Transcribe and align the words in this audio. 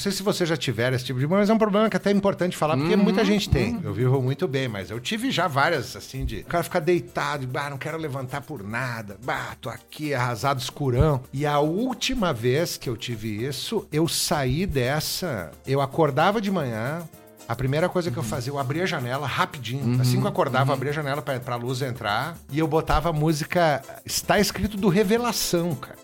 Não 0.00 0.02
sei 0.02 0.12
se 0.12 0.22
você 0.22 0.46
já 0.46 0.56
tiver 0.56 0.94
esse 0.94 1.04
tipo 1.04 1.20
de 1.20 1.26
mas 1.26 1.50
é 1.50 1.52
um 1.52 1.58
problema 1.58 1.90
que 1.90 1.96
até 1.96 2.08
é 2.08 2.14
importante 2.14 2.56
falar, 2.56 2.74
porque 2.74 2.94
Uhum, 2.94 3.02
muita 3.02 3.22
gente 3.22 3.50
tem. 3.50 3.78
Eu 3.84 3.92
vivo 3.92 4.18
muito 4.22 4.48
bem, 4.48 4.66
mas 4.66 4.90
eu 4.90 4.98
tive 4.98 5.30
já 5.30 5.46
várias, 5.46 5.94
assim, 5.94 6.24
de 6.24 6.38
o 6.38 6.44
cara 6.46 6.64
ficar 6.64 6.80
deitado, 6.80 7.46
bah, 7.46 7.68
não 7.68 7.76
quero 7.76 7.98
levantar 7.98 8.40
por 8.40 8.62
nada, 8.62 9.18
bah, 9.22 9.54
tô 9.60 9.68
aqui 9.68 10.14
arrasado, 10.14 10.58
escurão. 10.58 11.20
E 11.34 11.44
a 11.44 11.58
última 11.58 12.32
vez 12.32 12.78
que 12.78 12.88
eu 12.88 12.96
tive 12.96 13.44
isso, 13.44 13.86
eu 13.92 14.08
saí 14.08 14.64
dessa, 14.64 15.50
eu 15.66 15.82
acordava 15.82 16.40
de 16.40 16.50
manhã, 16.50 17.06
a 17.46 17.54
primeira 17.54 17.86
coisa 17.86 18.10
que 18.10 18.16
eu 18.16 18.22
fazia, 18.22 18.50
eu 18.50 18.58
abria 18.58 18.84
a 18.84 18.86
janela 18.86 19.26
rapidinho. 19.26 20.00
Assim 20.00 20.18
que 20.18 20.24
eu 20.24 20.30
acordava, 20.30 20.70
eu 20.70 20.74
abria 20.74 20.92
a 20.92 20.94
janela 20.94 21.20
pra, 21.20 21.38
pra 21.40 21.56
luz 21.56 21.82
entrar. 21.82 22.38
E 22.50 22.58
eu 22.58 22.66
botava 22.66 23.10
a 23.10 23.12
música. 23.12 23.82
Está 24.06 24.38
escrito 24.38 24.78
do 24.78 24.88
Revelação, 24.88 25.74
cara. 25.74 25.98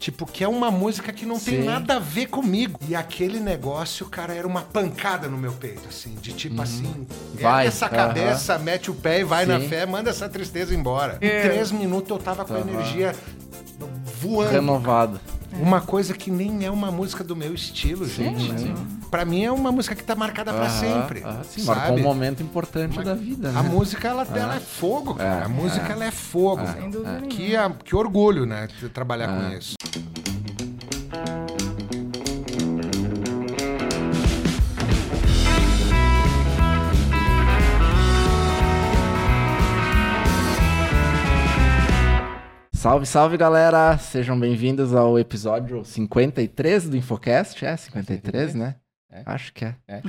Tipo, 0.00 0.24
que 0.24 0.42
é 0.42 0.48
uma 0.48 0.70
música 0.70 1.12
que 1.12 1.26
não 1.26 1.38
tem 1.38 1.60
Sim. 1.60 1.64
nada 1.66 1.96
a 1.96 1.98
ver 1.98 2.28
comigo. 2.28 2.80
E 2.88 2.96
aquele 2.96 3.38
negócio, 3.38 4.06
cara, 4.06 4.34
era 4.34 4.46
uma 4.46 4.62
pancada 4.62 5.28
no 5.28 5.36
meu 5.36 5.52
peito, 5.52 5.86
assim, 5.90 6.14
de 6.22 6.32
tipo 6.32 6.62
assim, 6.62 7.06
Vai, 7.34 7.66
essa 7.66 7.84
aham. 7.84 7.94
cabeça, 7.96 8.58
mete 8.58 8.90
o 8.90 8.94
pé 8.94 9.20
e 9.20 9.24
vai 9.24 9.44
na 9.44 9.60
Sim. 9.60 9.68
fé, 9.68 9.84
manda 9.84 10.08
essa 10.08 10.26
tristeza 10.26 10.74
embora. 10.74 11.18
É. 11.20 11.26
Em 11.40 11.50
três 11.50 11.70
minutos 11.70 12.10
eu 12.10 12.18
tava 12.18 12.46
com 12.46 12.54
a 12.54 12.60
energia 12.60 13.14
voando. 14.18 14.50
Renovado. 14.52 15.20
Uma 15.52 15.80
coisa 15.80 16.14
que 16.14 16.30
nem 16.30 16.64
é 16.64 16.70
uma 16.70 16.90
música 16.90 17.24
do 17.24 17.34
meu 17.34 17.52
estilo, 17.54 18.06
gente. 18.06 18.72
Pra 19.10 19.24
mim 19.24 19.44
é 19.44 19.50
uma 19.50 19.72
música 19.72 19.94
que 19.94 20.04
tá 20.04 20.14
marcada 20.14 20.52
pra 20.52 20.66
Aham, 20.66 20.80
sempre. 20.80 21.22
aham, 21.22 21.42
sim, 21.42 21.62
sabe? 21.62 21.80
marcou 21.80 21.98
um 21.98 22.02
momento 22.02 22.42
importante 22.42 23.02
da 23.02 23.14
vida, 23.14 23.50
né? 23.50 23.58
A 23.58 23.62
música, 23.62 24.06
ela, 24.08 24.26
ela 24.34 24.56
é 24.56 24.60
fogo, 24.60 25.14
cara. 25.14 25.40
É, 25.40 25.44
a 25.44 25.48
música, 25.48 25.88
é. 25.88 25.92
ela 25.92 26.04
é 26.04 26.10
fogo. 26.10 26.62
Sem 26.66 26.90
dúvida. 26.90 27.20
Que, 27.28 27.52
que 27.84 27.96
orgulho, 27.96 28.46
né? 28.46 28.68
Trabalhar 28.94 29.24
É. 29.24 29.50
com 29.50 29.58
isso. 29.58 29.74
Salve, 42.80 43.04
salve, 43.04 43.36
galera! 43.36 43.98
Sejam 43.98 44.40
bem-vindos 44.40 44.94
ao 44.94 45.18
episódio 45.18 45.84
53 45.84 46.88
do 46.88 46.96
Infocast. 46.96 47.62
É 47.62 47.76
53, 47.76 48.54
né? 48.54 48.76
É. 49.12 49.22
Acho 49.26 49.52
que 49.52 49.66
é. 49.66 49.76
É. 49.86 50.02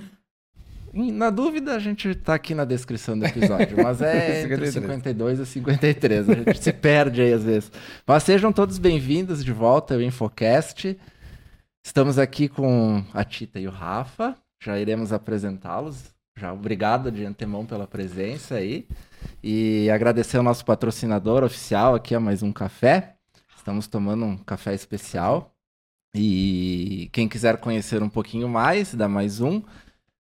Na 0.94 1.30
dúvida, 1.30 1.76
a 1.76 1.80
gente 1.80 2.16
tá 2.16 2.34
aqui 2.34 2.56
na 2.56 2.64
descrição 2.64 3.20
do 3.20 3.26
episódio, 3.26 3.76
mas 3.76 4.02
é 4.02 4.44
entre 4.48 4.72
53. 4.72 4.74
52 4.74 5.40
e 5.40 5.46
53. 5.46 6.30
A 6.30 6.34
gente 6.34 6.64
se 6.64 6.72
perde 6.72 7.22
aí 7.22 7.34
às 7.34 7.44
vezes. 7.44 7.70
Mas 8.08 8.24
sejam 8.24 8.54
todos 8.54 8.78
bem-vindos 8.78 9.44
de 9.44 9.52
volta 9.52 9.96
ao 9.96 10.02
Infocast. 10.02 10.98
Estamos 11.86 12.18
aqui 12.18 12.48
com 12.48 13.04
a 13.14 13.26
Tita 13.26 13.60
e 13.60 13.68
o 13.68 13.72
Rafa. 13.72 14.34
Já 14.64 14.80
iremos 14.80 15.12
apresentá-los. 15.12 16.11
Já 16.38 16.54
obrigado 16.54 17.12
de 17.12 17.26
antemão 17.26 17.66
pela 17.66 17.86
presença 17.86 18.56
aí. 18.56 18.88
E 19.44 19.90
agradecer 19.90 20.38
ao 20.38 20.44
nosso 20.44 20.66
patrocinador 20.66 21.44
oficial 21.44 21.96
aqui, 21.96 22.16
a 22.16 22.20
Mais 22.20 22.42
Um 22.42 22.52
Café. 22.52 23.16
Estamos 23.56 23.88
tomando 23.88 24.26
um 24.26 24.38
café 24.38 24.74
especial. 24.74 25.54
E 26.16 27.10
quem 27.14 27.30
quiser 27.30 27.58
conhecer 27.58 28.02
um 28.02 28.10
pouquinho 28.10 28.50
mais, 28.50 28.94
dá 28.94 29.08
mais 29.08 29.40
um. 29.40 29.62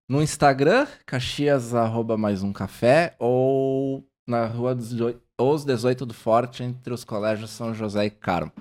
No 0.08 0.22
Instagram, 0.22 0.88
Caxias, 1.06 1.73
arroba 1.73 2.17
mais 2.17 2.44
um 2.44 2.54
café, 2.54 3.16
ou 3.17 4.06
na 4.28 4.45
rua 4.45 4.76
dos 4.76 4.94
Os 5.39 5.66
18 5.66 6.06
do 6.06 6.14
Forte, 6.14 6.64
entre 6.64 6.94
os 6.94 7.04
colégios 7.04 7.50
São 7.50 7.73
José 7.73 8.06
e 8.06 8.09
Carmo. 8.09 8.52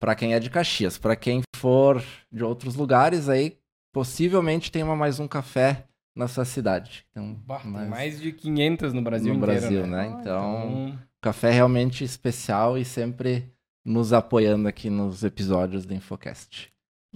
Para 0.00 0.14
quem 0.14 0.34
é 0.34 0.40
de 0.40 0.48
Caxias. 0.48 0.96
Para 0.96 1.14
quem 1.14 1.42
for 1.54 2.02
de 2.32 2.42
outros 2.42 2.74
lugares, 2.74 3.28
aí 3.28 3.58
possivelmente 3.92 4.70
tem 4.70 4.82
uma 4.82 4.96
mais 4.96 5.20
um 5.20 5.28
café 5.28 5.84
na 6.16 6.26
sua 6.26 6.44
cidade. 6.46 7.04
Então, 7.10 7.36
Bah, 7.46 7.58
tem 7.58 7.70
mas- 7.70 7.88
mais 7.88 8.20
de 8.20 8.32
500 8.32 8.92
no 8.94 9.02
Brasil 9.02 9.34
no 9.34 9.38
inteiro, 9.38 9.60
Brasil, 9.60 9.86
né? 9.86 10.08
né? 10.08 10.16
Então, 10.20 10.64
Então, 10.88 10.98
café 11.20 11.50
realmente 11.50 12.02
especial 12.02 12.78
e 12.78 12.84
sempre 12.84 13.44
nos 13.84 14.12
apoiando 14.12 14.66
aqui 14.66 14.88
nos 14.90 15.22
episódios 15.22 15.84
do 15.86 15.92
Infocast. 15.94 16.68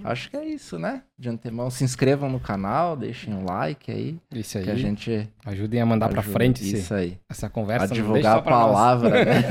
Acho 0.02 0.30
que 0.30 0.36
é 0.36 0.47
isso, 0.47 0.78
né? 0.78 1.02
De 1.19 1.28
antemão, 1.28 1.69
se 1.70 1.84
inscrevam 1.84 2.30
no 2.30 2.41
canal, 2.41 2.97
deixem 2.97 3.34
um 3.34 3.44
like 3.44 3.91
aí, 3.91 4.19
isso 4.32 4.56
aí. 4.56 4.64
que 4.64 4.70
a 4.70 4.74
gente 4.74 5.28
Ajudem 5.44 5.78
a 5.80 5.84
mandar 5.84 6.08
pra 6.08 6.20
ajuda. 6.20 6.32
frente 6.32 6.62
esse- 6.62 6.76
Isso 6.76 6.94
aí. 6.94 7.19
essa 7.28 7.50
conversa. 7.50 7.84
A 7.84 7.88
divulgar 7.88 8.38
a 8.38 8.42
pra 8.42 8.50
nós. 8.53 8.66
palavra, 8.66 9.24
né? 9.26 9.42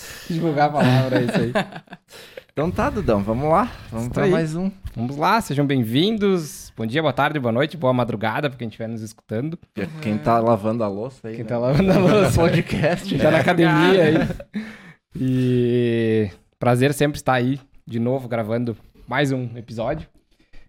divulgar 0.30 0.68
a 0.68 0.72
palavra, 0.72 1.18
é 1.20 1.24
isso 1.24 1.34
aí. 1.40 1.52
Então 2.58 2.70
tá, 2.70 2.88
Dudão, 2.88 3.22
vamos 3.22 3.50
lá. 3.50 3.70
Vamos 3.92 4.16
aí. 4.16 4.30
mais 4.30 4.56
um. 4.56 4.70
Vamos 4.94 5.18
lá, 5.18 5.38
sejam 5.42 5.66
bem-vindos. 5.66 6.72
Bom 6.74 6.86
dia, 6.86 7.02
boa 7.02 7.12
tarde, 7.12 7.38
boa 7.38 7.52
noite, 7.52 7.76
boa 7.76 7.92
madrugada 7.92 8.48
pra 8.48 8.58
quem 8.58 8.66
estiver 8.66 8.88
nos 8.88 9.02
escutando. 9.02 9.58
Quem 10.00 10.16
tá 10.16 10.38
lavando 10.38 10.82
a 10.82 10.88
louça 10.88 11.28
aí. 11.28 11.34
Quem 11.34 11.44
né? 11.44 11.50
tá 11.50 11.58
lavando 11.58 11.92
a 11.92 11.98
louça. 11.98 12.32
podcast. 12.40 13.10
Quem 13.10 13.18
tá 13.18 13.30
na 13.30 13.40
academia 13.40 14.02
aí. 14.04 14.64
E 15.18 16.30
prazer 16.58 16.94
sempre 16.94 17.18
estar 17.18 17.34
aí 17.34 17.60
de 17.86 17.98
novo 17.98 18.26
gravando 18.26 18.74
mais 19.06 19.32
um 19.32 19.50
episódio. 19.54 20.08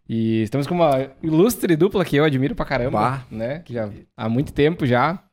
E 0.10 0.42
estamos 0.44 0.68
com 0.68 0.76
uma 0.76 1.08
ilustre 1.24 1.74
dupla 1.78 2.04
que 2.04 2.18
eu 2.18 2.26
admiro 2.26 2.54
pra 2.54 2.66
caramba, 2.66 3.00
Bah. 3.00 3.24
né? 3.32 3.60
Que 3.60 3.74
já 3.74 3.90
há 4.18 4.28
muito 4.28 4.52
tempo 4.52 4.86
já. 4.86 5.24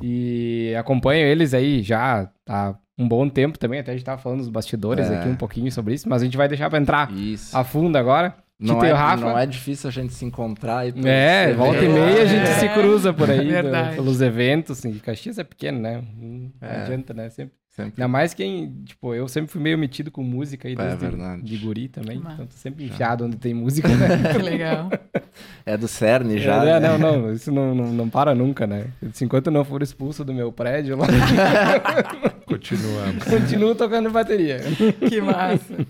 E 0.00 0.72
acompanho 0.78 1.26
eles 1.26 1.52
aí 1.52 1.82
já 1.82 2.30
há 2.48 2.76
um 2.98 3.06
bom 3.08 3.28
tempo 3.28 3.58
também. 3.58 3.80
Até 3.80 3.92
a 3.92 3.94
gente 3.94 4.04
tava 4.04 4.20
falando 4.20 4.38
dos 4.38 4.48
bastidores 4.48 5.10
É. 5.10 5.18
aqui 5.18 5.28
um 5.28 5.36
pouquinho 5.36 5.70
sobre 5.70 5.94
isso, 5.94 6.08
mas 6.08 6.22
a 6.22 6.24
gente 6.24 6.36
vai 6.36 6.48
deixar 6.48 6.68
pra 6.70 6.78
entrar 6.78 7.12
Isso. 7.12 7.56
a 7.56 7.62
fundo 7.64 7.96
agora. 7.96 8.34
Não 8.58 8.82
e 8.82 8.88
é, 8.88 8.92
o 8.94 8.96
Rafa. 8.96 9.20
não 9.22 9.38
é 9.38 9.44
difícil 9.44 9.86
a 9.86 9.92
gente 9.92 10.14
se 10.14 10.24
encontrar 10.24 10.90
pelos 10.90 11.04
É, 11.04 11.52
volta 11.52 11.84
e 11.84 11.88
meia 11.90 12.22
a 12.22 12.24
gente 12.24 12.48
É. 12.48 12.54
se 12.54 12.68
cruza 12.70 13.12
por 13.12 13.28
aí 13.30 13.44
do- 13.44 13.50
Verdade. 13.52 13.96
pelos 13.96 14.22
eventos. 14.22 14.78
Assim, 14.78 14.94
Caxias 14.94 15.38
é 15.38 15.44
pequeno, 15.44 15.78
né? 15.78 16.02
Não 16.18 16.50
É. 16.62 16.80
adianta, 16.82 17.12
né? 17.12 17.28
Sempre. 17.28 17.52
Sempre. 17.68 17.92
Ainda 18.02 18.08
mais 18.08 18.32
quem, 18.32 18.72
tipo, 18.86 19.12
eu 19.12 19.28
sempre 19.28 19.50
fui 19.52 19.60
meio 19.60 19.76
metido 19.76 20.10
com 20.10 20.22
música 20.22 20.66
aí 20.66 20.72
É 20.72 20.76
desde 20.78 20.96
verdade. 20.96 21.42
de 21.42 21.58
guri 21.58 21.88
também. 21.88 22.16
Massa. 22.18 22.32
Então 22.36 22.46
tô 22.46 22.56
sempre 22.56 22.86
enfiado 22.86 23.26
onde 23.26 23.36
tem 23.36 23.52
música, 23.52 23.86
né? 23.88 24.08
Que 24.32 24.38
legal. 24.42 24.88
É 25.66 25.76
do 25.76 25.86
CERN 25.86 26.38
já. 26.38 26.64
É, 26.64 26.80
né? 26.80 26.88
Não, 26.88 26.98
não, 26.98 27.32
isso 27.34 27.52
não, 27.52 27.74
não, 27.74 27.92
não 27.92 28.08
para 28.08 28.34
nunca, 28.34 28.66
né? 28.66 28.86
Enquanto 29.20 29.48
eu 29.48 29.52
não 29.52 29.62
for 29.66 29.82
expulso 29.82 30.24
do 30.24 30.32
meu 30.32 30.50
prédio, 30.50 30.96
lá, 30.96 31.06
Continuamos. 32.56 33.24
continuo 33.28 33.74
tocando 33.74 34.10
bateria. 34.10 34.60
Que 35.08 35.20
massa. 35.20 35.86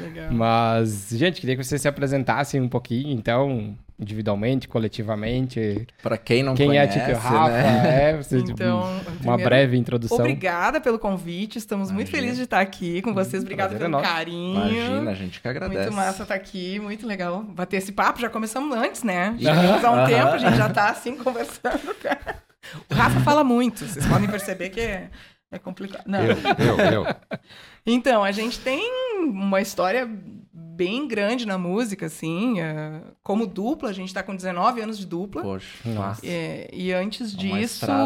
Legal. 0.00 0.32
Mas, 0.32 1.08
gente, 1.10 1.40
queria 1.40 1.56
que 1.56 1.64
vocês 1.64 1.82
se 1.82 1.88
apresentassem 1.88 2.60
um 2.60 2.68
pouquinho, 2.68 3.10
então, 3.10 3.76
individualmente, 3.98 4.68
coletivamente. 4.68 5.88
Pra 6.00 6.16
quem 6.16 6.44
não 6.44 6.54
Quem 6.54 6.68
conhece, 6.68 6.98
é 6.98 7.02
a 7.02 7.06
Tito 7.06 7.18
o 7.18 7.20
Rafa, 7.20 7.48
né? 7.50 8.10
é, 8.10 8.16
vocês, 8.22 8.42
tipo, 8.44 8.52
Então, 8.52 8.80
uma 8.80 9.02
primeiro, 9.18 9.42
breve 9.44 9.76
introdução. 9.76 10.18
Obrigada 10.18 10.80
pelo 10.80 11.00
convite. 11.00 11.58
Estamos 11.58 11.90
muito 11.90 12.08
Imagina. 12.08 12.18
felizes 12.18 12.36
de 12.38 12.44
estar 12.44 12.60
aqui 12.60 13.02
com 13.02 13.12
vocês. 13.12 13.42
Obrigada 13.42 13.70
prazer 13.70 13.86
é 13.86 13.90
pelo 13.90 14.00
nosso. 14.00 14.14
carinho. 14.14 14.56
Imagina, 14.56 15.10
a 15.10 15.14
gente 15.14 15.40
que 15.40 15.48
agradece. 15.48 15.80
Muito 15.80 15.94
massa 15.96 16.22
estar 16.22 16.34
aqui, 16.34 16.78
muito 16.78 17.04
legal 17.04 17.42
bater 17.42 17.78
esse 17.78 17.90
papo. 17.90 18.20
Já 18.20 18.30
começamos 18.30 18.76
antes, 18.76 19.02
né? 19.02 19.34
Já 19.38 19.52
começamos 19.54 19.84
há 19.84 19.90
um 19.90 20.06
tempo, 20.06 20.28
a 20.28 20.38
gente 20.38 20.56
já 20.56 20.68
tá 20.68 20.90
assim 20.90 21.16
conversando. 21.16 21.96
O 22.90 22.94
Rafa 22.94 23.20
fala 23.20 23.42
muito, 23.44 23.84
vocês 23.84 24.06
podem 24.06 24.28
perceber 24.28 24.70
que 24.70 25.00
é, 25.50 25.58
complicado. 25.58 26.06
Não. 26.06 26.20
Eu, 26.22 26.36
eu, 26.36 27.04
eu. 27.04 27.06
Então, 27.88 28.24
a 28.24 28.32
gente 28.32 28.58
tem 28.58 28.82
uma 29.20 29.60
história 29.60 30.10
bem 30.58 31.06
grande 31.06 31.46
na 31.46 31.58
música, 31.58 32.06
assim. 32.06 32.60
é, 32.60 33.02
como 33.22 33.46
dupla, 33.46 33.90
a 33.90 33.92
gente 33.92 34.12
tá 34.14 34.22
com 34.22 34.34
19 34.34 34.80
anos 34.80 34.96
de 34.98 35.04
dupla. 35.06 35.42
Poxa, 35.42 35.66
Nossa. 35.90 36.20
É, 36.26 36.70
e 36.72 36.92
antes 36.92 37.32
Uma 37.34 37.40
disso. 37.42 37.74
estrada 37.74 38.02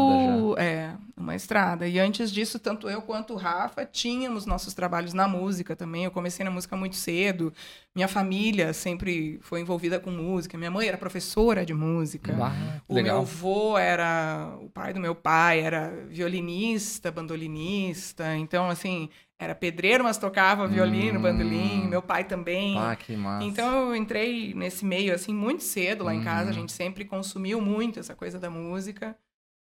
É, 0.59 0.95
uma 1.17 1.37
estrada. 1.37 1.87
E 1.87 1.99
antes 1.99 2.33
disso, 2.33 2.59
tanto 2.59 2.89
eu 2.89 3.03
quanto 3.03 3.35
o 3.35 3.37
Rafa 3.37 3.85
tínhamos 3.85 4.47
nossos 4.47 4.75
trabalhos 4.75 5.13
na 5.13 5.29
música 5.29 5.77
também. 5.77 6.05
Eu 6.05 6.11
comecei 6.11 6.45
na 6.45 6.51
música 6.51 6.77
muito 6.77 6.97
cedo. 6.97 7.53
Minha 7.95 8.09
família 8.09 8.73
sempre 8.73 9.39
foi 9.43 9.61
envolvida 9.61 10.01
com 10.01 10.11
música. 10.11 10.59
Minha 10.59 10.71
mãe 10.71 10.89
era 10.89 10.97
professora 10.99 11.65
de 11.65 11.75
música. 11.75 12.37
Ah, 12.41 12.81
O 12.89 12.95
legal. 12.95 13.17
meu 13.17 13.23
avô 13.23 13.79
era. 13.79 14.57
O 14.61 14.69
pai 14.71 14.93
do 14.93 14.99
meu 15.01 15.15
pai 15.15 15.61
era 15.61 15.93
violinista, 16.09 17.11
bandolinista. 17.13 18.35
Então, 18.37 18.69
assim, 18.71 19.09
era 19.41 19.55
pedreiro, 19.55 20.05
mas 20.05 20.19
tocava 20.19 20.69
violino, 20.69 21.19
Hum. 21.19 21.23
bandolim. 21.23 21.89
Meu 21.89 22.03
pai 22.03 22.25
também. 22.25 22.77
Ah, 22.79 22.95
que 22.95 23.17
massa. 23.17 23.47
Então 23.47 23.89
eu 23.89 23.97
entrei 23.97 24.53
nesse 24.55 24.85
meio 24.85 25.15
assim 25.15 25.35
muito 25.35 25.63
cedo 25.65 26.05
lá 26.05 26.15
em 26.15 26.21
casa, 26.21 26.51
a 26.51 26.53
Uhum. 26.53 26.61
gente 26.61 26.73
sempre 26.73 27.05
consumiu 27.07 27.61
muito 27.61 27.99
essa 27.99 28.15
coisa 28.15 28.39
da 28.39 28.51
música. 28.51 29.17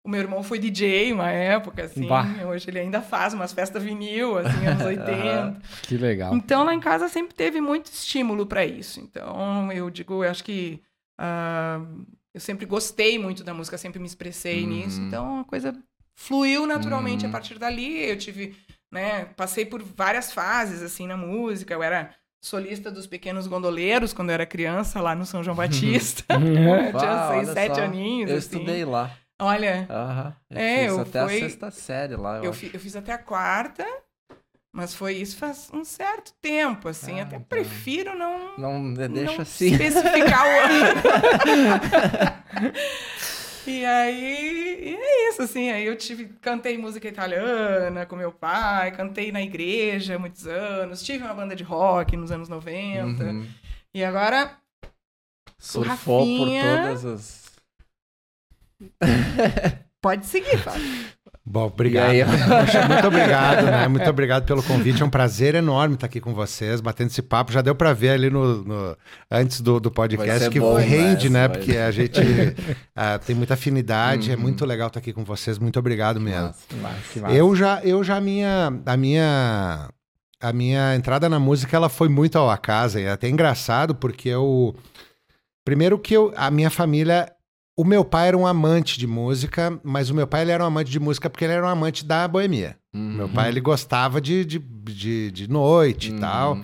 O 0.05 0.09
meu 0.09 0.19
irmão 0.21 0.43
foi 0.43 0.59
DJ 0.59 1.13
uma 1.13 1.31
época, 1.31 1.85
assim. 1.85 2.09
Bah. 2.09 2.27
Hoje 2.49 2.69
ele 2.69 2.81
ainda 2.81 3.01
faz 3.01 3.35
umas 3.35 3.53
festas 3.53 3.81
vinil, 3.81 4.37
assim, 4.37 4.67
anos 4.67 4.83
80. 4.85 5.63
Que 5.85 5.97
legal. 5.97 6.35
Então 6.35 6.65
lá 6.65 6.75
em 6.75 6.81
casa 6.81 7.09
sempre 7.09 7.33
teve 7.37 7.61
muito 7.61 7.87
estímulo 7.87 8.45
para 8.45 8.67
isso. 8.67 8.99
Então 9.01 9.71
eu 9.71 9.89
digo, 9.91 10.25
eu 10.25 10.29
acho 10.31 10.43
que 10.43 10.83
ah, 11.17 11.81
eu 12.35 12.41
sempre 12.41 12.67
gostei 12.67 13.17
muito 13.17 13.45
da 13.45 13.55
música, 13.55 13.79
sempre 13.79 14.01
me 14.01 14.07
expressei 14.07 14.65
Uhum. 14.65 14.71
nisso. 14.71 15.01
Então 15.03 15.39
a 15.41 15.45
coisa 15.45 15.73
fluiu 16.17 16.67
naturalmente 16.67 17.25
Uhum. 17.25 17.29
a 17.29 17.33
partir 17.33 17.57
dali. 17.61 18.03
Eu 18.11 18.19
tive, 18.19 18.57
né, 18.93 19.25
passei 19.37 19.65
por 19.67 19.83
várias 19.83 20.33
fases 20.33 20.83
assim 20.83 21.07
na 21.07 21.17
música. 21.17 21.73
Eu 21.75 21.83
era 21.83 22.15
solista 22.45 22.91
dos 22.91 23.07
Pequenos 23.07 23.47
Gondoleiros 23.47 24.13
quando 24.13 24.29
eu 24.31 24.35
era 24.35 24.45
criança, 24.47 25.01
lá 25.01 25.15
no 25.15 25.25
São 25.25 25.43
João 25.43 25.57
Batista. 25.57 26.25
Ah, 26.29 26.39
Tinha 26.99 27.29
seis, 27.45 27.49
sete 27.55 27.75
só. 27.77 27.83
aninhos. 27.83 28.31
Eu 28.31 28.37
assim. 28.37 28.47
estudei 28.57 28.85
lá. 28.85 29.11
Olha. 29.41 29.89
Eu 30.51 30.57
É, 30.59 30.79
fiz 30.85 30.89
eu 30.93 31.01
até 31.01 31.25
fui- 31.25 31.37
a 31.37 31.41
sexta 31.41 31.71
série 31.71 32.15
lá. 32.17 32.37
Eu, 32.39 32.45
eu, 32.45 32.51
acho. 32.51 32.59
fi- 32.61 32.71
eu 32.73 32.79
fiz 32.81 32.95
até 32.95 33.13
a 33.13 33.19
quarta, 33.19 33.85
mas 34.73 34.95
foi 34.95 35.15
isso 35.15 35.37
faz 35.37 35.69
um 35.73 35.85
certo 35.85 36.33
tempo, 36.41 36.89
assim. 36.89 37.19
Ah, 37.19 37.25
até 37.25 37.37
então. 37.37 37.47
prefiro 37.49 38.17
não, 38.17 38.57
Não 38.59 38.95
deixa 38.95 39.33
não 39.35 39.41
assim. 39.43 39.73
especificar 39.73 40.47
o 40.47 40.61
ano. 40.61 41.03
e 43.67 43.85
aí, 43.85 44.79
e 44.83 44.95
é 44.97 45.29
isso, 45.31 45.43
assim. 45.43 45.71
Aí 45.71 45.85
eu 45.87 45.97
tive, 45.97 46.27
cantei 46.41 46.77
música 46.79 47.07
italiana 47.09 48.05
com 48.07 48.17
meu 48.17 48.33
pai, 48.33 48.91
cantei 48.93 49.31
na 49.33 49.41
igreja 49.43 50.17
há 50.17 50.19
muitos 50.19 50.47
anos, 50.47 51.03
tive 51.03 51.25
uma 51.25 51.35
banda 51.35 51.55
de 51.57 51.63
rock 51.63 52.17
nos 52.17 52.31
anos 52.33 52.49
90. 52.49 53.23
Uhum. 53.25 53.47
E 53.95 54.03
agora, 54.05 54.57
Surfou 55.59 56.25
por 56.25 56.45
Rafinha- 56.49 56.83
todas 56.87 57.05
as. 57.05 57.53
pode 60.01 60.27
seguir, 60.27 60.59
Fábio. 60.59 60.83
Bom, 61.45 61.67
obrigado. 61.67 62.11
Aí? 62.11 62.23
Poxa, 62.25 62.87
muito 62.87 63.07
obrigado, 63.09 63.65
né? 63.67 63.89
Muito 63.89 64.09
obrigado 64.09 64.45
pelo 64.45 64.63
convite. 64.63 65.03
É 65.03 65.05
um 65.05 65.11
prazer 65.11 65.57
enorme 65.57 65.95
estar 65.95 66.07
aqui 66.07 66.21
com 66.21 66.33
vocês, 66.33 66.81
batendo 66.81 67.09
esse 67.11 67.21
papo. 67.21 67.51
Já 67.53 67.61
deu 67.61 67.75
para 67.75 67.93
ver 67.93 68.11
ali 68.11 68.31
no, 68.31 68.63
no- 68.63 68.97
antes 69.29 69.61
do, 69.61 69.81
do 69.81 69.91
podcast 69.91 70.49
que 70.51 70.61
bom, 70.61 70.77
rende, 70.77 71.29
né? 71.29 71.41
né? 71.43 71.49
Vai- 71.49 71.59
Porque 71.59 71.77
a 71.77 71.91
gente 71.91 72.21
ah, 72.95 73.19
tem 73.19 73.35
muita 73.35 73.55
afinidade. 73.55 74.31
É 74.31 74.35
Uhum. 74.37 74.41
muito 74.41 74.65
legal 74.65 74.87
estar 74.87 75.01
aqui 75.01 75.13
com 75.13 75.25
vocês. 75.25 75.59
Muito 75.59 75.79
obrigado 75.81 76.21
mesmo. 76.21 76.47
Nossa, 76.47 76.59
Que 77.13 77.21
massa. 77.21 77.35
Eu 77.35 77.57
já, 77.57 77.81
eu 77.83 78.05
já 78.05 78.21
minha, 78.21 78.73
a 78.87 78.97
minha, 78.97 79.89
a 80.41 80.53
minha 80.53 80.95
entrada 80.95 81.29
na 81.29 81.41
música 81.41 81.77
ela 81.77 81.89
foi 81.89 82.09
muito 82.09 82.39
ao 82.39 82.49
acaso. 82.51 83.01
E 83.01 83.03
é 83.03 83.11
até 83.11 83.29
engraçado 83.29 83.97
porque 83.97 84.29
eu, 84.29 84.77
primeiro 85.65 85.99
que 85.99 86.15
eu, 86.15 86.33
a 86.37 86.53
minha 86.53 86.71
família, 86.71 87.29
o 87.77 87.85
meu 87.85 88.05
pai 88.05 88.29
era 88.29 88.37
um 88.39 88.47
amante 88.47 88.99
de 88.99 89.07
música, 89.07 89.79
mas 89.83 90.11
o 90.11 90.15
meu 90.15 90.27
pai 90.27 90.43
ele 90.43 90.51
era 90.53 90.63
um 90.63 90.67
amante 90.67 90.91
de 90.91 91.01
música 91.01 91.29
porque 91.31 91.45
ele 91.45 91.55
era 91.55 91.65
um 91.67 91.69
amante 91.69 92.05
da 92.05 92.27
boemia. 92.29 92.77
Uhum. 92.95 93.15
Meu 93.17 93.29
pai 93.29 93.49
ele 93.49 93.61
gostava 93.61 94.21
de, 94.21 94.45
de, 94.45 94.59
de, 94.59 95.31
de 95.31 95.49
noite 95.49 96.11
e 96.11 96.13
Uhum. 96.13 96.21
tal. 96.21 96.59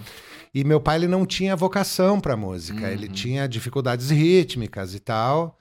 E 0.54 0.64
meu 0.64 0.80
pai 0.80 0.96
ele 0.96 1.06
não 1.08 1.24
tinha 1.26 1.54
vocação 1.56 2.20
para 2.20 2.36
música, 2.36 2.86
Uhum. 2.86 2.92
ele 2.92 3.08
tinha 3.08 3.48
dificuldades 3.48 4.10
rítmicas 4.10 4.94
e 4.94 5.00
tal. 5.00 5.56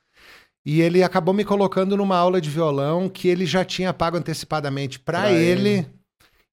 E 0.66 0.82
ele 0.82 1.02
acabou 1.02 1.34
me 1.34 1.46
colocando 1.46 1.96
numa 1.96 2.18
aula 2.18 2.42
de 2.42 2.50
violão 2.50 3.08
que 3.08 3.28
ele 3.30 3.46
já 3.46 3.64
tinha 3.64 3.94
pago 3.94 4.18
antecipadamente 4.18 5.00
para 5.00 5.22
Pra 5.22 5.32
ele. 5.32 5.70
ele. 5.70 5.88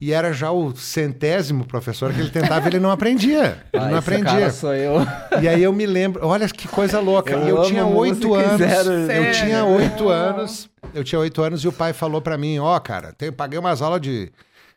E 0.06 0.12
era 0.12 0.33
já 0.35 0.51
o 0.51 0.77
centésimo 0.77 1.65
professor 1.67 2.12
que 2.12 2.21
ele 2.21 2.29
tentava, 2.31 2.67
ele 2.69 2.79
não 2.79 2.91
aprendia. 2.91 3.65
Ele 3.73 3.83
Ah, 3.85 3.89
não 3.89 3.99
aprendia. 3.99 4.25
cara 4.33 4.51
sou 4.51 4.75
eu. 4.75 4.97
E 5.41 5.49
aí 5.49 5.62
eu 5.62 5.73
me 5.73 5.87
lembro, 5.87 6.27
olha 6.27 6.47
que 6.49 6.69
coisa 6.69 7.01
louca. 7.01 7.33
Eu 7.33 7.56
Eu, 7.59 7.62
tinha 7.65 7.87
oito 7.87 8.35
anos. 8.35 8.59
zero- 8.59 8.91
Eu 8.91 9.06
Sério? 9.06 9.33
tinha 9.33 9.65
oito 9.65 10.05
Oh. 10.05 10.09
anos. 10.11 10.69
Eu 10.93 11.03
tinha 11.03 11.19
oito 11.19 11.41
anos 11.43 11.65
e 11.65 11.69
o 11.69 11.73
pai 11.73 11.93
falou 11.95 12.21
pra 12.21 12.37
mim: 12.37 12.59
Ó, 12.59 12.79
cara, 12.81 13.12
tem- 13.15 13.33
paguei 13.33 13.59
umas 13.59 13.81
aulas 13.81 14.01
de, 14.03 14.31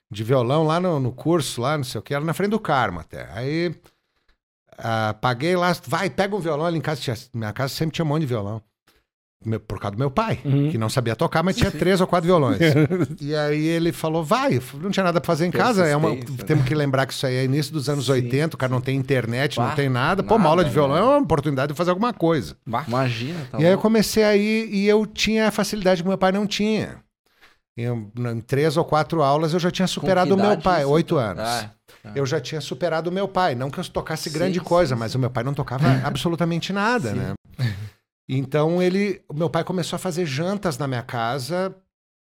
de 0.09 0.23
violão 0.23 0.63
lá 0.63 0.79
no, 0.79 0.97
no 0.99 1.11
curso, 1.11 1.59
lá, 1.61 1.75
não 1.77 1.83
sei 1.83 1.99
o 1.99 2.01
que, 2.01 2.13
era 2.13 2.23
na 2.23 2.33
frente 2.33 2.51
do 2.51 2.59
Carmo 2.59 2.99
até. 3.01 3.27
Aí 3.33 3.75
ah, 4.77 5.13
paguei 5.19 5.55
lá, 5.55 5.75
vai, 5.87 6.09
pega 6.09 6.35
um 6.35 6.39
violão 6.39 6.65
ali 6.65 6.77
em 6.77 6.81
casa. 6.81 7.01
Tinha, 7.01 7.15
minha 7.33 7.51
casa 7.51 7.73
sempre 7.73 7.95
tinha 7.95 8.05
um 8.05 8.07
monte 8.07 8.21
de 8.21 8.27
violão. 8.27 8.61
Meu- 9.45 9.59
por 9.59 9.79
causa 9.79 9.95
do 9.95 9.99
meu 9.99 10.09
pai, 10.09 10.39
Uhum. 10.43 10.71
que 10.71 10.77
não 10.79 10.89
sabia 10.89 11.15
tocar, 11.15 11.43
mas 11.43 11.55
tinha 11.55 11.69
três 11.71 12.01
ou 12.01 12.07
quatro 12.07 12.25
violões. 12.25 12.57
e 13.21 13.35
aí 13.35 13.65
ele 13.67 13.91
falou: 13.93 14.23
vai, 14.23 14.59
não 14.81 14.89
tinha 14.89 15.03
nada 15.03 15.21
pra 15.21 15.27
fazer 15.27 15.45
em 15.45 15.51
casa. 15.51 15.85
É 15.85 15.95
uma, 15.95 16.09
Persistência, 16.09 16.41
né? 16.43 16.47
temos 16.47 16.65
que 16.65 16.73
lembrar 16.75 17.05
que 17.05 17.13
isso 17.13 17.25
aí 17.25 17.35
é 17.35 17.43
início 17.43 17.71
dos 17.71 17.87
anos 17.87 18.05
Sim, 18.07 18.13
80, 18.13 18.55
o 18.55 18.57
cara 18.57 18.71
não 18.71 18.81
tem 18.81 18.97
internet, 18.97 19.59
não 19.59 19.67
Bah, 19.67 19.75
tem 19.75 19.89
nada. 19.89 20.23
Pô, 20.23 20.35
uma 20.35 20.49
aula 20.49 20.63
de 20.63 20.69
nada, 20.71 20.73
violão 20.73 20.95
né? 20.95 21.01
é 21.01 21.03
uma 21.17 21.23
oportunidade 21.23 21.71
de 21.71 21.77
fazer 21.77 21.91
alguma 21.91 22.11
coisa. 22.13 22.57
Bah. 22.65 22.83
Imagina, 22.87 23.39
tá 23.51 23.59
e 23.59 23.65
aí 23.65 23.71
eu 23.71 23.77
comecei 23.77 24.23
aí 24.23 24.69
e 24.71 24.87
eu 24.87 25.05
tinha 25.05 25.47
a 25.47 25.51
facilidade 25.51 26.01
que 26.01 26.07
meu 26.09 26.17
pai 26.17 26.31
não 26.31 26.47
tinha. 26.47 26.97
Eu, 27.77 28.11
em 28.17 28.41
três 28.41 28.75
ou 28.75 28.83
quatro 28.83 29.21
aulas 29.21 29.53
eu 29.53 29.59
já 29.59 29.69
tinha 29.69 29.87
superado 29.87 30.29
que 30.29 30.33
o 30.33 30.37
meu 30.43 30.57
pai, 30.57 30.83
oito 30.83 31.13
então? 31.13 31.19
anos. 31.23 31.43
Ah, 31.43 31.71
Eu 32.15 32.25
já 32.25 32.41
tinha 32.41 32.59
superado 32.59 33.11
o 33.11 33.13
meu 33.13 33.27
pai. 33.27 33.53
Não 33.53 33.69
que 33.69 33.79
eu 33.79 33.83
tocasse 33.85 34.29
Sim, 34.31 34.35
grande 34.39 34.57
sim, 34.57 34.65
coisa, 34.65 34.95
sim. 34.95 34.99
mas 34.99 35.13
o 35.13 35.19
meu 35.19 35.29
pai 35.29 35.43
não 35.43 35.53
tocava 35.53 35.85
absolutamente 36.03 36.73
nada, 36.73 37.13
né? 37.13 37.33
Então 38.29 38.81
ele, 38.81 39.21
o 39.29 39.33
meu 39.33 39.49
pai 39.49 39.63
começou 39.63 39.95
a 39.95 39.99
fazer 39.99 40.25
jantas 40.25 40.77
na 40.77 40.87
minha 40.87 41.01
casa 41.03 41.73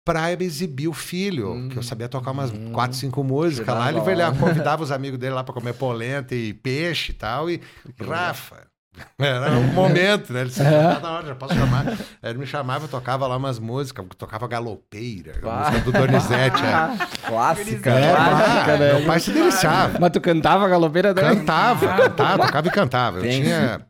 pra 0.05 0.33
exibir 0.33 0.89
o 0.89 0.95
filho, 0.95 1.53
Hum. 1.53 1.69
que 1.69 1.77
eu 1.77 1.83
sabia 1.83 2.09
tocar 2.09 2.31
umas 2.31 2.51
Hum. 2.51 2.73
quatro, 2.73 2.97
cinco 2.97 3.23
músicas 3.23 3.75
lá. 3.75 3.91
Ele, 3.91 4.01
convidava 4.39 4.83
os 4.83 4.91
amigos 4.91 5.19
dele 5.19 5.35
lá 5.35 5.45
pra 5.45 5.53
comer 5.55 5.75
polenta 5.75 6.35
e 6.35 6.55
peixe 6.55 7.13
e 7.13 7.15
tal. 7.15 7.51
E 7.51 7.61
Rafa, 8.01 8.67
era 9.19 9.53
um 9.59 9.67
momento, 9.75 10.33
né? 10.33 10.41
Ele 10.41 10.49
disse, 10.49 10.65
"Tá 10.65 10.99
na 11.01 11.11
hora, 11.13 11.27
já 11.27 11.35
posso 11.35 11.55
chamar. 11.55 11.87
Aí 11.87 12.31
ele 12.31 12.39
me 12.39 12.47
chamava, 12.47 12.87
eu 12.87 12.89
tocava 12.89 13.27
lá 13.27 13.37
umas 13.37 13.59
músicas, 13.59 14.05
tocava 14.17 14.49
galopeira, 14.49 15.35
a 15.43 15.59
música 15.71 15.81
do 15.85 15.93
Donizete. 15.93 16.63
é. 16.65 17.29
Clássica. 17.29 17.91
É, 17.91 18.15
clássica, 18.17 18.77
né? 18.79 18.95
meu 18.95 19.07
pai 19.07 19.21
se 19.21 19.31
deliciava. 19.33 19.99
Mas 20.01 20.11
tu 20.11 20.21
cantava 20.21 20.67
galopeira? 20.67 21.13
Cantava, 21.15 21.87
cantava, 21.87 22.47
tocava 22.47 22.69
e 22.69 22.71
cantava. 22.71 23.17
Eu 23.19 23.23
Tem. 23.23 23.43
tinha. 23.43 23.87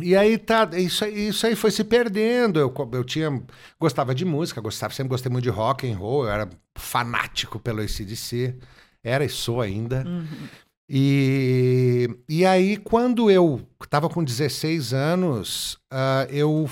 E 0.00 0.14
aí 0.14 0.36
tá, 0.36 0.68
isso, 0.74 1.04
aí- 1.04 1.28
isso 1.28 1.46
aí 1.46 1.56
foi 1.56 1.70
se 1.70 1.82
perdendo. 1.82 2.58
Eu, 2.60 2.72
eu 2.92 3.04
tinha. 3.04 3.42
Gostava 3.80 4.14
de 4.14 4.24
música, 4.24 4.60
gostava, 4.60 4.92
sempre 4.92 5.10
gostei 5.10 5.30
muito 5.32 5.44
de 5.44 5.50
rock 5.50 5.90
and 5.90 5.96
roll, 5.96 6.24
eu 6.24 6.30
era 6.30 6.48
fanático 6.76 7.58
pelo 7.58 7.80
ACDC. 7.80 8.56
Era 9.02 9.24
e 9.24 9.28
sou 9.28 9.60
ainda. 9.60 10.04
E, 10.88 12.08
e 12.28 12.44
aí, 12.46 12.76
quando 12.76 13.30
eu 13.30 13.60
tava 13.90 14.08
com 14.08 14.22
16 14.22 14.92
anos, 14.92 15.78
ah, 15.90 16.26
eu. 16.30 16.68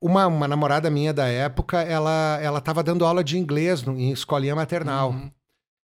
Uma, 0.00 0.28
uma 0.28 0.46
namorada 0.46 0.88
minha 0.90 1.12
da 1.12 1.26
época, 1.26 1.80
ela, 1.82 2.38
ela 2.40 2.60
tava 2.60 2.84
dando 2.84 3.04
aula 3.04 3.24
de 3.24 3.36
inglês 3.36 3.82
no- 3.82 3.98
em 3.98 4.12
escolinha 4.12 4.54
maternal. 4.54 5.10
Uhum. 5.10 5.30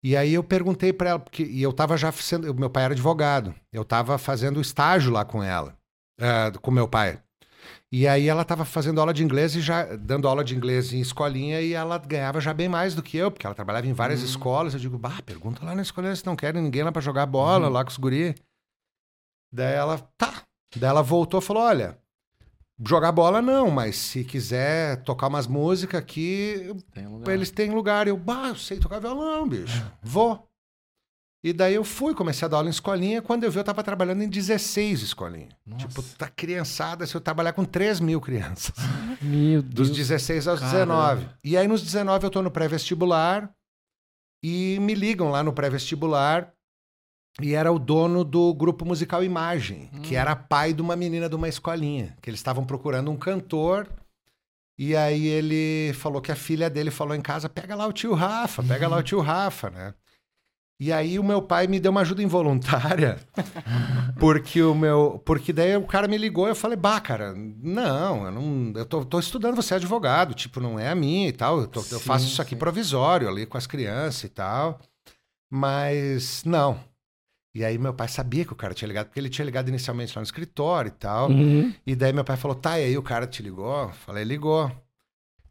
E 0.04 0.18
aí 0.18 0.34
eu 0.34 0.44
perguntei 0.44 0.92
pra 0.92 1.12
ela, 1.12 1.20
porque 1.20 1.44
e 1.44 1.62
eu 1.64 1.72
tava 1.72 1.96
já 1.96 2.12
sendo, 2.12 2.54
meu 2.54 2.70
pai 2.70 2.84
era 2.84 2.94
advogado, 2.94 3.56
eu 3.72 3.86
tava 3.86 4.18
fazendo 4.18 4.60
estágio 4.60 5.10
lá 5.10 5.24
com 5.24 5.42
ela, 5.42 5.78
eh, 6.20 6.52
com 6.62 6.72
meu 6.72 6.88
pai. 6.88 7.20
E 7.92 8.08
aí 8.08 8.28
ela 8.28 8.44
tava 8.44 8.66
fazendo 8.66 9.00
aula 9.00 9.14
de 9.14 9.24
inglês 9.24 9.56
e 9.56 9.62
já 9.62 9.96
dando 9.96 10.28
aula 10.28 10.44
de 10.44 10.56
inglês 10.56 10.92
em 10.92 11.00
escolinha 11.00 11.62
e 11.62 11.74
ela 11.74 11.98
ganhava 12.00 12.42
já 12.42 12.52
bem 12.52 12.68
mais 12.68 12.96
do 12.96 13.04
que 13.04 13.16
eu, 13.18 13.30
porque 13.30 13.46
ela 13.46 13.54
trabalhava 13.54 13.86
em 13.86 13.94
várias 13.94 14.22
escolas. 14.22 14.74
Eu 14.74 14.80
digo, 14.80 14.98
bah, 14.98 15.22
pergunta 15.24 15.64
lá 15.64 15.76
na 15.76 15.84
escolinha 15.84 16.16
se 16.16 16.26
não 16.26 16.36
querem 16.36 16.62
ninguém 16.62 16.82
lá 16.82 16.92
pra 16.92 17.02
jogar 17.02 17.26
bola, 17.28 17.70
lá 17.70 17.84
com 17.84 17.92
os 17.92 17.98
guri. 17.98 18.34
Daí 19.52 19.76
ela, 19.76 20.00
tá. 20.18 20.42
Daí 20.76 20.90
ela 20.90 21.04
voltou 21.04 21.40
e 21.40 21.44
falou, 21.44 21.62
olha, 21.62 21.96
jogar 22.84 23.12
bola 23.12 23.44
não, 23.44 23.70
mas 23.70 23.96
se 23.96 24.24
quiser 24.24 25.04
tocar 25.04 25.28
umas 25.28 25.46
músicas 25.46 26.00
aqui, 26.02 26.76
eles 27.28 27.52
têm 27.52 27.70
lugar. 27.70 28.08
Eu, 28.08 28.18
bah, 28.18 28.48
eu 28.48 28.56
sei 28.56 28.80
tocar 28.80 29.00
violão, 29.00 29.48
bicho. 29.48 29.84
Vou. 30.02 30.50
E 31.44 31.52
daí 31.52 31.76
eu 31.76 31.84
fui, 31.84 32.14
comecei 32.16 32.46
a 32.46 32.50
dar 32.50 32.58
aula 32.58 32.70
em 32.70 32.72
escolinha. 32.72 33.22
Quando 33.22 33.44
eu 33.44 33.52
vi, 33.52 33.58
eu 33.58 33.64
tava 33.66 33.84
trabalhando 33.84 34.24
em 34.24 34.30
16 34.30 35.02
escolinhas. 35.02 35.50
Nossa. 35.66 35.88
Tipo, 35.88 36.02
tá 36.18 36.30
criançada, 36.30 37.06
se 37.06 37.14
eu 37.16 37.20
trabalhar 37.20 37.52
com 37.52 37.66
3 37.66 38.00
mil 38.00 38.22
crianças. 38.22 38.74
Meu 39.22 39.62
Dos 39.62 39.90
Deus. 39.90 39.98
16 39.98 40.48
aos 40.48 40.60
Caramba. 40.62 41.16
19. 41.16 41.30
E 41.44 41.58
aí, 41.58 41.68
nos 41.68 41.82
19, 41.82 42.26
eu 42.26 42.30
tô 42.30 42.42
no 42.42 42.50
pré-vestibular. 42.50 43.52
E 44.42 44.78
me 44.80 44.96
ligam 44.96 45.30
lá 45.30 45.44
no 45.44 45.52
pré-vestibular. 45.52 46.54
E 47.42 47.54
era 47.54 47.72
o 47.72 47.80
dono 47.80 48.24
do 48.24 48.54
grupo 48.54 48.86
musical 48.86 49.24
Imagem, 49.24 49.90
que 50.04 50.16
era 50.16 50.36
pai 50.36 50.72
de 50.72 50.82
uma 50.82 50.96
menina 50.96 51.28
de 51.28 51.36
uma 51.36 51.50
escolinha. 51.50 52.16
Que 52.22 52.30
eles 52.30 52.40
estavam 52.40 52.64
procurando 52.64 53.10
um 53.12 53.18
cantor. 53.18 53.90
E 54.78 54.96
aí 54.96 55.28
ele 55.28 55.94
falou 55.94 56.22
que 56.22 56.32
a 56.32 56.36
filha 56.36 56.70
dele 56.70 56.92
falou 56.92 57.16
em 57.16 57.22
casa: 57.22 57.50
pega 57.50 57.76
lá 57.76 57.86
o 57.88 57.94
tio 57.94 58.14
Rafa, 58.14 58.64
pega 58.64 58.88
lá 58.88 58.98
o 58.98 59.04
tio 59.04 59.20
Rafa, 59.20 59.70
né? 59.70 59.94
E 60.84 60.92
aí 60.92 61.18
o 61.18 61.24
meu 61.24 61.42
pai 61.42 61.66
me 61.66 61.80
deu 61.80 61.92
uma 61.92 62.02
ajuda 62.02 62.22
involuntária, 62.22 63.18
porque 64.20 64.62
o 64.62 64.76
meu, 64.76 65.22
porque 65.26 65.54
daí 65.54 65.78
o 65.78 65.88
cara 65.88 66.10
me 66.10 66.18
ligou 66.18 66.46
e 66.46 66.52
eu 66.52 66.56
falei, 66.56 66.76
bah, 66.76 67.00
cara, 67.00 67.34
não, 67.34 68.26
eu 68.26 68.32
não, 68.34 68.74
eu 68.76 68.86
tô, 68.86 69.06
tô 69.06 69.18
estudando, 69.18 69.56
você 69.56 69.76
é 69.76 69.78
advogado, 69.78 70.34
tipo, 70.34 70.60
não 70.60 70.78
é 70.78 70.90
a 70.90 70.96
minha 70.96 71.30
e 71.30 71.32
tal, 71.32 71.62
eu, 71.62 71.68
tô- 71.68 71.80
eu 71.80 71.86
Sim, 71.86 72.00
faço 72.00 72.26
isso 72.28 72.42
aqui 72.42 72.50
sim. 72.50 72.58
provisório 72.58 73.30
ali 73.30 73.46
com 73.46 73.58
as 73.58 73.66
crianças 73.66 74.26
e 74.26 74.30
tal, 74.30 74.78
mas 75.50 76.44
não. 76.44 76.78
E 77.56 77.64
aí 77.64 77.78
meu 77.78 77.94
pai 77.94 78.10
sabia 78.10 78.44
que 78.44 78.52
o 78.52 78.56
cara 78.58 78.74
tinha 78.74 78.88
ligado, 78.90 79.06
porque 79.08 79.20
ele 79.22 79.30
tinha 79.30 79.46
ligado 79.46 79.70
inicialmente 79.70 80.14
lá 80.16 80.20
no 80.22 80.26
escritório 80.26 80.90
e 80.90 80.92
tal, 80.92 81.30
Uhum. 81.30 81.74
e 81.88 81.96
daí 81.96 82.12
meu 82.12 82.26
pai 82.26 82.36
falou, 82.36 82.56
tá, 82.58 82.78
e 82.78 82.84
aí 82.84 82.98
o 82.98 83.04
cara 83.04 83.26
te 83.26 83.42
ligou? 83.42 83.90
Falei, 84.06 84.26
ligou. 84.26 84.70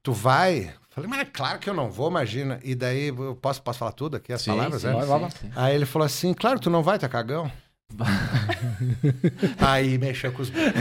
Tu 0.03 0.13
vai? 0.13 0.75
Falei, 0.95 1.09
mas 1.09 1.21
é 1.21 1.25
claro 1.25 1.59
que 1.59 1.69
eu 1.71 1.75
não 1.75 1.91
vou, 1.91 2.11
imagina. 2.11 2.61
E 2.63 2.75
daí, 2.75 3.09
eu 3.09 3.35
posso, 3.41 3.63
posso 3.63 3.79
falar 3.79 3.93
tudo 3.93 4.17
aqui, 4.19 4.33
as 4.33 4.43
Sim, 4.43 4.51
palavras, 4.51 4.83
sim, 4.83 4.89
né? 4.89 5.05
Vai, 5.05 5.31
sim. 5.31 5.51
Aí 5.57 5.75
ele 5.75 5.87
falou 5.87 6.05
assim, 6.07 6.35
claro, 6.35 6.61
tu 6.61 6.69
não 6.69 6.83
vai, 6.83 6.99
tá 6.99 7.09
cagão? 7.09 7.51
aí 9.61 9.99
mexeu 9.99 10.33
com 10.33 10.43
os 10.43 10.51
brilhos. 10.51 10.73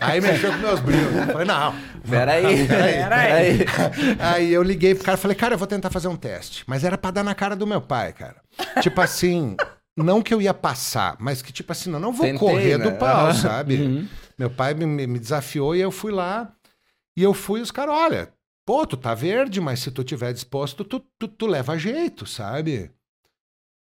aí 0.00 0.20
mexeu 0.20 0.52
com 0.52 0.58
meus 0.58 0.80
brilhos. 0.80 1.14
Eu 1.14 1.26
falei, 1.26 1.46
não. 1.46 1.74
Peraí, 2.08 2.66
Peraí. 2.66 2.96
peraí. 2.96 3.58
Aí 4.20 4.52
eu 4.52 4.62
liguei 4.62 4.94
pro 4.94 5.04
cara 5.04 5.18
e 5.18 5.20
falei, 5.20 5.36
cara, 5.36 5.54
eu 5.54 5.58
vou 5.58 5.66
tentar 5.66 5.90
fazer 5.90 6.08
um 6.08 6.16
teste. 6.16 6.64
Mas 6.66 6.84
era 6.84 6.96
pra 6.98 7.10
dar 7.10 7.22
na 7.24 7.34
cara 7.34 7.56
do 7.56 7.66
meu 7.66 7.80
pai, 7.80 8.12
cara. 8.12 8.36
Tipo 8.80 9.00
assim, 9.00 9.56
não 9.96 10.22
que 10.22 10.32
eu 10.34 10.40
ia 10.42 10.54
passar, 10.54 11.16
mas 11.18 11.42
que 11.42 11.52
tipo 11.52 11.72
assim, 11.72 11.90
não, 11.90 11.98
não 12.00 12.12
vou 12.12 12.26
Tentei, 12.26 12.38
correr 12.38 12.78
né? 12.78 12.84
do 12.84 12.92
pau, 12.92 13.26
Aham. 13.26 13.34
sabe? 13.34 13.76
Uhum. 13.76 14.08
Meu 14.38 14.50
pai 14.50 14.74
me, 14.74 14.86
me- 14.86 15.06
me 15.06 15.18
desafiou 15.18 15.74
e 15.74 15.80
eu 15.80 15.90
fui 15.90 16.12
lá. 16.12 16.52
E 17.16 17.22
eu 17.22 17.32
fui, 17.32 17.60
os 17.60 17.70
caras, 17.70 17.94
olha, 17.94 18.28
pô, 18.66 18.84
tu 18.84 18.96
tá 18.96 19.14
verde, 19.14 19.60
mas 19.60 19.78
se 19.78 19.92
tu 19.92 20.02
tiver 20.02 20.32
disposto, 20.32 20.84
tu, 20.84 20.98
tu, 21.18 21.28
tu 21.28 21.46
leva 21.46 21.78
jeito, 21.78 22.26
sabe? 22.26 22.90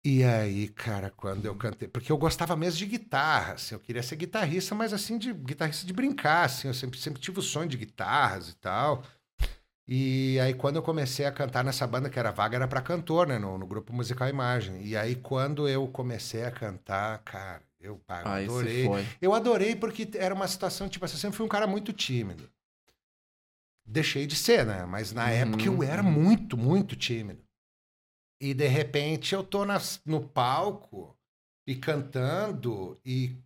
E 0.05 0.23
aí, 0.23 0.69
cara, 0.69 1.11
quando 1.11 1.47
eu 1.47 1.55
cantei, 1.57 1.89
porque 1.89 2.13
eu 2.13 2.19
gostava 2.19 2.55
mesmo 2.57 2.79
de 2.79 2.87
guitarra, 2.87 3.55
assim, 3.55 3.75
eu 3.75 3.81
queria 3.81 4.03
ser 4.03 4.17
guitarrista, 4.17 4.75
mas 4.75 4.93
assim, 4.93 5.19
de 5.19 5.33
guitarrista 5.33 5.87
de 5.87 5.93
brincar, 5.93 6.45
assim, 6.45 6.69
eu 6.69 6.75
sempre, 6.75 6.99
sempre 6.99 7.21
tive 7.21 7.39
o 7.39 7.43
sonho 7.43 7.69
de 7.69 7.77
guitarras 7.77 8.51
e 8.51 8.57
tal. 8.57 9.03
E 9.89 10.39
aí, 10.41 10.53
quando 10.55 10.77
eu 10.77 10.83
comecei 10.83 11.27
a 11.27 11.33
cantar 11.33 11.65
nessa 11.65 11.87
banda, 11.87 12.11
que 12.11 12.19
era 12.19 12.33
vaga, 12.33 12.57
era 12.57 12.69
pra 12.69 12.81
cantor, 12.81 13.27
né, 13.27 13.39
no, 13.39 13.57
no 13.57 13.67
grupo 13.67 13.93
musical 13.93 14.29
Imagem. 14.29 14.85
E 14.85 14.97
aí, 14.97 15.15
quando 15.15 15.69
eu 15.69 15.87
comecei 15.89 16.45
a 16.45 16.51
cantar, 16.51 17.19
cara, 17.21 17.63
eu, 17.81 18.01
Aí 18.09 18.45
adorei. 18.45 18.89
Eu 19.23 19.33
adorei 19.35 19.77
porque 19.77 20.09
era 20.15 20.35
uma 20.35 20.49
situação, 20.49 20.89
tipo 20.89 21.05
assim, 21.05 21.15
eu 21.15 21.21
sempre 21.21 21.37
fui 21.37 21.47
um 21.47 21.49
cara 21.49 21.67
muito 21.69 21.93
tímido. 21.93 22.51
Deixei 23.87 24.27
de 24.27 24.35
ser, 24.37 24.67
né? 24.67 24.85
Mas 24.85 25.13
na 25.13 25.31
Uhum, 25.31 25.31
época 25.31 25.65
eu 25.65 25.83
era 25.83 26.03
uhum. 26.03 26.11
muito, 26.11 26.57
muito 26.57 26.97
tímido. 26.97 27.43
E 28.41 28.53
de 28.53 28.67
repente 28.67 29.35
eu 29.35 29.43
tô 29.43 29.65
nas- 29.65 30.01
no 30.05 30.21
palco 30.29 31.17
e 31.67 31.75
cantando 31.75 32.99
e 33.05 33.37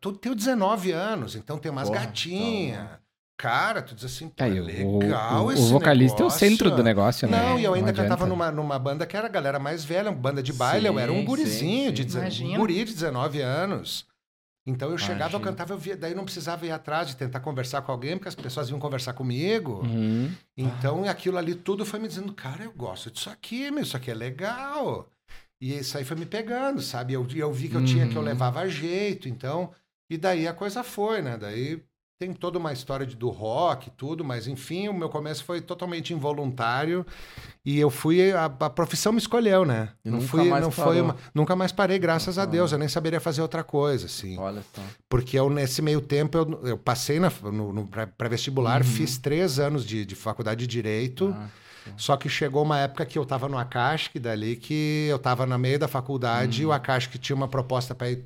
tu 0.00 0.12
tenho 0.12 0.34
19 0.34 0.92
anos, 0.92 1.34
então 1.36 1.58
tem 1.58 1.70
umas 1.70 1.88
Porra, 1.88 2.04
gatinhas. 2.04 2.84
então, 2.84 3.02
Cara, 3.36 3.82
tu 3.82 3.94
diz 3.94 4.04
assim, 4.04 4.28
pô, 4.28 4.44
é 4.44 4.60
o- 4.60 4.64
legal 4.64 5.50
o, 5.50 5.64
o, 5.66 5.68
esse 5.68 5.68
vocalista 5.68 6.22
é 6.22 6.26
o 6.26 6.30
negócio. 6.30 6.38
centro 6.38 6.70
do 6.70 6.82
negócio, 6.82 7.26
né? 7.28 7.38
Não, 7.38 7.58
e 7.58 7.64
eu 7.64 7.74
ainda 7.74 7.90
adianta. 7.90 8.02
cantava 8.02 8.26
numa, 8.26 8.50
numa 8.50 8.78
banda 8.78 9.06
que 9.06 9.16
era 9.16 9.26
a 9.26 9.30
galera 9.30 9.58
mais 9.58 9.84
velha, 9.84 10.10
uma 10.10 10.16
banda 10.20 10.42
de 10.42 10.52
baile. 10.52 10.88
eu 10.88 10.98
era 10.98 11.12
um 11.12 11.22
Sim, 11.22 11.24
gurizinho, 11.24 11.90
sim, 11.90 11.92
de 11.92 12.04
sim. 12.04 12.08
19, 12.08 12.44
um 12.44 12.50
Imagina. 12.50 12.58
guri 12.58 12.84
de 12.84 12.92
19 12.94 13.40
anos. 13.40 14.06
Então 14.64 14.90
eu 14.90 14.98
chegava, 14.98 15.24
eu 15.34 15.40
Imagina. 15.40 15.44
cantava, 15.50 15.72
eu 15.74 15.78
via, 15.78 15.96
daí 15.96 16.14
não 16.14 16.24
precisava 16.24 16.64
ir 16.64 16.70
atrás 16.70 17.08
de 17.08 17.16
tentar 17.16 17.40
conversar 17.40 17.82
com 17.82 17.90
alguém, 17.90 18.16
porque 18.16 18.28
as 18.28 18.34
pessoas 18.34 18.68
iam 18.70 18.78
conversar 18.78 19.12
comigo. 19.12 19.80
Uhum. 19.84 20.32
Então 20.56 21.04
aquilo 21.08 21.36
ali 21.36 21.54
tudo 21.54 21.84
foi 21.84 21.98
me 21.98 22.06
dizendo, 22.06 22.32
cara, 22.32 22.62
eu 22.64 22.72
gosto 22.72 23.10
disso 23.10 23.28
aqui, 23.28 23.70
meu, 23.72 23.82
isso 23.82 23.96
aqui 23.96 24.10
é 24.10 24.14
legal. 24.14 25.08
E 25.60 25.74
isso 25.78 25.96
aí 25.98 26.04
foi 26.04 26.16
me 26.16 26.26
pegando, 26.26 26.80
sabe? 26.80 27.12
Eu, 27.12 27.26
eu 27.34 27.52
vi 27.52 27.68
que 27.68 27.76
eu 27.76 27.84
tinha, 27.84 28.06
que 28.06 28.16
eu 28.16 28.20
Uhum. 28.20 28.26
levava 28.28 28.68
jeito, 28.68 29.28
então. 29.28 29.72
E 30.08 30.16
daí 30.16 30.46
a 30.46 30.52
coisa 30.52 30.82
foi, 30.84 31.22
né? 31.22 31.36
Daí 31.36 31.82
tem 32.22 32.32
toda 32.32 32.56
uma 32.56 32.72
história 32.72 33.04
de, 33.04 33.16
do 33.16 33.28
rock 33.30 33.88
e 33.88 33.90
tudo, 33.90 34.24
mas 34.24 34.46
enfim, 34.46 34.86
o 34.88 34.94
meu 34.94 35.08
começo 35.08 35.42
foi 35.44 35.60
totalmente 35.60 36.12
involuntário 36.14 37.04
e 37.64 37.78
eu 37.80 37.90
fui, 37.90 38.30
a, 38.32 38.44
a 38.44 38.70
profissão 38.70 39.12
me 39.12 39.18
escolheu, 39.18 39.64
né? 39.64 39.88
E 40.04 40.10
não 40.10 40.20
fui, 40.20 40.48
não 40.60 40.70
foi 40.70 40.84
parou. 40.84 41.02
uma, 41.02 41.16
nunca 41.34 41.56
mais 41.56 41.72
parei, 41.72 41.98
graças 41.98 42.38
a 42.38 42.42
Nunca 42.42 42.52
Deus, 42.52 42.70
eu 42.70 42.78
nem 42.78 42.86
saberia 42.88 43.18
fazer 43.20 43.42
outra 43.42 43.64
coisa, 43.64 44.06
assim. 44.06 44.38
Olha 44.38 44.62
só. 44.72 44.82
Porque 45.08 45.36
eu, 45.36 45.50
nesse 45.50 45.82
meio 45.82 46.00
tempo, 46.00 46.38
eu, 46.38 46.60
eu 46.64 46.78
passei 46.78 47.18
na, 47.18 47.30
no, 47.42 47.72
no 47.72 47.86
pré- 47.88 48.06
pré-vestibular, 48.06 48.82
Uhum. 48.82 48.86
fiz 48.86 49.18
três 49.18 49.58
anos 49.58 49.84
de, 49.84 50.04
de 50.06 50.14
faculdade 50.14 50.60
de 50.60 50.66
Direito, 50.68 51.34
Ah, 51.36 51.48
só 51.96 52.16
que 52.16 52.28
chegou 52.28 52.62
uma 52.62 52.78
época 52.78 53.04
que 53.04 53.18
eu 53.18 53.24
estava 53.24 53.48
no 53.48 53.58
Acasc, 53.58 54.16
dali 54.20 54.54
que 54.54 55.08
eu 55.10 55.16
estava 55.16 55.44
no 55.44 55.58
meio 55.58 55.78
da 55.80 55.88
faculdade 55.88 56.58
Uhum. 56.62 56.68
e 56.68 56.70
o 56.70 56.72
Acasc 56.72 57.12
tinha 57.18 57.34
uma 57.34 57.48
proposta 57.48 57.94
para 57.96 58.10
ir 58.10 58.24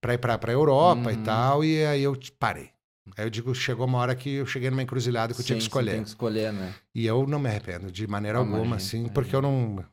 para 0.00 0.14
ir 0.14 0.18
para 0.18 0.38
a 0.46 0.52
Europa 0.52 1.12
e 1.12 1.16
Uhum. 1.16 1.22
tal, 1.22 1.64
e 1.64 1.84
aí 1.84 2.02
eu 2.02 2.16
parei. 2.38 2.70
Aí 3.16 3.24
eu 3.24 3.30
digo, 3.30 3.54
chegou 3.54 3.86
uma 3.86 3.98
hora 3.98 4.14
que 4.14 4.34
eu 4.36 4.46
cheguei 4.46 4.68
numa 4.68 4.82
encruzilhada 4.82 5.32
que 5.32 5.40
eu 5.40 5.44
tinha 5.44 5.56
que 5.56 5.62
escolher. 5.62 5.92
Tem 5.92 6.02
que 6.02 6.08
escolher, 6.08 6.52
né? 6.52 6.74
E 6.94 7.06
eu 7.06 7.26
não 7.26 7.38
me 7.38 7.48
arrependo 7.48 7.90
de 7.92 8.06
maneira 8.06 8.38
Ah, 8.38 8.40
alguma, 8.40 8.76
assim, 8.76 8.98
imagino. 8.98 9.14
porque 9.14 9.36
eu 9.36 9.40
não. 9.40 9.84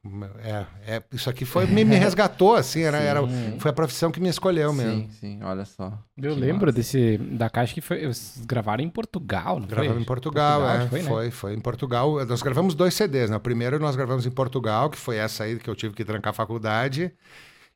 É, 0.44 0.66
é- 0.96 1.04
isso 1.12 1.30
aqui 1.30 1.46
foi 1.46 1.66
me, 1.68 1.86
me 1.86 1.96
resgatou, 1.96 2.56
assim, 2.56 2.82
era, 2.82 2.98
Sim. 3.00 3.04
era, 3.06 3.60
foi 3.60 3.70
a 3.72 3.74
profissão 3.74 4.12
que 4.12 4.20
me 4.20 4.30
escolheu 4.30 4.74
mesmo. 4.74 5.02
Sim, 5.04 5.10
sim, 5.20 5.44
olha 5.44 5.64
só. 5.66 5.98
Eu 6.18 6.34
Que 6.34 6.40
lembro 6.40 6.66
massa. 6.68 6.78
desse 6.78 7.18
da 7.18 7.50
caixa 7.50 7.74
que 7.74 7.82
foi, 7.82 8.00
vocês 8.08 8.44
gravaram 8.46 8.84
em 8.84 8.90
Portugal, 8.90 9.60
não 9.60 9.68
Gravamos 9.68 9.94
foi? 9.94 10.02
em 10.02 10.06
Portugal, 10.06 10.70
é. 10.70 10.88
foi, 10.88 11.02
Foi, 11.04 11.26
né? 11.26 11.32
foi, 11.32 11.54
em 11.54 11.60
Portugal. 11.60 12.26
Nós 12.26 12.42
gravamos 12.42 12.74
dois 12.74 12.94
CDs, 12.94 13.30
né? 13.30 13.36
O 13.38 13.40
primeiro 13.40 13.80
nós 13.80 13.96
gravamos 13.96 14.26
em 14.26 14.32
Portugal, 14.32 14.90
que 14.90 14.98
foi 14.98 15.18
essa 15.18 15.44
aí 15.44 15.60
que 15.60 15.70
eu 15.70 15.76
tive 15.76 15.94
que 15.94 16.04
trancar 16.04 16.32
a 16.32 16.34
faculdade. 16.34 17.12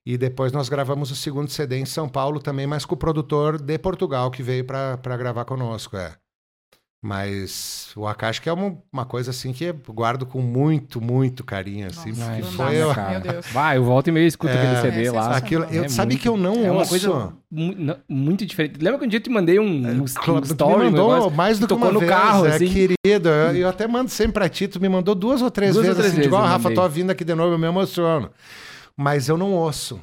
E 0.09 0.17
depois 0.17 0.53
nós 0.53 0.69
gravamos 0.69 1.11
o 1.11 1.15
segundo 1.17 1.49
CD 1.49 1.77
em 1.79 1.85
São 1.85 2.07
Paulo 2.07 2.39
também, 2.39 2.65
mas 2.65 2.85
com 2.85 2.95
o 2.95 2.97
produtor 2.97 3.61
de 3.61 3.77
Portugal 3.77 4.31
que 4.31 4.41
veio 4.41 4.63
para 4.63 4.95
gravar 5.17 5.43
conosco, 5.43 5.97
é. 5.97 6.13
Mas 7.03 7.91
o 7.95 8.07
Akash 8.07 8.39
que 8.39 8.47
é 8.49 8.53
uma, 8.53 8.75
uma 8.91 9.05
coisa 9.05 9.31
assim 9.31 9.51
que 9.53 9.65
eu 9.65 9.75
guardo 9.89 10.25
com 10.25 10.41
muito, 10.41 10.99
muito 11.01 11.43
carinho, 11.43 11.87
assim. 11.87 12.09
Nossa, 12.09 12.31
porque 12.31 12.41
foi 12.53 12.75
eu- 12.75 12.93
cara. 12.95 13.19
Meu 13.19 13.19
Deus. 13.33 13.45
Vai, 13.47 13.77
eu 13.77 13.83
volto 13.83 14.07
e 14.07 14.11
meio 14.11 14.25
escuto 14.27 14.51
É, 14.51 14.57
aquele 14.57 14.81
CD 14.93 15.05
é 15.07 15.11
lá. 15.11 15.35
Aquilo, 15.35 15.65
eu, 15.65 15.83
É 15.83 15.89
sabe 15.89 16.13
muito- 16.13 16.21
que 16.21 16.27
eu 16.29 16.37
não 16.37 16.55
É 16.65 16.71
uma 16.71 16.79
ouço. 16.79 16.89
coisa 16.89 17.33
muito 18.09 18.45
diferente. 18.45 18.79
Lembra 18.81 18.99
que 18.99 19.05
um 19.05 19.09
dia 19.09 19.17
eu 19.19 19.23
te 19.23 19.29
mandei 19.29 19.59
um, 19.59 19.63
um, 19.65 19.91
um 20.01 20.05
tu 20.05 20.05
story, 20.05 20.31
me 20.79 20.87
um 20.87 20.91
mandou 20.91 21.09
negócio? 21.13 21.31
mais 21.31 21.59
do 21.59 21.67
que 21.67 21.73
uma 21.73 21.91
no 21.91 21.99
vez, 21.99 22.09
carro, 22.11 22.45
é, 22.45 22.55
assim. 22.55 22.67
querido. 22.67 22.95
Eu, 23.05 23.55
eu 23.57 23.67
até 23.69 23.85
mando 23.87 24.09
sempre 24.09 24.33
pra 24.33 24.47
ti. 24.49 24.67
Tu 24.69 24.79
me 24.79 24.87
mandou 24.89 25.13
duas 25.13 25.41
ou 25.41 25.51
três 25.51 25.73
Duas 25.73 25.85
ou 25.87 25.93
vezes, 25.93 25.99
três 26.11 26.13
assim, 26.17 26.27
igual 26.27 26.41
a 26.41 26.45
vezes 26.45 26.53
eu 26.53 26.57
Rafa, 26.57 26.69
mandei. 26.69 26.83
tô 26.83 26.89
vindo 26.89 27.11
aqui 27.11 27.23
de 27.23 27.35
novo, 27.35 27.53
eu 27.53 27.59
me 27.59 27.67
emociono. 27.67 28.31
Mas 28.97 29.29
eu 29.29 29.37
não 29.37 29.53
ouço, 29.53 30.01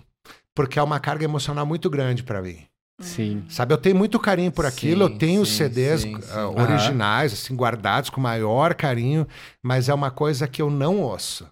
porque 0.55 0.79
é 0.79 0.83
uma 0.83 1.01
carga 1.01 1.25
emocional 1.25 1.67
muito 1.67 1.91
grande 1.91 2.23
pra 2.23 2.41
mim. 2.41 2.59
Sim. 3.01 3.45
Sabe, 3.49 3.75
eu 3.75 3.79
tenho 3.79 3.97
muito 3.97 4.21
carinho 4.21 4.53
por 4.53 4.65
aquilo, 4.65 5.07
Sim, 5.07 5.13
eu 5.13 5.19
tenho 5.19 5.43
os 5.43 5.49
sim, 5.49 5.57
CDs 5.57 6.03
sim, 6.03 6.15
ah, 6.17 6.21
sim. 6.21 6.61
originais, 6.63 7.33
assim, 7.33 7.57
guardados 7.57 8.09
com 8.09 8.21
maior 8.21 8.73
carinho, 8.75 9.27
mas 9.61 9.89
é 9.89 9.95
uma 9.95 10.13
coisa 10.13 10.47
que 10.47 10.63
eu 10.63 10.71
não 10.71 11.01
ouço. 11.01 11.45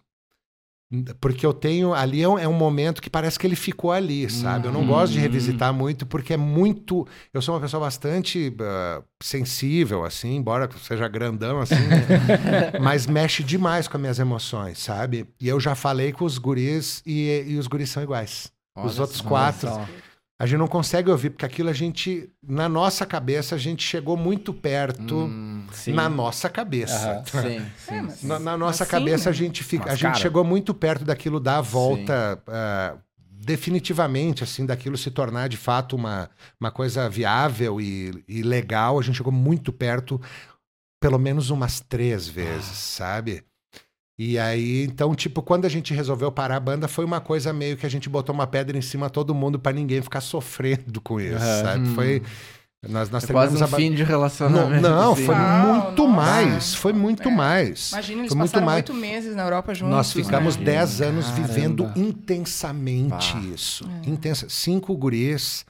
Porque 1.20 1.44
eu 1.46 1.52
tenho. 1.54 1.94
Ali 1.94 2.22
é 2.22 2.28
um, 2.28 2.38
é 2.38 2.46
um 2.46 2.52
momento 2.52 3.00
que 3.00 3.08
parece 3.08 3.38
que 3.38 3.46
ele 3.46 3.56
ficou 3.56 3.90
ali, 3.92 4.28
sabe? 4.28 4.66
Eu 4.68 4.72
não 4.72 4.80
Uhum. 4.82 4.86
gosto 4.88 5.12
de 5.14 5.18
revisitar 5.20 5.72
muito, 5.72 6.04
porque 6.04 6.34
é 6.34 6.36
muito. 6.36 7.06
Eu 7.32 7.40
sou 7.40 7.54
uma 7.54 7.60
pessoa 7.60 7.80
bastante 7.84 8.54
ah, 8.60 9.02
sensível, 9.22 10.04
assim, 10.04 10.36
embora 10.36 10.68
seja 10.82 11.08
grandão, 11.08 11.60
assim, 11.60 11.74
né? 11.76 12.72
mas 12.80 13.06
mexe 13.06 13.42
demais 13.42 13.88
com 13.88 13.96
as 13.96 14.00
minhas 14.00 14.18
emoções, 14.18 14.78
sabe? 14.78 15.26
E 15.40 15.48
eu 15.48 15.58
já 15.58 15.74
falei 15.74 16.12
com 16.12 16.24
os 16.24 16.36
guris 16.38 17.02
e, 17.06 17.44
e 17.48 17.56
os 17.56 17.66
guris 17.66 17.88
são 17.90 18.02
iguais. 18.02 18.50
Os 18.76 18.92
Olha 18.94 19.00
outros 19.02 19.18
só. 19.20 19.28
quatro. 19.28 19.70
A 20.42 20.46
gente 20.46 20.58
não 20.58 20.66
consegue 20.66 21.08
ouvir, 21.08 21.30
porque 21.30 21.46
aquilo 21.46 21.68
a 21.70 21.72
gente, 21.72 22.28
na 22.42 22.68
nossa 22.68 23.06
cabeça, 23.06 23.54
a 23.54 23.58
gente 23.58 23.84
chegou 23.84 24.16
muito 24.16 24.52
perto 24.52 25.14
Hum, 25.26 25.66
Sim. 25.70 25.92
na 25.92 26.08
nossa 26.08 26.48
cabeça. 26.50 27.22
Sim, 27.30 27.64
sim. 27.78 27.94
É, 27.94 28.02
mas- 28.02 28.14
sim. 28.14 28.26
Na, 28.26 28.38
na 28.40 28.56
nossa 28.58 28.84
cabeça, 28.84 29.28
a 29.28 29.32
né? 29.32 29.38
gente 29.38 29.62
fica. 29.62 29.84
Mas, 29.84 29.92
a 29.92 29.94
gente 29.94 30.02
cara- 30.10 30.14
chegou 30.16 30.42
muito 30.42 30.74
perto 30.74 31.04
daquilo 31.04 31.38
dar 31.38 31.58
a 31.58 31.60
volta. 31.60 32.42
ah, 32.48 32.96
definitivamente, 33.30 34.42
assim, 34.44 34.64
daquilo 34.66 34.96
se 34.96 35.10
tornar 35.10 35.48
de 35.48 35.56
fato 35.56 35.96
uma, 35.96 36.28
uma 36.60 36.70
coisa 36.70 37.08
viável 37.08 37.80
e, 37.80 38.24
e 38.28 38.42
legal. 38.42 38.98
A 38.98 39.02
gente 39.02 39.16
chegou 39.16 39.32
muito 39.32 39.72
perto, 39.72 40.20
pelo 41.00 41.18
menos 41.18 41.50
umas 41.50 41.78
três 41.80 42.26
vezes, 42.26 42.76
sabe? 42.78 43.44
E 44.18 44.38
aí, 44.38 44.84
então, 44.84 45.14
tipo, 45.14 45.42
quando 45.42 45.64
a 45.64 45.68
gente 45.68 45.94
resolveu 45.94 46.30
parar 46.30 46.56
a 46.56 46.60
banda, 46.60 46.86
foi 46.86 47.04
uma 47.04 47.20
coisa 47.20 47.52
meio 47.52 47.76
que 47.76 47.86
a 47.86 47.88
gente 47.88 48.08
botou 48.08 48.34
uma 48.34 48.46
pedra 48.46 48.76
em 48.76 48.82
cima 48.82 49.06
de 49.06 49.12
todo 49.12 49.34
mundo 49.34 49.58
pra 49.58 49.72
ninguém 49.72 50.02
ficar 50.02 50.20
sofrendo 50.20 51.00
com 51.00 51.20
isso, 51.20 51.36
Aham. 51.36 51.62
sabe? 51.62 51.88
Hum. 51.88 51.94
Foi. 51.94 52.22
Nós, 52.88 53.08
nós 53.10 53.22
É 53.22 53.32
quase 53.32 53.56
um 53.56 53.64
a 53.64 53.68
fim 53.68 53.92
de 53.92 54.02
Não, 54.02 54.08
relacionamento. 54.08 54.82
não, 54.82 55.12
assim. 55.12 55.24
foi 55.24 55.34
Não, 55.36 55.74
muito 55.84 56.02
nossa. 56.08 56.16
mais. 56.16 56.74
Foi 56.74 56.92
muito 56.92 57.28
É. 57.28 57.32
mais. 57.34 57.92
Imagina, 57.92 58.18
eles 58.22 58.28
Foi 58.30 58.38
muito 58.38 58.50
passaram 58.50 58.66
mais. 58.66 58.76
oito 58.78 58.94
meses 58.94 59.36
na 59.36 59.44
Europa 59.44 59.72
juntos. 59.72 59.94
Nós 59.96 60.12
ficamos 60.12 60.56
né? 60.56 60.64
10 60.64 61.00
anos 61.00 61.26
Caramba. 61.26 61.46
vivendo 61.46 61.92
intensamente 61.96 63.34
Bah. 63.34 63.40
isso. 63.54 63.88
É. 64.04 64.10
Intensa. 64.10 64.46
Cinco 64.48 64.96
guris 64.96 65.64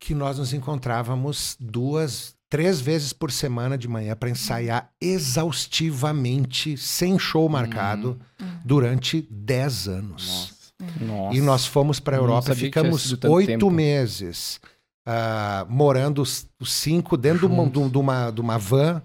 que 0.00 0.12
nós 0.14 0.38
nos 0.38 0.52
encontrávamos 0.52 1.56
duas, 1.60 2.34
três 2.48 2.80
vezes 2.80 3.12
por 3.12 3.30
semana 3.30 3.76
de 3.76 3.86
manhã 3.88 4.16
para 4.16 4.30
ensaiar 4.30 4.90
exaustivamente, 5.00 6.76
sem 6.76 7.18
show 7.18 7.48
marcado, 7.48 8.18
durante 8.64 9.26
10 9.30 9.88
anos. 9.88 10.26
Nossa. 10.26 10.58
Nossa. 11.00 11.36
E 11.36 11.40
nós 11.40 11.66
fomos 11.66 11.98
para 11.98 12.16
a 12.16 12.20
Europa, 12.20 12.54
ficamos 12.54 13.12
oito 13.24 13.46
tempo. 13.46 13.70
meses 13.70 14.60
ah, 15.04 15.66
morando 15.68 16.22
os, 16.22 16.46
os 16.60 16.70
cinco 16.72 17.16
dentro 17.16 17.48
de 17.48 17.54
uma, 17.54 17.64
Juntos. 17.64 17.90
de, 17.90 17.98
uma, 17.98 18.30
de 18.30 18.40
uma 18.40 18.58
van. 18.58 19.02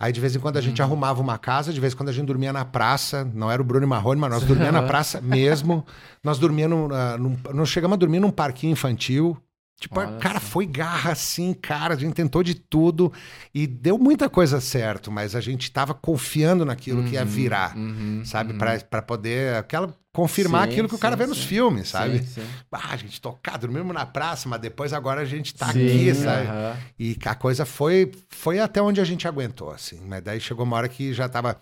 Aí 0.00 0.12
de 0.12 0.20
vez 0.20 0.36
em 0.36 0.38
quando 0.38 0.56
a 0.56 0.60
gente 0.60 0.80
Uhum. 0.80 0.86
arrumava 0.86 1.20
uma 1.20 1.36
casa, 1.36 1.72
de 1.72 1.80
vez 1.80 1.92
em 1.92 1.96
quando 1.96 2.10
a 2.10 2.12
gente 2.12 2.26
dormia 2.26 2.52
na 2.52 2.64
praça. 2.64 3.24
Não 3.34 3.50
era 3.50 3.60
o 3.60 3.64
Bruno 3.64 3.84
e 3.84 3.88
Marrone, 3.88 4.20
mas 4.20 4.30
nós 4.30 4.44
dormíamos 4.44 4.80
na 4.80 4.82
praça 4.88 5.20
mesmo. 5.20 5.84
Nós 6.22 6.38
dormíamos, 6.38 6.90
ah, 6.92 7.18
num, 7.18 7.36
nós 7.52 7.68
chegamos 7.68 7.94
a 7.96 7.98
dormir 7.98 8.20
num 8.20 8.30
parquinho 8.30 8.72
infantil. 8.72 9.36
Tipo, 9.78 10.00
Olha 10.00 10.18
cara, 10.18 10.40
só. 10.40 10.46
foi 10.46 10.64
garra 10.66 11.12
assim, 11.12 11.52
cara. 11.52 11.94
A 11.94 11.96
gente 11.98 12.14
tentou 12.14 12.42
de 12.42 12.54
tudo 12.54 13.12
e 13.54 13.66
deu 13.66 13.98
muita 13.98 14.28
coisa 14.28 14.58
certo, 14.60 15.12
mas 15.12 15.34
a 15.34 15.40
gente 15.40 15.70
tava 15.70 15.92
confiando 15.92 16.64
naquilo 16.64 17.04
que 17.04 17.14
ia 17.14 17.20
Uhum, 17.22 17.26
virar 17.26 17.76
uhum, 17.76 18.22
sabe? 18.24 18.52
uhum. 18.52 18.58
Pra 18.58 18.80
para 18.80 19.02
poder 19.02 19.54
aquela, 19.56 19.94
confirmar 20.14 20.64
Sim, 20.64 20.70
aquilo 20.70 20.88
que 20.88 20.94
o 20.94 20.98
cara 20.98 21.14
sim, 21.14 21.22
vê 21.22 21.26
nos 21.26 21.38
sim. 21.38 21.44
filmes, 21.46 21.88
sabe? 21.88 22.20
Sim, 22.20 22.24
sim. 22.26 22.46
Ah, 22.72 22.92
a 22.92 22.96
gente 22.96 23.20
tocar, 23.20 23.58
dormimos 23.58 23.92
na 23.94 24.06
praça, 24.06 24.48
mas 24.48 24.60
depois 24.60 24.94
agora 24.94 25.20
a 25.20 25.24
gente 25.26 25.54
tá 25.54 25.66
Sim, 25.66 25.84
aqui, 25.86 26.14
sabe? 26.14 26.46
aham. 26.48 26.76
E 26.98 27.16
a 27.26 27.34
coisa 27.34 27.66
foi, 27.66 28.10
foi 28.30 28.58
até 28.58 28.80
onde 28.80 29.00
a 29.00 29.04
gente 29.04 29.28
aguentou, 29.28 29.70
assim. 29.70 30.00
Mas 30.06 30.22
daí 30.22 30.40
chegou 30.40 30.64
uma 30.64 30.76
hora 30.76 30.88
que 30.88 31.12
já 31.12 31.28
tava 31.28 31.60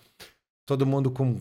todo 0.65 0.87
mundo 0.87 1.11
com. 1.11 1.41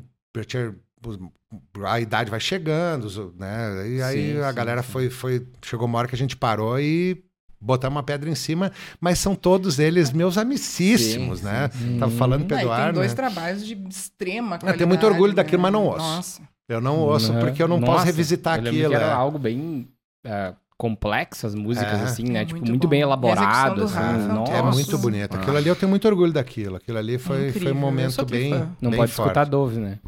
Eu 1.76 1.86
a 1.88 2.00
idade 2.00 2.32
vai 2.32 2.40
chegando, 2.40 3.34
né? 3.38 3.88
E 3.90 4.02
aí 4.02 4.34
Sim, 4.34 4.40
a 4.40 4.50
sim, 4.50 4.56
galera 4.56 4.82
sim. 4.84 4.90
foi, 4.92 5.10
foi. 5.10 5.46
Chegou 5.64 5.86
uma 5.88 6.00
hora 6.00 6.08
que 6.08 6.16
a 6.16 6.18
gente 6.18 6.36
parou 6.36 6.80
e 6.80 7.24
botamos 7.62 7.96
uma 7.96 8.04
pedra 8.04 8.30
em 8.30 8.36
cima, 8.36 8.72
mas 9.00 9.20
são 9.20 9.36
todos 9.36 9.80
eles 9.80 10.12
meus 10.12 10.38
amicíssimos, 10.38 11.40
Sim, 11.40 11.46
né? 11.46 11.70
sim. 11.72 11.98
Tava 12.00 12.12
falando 12.12 12.46
pro 12.46 12.56
Ah, 12.56 12.60
e 12.60 12.64
tem 12.64 12.72
Eduardo. 12.74 13.00
dois 13.00 13.12
né? 13.12 13.16
trabalhos 13.16 13.66
de 13.66 13.74
extrema 13.90 14.56
Eu 14.56 14.60
qualidade. 14.60 14.78
tenho 14.78 14.88
muito 14.90 15.06
orgulho 15.06 15.32
né? 15.32 15.36
daquilo, 15.36 15.62
mas 15.62 15.72
não 15.72 15.86
ouço. 15.86 15.98
Nossa. 16.00 16.42
Eu 16.68 16.82
não 16.82 16.98
ouço, 17.00 17.32
Né? 17.34 17.40
porque 17.40 17.62
eu 17.64 17.68
não 17.68 17.80
posso 17.80 17.92
Nossa, 17.92 18.06
revisitar 18.06 18.58
eu 18.58 18.64
lembro 18.64 18.80
aquilo. 18.80 18.90
que 18.90 18.96
era 18.96 19.06
é. 19.06 19.14
algo 19.14 19.38
bem 19.40 19.88
é, 20.26 20.54
complexo, 20.78 21.46
as 21.48 21.56
músicas, 21.56 22.00
É. 22.00 22.04
assim, 22.04 22.24
né? 22.24 22.42
É 22.42 22.46
tipo, 22.46 22.58
muito 22.60 22.70
muito, 22.70 22.84
bom. 22.84 22.90
bem 22.90 23.02
elaborado, 23.02 23.84
assim. 23.84 23.98
é. 23.98 24.58
É 24.58 24.62
muito 24.62 24.98
bonito. 24.98 25.36
Aquilo 25.36 25.56
Ah. 25.56 25.60
ali 25.60 25.70
eu 25.70 25.76
tenho 25.76 25.90
muito 25.90 26.06
orgulho 26.08 26.34
daquilo. 26.34 26.76
Aquilo 26.78 26.98
ali 26.98 27.18
foi, 27.18 27.48
Incrível, 27.50 27.62
foi 27.62 27.72
um 27.72 27.76
eu 27.76 27.82
momento 27.82 28.26
bem. 28.26 28.50
Não 28.82 28.90
bem 28.92 29.00
pode 29.00 29.12
forte. 29.14 29.28
escutar 29.30 29.46
Dove, 29.46 29.80
né? 29.80 30.00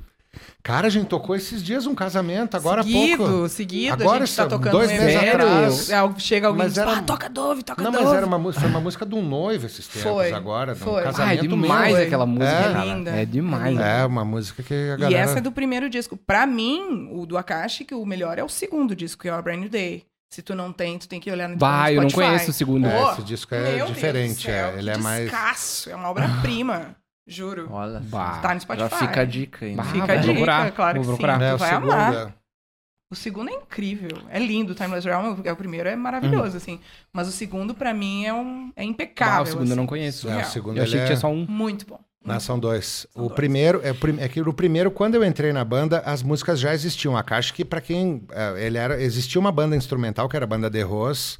Cara, 0.63 0.87
a 0.87 0.89
gente 0.89 1.05
tocou 1.07 1.35
esses 1.35 1.61
dias 1.63 1.85
um 1.85 1.93
casamento, 1.93 2.55
agora 2.57 2.81
há 2.81 2.83
seguido, 2.83 3.23
pouco. 3.23 3.49
seguido, 3.49 3.93
Agora, 3.93 4.23
a 4.23 4.25
gente 4.25 4.35
tá 4.35 4.47
tocando 4.47 4.71
dois 4.71 4.89
um 4.89 4.93
meses 4.93 5.15
atrás. 5.15 5.89
é, 5.91 6.19
chega 6.19 6.47
alguém 6.47 6.61
e 6.61 6.63
Mas 6.65 6.73
diz, 6.73 6.81
era- 6.81 6.93
ah, 6.97 7.01
toca 7.03 7.29
Dove, 7.29 7.61
toca 7.63 7.83
Não, 7.83 7.91
Dove. 7.91 8.03
mas 8.05 8.13
era 8.15 8.25
uma, 8.25 8.39
música- 8.39 8.61
foi 8.61 8.69
uma 8.71 8.79
música 8.81 9.05
de 9.05 9.15
um 9.15 9.21
noivo 9.21 9.65
esses 9.67 9.87
tempos 9.87 10.01
Foi, 10.11 10.31
agora. 10.31 10.73
de 10.73 10.81
Um 10.81 10.83
foi. 10.85 10.95
Ah, 10.97 11.01
é 11.01 11.03
casamento 11.03 11.47
demais 11.47 11.93
meu. 11.95 12.03
aquela 12.07 12.25
música, 12.25 12.45
É. 12.51 12.63
cara. 12.73 12.85
Linda. 12.85 13.11
É 13.11 13.25
demais. 13.25 13.79
É, 13.79 14.05
uma 14.05 14.25
música 14.25 14.63
que 14.63 14.73
a 14.73 14.95
E 14.95 14.97
galera... 14.97 15.17
essa 15.23 15.37
é 15.37 15.41
do 15.41 15.51
primeiro 15.51 15.89
disco. 15.89 16.17
Pra 16.17 16.47
mim, 16.47 17.09
o 17.11 17.25
do 17.25 17.37
Akashi, 17.37 17.85
que 17.85 17.93
o 17.93 18.05
melhor 18.05 18.39
é 18.39 18.43
o 18.43 18.49
segundo 18.49 18.95
disco, 18.95 19.21
que 19.21 19.29
é 19.29 19.37
o 19.37 19.41
Brand 19.43 19.59
New 19.59 19.69
Day. 19.69 20.03
Se 20.33 20.41
tu 20.41 20.53
não 20.55 20.73
tem, 20.73 20.97
tu 20.97 21.07
tem 21.07 21.19
que 21.19 21.31
olhar 21.31 21.47
no 21.47 21.55
Bah, 21.55 21.91
eu 21.93 22.01
não 22.01 22.09
conheço 22.09 22.49
o 22.49 22.53
segundo. 22.53 22.87
É, 22.87 23.11
esse 23.13 23.21
disco 23.23 23.53
é 23.55 23.59
meu 23.61 23.85
Deus 23.85 23.89
diferente, 23.93 24.35
do 24.35 24.41
céu, 24.41 24.69
é, 24.69 24.79
ele 24.79 24.91
que 24.91 24.97
é 24.97 25.01
mais- 25.01 25.29
descasso, 25.29 25.89
é 25.91 25.95
uma 25.95 26.09
obra-prima, 26.09 26.95
juro. 27.27 27.67
Olha, 27.71 27.99
Bah. 28.01 28.39
Tá 28.41 28.49
no 28.49 28.55
já 28.55 28.59
Spotify. 28.61 28.95
fica 29.07 29.21
a 29.21 29.25
dica 29.25 29.65
aí. 29.65 29.75
Bah, 29.75 29.83
né? 29.83 29.91
Fica 29.91 30.05
vou 30.05 30.13
a 30.15 30.17
dica, 30.17 30.33
procurar, 30.33 30.71
claro 30.71 31.03
vou 31.03 31.15
que 31.15 31.23
procurar. 31.23 31.39
sim. 31.39 31.45
É, 31.45 31.49
Tu 31.49 31.55
o 31.55 31.57
vai 31.57 31.69
segundo 31.69 31.91
amar. 31.91 32.13
é- 32.13 32.33
O 33.11 33.15
segundo 33.15 33.49
é 33.49 33.53
incrível. 33.53 34.17
É 34.29 34.39
lindo. 34.39 34.73
Timeless 34.75 35.05
Realm 35.07 35.39
é 35.43 35.51
o 35.51 35.55
primeiro, 35.55 35.87
é 35.87 35.95
maravilhoso, 35.95 36.57
assim. 36.57 36.79
Mas 37.13 37.27
o 37.27 37.31
segundo, 37.31 37.73
pra 37.75 37.93
mim, 37.93 38.25
é, 38.25 38.33
um, 38.33 38.71
é 38.75 38.83
impecável. 38.83 39.37
Ah, 39.37 39.41
o 39.41 39.45
segundo 39.45 39.61
eu 39.61 39.65
assim. 39.67 39.75
não 39.75 39.85
conheço. 39.87 40.27
É, 40.29 40.41
o 40.41 40.45
segundo 40.45 40.77
Eu 40.77 40.83
achei 40.83 40.97
que 40.97 41.03
é... 41.03 41.05
tinha 41.07 41.17
só 41.17 41.27
um. 41.29 41.45
Muito 41.47 41.85
bom. 41.85 41.99
Não, 42.25 42.39
são 42.39 42.57
dois. 42.57 43.05
São 43.13 43.21
o 43.23 43.27
dois. 43.27 43.35
primeiro, 43.35 43.79
é, 43.83 43.91
o 43.91 43.95
é 44.19 44.27
que 44.27 44.41
no 44.41 44.51
primeiro, 44.51 44.89
quando 44.89 45.13
eu 45.13 45.23
entrei 45.23 45.53
na 45.53 45.63
banda, 45.63 45.99
as 45.99 46.23
músicas 46.23 46.59
já 46.59 46.73
existiam. 46.73 47.15
A 47.15 47.21
Caixa 47.23 47.53
que, 47.53 47.63
pra 47.63 47.79
quem. 47.79 48.23
é, 48.31 48.65
ele 48.65 48.79
era, 48.79 48.99
existia 48.99 49.39
uma 49.39 49.51
banda 49.51 49.75
instrumental, 49.75 50.27
que 50.27 50.35
era 50.35 50.43
a 50.45 50.47
banda 50.47 50.67
De 50.67 50.81
Ros, 50.81 51.37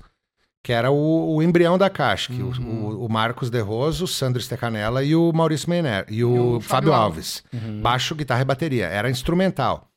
que 0.65 0.74
era 0.74 0.89
o, 0.89 1.36
o 1.36 1.43
embrião 1.43 1.77
da 1.77 1.91
Caixa. 1.91 2.34
que 2.34 2.41
o- 2.41 2.48
o, 2.60 3.05
o 3.05 3.07
Marcos 3.07 3.51
De 3.51 3.60
Ros, 3.62 4.01
o 4.01 4.07
Sandro 4.07 4.41
Stecanella 4.41 5.03
e 5.03 5.15
o 5.15 5.31
Maurício 5.31 5.69
Meiner. 5.69 6.05
E 6.10 6.24
o, 6.24 6.55
o 6.55 6.60
Fábio 6.60 6.89
Fábio 6.89 6.93
Alves. 6.93 7.43
Uhum. 7.53 7.81
Baixo, 7.81 8.15
guitarra 8.15 8.41
e 8.41 8.45
bateria. 8.45 8.88
Era 8.88 9.07
instrumental. 9.07 9.88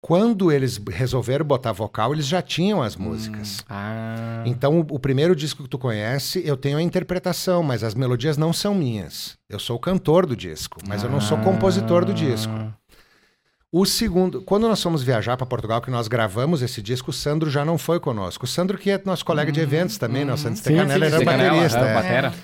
Quando 0.00 0.52
eles 0.52 0.78
resolveram 0.90 1.46
botar 1.46 1.72
vocal, 1.72 2.12
eles 2.12 2.26
já 2.26 2.42
tinham 2.42 2.82
as 2.82 2.94
músicas. 2.94 3.64
Ah. 3.70 4.42
Então, 4.44 4.80
o, 4.80 4.96
o 4.96 4.98
primeiro 4.98 5.34
disco 5.34 5.62
que 5.62 5.68
tu 5.68 5.78
conhece, 5.78 6.42
eu 6.44 6.56
tenho 6.58 6.76
a 6.76 6.82
interpretação, 6.82 7.62
mas 7.62 7.82
as 7.82 7.94
melodias 7.94 8.36
não 8.36 8.52
são 8.52 8.74
minhas. 8.74 9.38
Eu 9.48 9.58
sou 9.58 9.76
o 9.76 9.78
cantor 9.78 10.26
do 10.26 10.36
disco, 10.36 10.78
mas 10.86 11.02
eu 11.04 11.08
não 11.08 11.20
sou 11.22 11.38
compositor 11.38 12.04
do 12.04 12.12
disco. 12.12 12.52
O 13.76 13.84
segundo, 13.84 14.40
quando 14.42 14.68
nós 14.68 14.80
fomos 14.80 15.02
viajar 15.02 15.36
para 15.36 15.44
Portugal, 15.46 15.80
que 15.82 15.90
nós 15.90 16.06
gravamos 16.06 16.62
esse 16.62 16.80
disco, 16.80 17.10
o 17.10 17.12
Sandro 17.12 17.50
já 17.50 17.64
não 17.64 17.76
foi 17.76 17.98
conosco. 17.98 18.44
O 18.44 18.46
Sandro, 18.46 18.78
que 18.78 18.88
é 18.88 19.00
nosso 19.04 19.24
colega 19.24 19.50
de 19.50 19.58
eventos 19.58 19.98
também, 19.98 20.24
né? 20.24 20.32
O 20.32 20.36
Sandro 20.38 20.58
Stecanella 20.58 21.06
era 21.06 21.16
Stecanella, 21.16 21.50
baterista. 21.54 21.78
é, 21.80 21.90
é. 21.90 21.94
batera. 21.94 22.34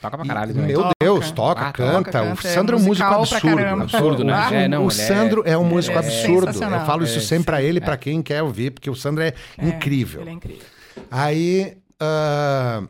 Toca 0.00 0.16
pra 0.16 0.26
caralho 0.26 0.54
também. 0.54 0.68
meu 0.68 0.80
Toca. 0.80 0.94
Deus, 0.98 1.30
toca, 1.32 1.60
Ah, 1.68 1.72
canta. 1.74 1.92
toca, 1.92 2.22
o 2.32 2.36
canta, 2.36 2.48
é 2.48 2.50
Sandro 2.54 2.76
é 2.76 2.80
um 2.80 2.82
músico 2.82 3.06
absurdo. 3.06 3.58
Absurdo, 3.82 4.24
né? 4.24 4.32
Ah, 4.32 4.54
É, 4.54 4.66
não, 4.68 4.84
o 4.86 4.88
é- 4.88 4.90
Sandro 4.90 5.42
é, 5.44 5.58
um 5.58 5.64
músico 5.64 5.94
é 5.94 5.98
absurdo. 5.98 6.46
Eu 6.48 6.80
falo 6.86 7.04
isso 7.04 7.18
É, 7.18 7.20
sempre 7.20 7.44
pra 7.44 7.62
ele, 7.62 7.80
é. 7.80 7.82
pra 7.82 7.98
quem 7.98 8.22
quer 8.22 8.42
ouvir, 8.42 8.70
porque 8.70 8.88
o 8.88 8.94
Sandro 8.94 9.22
é, 9.22 9.34
É, 9.58 9.68
incrível. 9.68 10.22
Ele 10.22 10.30
é 10.30 10.32
incrível. 10.32 10.64
Aí 11.10 11.76
ah, 12.00 12.82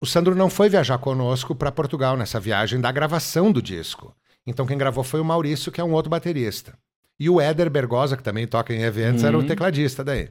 o 0.00 0.06
Sandro 0.06 0.36
não 0.36 0.48
foi 0.48 0.68
viajar 0.68 0.98
conosco 0.98 1.56
para 1.56 1.72
Portugal 1.72 2.16
nessa 2.16 2.38
viagem 2.38 2.80
da 2.80 2.92
gravação 2.92 3.50
do 3.50 3.60
disco. 3.60 4.14
Então 4.46 4.64
quem 4.64 4.78
gravou 4.78 5.02
foi 5.02 5.20
o 5.20 5.24
Maurício, 5.24 5.72
que 5.72 5.80
é 5.80 5.84
um 5.84 5.90
outro 5.92 6.08
baterista. 6.08 6.74
E 7.22 7.30
o 7.30 7.40
Éder 7.40 7.70
Bergosa, 7.70 8.16
que 8.16 8.22
também 8.22 8.46
toca 8.46 8.74
em 8.74 8.82
eventos, 8.82 9.22
era 9.22 9.36
o 9.36 9.40
Uhum. 9.40 9.46
tecladista 9.46 10.02
daí. 10.02 10.28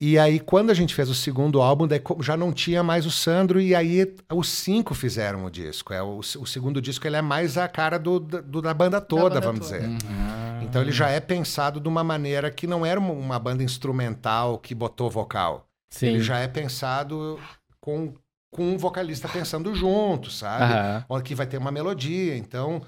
E 0.00 0.16
aí, 0.16 0.38
quando 0.38 0.70
a 0.70 0.74
gente 0.74 0.94
fez 0.94 1.08
o 1.10 1.14
segundo 1.14 1.60
álbum, 1.60 1.84
daí 1.88 2.00
já 2.20 2.36
não 2.36 2.52
tinha 2.52 2.84
mais 2.84 3.04
o 3.04 3.10
Sandro, 3.10 3.60
e 3.60 3.74
aí 3.74 4.14
os 4.32 4.48
cinco 4.48 4.94
fizeram 4.94 5.44
o 5.44 5.50
disco. 5.50 5.92
É, 5.92 6.00
o, 6.00 6.18
o 6.20 6.46
segundo 6.46 6.80
disco 6.80 7.04
ele 7.04 7.16
é 7.16 7.22
mais 7.22 7.58
a 7.58 7.66
cara 7.66 7.98
do, 7.98 8.20
do- 8.20 8.62
da 8.62 8.72
banda 8.72 9.00
toda, 9.00 9.22
banda 9.34 9.40
vamos 9.40 9.68
toda. 9.68 9.80
dizer. 9.80 9.98
Ah. 10.08 10.60
Então 10.62 10.82
ele 10.82 10.92
já 10.92 11.08
é 11.08 11.18
pensado 11.18 11.80
de 11.80 11.88
uma 11.88 12.04
maneira 12.04 12.48
que 12.48 12.64
não 12.66 12.86
era 12.86 13.00
uma, 13.00 13.38
banda 13.40 13.64
instrumental 13.64 14.56
que 14.58 14.72
botou 14.72 15.10
vocal. 15.10 15.66
Sim. 15.90 16.06
Ele 16.08 16.20
já 16.20 16.38
é 16.38 16.46
pensado 16.46 17.40
com, 17.80 18.14
com 18.52 18.74
um 18.74 18.78
vocalista 18.78 19.26
pensando 19.28 19.74
junto, 19.74 20.30
sabe? 20.30 21.04
Onde 21.08 21.24
que 21.24 21.34
vai 21.34 21.46
ter 21.46 21.58
uma 21.58 21.72
melodia. 21.72 22.36
Então, 22.36 22.82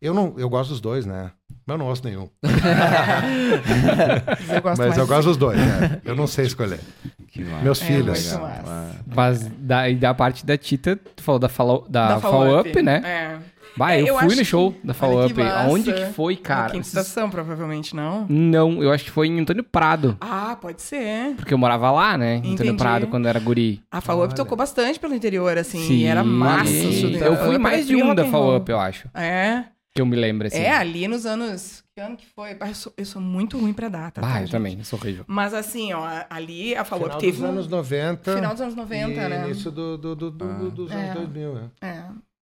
eu 0.00 0.12
não, 0.14 0.34
eu 0.36 0.48
gosto 0.48 0.70
dos 0.70 0.80
dois, 0.80 1.04
né? 1.06 1.30
Mas 1.66 1.74
eu 1.74 1.78
não 1.78 1.86
ouço 1.86 2.04
nenhum. 2.04 2.28
Mas 2.42 2.52
eu 4.50 4.62
gosto 4.62 4.78
Mas 4.82 4.98
eu 4.98 5.06
gosto 5.06 5.28
dos 5.28 5.36
dois, 5.36 5.58
né? 5.58 6.00
Eu 6.04 6.14
não 6.14 6.26
sei 6.26 6.46
escolher. 6.46 6.80
Que 7.28 7.44
massa. 7.44 7.62
Meus 7.64 7.82
É, 7.82 7.84
filhos. 7.84 8.32
massa. 8.34 8.96
Mas 9.14 9.46
da, 9.58 9.88
e 9.88 9.94
da 9.96 10.14
parte 10.14 10.44
da 10.46 10.56
Tita, 10.56 10.96
tu 11.16 11.22
falou 11.22 11.38
da 11.38 11.48
Follow, 11.48 11.84
da 11.88 12.08
Da 12.14 12.20
follow 12.20 12.38
Follow 12.46 12.60
Up, 12.60 12.82
né? 12.82 13.02
É. 13.04 13.36
Bah, 13.76 13.92
É, 13.92 14.00
eu, 14.00 14.06
eu 14.06 14.18
fui 14.20 14.34
no 14.34 14.42
show 14.44 14.72
que- 14.72 14.86
da 14.86 14.94
Follow 14.94 15.18
olha 15.18 15.26
Up. 15.26 15.42
Aonde 15.42 15.90
massa. 15.90 16.06
que 16.06 16.12
foi, 16.14 16.34
Na 16.34 16.40
cara? 16.40 16.70
quinta 16.70 16.86
estação, 16.86 17.28
provavelmente, 17.28 17.94
não? 17.94 18.24
Não, 18.26 18.82
eu 18.82 18.90
acho 18.90 19.04
que 19.04 19.10
foi 19.10 19.26
em 19.28 19.38
Antônio 19.38 19.62
Prado. 19.62 20.16
Ah, 20.18 20.56
pode 20.58 20.80
ser. 20.80 21.34
Porque 21.36 21.52
eu 21.52 21.58
morava 21.58 21.90
lá, 21.90 22.16
né? 22.16 22.36
Em 22.36 22.38
Antônio 22.38 22.54
Entendi. 22.54 22.76
Prado, 22.78 23.06
quando 23.08 23.28
era 23.28 23.38
guri. 23.38 23.82
A 23.90 24.00
Follow 24.00 24.22
Up 24.24 24.30
Olha. 24.32 24.36
tocou 24.36 24.56
bastante 24.56 24.98
pelo 24.98 25.14
interior, 25.14 25.58
assim. 25.58 25.86
Sim. 25.86 25.94
E 25.96 26.04
era 26.06 26.24
massa. 26.24 26.70
E 26.70 27.16
Eu 27.20 27.36
fui 27.36 27.56
Up, 27.56 27.58
mais 27.58 27.86
de 27.86 27.96
um 27.96 28.14
da 28.14 28.22
roll. 28.22 28.56
Up, 28.56 28.70
eu 28.70 28.80
acho. 28.80 29.08
É. 29.14 29.64
Que 29.96 30.02
eu 30.02 30.06
me 30.06 30.14
lembro, 30.16 30.46
assim. 30.46 30.58
É, 30.58 30.70
ali 30.76 31.08
nos 31.08 31.26
anos. 31.26 31.82
Que 31.94 32.00
ano 32.00 32.16
que 32.16 32.26
foi? 32.26 32.56
Ah, 32.60 32.68
Eu 32.68 32.74
sou, 32.74 32.92
eu 32.96 33.04
sou 33.06 33.20
muito 33.22 33.58
ruim 33.58 33.72
pra 33.72 33.88
data. 33.88 34.20
Bah, 34.20 34.28
tá, 34.28 34.34
eu 34.36 34.40
gente? 34.40 34.50
também, 34.50 34.78
eu 34.78 34.84
sou 34.84 34.98
horrível. 34.98 35.24
Mas 35.26 35.54
assim, 35.54 35.92
ó, 35.94 36.06
ali 36.28 36.74
a 36.76 36.84
Follow 36.84 37.04
Final 37.06 37.18
dos 37.20 37.30
teve. 37.30 37.42
um- 37.42 37.48
anos 37.48 37.66
90. 37.68 38.34
Final 38.34 38.52
dos 38.52 38.60
anos 38.60 38.74
90, 38.74 39.12
e 39.20 39.28
né? 39.28 39.44
início 39.46 39.70
do, 39.70 39.96
do, 39.96 40.14
do, 40.14 40.30
do- 40.30 40.54
do- 40.58 40.70
dos 40.70 40.90
É. 40.92 40.94
anos 40.94 41.14
2000, 41.14 41.54
né? 41.54 41.70
É. 41.80 42.02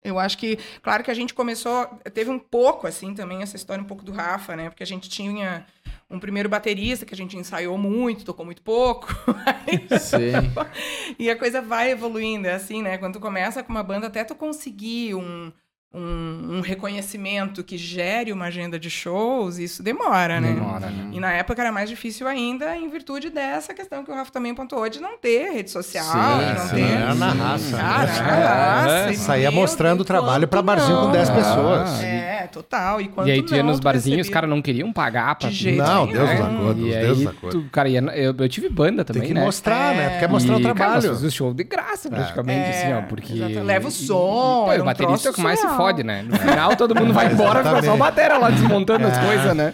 Eu 0.06 0.20
acho 0.20 0.38
que, 0.38 0.58
claro 0.82 1.02
que 1.04 1.10
a 1.12 1.14
gente 1.14 1.34
começou, 1.34 1.86
teve 2.14 2.30
um 2.30 2.40
pouco 2.40 2.88
assim 2.88 3.14
também 3.14 3.42
essa 3.42 3.56
história 3.56 3.82
um 3.82 3.88
pouco 3.88 4.04
do 4.04 4.12
Rafa, 4.12 4.54
né? 4.56 4.70
Porque 4.70 4.84
a 4.84 4.86
gente 4.86 5.10
tinha 5.10 5.66
um 6.10 6.20
primeiro 6.20 6.50
baterista 6.50 7.06
que 7.06 7.14
a 7.14 7.18
gente 7.18 7.38
ensaiou 7.38 7.78
muito, 7.78 8.26
tocou 8.26 8.46
muito 8.46 8.62
pouco. 8.62 9.08
Sim. 10.00 10.52
e 11.18 11.30
a 11.30 11.38
coisa 11.38 11.62
vai 11.62 11.92
evoluindo, 11.92 12.48
é 12.48 12.54
assim, 12.54 12.82
né? 12.82 12.98
Quando 12.98 13.14
tu 13.14 13.20
começa 13.22 13.64
com 13.64 13.72
uma 13.72 13.84
banda, 13.84 14.08
até 14.08 14.24
tu 14.26 14.36
conseguir 14.36 15.16
um, 15.16 15.52
um, 15.94 16.58
um 16.58 16.62
reconhecimento 16.62 17.64
que 17.64 17.78
gere 17.78 18.32
uma 18.34 18.46
agenda 18.46 18.80
de 18.80 18.90
shows, 18.90 19.60
isso 19.60 19.84
demora, 19.84 20.42
né? 20.42 20.54
Demora, 20.54 20.88
né? 20.90 21.10
E 21.12 21.20
na 21.20 21.32
época 21.34 21.62
era 21.62 21.72
mais 21.72 21.88
difícil 21.88 22.28
ainda, 22.28 22.76
em 22.76 22.90
virtude 22.90 23.30
dessa 23.30 23.74
questão 23.76 24.04
que 24.04 24.10
o 24.10 24.16
Rafa 24.16 24.32
também 24.32 24.56
pontuou, 24.56 24.90
de 24.90 25.00
não 25.00 25.18
ter 25.18 25.52
rede 25.52 25.70
social, 25.70 26.04
Sim, 26.04 26.46
de 26.48 26.54
não 26.60 26.68
sim. 26.68 26.76
ter. 26.76 26.92
Era 26.94 27.14
na 27.16 27.30
raça. 27.32 27.78
Cara, 27.78 28.12
né? 28.12 28.22
na 28.22 28.36
raça, 28.84 29.10
É. 29.10 29.12
e 29.12 29.18
Saía 29.18 29.52
mostrando 29.52 30.02
o 30.02 30.06
trabalho 30.06 30.48
pra 30.48 30.60
quanto 30.64 30.66
barzinho 30.66 30.98
com 30.98 31.04
não. 31.06 31.12
10 31.12 31.30
Ah, 31.30 31.34
pessoas. 31.36 32.04
É, 32.04 32.33
total. 32.48 33.02
E, 33.02 33.08
quanto 33.08 33.28
E 33.28 33.32
aí 33.32 33.42
tu 33.44 33.56
ia 33.56 33.64
não, 33.64 33.72
nos 33.72 33.80
tu 33.80 33.84
barzinhos, 33.84 34.14
os 34.14 34.18
recebia- 34.28 34.34
caras 34.34 34.50
não 34.50 34.62
queriam 34.62 34.92
pagar 34.94 35.36
pra 35.36 35.50
De 35.50 35.56
jeito 35.56 35.78
Não, 35.84 36.06
nenhum, 36.06 36.18
Deus 36.18 36.30
né? 36.30 36.36
nos 36.36 36.46
acordos, 36.56 36.84
E 36.86 36.90
Deus 36.90 36.96
aí, 37.18 37.24
nos 37.26 37.28
acordos. 37.36 37.64
tu, 37.64 37.70
cara, 37.70 37.90
ia, 37.90 38.00
eu, 38.16 38.36
eu 38.38 38.50
tive 38.50 38.70
banda 38.70 39.04
também, 39.06 39.22
Tem 39.22 39.30
que 39.30 39.34
né? 39.36 39.42
mostrar, 39.46 39.96
né? 39.96 40.06
É. 40.06 40.10
Tu 40.10 40.20
quer 40.20 40.30
mostrar 40.30 40.56
o 40.56 40.60
E, 40.60 40.64
Cara, 40.64 40.74
nós 40.74 40.78
trabalho. 40.78 41.08
fazíamos 41.10 41.34
show 41.34 41.54
de 41.54 41.64
graça, 41.64 42.10
praticamente, 42.10 42.60
É, 42.60 42.70
assim, 42.70 42.94
ó, 42.94 43.02
porque... 43.08 43.34
Leva 43.34 43.88
o 43.88 43.92
som, 43.92 44.68
E, 44.72 44.76
pô, 44.76 44.82
o 44.82 44.86
baterista 44.86 45.28
é 45.30 45.32
o 45.32 45.34
que 45.34 45.42
mais 45.42 45.60
se 45.60 45.68
fode, 45.70 46.04
né? 46.04 46.22
No 46.24 46.38
final, 46.38 46.76
todo 46.76 46.96
mundo 46.96 47.12
vai 47.14 47.32
embora, 47.32 47.64
fica 47.64 47.84
só 47.84 47.94
a 47.94 47.98
batera 47.98 48.38
lá 48.38 48.50
desmontando 48.50 49.08
as 49.08 49.18
É. 49.18 49.26
coisas, 49.26 49.56
né? 49.56 49.74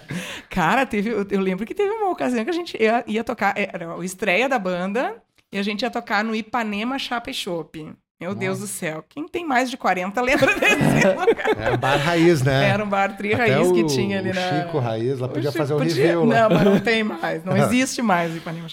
Cara, 0.49 0.85
teve, 0.85 1.09
eu, 1.09 1.25
eu 1.29 1.39
lembro 1.39 1.65
que 1.65 1.73
teve 1.75 1.89
uma 1.89 2.09
ocasião 2.11 2.43
que 2.43 2.49
a 2.49 2.53
gente 2.53 2.77
ia, 2.81 3.03
ia 3.07 3.23
tocar, 3.23 3.53
era 3.55 3.93
a 3.95 4.03
estreia 4.05 4.47
da 4.49 4.57
banda, 4.59 5.15
e 5.51 5.57
a 5.57 5.63
gente 5.63 5.81
ia 5.81 5.89
tocar 5.89 6.23
no 6.23 6.35
Ipanema 6.35 6.97
Chapa 6.99 7.29
e 7.31 7.33
Chopp. 7.33 7.91
Meu 8.19 8.35
Deus 8.35 8.59
do 8.59 8.67
céu. 8.67 9.03
Quem 9.07 9.25
tem 9.27 9.45
mais 9.47 9.69
de 9.69 9.77
40 9.77 10.19
lembra 10.21 10.53
desse 10.59 11.07
lugar? 11.07 11.57
É 11.73 11.77
bar 11.77 11.95
raiz, 11.97 12.41
né? 12.41 12.67
Era 12.69 12.83
um 12.83 12.89
bar 12.89 13.15
tri 13.15 13.33
Até 13.33 13.53
raiz 13.53 13.71
que 13.71 13.83
o- 13.83 13.87
tinha 13.87 14.19
ali 14.19 14.31
o 14.31 14.33
na... 14.35 14.41
Chico 14.65 14.77
Raiz 14.79 15.19
lá 15.19 15.27
podia 15.29 15.49
Oxe, 15.49 15.57
fazer 15.57 15.73
o 15.73 15.77
podia- 15.77 15.95
review 15.95 16.25
lá. 16.25 16.41
Não, 16.49 16.55
mas 16.57 16.63
não 16.65 16.79
tem 16.81 17.01
mais. 17.03 17.45
Não 17.45 17.55
existe 17.57 18.01
mais 18.01 18.33
o 18.33 18.37
Ipanema 18.37 18.67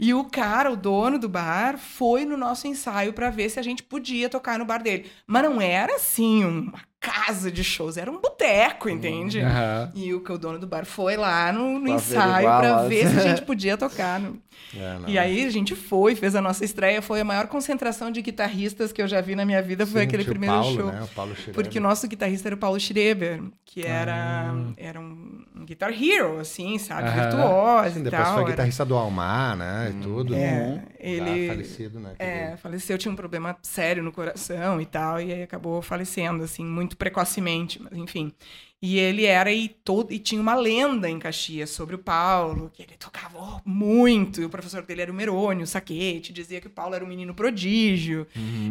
e 0.00 0.14
o 0.14 0.22
cara, 0.24 0.70
o 0.70 0.76
dono 0.76 1.18
do 1.18 1.28
bar, 1.28 1.76
foi 1.76 2.24
no 2.24 2.36
nosso 2.36 2.68
ensaio 2.68 3.12
pra 3.12 3.30
ver 3.30 3.48
se 3.48 3.58
a 3.58 3.62
gente 3.62 3.82
podia 3.82 4.28
tocar 4.28 4.56
no 4.58 4.64
bar 4.64 4.80
dele. 4.82 5.10
Mas 5.26 5.42
não 5.42 5.60
era 5.60 5.96
assim 5.96 6.44
uma 6.44 6.78
casa 7.00 7.50
de 7.50 7.62
shows, 7.62 7.96
era 7.96 8.10
um 8.10 8.20
boteco, 8.20 8.88
entende? 8.88 9.40
Aham. 9.40 9.90
E 9.94 10.12
o 10.14 10.20
que 10.20 10.32
o 10.32 10.38
dono 10.38 10.58
do 10.58 10.66
bar 10.66 10.84
foi 10.84 11.16
lá 11.16 11.52
no, 11.52 11.78
no 11.78 11.84
Pra 11.84 11.92
ensaio 11.94 12.46
lá. 12.46 12.82
ver 12.88 13.08
se 13.08 13.16
a 13.16 13.20
gente 13.20 13.42
podia 13.46 13.76
tocar. 13.76 14.18
no- 14.18 14.38
É, 14.76 14.98
não. 14.98 15.08
E 15.08 15.16
aí 15.18 15.44
a 15.46 15.50
gente 15.50 15.74
foi, 15.76 16.14
fez 16.16 16.34
a 16.34 16.42
nossa 16.42 16.64
estreia, 16.64 17.00
foi 17.00 17.20
a 17.20 17.24
maior 17.24 17.46
concentração 17.46 18.10
de 18.10 18.20
guitarristas 18.20 18.92
que 18.92 19.00
eu 19.00 19.06
já 19.08 19.20
vi 19.20 19.34
na 19.36 19.44
minha 19.44 19.62
vida, 19.62 19.86
foi 19.86 20.00
Sim, 20.02 20.06
aquele 20.08 20.24
primeiro 20.24 20.56
Paulo, 20.56 20.76
show. 20.76 20.86
Né? 20.92 21.02
O 21.02 21.08
Paulo 21.08 21.34
Schreiber. 21.34 21.54
Porque 21.54 21.78
o 21.78 21.80
nosso 21.82 22.06
guitarrista 22.08 22.48
era 22.48 22.54
o 22.54 22.58
Paulo 22.58 22.78
Schreber, 22.80 23.40
que 23.64 23.86
era, 23.86 24.50
Ah. 24.50 24.72
era 24.76 25.00
um, 25.00 25.44
um 25.56 25.64
guitar 25.64 25.90
hero, 25.92 26.38
assim, 26.40 26.76
sabe? 26.78 27.08
Aham. 27.08 27.22
Virtuoso 27.22 27.94
Sim, 27.94 28.00
e 28.00 28.02
depois 28.02 28.22
tal. 28.22 28.32
foi 28.34 28.42
era- 28.42 28.50
guitarrista 28.50 28.84
do 28.84 28.96
Almar, 28.96 29.56
né? 29.56 29.92
E 29.96 30.02
tudo. 30.02 30.34
É, 30.34 30.74
Já 30.74 30.82
ele 30.98 31.48
falecido, 31.48 32.00
né? 32.00 32.14
é, 32.18 32.56
faleceu, 32.56 32.98
tinha 32.98 33.12
um 33.12 33.16
problema 33.16 33.56
sério 33.62 34.02
no 34.02 34.10
coração 34.12 34.80
e 34.80 34.86
tal, 34.86 35.20
e 35.20 35.32
aí 35.32 35.42
acabou 35.44 35.80
falecendo, 35.80 36.42
assim, 36.44 36.64
muito 36.64 36.87
precocemente, 36.96 37.80
mas 37.82 37.92
enfim. 37.96 38.32
E 38.80 38.96
ele 38.96 39.24
era 39.24 39.52
e 39.52 39.68
todo 39.68 40.12
e 40.12 40.20
tinha 40.20 40.40
uma 40.40 40.54
lenda 40.54 41.10
em 41.10 41.18
Caxias 41.18 41.70
sobre 41.70 41.96
o 41.96 41.98
Paulo, 41.98 42.70
que 42.72 42.80
ele 42.80 42.94
tocava 42.96 43.60
muito, 43.64 44.40
e 44.40 44.44
o 44.44 44.48
professor 44.48 44.82
dele 44.82 45.02
era 45.02 45.10
o 45.10 45.14
Merônio, 45.14 45.64
o 45.64 45.66
Saquete, 45.66 46.32
dizia 46.32 46.60
que 46.60 46.68
o 46.68 46.70
Paulo 46.70 46.94
era 46.94 47.04
um 47.04 47.08
menino 47.08 47.34
prodígio 47.34 48.24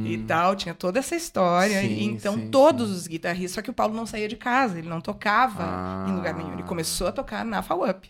e 0.05 0.17
tal, 0.25 0.55
tinha 0.55 0.73
toda 0.73 0.99
essa 0.99 1.13
história. 1.13 1.81
Sim, 1.81 1.87
e 1.87 2.03
então 2.05 2.35
sim, 2.35 2.49
todos 2.49 2.89
os 2.89 3.05
guitarristas, 3.05 3.51
só 3.51 3.61
que 3.61 3.69
o 3.69 3.73
Paulo 3.73 3.93
não 3.93 4.05
saía 4.05 4.29
de 4.29 4.37
casa, 4.37 4.79
ele 4.79 4.87
não 4.87 5.01
tocava 5.01 5.63
Ah. 5.63 6.05
em 6.09 6.15
lugar 6.15 6.33
nenhum, 6.33 6.53
ele 6.53 6.63
começou 6.63 7.07
a 7.07 7.11
tocar 7.11 7.43
na 7.43 7.61
FAUP. 7.61 8.07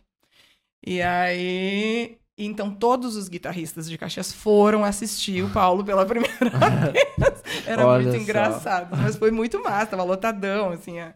E 0.85 1.01
aí, 1.01 2.17
então 2.45 2.69
todos 2.69 3.15
os 3.15 3.27
guitarristas 3.27 3.89
de 3.89 3.97
Caxias 3.97 4.31
foram 4.31 4.83
assistir 4.83 5.43
o 5.43 5.49
Paulo 5.49 5.83
pela 5.83 6.05
primeira 6.05 6.35
vez. 6.91 7.43
Era 7.65 7.85
Olha 7.85 8.03
muito 8.03 8.15
só. 8.17 8.21
engraçado, 8.21 8.95
mas 8.95 9.15
foi 9.15 9.31
muito 9.31 9.61
massa, 9.63 9.87
tava 9.87 10.03
lotadão, 10.03 10.69
assim, 10.71 10.99
a, 10.99 11.13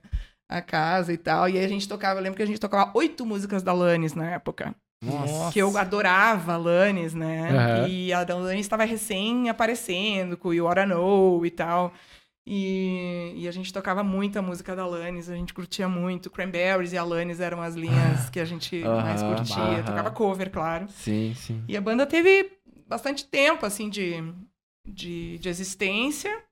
a 0.50 0.62
casa 0.62 1.14
e 1.14 1.18
tal. 1.18 1.48
E 1.48 1.58
aí 1.58 1.66
a 1.66 1.68
gente 1.68 1.88
tocava, 1.88 2.20
eu 2.20 2.24
lembro 2.24 2.38
que 2.38 2.44
a 2.44 2.48
gente 2.48 2.60
tocava 2.60 2.92
oito 2.96 3.26
músicas 3.26 3.62
da 3.62 3.72
Lannis 3.74 4.14
na 4.14 4.32
época. 4.32 4.76
Nossa. 5.04 5.52
Que 5.52 5.60
eu 5.60 5.76
adorava 5.78 6.54
a 6.54 6.58
Lannis, 6.58 7.14
né? 7.14 7.50
Aham. 7.50 7.88
E 7.88 8.14
a 8.14 8.22
Lannis 8.22 8.62
estava 8.62 8.84
recém 8.84 9.50
aparecendo 9.50 10.38
com 10.38 10.50
o 10.50 10.54
You 10.54 10.66
Oughta 10.68 10.86
Know 10.86 11.44
e 11.46 11.50
tal. 11.50 11.92
E, 12.46 13.34
e 13.36 13.48
a 13.48 13.52
gente 13.52 13.72
tocava 13.72 14.04
muita 14.04 14.42
música 14.42 14.76
da 14.76 14.86
Lannis, 14.86 15.30
a 15.30 15.36
gente 15.36 15.54
curtia 15.54 15.88
muito. 15.88 16.30
Cranberries 16.30 16.92
e 16.92 16.98
a 16.98 17.04
Lannis 17.04 17.40
eram 17.40 17.62
as 17.62 17.76
linhas 17.76 18.30
que 18.30 18.40
a 18.40 18.46
gente 18.46 18.80
mais 18.84 19.22
curtia. 19.22 19.84
Tocava 19.86 20.12
cover, 20.12 20.50
claro. 20.50 20.88
Sim, 20.90 21.34
sim. 21.36 21.64
E 21.68 21.78
a 21.78 21.82
banda 21.82 22.06
teve 22.06 22.58
bastante 22.88 23.26
tempo, 23.26 23.66
assim, 23.66 23.90
de, 23.90 24.16
de, 24.88 25.38
de 25.38 25.50
existência. 25.50 26.44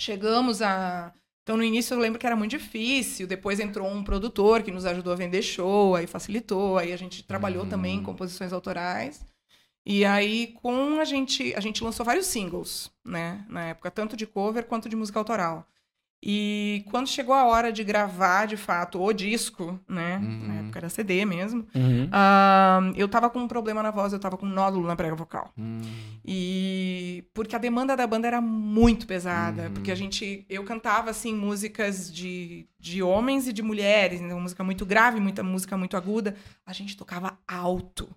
Chegamos 0.00 0.60
a. 0.60 1.12
Então, 1.42 1.56
no 1.58 1.62
início 1.62 1.94
eu 1.94 1.98
lembro 1.98 2.18
que 2.18 2.26
era 2.26 2.34
muito 2.34 2.52
difícil. 2.52 3.26
Depois 3.26 3.60
entrou 3.60 3.86
um 3.86 4.02
produtor 4.02 4.62
que 4.62 4.72
nos 4.72 4.86
ajudou 4.86 5.12
a 5.12 5.16
vender 5.16 5.42
show, 5.42 5.94
aí 5.94 6.06
facilitou. 6.06 6.78
Aí 6.78 6.92
a 6.92 6.96
gente 6.96 7.22
trabalhou 7.22 7.66
também 7.66 7.98
em 7.98 8.02
composições 8.02 8.52
autorais. 8.52 9.24
E 9.86 10.04
aí, 10.04 10.54
com 10.62 10.98
a 10.98 11.04
gente, 11.04 11.54
a 11.54 11.60
gente 11.60 11.84
lançou 11.84 12.04
vários 12.06 12.26
singles, 12.26 12.90
né? 13.04 13.44
Na 13.48 13.64
época, 13.64 13.90
tanto 13.90 14.16
de 14.16 14.26
cover 14.26 14.64
quanto 14.64 14.88
de 14.88 14.96
música 14.96 15.18
autoral. 15.18 15.66
E 16.26 16.86
quando 16.90 17.06
chegou 17.06 17.34
a 17.34 17.44
hora 17.44 17.70
de 17.70 17.84
gravar, 17.84 18.46
de 18.46 18.56
fato, 18.56 18.98
o 18.98 19.12
disco, 19.12 19.78
né? 19.86 20.18
Na 20.18 20.54
época 20.60 20.78
era 20.78 20.88
CD 20.88 21.22
mesmo. 21.26 21.66
Uhum. 21.74 22.08
ah, 22.10 22.80
eu 22.96 23.06
tava 23.08 23.28
com 23.28 23.40
um 23.40 23.46
problema 23.46 23.82
na 23.82 23.90
voz, 23.90 24.10
eu 24.10 24.18
tava 24.18 24.38
com 24.38 24.46
um 24.46 24.48
nódulo 24.48 24.86
na 24.86 24.96
prega 24.96 25.14
vocal. 25.14 25.52
Hum. 25.58 25.82
E 26.24 27.24
porque 27.34 27.54
a 27.54 27.58
demanda 27.58 27.94
da 27.94 28.06
banda 28.06 28.26
era 28.26 28.40
muito 28.40 29.06
pesada, 29.06 29.64
Uhum. 29.64 29.74
porque 29.74 29.92
a 29.92 29.94
gente 29.94 30.46
eu 30.48 30.64
cantava 30.64 31.10
assim 31.10 31.34
músicas 31.34 32.10
de, 32.10 32.66
de 32.80 33.02
homens 33.02 33.46
e 33.46 33.52
de 33.52 33.60
mulheres, 33.62 34.22
então 34.22 34.40
música 34.40 34.64
muito 34.64 34.86
grave, 34.86 35.20
muita 35.20 35.42
música 35.42 35.76
muito 35.76 35.94
aguda. 35.94 36.34
A 36.64 36.72
gente 36.72 36.96
tocava 36.96 37.38
alto. 37.46 38.08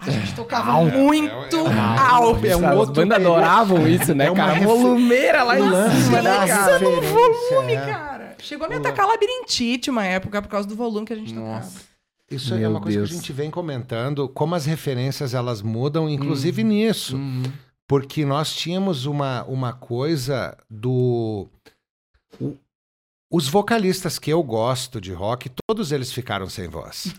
A 0.00 0.10
gente 0.10 0.34
tocava 0.34 0.70
Alto. 0.72 0.96
muito 0.96 1.56
É, 1.56 1.58
é, 1.60 1.72
é, 1.74 1.78
alto. 1.78 2.46
é 2.46 2.56
um 2.56 2.76
outro 2.76 2.94
período. 2.94 3.12
adoravam 3.14 3.86
isso, 3.86 4.14
né, 4.14 4.26
É 4.26 4.30
uma 4.30 4.36
cara? 4.46 4.52
refe- 4.54 4.66
Volumeira 4.66 5.42
lá 5.42 5.58
em 5.58 5.62
cima, 6.02 6.22
né, 6.22 6.46
cara? 6.46 6.78
Referência, 6.78 7.08
volume, 7.50 7.72
é. 7.74 7.86
cara. 7.86 8.36
Chegou 8.38 8.66
a 8.66 8.70
me 8.70 8.76
atacar 8.76 9.06
labirintite 9.06 9.90
uma 9.90 10.04
época 10.04 10.40
por 10.40 10.48
causa 10.48 10.66
do 10.66 10.74
volume 10.74 11.04
que 11.06 11.12
a 11.12 11.16
gente 11.16 11.34
tocava. 11.34 11.56
Nossa. 11.56 11.80
Isso 12.30 12.54
é 12.54 12.58
Meu 12.58 12.70
uma 12.70 12.80
coisa 12.80 12.96
Deus. 12.98 13.10
que 13.10 13.14
a 13.16 13.18
gente 13.18 13.32
vem 13.32 13.50
comentando, 13.50 14.28
como 14.28 14.54
as 14.54 14.64
referências 14.64 15.34
elas 15.34 15.60
mudam, 15.62 16.08
inclusive 16.08 16.62
nisso. 16.64 17.16
Uhum. 17.16 17.42
Porque 17.88 18.24
nós 18.24 18.54
tínhamos 18.54 19.04
uma, 19.04 19.42
uma 19.44 19.72
coisa 19.72 20.56
do. 20.70 21.48
o- 22.40 22.56
os 23.32 23.48
vocalistas 23.48 24.18
que 24.18 24.30
eu 24.32 24.42
gosto 24.42 25.00
de 25.00 25.12
rock, 25.12 25.50
todos 25.68 25.92
eles 25.92 26.12
ficaram 26.12 26.48
sem 26.48 26.68
voz. 26.68 27.12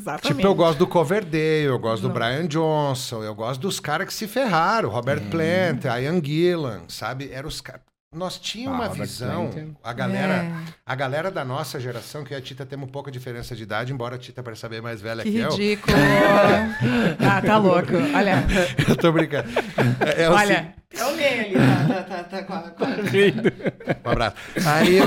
Exatamente. 0.00 0.36
Tipo, 0.36 0.46
eu 0.48 0.54
gosto 0.54 0.78
do 0.78 0.86
Coverdale, 0.86 1.64
eu 1.64 1.78
gosto 1.78 2.02
do. 2.02 2.10
Brian 2.10 2.46
Johnson, 2.46 3.22
eu 3.22 3.34
gosto 3.34 3.60
dos 3.60 3.78
caras 3.78 4.06
que 4.06 4.14
se 4.14 4.26
ferraram, 4.26 4.88
Robert 4.88 5.20
Plant, 5.30 5.84
Ian 5.84 6.22
Gillan, 6.24 6.82
sabe? 6.88 7.30
Eram 7.32 7.48
os 7.48 7.60
caras. 7.60 7.82
Nós 8.12 8.38
tínhamos 8.38 8.72
Ah, 8.72 8.82
uma 8.82 8.88
Robert 8.88 9.06
visão, 9.06 9.50
Plant. 9.50 9.68
a 9.84 9.92
galera, 9.92 10.34
É. 10.34 10.52
a 10.84 10.94
galera 10.96 11.30
da 11.30 11.44
nossa 11.44 11.78
geração, 11.78 12.24
que 12.24 12.34
eu 12.34 12.38
e 12.38 12.40
a 12.40 12.42
Tita 12.42 12.66
temos 12.66 12.88
um 12.88 12.90
pouca 12.90 13.08
diferença 13.08 13.54
de 13.54 13.62
idade, 13.62 13.92
embora 13.92 14.16
a 14.16 14.18
Tita 14.18 14.42
pareça 14.42 14.68
bem 14.68 14.80
mais 14.80 15.00
velha 15.00 15.22
Que 15.22 15.30
que, 15.30 15.38
eu. 15.38 15.50
ridículo. 15.50 15.96
ah, 17.20 17.40
tá 17.40 17.56
louco. 17.56 17.92
Olha, 18.12 18.44
Eu 18.88 18.96
tô 18.96 19.12
brincando. 19.12 19.48
É, 20.16 20.24
é 20.24 20.28
o 20.28 20.32
olha. 20.32 20.74
É 20.92 21.04
o 21.04 21.14
meio 21.16 21.40
ali. 21.40 21.54
Tá, 21.86 22.02
tá, 22.02 22.24
tá, 22.24 22.42
com 22.42 22.52
a- 22.52 22.70
com 22.70 22.84
a- 22.84 22.88
Um 22.88 24.10
abraço. 24.10 24.36
Aí 24.66 24.98
eu. 24.98 25.06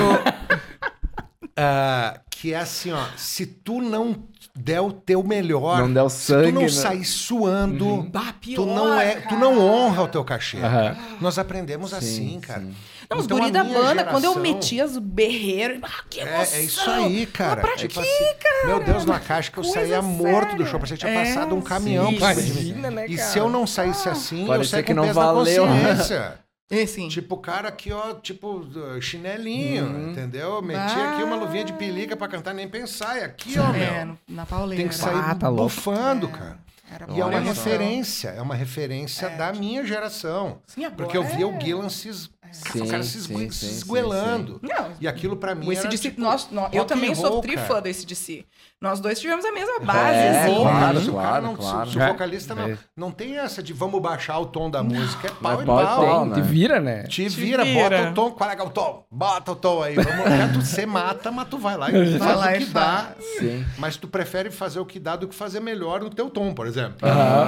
ah, 1.58 2.20
que 2.30 2.54
é 2.54 2.58
assim, 2.60 2.92
ó. 2.92 3.04
Se 3.18 3.46
tu 3.46 3.82
não 3.82 4.28
der 4.56 4.80
o 4.82 4.92
teu 4.92 5.24
melhor, 5.24 5.80
Não 5.80 5.92
der 5.92 6.04
o 6.04 6.10
se 6.10 6.28
sangue, 6.28 6.50
tu 6.50 6.54
não 6.56 6.62
né? 6.62 6.70
sair 6.70 7.04
suando, 7.04 8.04
Bah, 8.04 8.34
tu 8.34 8.40
pior, 8.40 8.66
não 8.68 9.00
é, 9.00 9.16
tu 9.22 9.36
não 9.36 9.58
honra 9.60 10.04
o 10.04 10.08
teu 10.08 10.24
cachê. 10.24 10.58
Aham. 10.58 10.96
Nós 11.20 11.40
aprendemos 11.40 11.90
Sim, 11.90 11.96
assim, 11.98 12.40
cara. 12.40 12.60
sim. 12.62 12.74
Não, 13.10 13.18
os 13.18 13.26
Então, 13.26 13.38
guri 13.38 13.50
a 13.50 13.52
da 13.52 13.64
banda, 13.64 14.04
quando 14.06 14.24
eu 14.26 14.34
geração- 14.34 14.42
metia 14.42 14.86
os 14.86 14.98
berreiros, 14.98 15.80
ah, 15.84 16.04
que 16.10 16.20
É, 16.20 16.24
emoção. 16.36 16.58
é 16.58 16.62
isso 16.62 16.90
aí, 16.90 17.26
cara. 17.26 17.62
Mas 17.62 17.72
pra 17.72 17.76
Tipo 17.78 17.94
quê, 17.96 18.00
assim, 18.00 18.36
cara? 18.40 18.68
Meu 18.68 18.84
Deus, 18.84 19.06
na 19.06 19.20
caixa 19.20 19.52
que 19.52 19.58
eu 19.58 19.64
Coisa 19.64 19.80
saía 19.80 20.02
morto 20.02 20.56
do 20.56 20.66
show, 20.66 20.80
parecia 20.80 20.98
que 20.98 21.06
tinha 21.06 21.20
É, 21.20 21.26
passado 21.26 21.56
um 21.56 21.62
caminhão 21.62 22.10
sim. 22.10 22.20
por 22.20 22.30
cima 22.30 22.42
de 22.42 22.42
mim. 22.54 22.60
Imagina, 22.70 22.92
né, 22.92 23.06
E 23.10 23.16
cara? 23.18 23.28
se 23.30 23.38
eu 23.40 23.50
não 23.50 23.66
saísse 23.68 24.08
assim, 24.08 24.48
eu 24.52 24.64
saía 24.64 24.84
que 24.84 24.94
com 24.94 25.02
não 25.06 25.14
valeu. 25.14 25.66
consciência. 25.68 26.36
É, 26.82 26.86
sim. 26.86 27.08
Tipo, 27.08 27.36
o 27.36 27.38
cara 27.38 27.68
aqui, 27.70 27.92
ó, 27.92 28.14
tipo, 28.16 28.48
uh, 28.60 29.02
chinelinho, 29.02 29.86
Uhum. 29.86 30.12
entendeu? 30.12 30.62
Metia 30.62 30.82
Ah. 30.82 31.14
aqui 31.14 31.24
uma 31.24 31.36
luvinha 31.36 31.64
de 31.64 31.74
pelica 31.74 32.16
pra 32.16 32.28
cantar, 32.28 32.54
nem 32.54 32.68
pensar. 32.68 33.18
E 33.20 33.24
aqui, 33.24 33.60
ó, 33.60 33.74
É, 33.74 34.06
meu, 34.06 34.18
na 34.28 34.46
pauleira. 34.46 34.82
tem 34.84 34.90
que 34.90 34.96
sair 34.96 35.16
Ah, 35.16 35.36
tá 35.36 35.50
bufando, 35.52 36.28
É. 36.28 36.32
cara. 36.32 36.64
Era 36.92 37.12
E 37.12 37.20
é 37.22 37.26
uma 37.26 37.40
referência, 37.40 38.30
é 38.30 38.42
uma 38.42 38.54
referência 38.56 39.26
É. 39.26 39.36
da 39.36 39.52
minha 39.52 39.84
geração. 39.86 40.60
Sim, 40.68 40.86
agora 40.86 40.98
Porque 40.98 41.18
eu 41.18 41.24
via 41.24 41.44
é- 41.46 41.48
o 41.48 41.60
Gillan 41.60 41.90
se, 41.90 42.10
es- 42.10 42.30
Sim, 42.54 42.82
o 42.84 42.88
cara 42.88 43.04
se, 43.04 43.12
sim, 43.12 43.18
esgue- 43.20 43.36
sim, 43.46 43.50
se 43.52 43.66
sim, 43.66 43.72
esguelando. 43.78 44.60
Não, 44.62 44.92
E 45.02 45.08
aquilo 45.08 45.36
pra 45.36 45.54
mim 45.56 45.68
o 45.68 45.72
era, 45.72 45.90
tipo, 45.90 46.22
nós, 46.22 46.48
nós- 46.52 46.72
eu 46.74 46.86
também 46.86 47.14
sou 47.16 47.42
trifã 47.42 47.82
do 47.82 47.88
ACDC. 47.90 48.46
Nós 48.82 49.00
dois 49.00 49.20
tivemos 49.20 49.44
a 49.46 49.52
mesma 49.52 49.80
base, 49.80 50.18
É, 50.18 50.42
assim. 50.44 50.54
Porra, 50.56 50.72
claro, 50.80 51.02
se 51.02 51.10
o 51.10 51.14
cara 51.16 51.42
não, 51.42 51.52
se- 51.52 51.58
claro. 51.62 51.90
Se, 51.90 51.98
o 51.98 52.02
É. 52.02 52.08
vocalista 52.10 52.54
não, 52.56 52.68
É. 52.70 52.78
não 52.98 53.12
tem 53.12 53.38
essa 53.38 53.64
de 53.64 53.72
vamos 53.74 54.02
baixar 54.02 54.38
o 54.40 54.46
tom 54.46 54.70
da 54.70 54.84
música, 54.84 55.28
é 55.28 55.32
pau 55.32 55.54
Mas 55.54 55.62
e 55.62 55.66
pau 55.66 55.78
pau. 56.06 56.30
Te 56.34 56.40
né? 56.40 56.42
vira, 56.46 56.80
né? 56.80 57.04
Te 57.04 57.24
Te 57.24 57.30
vira, 57.30 57.64
vira. 57.64 57.90
bota 57.98 58.10
o 58.10 58.14
tom, 58.14 58.32
qual 58.32 58.50
é 58.52 58.56
é 58.58 58.62
o 58.62 58.70
tom? 58.70 59.06
Bota 59.10 59.52
o 59.52 59.56
tom 59.56 59.82
aí. 59.82 59.96
Vamos, 59.96 60.26
é, 60.28 60.48
tu, 60.54 60.62
você 60.62 60.86
mata, 60.86 61.32
mas 61.32 61.48
tu 61.48 61.58
vai 61.58 61.78
lá 61.78 61.90
e 61.90 62.20
faz 62.20 62.38
lá 62.38 62.52
o 62.52 62.58
que 62.58 62.66
dá. 62.66 63.12
Sim. 63.40 63.66
Mas 63.78 63.96
tu 63.98 64.08
prefere 64.08 64.52
fazer 64.52 64.80
o 64.80 64.86
que 64.86 65.00
dá 65.00 65.16
do 65.16 65.28
que 65.28 65.34
fazer 65.36 65.60
melhor 65.60 66.02
no 66.02 66.10
teu 66.10 66.30
tom, 66.30 66.54
por 66.54 66.68
exemplo. 66.68 66.98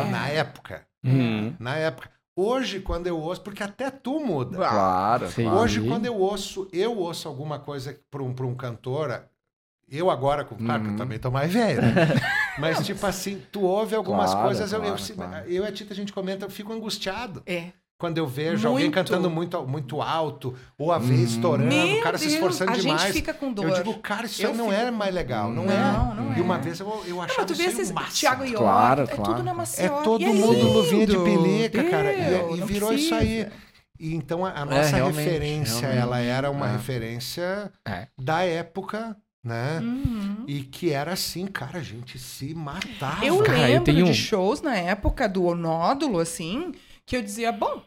Na 0.10 0.28
época. 0.30 0.84
Uhum. 1.04 1.54
Na 1.60 1.76
época. 1.76 2.10
Hoje, 2.36 2.82
quando 2.82 3.08
eu 3.08 3.18
ouço, 3.18 3.42
porque 3.42 3.64
até 3.64 3.90
tu 3.90 4.20
muda. 4.20 4.58
Claro, 4.58 5.30
Sim. 5.32 5.44
claro. 5.44 5.60
Hoje, 5.60 5.88
quando 5.88 6.06
eu 6.06 6.16
ouço, 6.18 6.68
eu 6.74 6.98
ouço 6.98 7.28
alguma 7.30 7.60
coisa 7.60 7.98
para 8.12 8.22
um, 8.22 8.34
pra 8.34 8.46
um 8.46 8.54
cantor, 8.54 9.24
eu 9.90 10.10
agora, 10.12 10.44
com- 10.44 10.58
claro 10.58 10.82
que 10.82 10.88
eu 10.88 10.92
Uhum. 10.92 10.98
também 10.98 11.18
tô 11.18 11.32
mais 11.32 11.54
velho, 11.54 11.82
né? 11.82 11.94
Mas, 12.60 12.86
tipo 12.86 13.06
assim, 13.06 13.42
tu 13.52 13.62
ouve 13.62 13.96
algumas 13.96 14.32
Claro, 14.32 14.48
coisas, 14.48 14.72
eu, 14.74 14.80
eu, 14.80 14.86
claro, 14.86 15.02
se- 15.02 15.14
claro. 15.14 15.48
eu 15.50 15.64
e 15.64 15.68
a 15.68 15.72
Tita, 15.72 15.94
a 15.94 15.96
gente 15.96 16.12
comenta, 16.12 16.46
eu 16.46 16.50
fico 16.50 16.74
angustiado. 16.74 17.42
É. 17.46 17.72
Quando 17.98 18.18
eu 18.18 18.28
vejo 18.28 18.68
alguém 18.68 18.86
Muito. 18.88 18.94
cantando 18.94 19.30
muito, 19.30 19.66
muito 19.66 20.02
alto, 20.02 20.54
ou 20.78 20.92
a 20.92 20.98
vez 20.98 21.32
estourando, 21.32 21.70
Meu 21.70 22.00
o 22.00 22.02
cara 22.02 22.18
se 22.18 22.26
Deus, 22.26 22.34
esforçando 22.36 22.72
a 22.72 22.76
demais. 22.76 23.02
gente 23.04 23.14
fica 23.14 23.34
com 23.34 23.54
dor. 23.54 23.70
Eu 23.70 23.74
digo, 23.76 23.94
cara, 24.00 24.26
isso 24.26 24.44
Eu 24.44 24.50
aí 24.52 24.58
não 24.58 24.70
fico- 24.70 24.82
é 24.82 24.92
mais 24.92 25.14
legal, 25.16 25.50
não, 25.50 25.64
Não, 25.64 25.72
é. 25.72 26.16
não 26.16 26.38
E 26.38 26.42
uma 26.42 26.58
é. 26.58 26.60
vez 26.60 26.80
eu, 26.82 27.04
eu 27.08 27.16
Não, 27.16 27.22
achava 27.22 27.46
tu 27.46 27.56
vê 27.56 27.68
isso. 27.68 27.94
Thiago 28.14 28.44
York, 28.44 28.58
Claro, 28.58 29.04
é 29.04 29.08
claro. 29.08 29.24
tudo 29.24 29.44
na 29.44 29.52
É 29.52 29.54
maciota. 29.54 30.04
todo 30.04 30.22
e 30.22 30.26
é 30.26 30.28
mundo 30.28 30.68
luvinha 30.74 31.08
de 31.08 31.18
pelica, 31.18 31.84
cara. 31.86 32.12
E- 32.14 32.30
Meu, 32.30 32.56
E, 32.56 32.60
não 32.60 32.68
virou 32.68 32.92
isso 32.94 33.16
aí. 33.16 33.46
precisa. 33.46 33.52
E 33.98 34.14
então 34.14 34.46
a, 34.46 34.52
a 34.52 34.66
nossa 34.66 34.94
realmente, 34.98 35.16
referência, 35.26 35.80
realmente. 35.88 36.02
ela 36.02 36.20
era 36.20 36.52
uma 36.52 36.68
É. 36.68 36.72
referência 36.74 37.72
É. 37.88 38.08
da 38.20 38.42
época 38.44 39.16
né? 39.42 39.80
Uhum. 39.80 40.44
E 40.48 40.64
que 40.64 40.92
era 40.92 41.14
assim, 41.14 41.46
cara, 41.46 41.78
a 41.78 41.84
gente 41.84 42.18
se 42.18 42.56
matava. 42.56 43.24
Eu 43.24 43.44
Cara, 43.44 43.60
eu 43.60 43.66
lembro 43.68 43.84
tenho- 43.84 44.06
de 44.08 44.14
shows 44.16 44.60
na 44.60 44.76
época 44.76 45.30
do 45.30 45.54
Nódulo, 45.54 46.18
assim, 46.20 46.72
que 47.06 47.16
eu 47.18 47.22
dizia, 47.22 47.52
bom, 47.52 47.82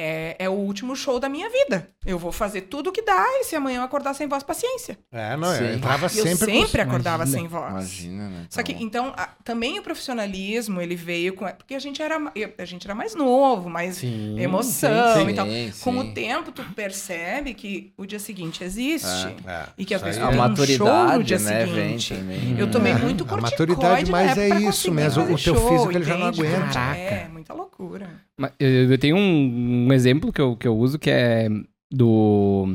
é, 0.00 0.36
é 0.38 0.48
o 0.48 0.52
último 0.52 0.94
show 0.94 1.18
da 1.18 1.28
minha 1.28 1.50
vida. 1.50 1.88
Eu 2.06 2.18
vou 2.20 2.30
fazer 2.30 2.62
tudo 2.62 2.90
o 2.90 2.92
que 2.92 3.02
dá 3.02 3.24
e 3.40 3.44
se 3.44 3.56
amanhã 3.56 3.78
eu 3.80 3.82
acordar 3.82 4.14
sem 4.14 4.28
voz, 4.28 4.44
paciência. 4.44 4.96
É, 5.10 5.36
não, 5.36 5.52
Sim. 5.52 5.64
eu 5.64 5.74
entrava 5.74 6.06
eu 6.06 6.08
sempre, 6.10 6.36
sempre, 6.52 6.84
com... 6.84 6.88
acordava 6.88 7.24
Imagina, 7.24 7.38
sem 7.40 7.48
voz. 7.48 7.70
Imagina, 7.72 8.28
né? 8.28 8.46
Só 8.48 8.62
que, 8.62 8.74
Tá 8.74 8.80
então, 8.80 9.12
a- 9.16 9.26
também 9.42 9.76
o 9.80 9.82
profissionalismo, 9.82 10.80
ele 10.80 10.94
veio 10.94 11.34
com... 11.34 11.44
Porque 11.48 11.74
a 11.74 11.80
gente 11.80 12.00
era, 12.00 12.16
a 12.56 12.64
gente 12.64 12.86
era 12.86 12.94
mais 12.94 13.16
novo, 13.16 13.68
mais 13.68 13.96
Sim, 13.96 14.38
emoção 14.40 15.24
sim, 15.26 15.30
e 15.30 15.34
tal. 15.34 15.46
sim, 15.46 15.72
Com 15.82 15.92
sim. 15.92 15.98
o 15.98 16.14
tempo, 16.14 16.52
tu 16.52 16.62
percebe 16.76 17.52
que 17.54 17.92
o 17.96 18.06
dia 18.06 18.20
seguinte 18.20 18.62
existe. 18.62 19.08
É, 19.44 19.64
E 19.76 19.84
que 19.84 19.94
a 19.94 19.98
pessoa 19.98 20.26
A 20.26 20.30
tem 20.30 20.38
um 20.38 20.42
show 20.42 20.48
maturidade, 20.48 21.18
no 21.18 21.24
dia 21.24 21.38
né, 21.40 21.66
seguinte. 21.66 22.14
Eu 22.56 22.70
tomei 22.70 22.92
É, 22.92 22.98
muito 22.98 23.24
a 23.24 23.26
corticoide 23.26 23.72
maturidade, 23.72 24.10
mas 24.12 24.38
é 24.38 24.48
pra 24.48 24.60
isso 24.60 24.92
mesmo, 24.92 25.24
o 25.24 25.26
teu 25.38 25.56
show, 25.56 25.68
físico, 25.70 25.90
ele 25.90 26.04
já 26.04 26.16
não 26.16 26.28
aguenta. 26.28 26.72
Caraca. 26.72 26.96
É, 26.98 27.28
muita 27.28 27.52
loucura. 27.52 28.27
Eu, 28.58 28.98
tenho 28.98 29.16
um, 29.16 29.86
um 29.88 29.92
exemplo 29.92 30.32
que 30.32 30.40
eu, 30.40 30.56
que 30.56 30.66
eu 30.68 30.76
uso 30.76 30.98
que 30.98 31.10
é 31.10 31.48
do, 31.90 32.66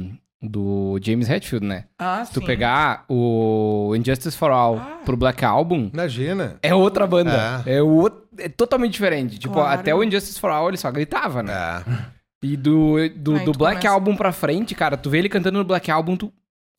do 0.42 1.00
James 1.02 1.30
Hetfield, 1.30 1.66
né? 1.66 1.86
Ah, 1.98 2.26
Se 2.26 2.34
tu 2.34 2.40
sim. 2.42 2.46
pegar 2.46 3.06
o 3.10 3.94
Injustice 3.96 4.36
for 4.38 4.52
All 4.52 4.78
Ah. 4.78 5.00
pro 5.06 5.16
Black 5.16 5.44
Album, 5.46 5.90
Imagina. 5.94 6.58
é 6.62 6.74
outra 6.76 7.08
banda. 7.08 7.64
É, 7.66 7.82
o- 7.82 8.12
é 8.38 8.50
totalmente 8.50 8.94
diferente. 8.94 9.38
Tipo, 9.40 9.54
Claro. 9.54 9.80
até 9.80 9.94
o 9.96 10.04
Injustice 10.04 10.40
for 10.40 10.50
All 10.50 10.68
ele 10.70 10.78
só 10.78 10.92
gritava, 10.92 11.42
né? 11.44 11.54
É. 11.54 12.14
E 12.46 12.58
do, 12.58 12.96
do, 13.16 13.36
Aí 13.38 13.46
do 13.46 13.52
Black 13.54 13.78
começa- 13.78 13.90
Album 13.90 14.16
pra 14.18 14.34
frente, 14.34 14.76
cara, 14.76 14.98
tu 14.98 15.10
vê 15.10 15.20
ele 15.20 15.30
cantando 15.30 15.60
no 15.60 15.64
Black 15.64 15.90
Album 15.90 16.18
tu, 16.18 16.30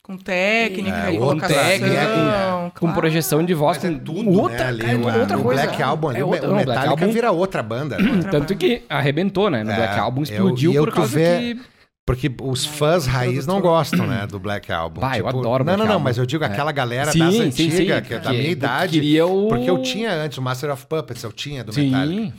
Com 0.07 0.19
técnica 0.19 1.09
É, 1.09 1.15
e 1.15 1.19
outra 1.19 1.49
colocação. 1.49 1.57
técnica, 1.57 2.07
com 2.07 2.71
claro. 2.75 2.95
projeção 2.95 3.43
de 3.43 3.55
voz, 3.55 3.79
Mas 3.79 3.85
é 3.87 3.91
com 3.91 3.99
tudo, 4.05 4.31
outra, 4.39 4.59
né, 4.59 4.67
ali, 4.69 4.81
cara, 4.83 4.99
o, 4.99 5.21
outra 5.21 5.39
o 5.39 5.43
coisa. 5.43 5.63
Black 5.63 5.83
Album 5.83 6.09
ali, 6.11 6.21
É 6.21 6.25
o- 6.25 6.29
outra- 6.29 6.45
o 6.45 6.47
não, 6.49 6.55
Black 6.57 6.69
Metallica 6.69 6.91
Album- 7.05 7.13
vira 7.15 7.33
outra 7.33 7.63
banda. 7.63 7.97
né? 7.99 8.11
Outra 8.11 8.31
Tanto 8.31 8.41
banda. 8.41 8.55
que 8.57 8.83
arrebentou, 8.87 9.49
né? 9.49 9.65
No 9.65 9.71
É, 9.71 9.77
Black 9.77 9.99
Album 9.99 10.21
eu- 10.21 10.23
explodiu 10.25 10.73
e 10.73 10.75
eu 10.77 10.85
por 10.85 10.93
causa 10.93 11.17
vê- 11.19 11.55
que... 11.55 11.61
Porque 12.07 12.31
os 12.43 12.67
fãs 12.67 13.07
raiz 13.07 13.47
não 13.47 13.63
gostam, 13.63 14.07
né, 14.07 14.27
do 14.27 14.39
Black 14.39 14.71
Album. 14.71 15.01
Bah, 15.01 15.17
eu 15.17 15.27
adoro 15.27 15.65
Não, 15.65 15.73
Black 15.73 15.79
não, 15.79 15.87
não, 15.87 15.93
Album. 15.95 16.05
mas 16.05 16.19
eu 16.19 16.27
digo 16.27 16.45
É. 16.45 16.49
aquela 16.49 16.71
galera 16.71 17.11
Sim, 17.11 17.21
das 17.21 17.33
sim, 17.35 17.43
antigas, 17.45 17.75
sim, 17.79 17.87
que 18.07 18.13
é 18.15 18.19
da 18.19 18.31
minha 18.31 18.43
eu 18.45 18.51
idade. 18.51 19.23
o- 19.23 19.49
Porque 19.49 19.71
eu 19.71 19.81
tinha 19.81 20.13
antes 20.13 20.37
o 20.37 20.43
Master 20.43 20.71
of 20.71 20.87
Puppets, 20.87 21.23
eu 21.23 21.33
tinha 21.33 21.65
do 21.65 21.73
Metallica. 21.75 22.23
Sim, 22.27 22.33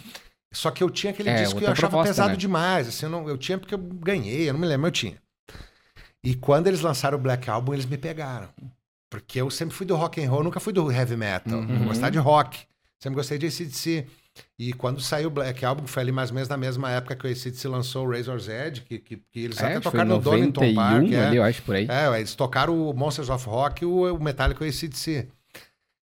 Só 0.54 0.70
que 0.70 0.84
eu 0.84 0.90
tinha 0.92 1.12
aquele 1.12 1.30
É, 1.32 1.42
disco 1.42 1.58
que 1.60 1.66
eu 1.66 1.72
achava 1.72 1.88
proposta, 1.90 2.10
pesado 2.14 2.30
né? 2.30 2.36
demais. 2.38 2.88
Assim, 2.88 3.08
eu, 3.08 3.10
não, 3.10 3.28
eu 3.28 3.38
tinha 3.40 3.58
porque 3.58 3.74
eu 3.74 3.80
ganhei, 3.80 4.48
eu 4.48 4.54
não 4.54 4.60
me 4.60 4.68
lembro, 4.68 4.86
eu 4.88 4.92
tinha. 4.92 5.16
E 6.26 6.34
quando 6.36 6.68
eles 6.68 6.82
lançaram 6.82 7.18
o 7.18 7.22
Black 7.22 7.50
Album, 7.50 7.74
eles 7.74 7.86
me 7.86 7.98
pegaram. 7.98 8.50
Porque 9.10 9.40
eu 9.40 9.50
sempre 9.50 9.76
fui 9.76 9.86
do 9.86 9.96
rock 9.96 10.22
and 10.24 10.30
roll, 10.30 10.44
nunca 10.44 10.60
fui 10.60 10.74
do 10.74 10.92
heavy 10.92 11.16
metal. 11.16 11.60
Uhum. 11.60 11.80
Eu 11.82 11.86
gostava 11.86 12.12
de 12.12 12.18
rock. 12.18 12.60
Sempre 13.00 13.16
gostei 13.18 13.38
de 13.38 13.46
ACDC. 13.46 14.08
E 14.60 14.74
quando 14.74 15.00
saiu 15.00 15.28
o 15.28 15.32
Black 15.32 15.64
Album, 15.64 15.88
foi 15.88 16.02
ali 16.02 16.12
mais 16.12 16.30
ou 16.30 16.34
menos 16.36 16.50
na 16.50 16.58
mesma 16.58 16.92
época 16.92 17.16
que 17.16 17.26
o 17.26 17.30
ACDC 17.30 17.68
lançou 17.70 18.06
o 18.06 18.12
Razor's 18.12 18.50
Edge, 18.50 18.82
que, 18.82 18.98
que, 19.00 19.18
que 19.18 19.40
eles 19.40 19.58
é, 19.62 19.66
até 19.66 19.74
foi 19.76 19.82
tocaram 19.84 20.16
no 20.16 20.22
Donington 20.22 20.62
91 20.62 20.76
Park. 20.76 21.12
é. 21.14 21.26
ali, 21.28 21.38
eu 21.38 21.44
acho, 21.44 21.62
por 21.62 21.76
aí. 21.76 21.88
É, 21.90 22.18
eles 22.20 22.36
tocaram 22.36 22.90
o 22.90 22.94
Monsters 22.94 23.30
of 23.30 23.46
Rock 23.46 23.84
e 23.84 23.86
o, 23.86 24.14
o 24.16 24.22
Metallica 24.22 24.66
e 24.66 24.68
o 24.68 24.70
ACDC. 24.70 25.28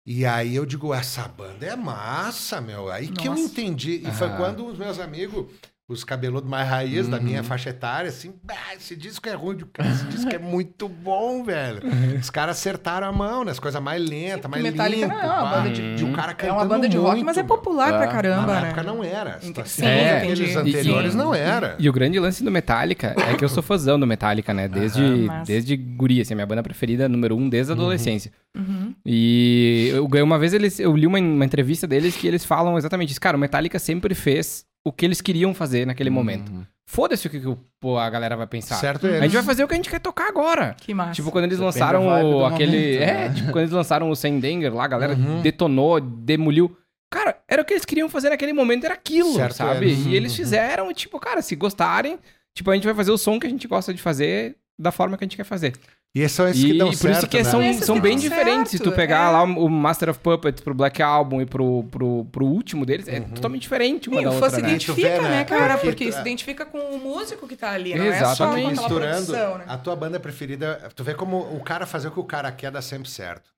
E 0.07 0.25
aí 0.25 0.55
eu 0.55 0.65
digo, 0.65 0.95
essa 0.95 1.27
banda 1.29 1.67
é 1.67 1.75
massa, 1.77 2.61
meu. 2.61 2.91
Aí 2.91 3.09
que 3.09 3.27
eu 3.27 3.33
Nossa. 3.33 3.43
entendi. 3.45 4.03
E 4.07 4.11
foi 4.13 4.29
Ah. 4.29 4.37
quando 4.37 4.67
os 4.67 4.79
meus 4.79 4.99
amigos, 5.01 5.47
os 5.87 6.03
cabeludos 6.03 6.49
mais 6.49 6.67
raiz 6.67 7.07
da 7.09 7.19
Uhum. 7.19 7.23
minha 7.25 7.43
faixa 7.43 7.69
etária, 7.69 8.09
assim, 8.09 8.33
"Ah, 8.49 8.75
esse 8.75 8.97
disco 8.97 9.29
é 9.29 9.35
ruim, 9.35 9.59
cara, 9.71 9.91
esse 9.91 10.05
disco 10.07 10.35
é 10.35 10.39
muito 10.39 10.89
bom, 10.89 11.45
velho. 11.45 11.83
Os 12.19 12.31
caras 12.31 12.57
acertaram 12.57 13.07
a 13.07 13.13
mão, 13.13 13.45
né? 13.45 13.51
As 13.51 13.59
coisas 13.59 13.81
mais 13.83 14.03
lentas, 14.03 14.51
mais 14.51 14.63
Metallica 14.63 15.07
limpo. 15.07 15.19
é 15.19 15.27
uma 15.27 15.51
banda 15.51 15.71
de, 15.71 15.97
de- 15.97 16.05
um 16.07 16.13
cara 16.15 16.35
É 16.39 16.51
uma 16.51 16.65
banda 16.65 16.89
de 16.89 16.97
rock, 16.97 17.11
muito, 17.17 17.27
mas 17.27 17.37
é 17.37 17.43
popular 17.43 17.89
É. 17.89 17.91
pra 17.99 17.99
Mas 18.07 18.13
caramba, 18.13 18.47
na 18.55 18.61
né? 18.63 18.67
época 18.69 18.83
não 18.83 19.05
era. 19.05 19.35
Assim, 19.37 19.53
sim, 19.67 19.85
É, 19.85 20.19
aqueles 20.23 20.57
anteriores 20.57 21.13
E- 21.13 21.17
não 21.19 21.35
era. 21.35 21.77
E 21.79 21.87
o 21.87 21.93
grande 21.93 22.19
lance 22.19 22.43
do 22.43 22.51
Metallica 22.51 23.15
é 23.19 23.35
que 23.37 23.45
eu 23.45 23.49
sou 23.51 23.63
fãzão 23.63 24.01
do 24.01 24.07
Metallica, 24.07 24.55
né? 24.55 24.67
Desde, 24.67 25.03
massa. 25.03 25.45
desde 25.53 25.77
guri, 25.77 26.21
assim, 26.23 26.35
minha 26.35 26.47
banda 26.47 26.63
preferida, 26.63 27.09
número 27.11 27.37
um, 27.37 27.47
desde 27.47 27.73
a 27.73 27.75
adolescência. 27.75 28.33
Uhum. 28.57 28.95
E 29.05 29.91
eu 29.93 30.09
ganhei 30.09 30.25
uma 30.25 30.39
vez, 30.39 30.55
eles, 30.55 30.81
eu 30.81 30.97
li 30.97 31.07
uma, 31.07 31.19
uma 31.19 31.45
entrevista 31.45 31.87
deles 31.87 32.17
que 32.17 32.27
eles 32.27 32.43
falam 32.43 32.79
exatamente 32.79 33.11
isso. 33.11 33.21
Cara, 33.21 33.37
o 33.37 33.41
Metallica 33.41 33.79
sempre 33.79 34.15
fez 34.15 34.65
o 34.85 34.93
que 34.93 35.05
eles 35.05 35.21
queriam 35.21 35.55
fazer 35.55 35.87
naquele 35.87 36.11
momento. 36.11 36.53
Foda-se 36.87 37.27
o 37.27 37.31
que, 37.31 37.41
que 37.41 37.57
pô, 37.81 37.97
a 37.99 38.09
galera 38.11 38.37
vai 38.37 38.47
pensar. 38.47 38.77
Certo 38.77 39.07
A 39.07 39.11
eles. 39.11 39.23
gente 39.23 39.33
vai 39.33 39.43
fazer 39.43 39.65
o 39.65 39.69
que 39.69 39.73
a 39.73 39.77
gente 39.77 39.89
quer 39.89 39.99
tocar 40.01 40.29
agora. 40.29 40.77
Que 40.79 40.93
massa. 40.93 41.13
Tipo, 41.15 41.31
quando 41.31 41.45
eles 41.47 41.59
Depende 41.59 41.79
lançaram 41.81 42.07
o, 42.07 42.45
aquele. 42.45 42.77
momento, 42.99 43.03
é, 43.03 43.29
né? 43.29 43.35
tipo, 43.35 43.47
quando 43.53 43.61
eles 43.63 43.71
lançaram 43.73 44.11
o 44.11 44.15
Sendenger 44.17 44.73
lá, 44.75 44.85
a 44.85 44.89
galera 44.89 45.15
Uhum. 45.15 45.41
detonou, 45.41 45.99
demoliu. 46.01 46.77
Cara, 47.11 47.39
era 47.49 47.63
o 47.63 47.65
que 47.65 47.73
eles 47.73 47.85
queriam 47.87 48.09
fazer 48.09 48.29
naquele 48.31 48.53
momento, 48.53 48.85
era 48.85 48.95
aquilo, 48.95 49.33
Certo, 49.35 49.55
sabe? 49.55 49.87
eles. 49.87 50.05
E 50.07 50.15
eles 50.15 50.33
Uhum. 50.33 50.37
fizeram, 50.37 50.91
e, 50.91 50.95
tipo, 50.95 51.19
cara, 51.19 51.41
se 51.41 51.57
gostarem, 51.57 52.19
tipo, 52.55 52.71
a 52.71 52.75
gente 52.75 52.85
vai 52.85 52.95
fazer 52.95 53.13
o 53.13 53.19
som 53.19 53.41
que 53.41 53.47
a 53.47 53.51
gente 53.51 53.67
gosta 53.67 53.95
de 53.95 54.03
fazer 54.03 54.57
da 54.79 54.91
forma 54.93 55.17
que 55.17 55.25
a 55.25 55.27
gente 55.27 55.37
quer 55.37 55.45
fazer. 55.45 55.73
E 56.17 56.29
são 56.29 56.47
esses 56.47 56.63
E 56.63 56.67
que 56.73 56.79
dão 56.79 56.91
por 56.91 56.97
certo, 56.97 57.17
isso 57.19 57.27
que 57.29 57.39
né? 57.39 57.45
são, 57.45 57.61
Esses 57.61 57.85
são 57.85 57.97
que 57.97 58.03
bem 58.03 58.17
diferentes. 58.17 58.71
Se 58.71 58.79
tu 58.79 58.85
certo, 58.85 58.95
pegar 58.97 59.31
é. 59.31 59.33
lá 59.33 59.43
o 59.43 59.69
Master 59.69 60.11
of 60.11 60.21
Puppets 60.21 60.63
pro 60.63 60.73
Black 60.73 61.03
Album 61.03 61.43
e 61.43 61.47
pro, 61.47 61.83
pro, 61.91 62.25
pro 62.31 62.47
último 62.47 62.87
deles, 62.87 63.09
é 63.09 63.19
totalmente 63.21 63.63
diferente 63.63 64.09
uma 64.09 64.19
Sim, 64.19 64.25
da 64.27 64.31
outra, 64.31 64.51
se 64.51 64.63
né? 64.63 64.69
identifica, 64.69 65.23
né, 65.23 65.29
né, 65.29 65.45
cara? 65.45 65.75
porque 65.75 65.89
Porque 65.89 66.07
tu- 66.07 66.13
se 66.15 66.21
identifica 66.21 66.65
com 66.65 66.79
o 66.79 67.01
músico 67.01 67.49
que 67.49 67.57
tá 67.57 67.73
ali, 67.73 67.97
não 67.97 68.05
é 68.05 68.09
Exatamente. 68.17 68.37
só 68.37 68.83
Só 68.83 68.89
com 68.89 68.99
misturando 68.99 69.33
né? 69.59 69.65
a 69.67 69.77
tua 69.77 69.97
banda 69.97 70.21
preferida, 70.21 70.89
tu 70.95 71.03
vê 71.03 71.15
como 71.15 71.37
o 71.37 71.61
cara 71.65 71.85
fazer 71.85 72.07
o 72.07 72.11
que 72.13 72.21
o 72.21 72.25
cara 72.25 72.53
quer 72.53 72.71
dá 72.71 72.81
sempre 72.81 73.11
certo. 73.11 73.51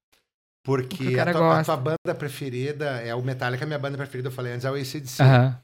Porque 0.64 1.20
a, 1.20 1.30
tua, 1.32 1.60
a 1.60 1.64
tua 1.64 1.76
banda 1.76 2.14
preferida 2.18 2.86
é 3.04 3.14
o 3.14 3.22
Metallica, 3.22 3.66
minha 3.66 3.78
banda 3.78 3.98
preferida, 3.98 4.28
eu 4.28 4.32
falei 4.32 4.54
antes, 4.54 4.64
é 4.64 4.70
o 4.70 4.74
ACDC. 4.74 5.22
Aham. 5.22 5.56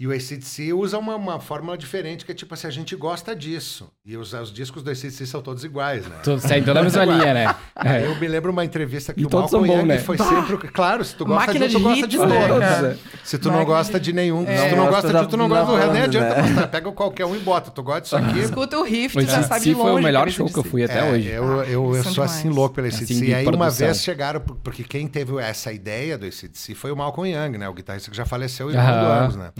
E 0.00 0.06
o 0.06 0.12
ACDC 0.12 0.72
usa 0.72 0.96
uma, 0.98 1.14
uma 1.14 1.38
fórmula 1.40 1.76
diferente, 1.76 2.24
que 2.24 2.32
é 2.32 2.34
tipo 2.34 2.54
assim, 2.54 2.66
a 2.66 2.70
gente 2.70 2.96
gosta 2.96 3.36
disso. 3.36 3.90
E 4.02 4.16
os, 4.16 4.32
os 4.32 4.50
discos 4.50 4.82
do 4.82 4.90
ACDC 4.90 5.26
são 5.26 5.42
todos 5.42 5.62
iguais, 5.62 6.06
né? 6.06 6.16
Tô- 6.24 6.38
Segue 6.38 6.64
toda 6.64 6.80
a 6.80 6.82
mesma 6.82 7.04
linha, 7.04 7.34
né? 7.34 7.54
É. 7.84 8.06
eu 8.06 8.14
me 8.18 8.26
lembro 8.26 8.50
uma 8.50 8.64
entrevista 8.64 9.12
que 9.12 9.20
E 9.20 9.26
o 9.26 9.28
todos 9.28 9.52
Malcolm 9.52 9.70
Young 9.80 9.86
né? 9.86 9.98
foi 9.98 10.16
sempre... 10.16 10.54
o- 10.54 10.58
Claro, 10.72 11.04
se 11.04 11.14
tu 11.14 11.26
gosta 11.26 11.46
Máquina 11.46 11.68
de 11.68 11.76
um, 11.76 11.80
tu 11.80 11.84
gosta 11.84 12.08
de 12.08 12.18
né, 12.18 12.48
todos. 12.48 12.58
cara? 12.60 12.98
Se 13.22 13.38
tu 13.38 13.48
não 13.48 13.58
Máquina 13.58 13.76
gosta 13.76 14.00
de- 14.00 14.04
de 14.06 14.12
nenhum, 14.14 14.44
É. 14.48 14.56
se 14.56 14.68
tu 14.70 14.76
não 14.76 14.86
Gosta 14.90 15.06
de 15.08 15.12
da- 15.12 15.20
tu, 15.24 15.28
tu 15.28 15.36
não 15.36 15.48
gosta 15.50 15.66
do 15.66 15.72
banda, 15.72 15.92
nem 15.92 16.02
adianta 16.02 16.34
né? 16.42 16.48
gostar. 16.48 16.66
Pega 16.68 16.92
qualquer 16.92 17.26
um 17.26 17.36
e 17.36 17.38
bota. 17.40 17.70
Tu 17.70 17.82
gosta 17.82 18.00
disso 18.00 18.16
aqui, 18.16 18.38
Escuta 18.40 18.78
o 18.78 18.82
riff, 18.82 19.14
tu 19.14 19.20
já 19.20 19.42
sabe 19.42 19.60
de 19.64 19.70
ACDC 19.70 19.74
foi 19.74 19.84
o 19.84 19.92
longe 19.92 20.04
melhor 20.04 20.28
é 20.28 20.30
show 20.30 20.46
que 20.46 20.58
eu 20.58 20.64
fui 20.64 20.82
até 20.82 20.98
É, 21.06 21.12
hoje. 21.12 21.28
Eu, 21.28 21.44
eu, 21.44 21.62
eu 21.64 21.90
eles 21.92 22.04
são 22.04 22.14
sou 22.14 22.24
assim 22.24 22.48
louco 22.48 22.74
pelo 22.74 22.86
ACDC. 22.86 23.04
Assim, 23.12 23.24
e 23.26 23.34
aí 23.34 23.46
uma 23.46 23.68
vez 23.68 24.02
chegaram, 24.02 24.40
porque 24.40 24.82
quem 24.82 25.06
teve 25.06 25.36
essa 25.38 25.70
ideia 25.70 26.16
do 26.16 26.24
ACDC 26.24 26.74
foi 26.74 26.90
o 26.90 26.96
Malcolm 26.96 27.30
Young, 27.30 27.58
né? 27.58 27.68
O 27.68 27.74
guitarrista 27.74 28.10
que 28.10 28.16
já 28.16 28.24
faleceu 28.24 28.70
do 28.72 28.78
Aham. 28.78 29.24
Angus, 29.24 29.36
né? 29.36 29.50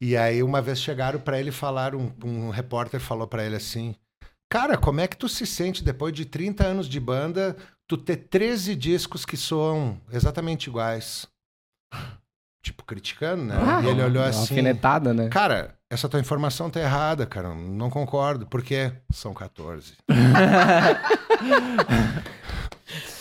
E 0.00 0.16
aí 0.16 0.42
uma 0.42 0.62
vez 0.62 0.80
chegaram 0.80 1.20
pra 1.20 1.38
ele 1.38 1.50
e 1.50 1.52
falaram, 1.52 2.12
um, 2.22 2.26
um 2.26 2.50
repórter 2.50 3.00
falou 3.00 3.26
pra 3.26 3.44
ele 3.44 3.56
assim, 3.56 3.94
cara, 4.50 4.76
como 4.76 5.00
é 5.00 5.08
que 5.08 5.16
tu 5.16 5.28
se 5.28 5.46
sente 5.46 5.82
depois 5.82 6.12
de 6.12 6.24
30 6.24 6.64
anos 6.64 6.88
de 6.88 7.00
banda, 7.00 7.56
tu 7.88 7.96
ter 7.96 8.16
13 8.16 8.76
discos 8.76 9.24
que 9.24 9.36
soam 9.36 10.00
exatamente 10.12 10.68
iguais? 10.68 11.26
Tipo, 12.64 12.84
criticando, 12.84 13.44
né? 13.44 13.54
Ah, 13.56 13.82
e 13.82 13.88
ele 13.88 14.02
olhou 14.02 14.22
assim... 14.22 14.40
alfinetada, 14.40 15.14
né? 15.14 15.28
Cara, 15.28 15.74
essa 15.90 16.08
tua 16.08 16.20
informação 16.20 16.68
tá 16.68 16.80
errada, 16.80 17.24
cara. 17.24 17.54
Não 17.54 17.88
concordo. 17.88 18.46
Porque 18.46 18.92
são 19.10 19.32
14. 19.32 19.94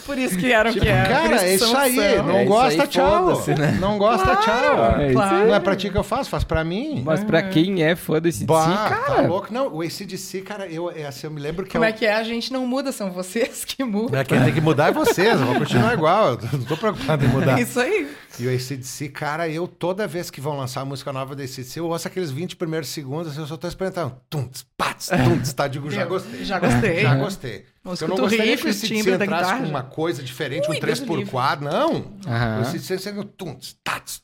Por 0.07 0.17
isso 0.17 0.37
que 0.37 0.51
era 0.51 0.69
o 0.69 0.73
Tipo, 0.73 0.85
que 0.85 0.89
era. 0.91 1.07
cara, 1.09 1.35
é 1.35 1.39
que 1.39 1.63
isso 1.63 1.75
aí. 1.77 1.95
são. 2.15 2.23
Não 2.23 2.37
É 2.37 2.45
gosta, 2.45 2.81
aí, 2.81 2.87
tchau. 2.87 3.43
né? 3.57 3.77
Não 3.79 3.97
gosta, 3.97 4.35
tchau. 4.37 5.01
É 5.01 5.11
Claro. 5.11 5.47
Não 5.47 5.53
é 5.55 5.59
pra 5.59 5.75
ti 5.75 5.89
que 5.89 5.97
eu 5.97 6.03
faço, 6.03 6.29
faz 6.29 6.43
pra 6.43 6.63
mim. 6.63 7.03
Mas 7.05 7.23
pra 7.23 7.43
quem 7.43 7.83
é 7.83 7.95
fã 7.95 8.19
desse 8.19 8.45
Bah, 8.45 8.87
cara... 8.89 9.01
tá 9.15 9.21
louco. 9.21 9.53
Não, 9.53 9.67
o 9.67 9.81
ACDC, 9.81 10.41
cara, 10.41 10.65
eu, 10.67 10.89
é 10.89 11.05
assim, 11.05 11.27
eu 11.27 11.31
me 11.31 11.39
lembro 11.41 11.65
que 11.65 11.73
Como 11.73 11.83
eu... 11.83 11.89
é 11.89 11.91
que 11.91 12.05
é? 12.05 12.13
A 12.15 12.23
gente 12.23 12.51
não 12.53 12.65
muda, 12.65 12.91
são 12.91 13.11
vocês 13.11 13.63
que 13.65 13.83
mudam. 13.83 14.19
É, 14.19 14.23
Quem 14.23 14.41
tem 14.41 14.53
que 14.53 14.61
mudar 14.61 14.87
é 14.87 14.91
vocês, 14.91 15.39
eu 15.39 15.45
vou 15.45 15.55
continuar 15.59 15.93
igual. 15.93 16.29
Eu 16.31 16.39
não 16.53 16.65
tô 16.65 16.77
preocupado 16.77 17.25
em 17.25 17.27
mudar. 17.27 17.59
É 17.59 17.61
isso 17.63 17.79
aí. 17.79 18.09
E 18.39 18.47
o 18.47 18.49
ACDC, 18.53 19.09
cara, 19.09 19.49
eu 19.49 19.67
toda 19.67 20.07
vez 20.07 20.29
que 20.29 20.39
vão 20.39 20.55
lançar 20.57 20.81
a 20.81 20.85
música 20.85 21.11
nova 21.11 21.35
do 21.35 21.41
ACDC, 21.41 21.79
eu 21.79 21.87
ouço 21.87 22.07
aqueles 22.07 22.31
20 22.31 22.55
primeiros 22.55 22.87
segundos, 22.89 23.31
assim, 23.31 23.41
eu 23.41 23.47
só 23.47 23.57
tô 23.57 23.67
experimentando. 23.67 24.15
Tum, 24.29 24.47
pats, 24.77 25.07
tum, 25.07 25.53
tá, 25.55 25.67
digo, 25.67 25.89
já 25.91 26.05
gostei. 26.05 26.45
Já 26.45 26.59
gostei. 26.59 27.01
Já 27.01 27.15
gostei. 27.15 27.65
Eu 27.87 27.95
Eu 28.01 28.07
não 28.09 28.17
gostaria 28.17 28.51
riff, 28.51 28.63
que 28.63 28.69
ACDC 28.69 28.87
timbre 28.87 29.17
da 29.17 29.25
entrasse 29.25 29.43
guitarra. 29.45 29.63
com 29.63 29.69
uma 29.69 29.83
coisa 29.83 30.21
diferente, 30.23 30.69
Ui, 30.69 30.77
um 30.77 30.79
Deus 30.79 30.99
me 30.99 31.07
3x4, 31.07 31.61
não. 31.61 32.05
Aham. 32.27 32.59
O 32.59 32.67
ACDC 32.67 32.97
sempre 32.99 33.23
tum, 33.37 33.57
tats, 33.83 34.21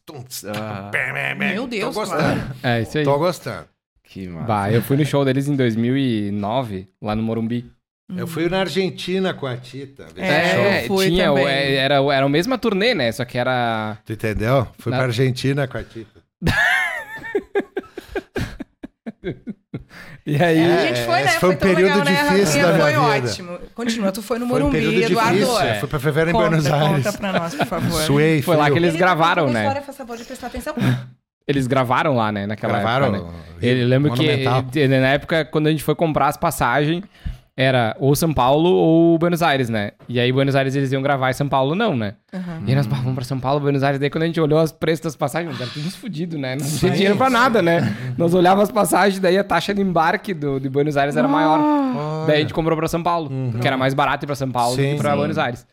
Ah. 0.56 0.92
Meu 1.38 1.68
Deus, 1.68 1.94
Tô 1.94 2.02
gostando. 2.02 2.22
claro. 2.22 2.42
É 2.64 2.82
isso 2.82 2.98
aí. 2.98 3.04
Tô 3.04 3.18
gostando. 3.18 3.66
Que 4.04 4.28
massa. 4.28 4.46
Bah, 4.46 4.72
eu 4.72 4.82
fui 4.82 4.96
no 4.98 5.06
show 5.06 5.24
deles 5.26 5.48
em 5.48 5.56
2009, 5.56 6.88
lá 7.02 7.16
no 7.16 7.24
Morumbi. 7.24 7.66
Eu 8.16 8.28
fui 8.28 8.48
na 8.50 8.60
Argentina 8.60 9.34
com 9.34 9.48
a 9.48 9.56
Tita. 9.58 10.06
É, 10.18 10.46
esse 10.46 10.54
show. 10.56 10.64
eu 10.66 10.88
fui 10.88 11.06
tinha, 11.08 11.26
também. 11.30 11.46
o- 11.46 11.48
é, 11.48 11.74
era, 11.76 11.96
era 11.96 12.26
a 12.26 12.30
mesma 12.30 12.58
turnê, 12.58 12.94
né? 12.94 13.12
Só 13.12 13.26
que 13.26 13.38
era... 13.38 13.98
Tu 14.06 14.14
entendeu? 14.14 14.68
Fui 14.78 14.92
Na- 14.92 14.98
pra 14.98 15.08
Argentina 15.08 15.68
com 15.68 15.78
a 15.78 15.84
Tita. 15.84 16.22
E 20.26 20.36
aí... 20.42 20.60
É, 20.60 20.74
a 20.76 20.86
gente 20.88 21.06
foi, 21.06 21.16
né? 21.16 21.26
esse 21.26 21.40
foi 21.40 21.50
um 21.50 21.56
tão 21.56 21.68
período 21.70 22.00
legal, 22.04 22.06
né? 22.06 22.12
difícil 22.36 22.62
Rafinha? 22.62 22.68
da 22.68 22.74
minha 22.74 23.02
Foi 23.02 23.14
vida. 23.16 23.28
ótimo. 23.30 23.60
Continua, 23.76 24.12
tu 24.12 24.22
foi 24.22 24.40
no 24.40 24.48
Foi 24.48 24.56
um 24.56 24.60
Morumbi, 24.60 24.78
período 24.82 25.02
Eduardo. 25.12 25.34
difícil. 25.40 25.60
é. 25.62 25.74
Fui 25.80 25.90
pra 25.90 26.00
fevereiro 26.00 26.30
em 26.30 26.34
Conta, 26.34 26.48
Buenos 26.50 26.66
Aires. 26.68 27.06
Conta 27.06 27.18
pra 27.18 27.34
nós, 27.34 27.56
por 27.56 27.66
favor. 27.66 28.02
Suei, 28.04 28.42
Foi 28.42 28.56
lá 28.56 28.70
que 28.72 28.78
eles 28.78 28.96
gravaram, 28.96 29.50
né? 29.50 29.62
História, 29.62 29.82
faz 29.82 29.98
favor 29.98 30.18
de 30.18 30.24
prestar 30.26 30.48
atenção. 30.48 30.74
Eles 31.46 31.68
gravaram 31.68 32.16
lá, 32.16 32.32
né? 32.32 32.48
Naquela 32.48 32.72
Gravaram. 32.80 33.16
época. 33.16 33.32
Né? 33.32 33.38
Ele 33.62 33.84
lembro 33.84 34.14
que 34.14 34.24
ele- 34.24 34.88
na 34.98 35.08
época, 35.10 35.44
quando 35.44 35.68
a 35.68 35.72
gente 35.72 35.84
foi 35.84 35.94
comprar 35.94 36.28
as 36.28 36.38
passagens, 36.38 37.04
era 37.56 37.96
ou 38.00 38.16
São 38.16 38.34
Paulo 38.34 38.70
ou 38.70 39.18
Buenos 39.20 39.44
Aires, 39.44 39.70
né? 39.70 39.92
E 40.10 40.20
aí, 40.20 40.32
Buenos 40.32 40.56
Aires 40.56 40.76
eles 40.76 40.92
iam 40.92 41.02
gravar 41.02 41.30
e 41.30 41.34
São 41.34 41.48
Paulo 41.48 41.76
não, 41.76 41.96
né? 41.96 42.16
Uhum. 42.34 42.42
E 42.66 42.70
aí 42.72 42.76
nós 42.76 42.88
"Bah, 42.88 42.98
vamos 42.98 43.14
pra 43.14 43.24
São 43.24 43.40
Paulo, 43.40 43.60
Buenos 43.60 43.84
Aires. 43.84 44.00
Daí 44.00 44.10
quando 44.10 44.24
a 44.24 44.26
gente 44.26 44.42
olhou 44.42 44.62
os 44.62 44.72
preços 44.72 45.04
das 45.04 45.16
passagens, 45.16 45.60
era 45.62 45.70
tudo 45.70 45.86
uns 45.86 45.96
fudidos, 45.96 46.40
né? 46.40 46.56
Não 46.60 46.68
tinha 46.68 46.92
dinheiro 46.92 47.16
pra 47.16 47.30
nada, 47.30 47.62
né? 47.62 47.96
Nós 48.18 48.34
olhávamos 48.34 48.70
as 48.70 48.72
passagens, 48.74 49.20
daí 49.20 49.38
a 49.38 49.44
taxa 49.44 49.74
de 49.74 49.82
embarque 49.82 50.34
do, 50.34 50.60
de 50.60 50.68
Buenos 50.68 50.98
Aires 50.98 51.16
era 51.16 51.28
maior. 51.28 51.60
Daí 52.26 52.38
a 52.38 52.42
gente 52.42 52.54
comprou 52.54 52.76
pra 52.78 52.88
São 52.88 53.04
Paulo, 53.04 53.30
porque 53.52 53.68
era 53.68 53.78
mais 53.78 53.94
barato 53.94 54.26
ir 54.26 54.28
pra 54.28 54.36
São 54.36 54.52
Paulo 54.52 54.76
do 54.76 54.82
que 54.82 54.96
pra 54.96 55.12
sim. 55.12 55.18
Buenos 55.18 55.38
Aires. 55.38 55.68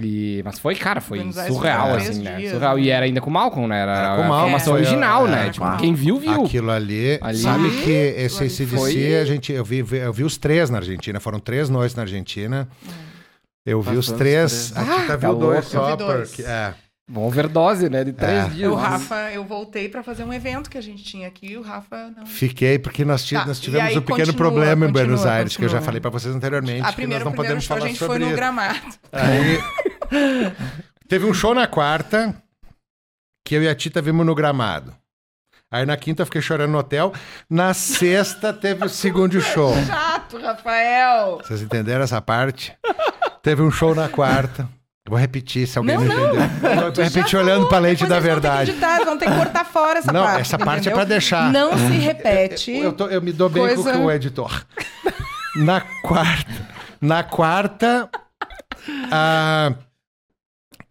E, 0.00 0.40
mas 0.44 0.60
foi, 0.60 0.76
cara, 0.76 1.00
foi 1.00 1.18
surreal, 1.32 1.94
assim, 1.96 2.22
né? 2.22 2.36
dias, 2.36 2.52
Surreal. 2.52 2.76
né? 2.76 2.82
E 2.82 2.88
era 2.90 3.04
ainda 3.04 3.20
com 3.20 3.28
o 3.30 3.32
Malcolm, 3.32 3.66
né? 3.66 3.80
Era, 3.80 3.96
Era 3.98 4.08
com 4.10 4.14
o 4.14 4.28
Malcolm, 4.28 4.40
formação 4.42 4.72
foi, 4.74 4.80
original, 4.82 5.26
é, 5.26 5.30
né? 5.30 5.46
é. 5.48 5.50
Tipo, 5.50 5.76
quem 5.78 5.92
viu, 5.92 6.18
viu. 6.20 6.44
Aquilo 6.44 6.70
ali, 6.70 7.18
Ali- 7.20 7.38
sabe 7.38 7.68
que 7.82 7.90
esse 7.90 8.44
ACDC, 8.44 8.66
foi- 8.66 9.16
a 9.16 9.24
gente, 9.24 9.52
eu, 9.52 9.64
vi, 9.64 9.78
eu 9.90 10.12
vi 10.12 10.22
os 10.22 10.38
três 10.38 10.70
na 10.70 10.78
Argentina, 10.78 11.18
foram 11.18 11.40
três 11.40 11.68
noites 11.68 11.96
na 11.96 12.02
Argentina. 12.02 12.68
Eu 13.66 13.82
vi 13.82 13.90
os 13.96 14.08
Bastante 14.08 14.18
três, 14.18 14.70
três. 14.70 14.76
a 14.88 14.94
Tita 15.00 15.06
tá 15.08 15.16
viu 15.16 15.34
dois 15.34 15.72
louco. 15.74 15.88
só, 15.88 15.96
dois. 15.96 16.28
porque... 16.30 16.42
É. 16.42 16.74
Bom, 17.10 17.26
overdose, 17.26 17.88
né? 17.88 18.04
De 18.04 18.12
três 18.12 18.44
É. 18.44 18.48
dias. 18.50 18.70
O 18.70 18.74
Rafa, 18.74 19.30
eu 19.32 19.42
voltei 19.42 19.88
pra 19.88 20.02
fazer 20.02 20.24
um 20.24 20.32
evento 20.32 20.68
que 20.68 20.76
a 20.76 20.80
gente 20.80 21.02
tinha 21.02 21.26
aqui, 21.26 21.56
o 21.56 21.62
Rafa 21.62 22.12
não. 22.14 22.26
Fiquei 22.26 22.78
porque 22.78 23.02
nós, 23.04 23.26
Tá, 23.28 23.46
nós 23.46 23.58
tivemos 23.58 23.88
aí 23.88 23.96
um 23.96 24.02
pequeno 24.02 24.26
continua, 24.26 24.36
problema 24.36 24.86
em 24.86 24.92
Buenos 24.92 25.20
continua, 25.20 25.32
Aires, 25.34 25.56
que 25.56 25.64
eu 25.64 25.68
já 25.68 25.78
continua. 25.78 25.86
falei 25.86 26.00
pra 26.02 26.10
vocês 26.10 26.34
anteriormente, 26.34 26.82
A 26.84 26.90
que 26.90 26.96
primeira, 26.96 27.24
nós 27.24 27.32
não 27.32 27.36
podemos 27.36 27.64
show 27.64 27.76
a 27.76 27.78
falar 27.78 27.88
gente 27.88 27.98
sobre 27.98 28.12
foi 28.12 28.18
no 28.18 28.26
isso. 28.26 28.36
gramado. 28.36 28.78
Aí 29.10 29.58
teve 31.08 31.24
um 31.24 31.32
show 31.32 31.54
na 31.54 31.66
quarta 31.66 32.34
que 33.44 33.54
eu 33.54 33.62
e 33.62 33.68
a 33.68 33.74
Tita 33.74 34.02
vimos 34.02 34.26
no 34.26 34.34
gramado. 34.34 34.94
Aí 35.70 35.86
na 35.86 35.96
quinta 35.96 36.22
eu 36.22 36.26
fiquei 36.26 36.42
chorando 36.42 36.72
no 36.72 36.78
hotel. 36.78 37.12
Na 37.48 37.72
sexta 37.72 38.52
teve 38.52 38.84
o 38.84 38.88
segundo 38.88 39.40
show. 39.40 39.72
Chato, 39.86 40.38
Rafael! 40.38 41.38
Vocês 41.38 41.62
entenderam 41.62 42.04
essa 42.04 42.20
parte? 42.20 42.74
Teve 43.42 43.62
um 43.62 43.70
show 43.70 43.94
na 43.94 44.08
quarta. 44.08 44.68
Eu 45.08 45.10
Vou 45.12 45.18
repetir, 45.18 45.66
se 45.66 45.78
alguém 45.78 45.96
Não, 45.96 46.04
não, 46.04 46.14
não. 46.14 46.44
entendeu. 46.44 46.70
Eu 46.70 46.92
vou 46.92 47.04
repetir 47.04 47.38
olhando 47.38 47.66
pra 47.66 47.78
lente 47.78 48.02
Depois 48.04 48.10
da 48.10 48.16
eles 48.18 48.28
vão 48.28 48.40
ter 48.42 48.48
que 48.48 48.54
verdade. 48.56 48.70
editar, 48.72 49.04
vão 49.06 49.18
ter 49.18 49.24
que 49.30 49.36
cortar 49.36 49.64
fora 49.64 49.98
essa 50.00 50.12
Não, 50.12 50.22
parte. 50.22 50.40
essa 50.42 50.58
parte 50.58 50.70
é 50.70 50.80
entendeu? 50.80 50.94
pra 50.96 51.04
deixar. 51.04 51.50
Não 51.50 51.72
se 51.78 51.94
repete. 51.96 52.72
Eu, 52.76 52.92
tô- 52.92 53.06
eu 53.06 53.22
me 53.22 53.32
dou 53.32 53.48
bem 53.48 53.62
Coisa- 53.74 53.92
com 53.94 54.04
o 54.04 54.10
editor. 54.12 54.66
Na 55.56 55.80
quarta. 55.80 56.68
Na 57.00 57.22
quarta. 57.22 58.10
ah, 59.10 59.72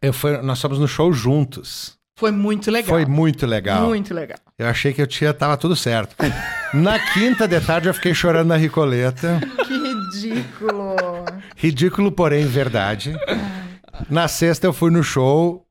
eu 0.02 0.12
fui, 0.12 0.36
nós 0.38 0.60
fomos 0.60 0.80
no 0.80 0.88
show 0.88 1.14
juntos. 1.14 1.96
Foi 2.18 2.32
muito 2.32 2.72
legal. 2.72 2.90
Foi 2.90 3.06
muito 3.06 3.46
legal. 3.46 3.86
Muito 3.86 4.12
legal. 4.16 4.40
Eu 4.58 4.68
achei 4.68 4.92
que 4.92 5.00
eu 5.02 5.06
tinha, 5.06 5.32
tava 5.32 5.56
tudo 5.58 5.76
certo. 5.76 6.16
Na 6.74 6.98
quinta 6.98 7.48
de 7.48 7.62
tarde 7.62 7.88
eu 7.88 7.94
fiquei 7.94 8.16
chorando 8.16 8.48
na 8.48 8.56
Ricoleta. 8.56 9.40
Que 9.68 9.78
ridículo. 9.78 10.96
Ridículo, 11.56 12.12
porém 12.12 12.48
verdade. 12.48 13.16
Na 14.10 14.28
sexta 14.28 14.68
eu 14.68 14.74
fui 14.74 14.92
no 14.92 15.04
show. 15.04 15.66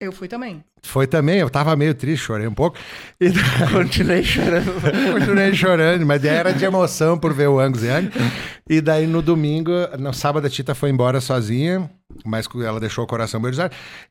Eu 0.00 0.12
fui 0.12 0.28
também. 0.28 0.62
Foi 0.82 1.06
também, 1.06 1.38
eu 1.38 1.50
tava 1.50 1.74
meio 1.74 1.94
triste, 1.94 2.24
chorei 2.24 2.46
um 2.46 2.54
pouco. 2.54 2.78
E 3.20 3.30
Continuei 3.72 4.22
chorando. 4.22 4.72
continuei 5.12 5.54
chorando, 5.54 6.06
mas 6.06 6.22
daí 6.22 6.34
era 6.34 6.52
de 6.52 6.64
emoção 6.64 7.18
por 7.18 7.32
ver 7.32 7.48
o 7.48 7.58
Angus 7.58 7.82
Young. 7.82 8.10
E 8.68 8.80
daí 8.80 9.06
no 9.06 9.22
domingo, 9.22 9.72
no 9.98 10.12
sábado 10.12 10.46
a 10.46 10.50
Tita 10.50 10.74
foi 10.74 10.90
embora 10.90 11.20
sozinha, 11.20 11.90
mas 12.24 12.46
ela 12.64 12.78
deixou 12.78 13.04
o 13.04 13.06
coração 13.06 13.42
Aires. 13.44 13.58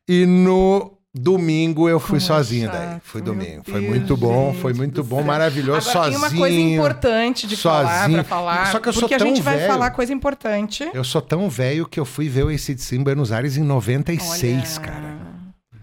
E 0.07 0.25
no 0.25 0.97
domingo 1.17 1.87
eu 1.87 1.99
fui 1.99 2.07
Como 2.07 2.17
é 2.17 2.19
sozinho 2.19 2.65
chato, 2.69 2.77
daí. 2.77 2.99
Fui 3.03 3.21
domingo. 3.21 3.63
Foi 3.63 3.79
Deus, 3.79 3.89
muito 3.89 4.17
bom, 4.17 4.51
gente 4.51 4.61
foi 4.61 4.73
muito 4.73 5.03
bom, 5.03 5.23
maravilhoso, 5.23 5.89
Agora, 5.89 6.11
sozinho. 6.11 6.19
tem 6.29 6.29
uma 6.29 6.37
coisa 6.45 6.59
importante 6.59 7.47
de 7.47 7.55
falar 7.55 7.99
sozinho. 8.01 8.17
pra 8.17 8.23
falar. 8.25 8.71
Só 8.71 8.79
que 8.79 8.89
eu 8.89 8.93
sou 8.93 9.01
porque 9.03 9.17
tão 9.17 9.25
a 9.27 9.29
gente 9.29 9.41
vai 9.41 9.57
velho. 9.57 9.67
falar 9.71 9.91
coisa 9.91 10.13
importante. 10.13 10.89
Eu 10.93 11.03
sou 11.03 11.21
tão 11.21 11.49
velho 11.49 11.87
que 11.87 11.99
eu 11.99 12.05
fui 12.05 12.27
ver 12.27 12.43
o 12.45 12.49
ACDC 12.49 12.95
em 12.97 13.03
Buenos 13.03 13.31
Aires 13.31 13.55
em 13.57 13.63
96, 13.63 14.77
Olha, 14.77 14.87
cara. 14.87 15.17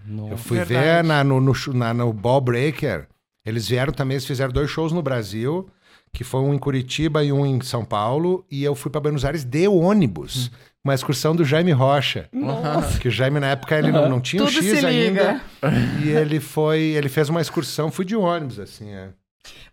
Eu 0.08 0.14
Nossa. 0.28 0.36
fui 0.36 0.58
ver 0.58 0.66
Verdade. 0.66 1.08
na, 1.08 1.24
no, 1.24 1.40
no, 1.40 1.52
na- 1.72 1.94
no 1.94 2.12
Ball 2.12 2.40
Breaker. 2.40 3.06
Eles 3.46 3.66
vieram 3.66 3.92
também, 3.92 4.16
eles 4.16 4.26
fizeram 4.26 4.52
dois 4.52 4.70
shows 4.70 4.92
no 4.92 5.02
Brasil, 5.02 5.66
que 6.12 6.24
foi 6.24 6.40
um 6.40 6.52
em 6.52 6.58
Curitiba 6.58 7.24
e 7.24 7.32
um 7.32 7.44
em 7.46 7.60
São 7.62 7.84
Paulo. 7.84 8.44
E 8.50 8.62
eu 8.62 8.74
fui 8.74 8.90
para 8.90 9.00
Buenos 9.00 9.24
Aires 9.24 9.44
de 9.44 9.66
ônibus. 9.66 10.50
Uma 10.84 10.94
excursão 10.94 11.34
do 11.34 11.44
Jaime 11.44 11.70
Rocha. 11.72 12.28
Nossa. 12.32 12.98
Que 12.98 13.06
o 13.08 13.10
Jaime, 13.10 13.38
na 13.38 13.50
época, 13.50 13.78
ele 13.78 13.92
não, 13.92 14.08
não 14.08 14.20
tinha 14.20 14.42
o 14.42 14.46
Tudo 14.46 14.62
X 14.62 14.80
se 14.80 14.84
ainda. 14.86 15.40
E 16.04 16.08
ele 16.10 16.40
foi, 16.40 16.80
ele 16.80 17.08
fez 17.08 17.28
uma 17.28 17.40
excursão, 17.40 17.90
fui 17.90 18.04
de 18.04 18.16
ônibus, 18.16 18.58
assim, 18.58 18.90
é. 18.92 19.10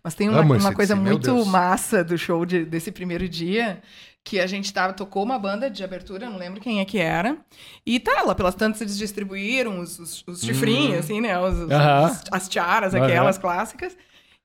Mas 0.02 0.14
tem 0.14 0.28
uma, 0.28 0.40
uma 0.40 0.72
coisa 0.72 0.94
meu 0.96 1.12
muito 1.14 1.44
massa 1.46 2.02
do 2.02 2.16
show 2.16 2.46
de- 2.46 2.64
desse 2.64 2.90
primeiro 2.92 3.28
dia, 3.28 3.80
que 4.24 4.38
a 4.40 4.46
gente 4.46 4.72
tava, 4.72 4.92
tocou 4.92 5.22
uma 5.24 5.38
banda 5.38 5.68
de 5.68 5.82
abertura, 5.84 6.30
não 6.30 6.38
lembro 6.38 6.60
quem 6.60 6.80
é 6.80 6.84
que 6.84 6.98
era, 6.98 7.36
e 7.84 7.98
tá, 8.00 8.22
lá 8.22 8.34
pelas 8.34 8.54
tantas 8.54 8.80
eles 8.80 8.96
distribuíram 8.96 9.80
os, 9.80 9.98
os, 9.98 10.24
os 10.26 10.40
chifrinhos, 10.42 11.00
assim, 11.00 11.20
né, 11.20 11.38
os, 11.38 11.56
os- 11.58 11.70
Aham. 11.70 12.06
os- 12.10 12.22
as 12.32 12.48
tiaras, 12.48 12.94
aquelas 12.94 13.36
clássicas, 13.38 13.96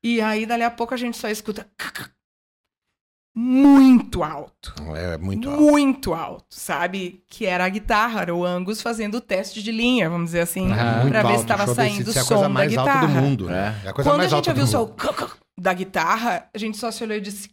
e 0.03 0.21
aí 0.21 0.45
dali 0.45 0.63
a 0.63 0.71
pouco 0.71 0.93
a 0.93 0.97
gente 0.97 1.17
só 1.17 1.29
escuta 1.29 1.67
muito 3.37 4.23
alto. 4.23 4.73
É 4.95 5.17
muito 5.17 5.49
alto. 5.49 5.61
Muito 5.61 6.13
alto, 6.13 6.45
sabe? 6.49 7.21
Que 7.27 7.45
era 7.45 7.65
a 7.65 7.69
guitarra, 7.69 8.21
era 8.21 8.33
o 8.33 8.45
Angus 8.45 8.81
fazendo 8.81 9.15
o 9.15 9.21
teste 9.21 9.61
de 9.61 9.73
linha, 9.73 10.09
vamos 10.09 10.27
dizer 10.27 10.39
assim. 10.41 10.67
Muito 10.67 11.09
pra 11.09 11.21
ver 11.21 11.27
alto. 11.27 11.37
se 11.39 11.41
estava 11.43 11.67
saindo 11.75 12.07
o 12.07 12.09
é 12.09 12.11
a 12.11 12.13
coisa 12.13 12.23
som 12.23 12.41
da 12.41 12.49
mais 12.49 12.77
alta 12.77 12.93
guitarra. 12.93 13.07
do 13.07 13.21
mundo. 13.21 13.45
né? 13.47 13.81
É 13.83 13.89
a 13.89 13.93
coisa 13.93 14.09
Quando 14.09 14.15
a 14.15 14.17
mais 14.19 14.29
gente 14.29 14.49
alta 14.49 14.49
ouviu 14.51 14.63
o 14.63 14.67
som 14.67 14.95
da 15.59 15.73
guitarra, 15.73 16.49
a 16.53 16.57
gente 16.57 16.77
só 16.77 16.89
se 16.91 17.03
olhou 17.03 17.17
e 17.17 17.21
disse: 17.21 17.49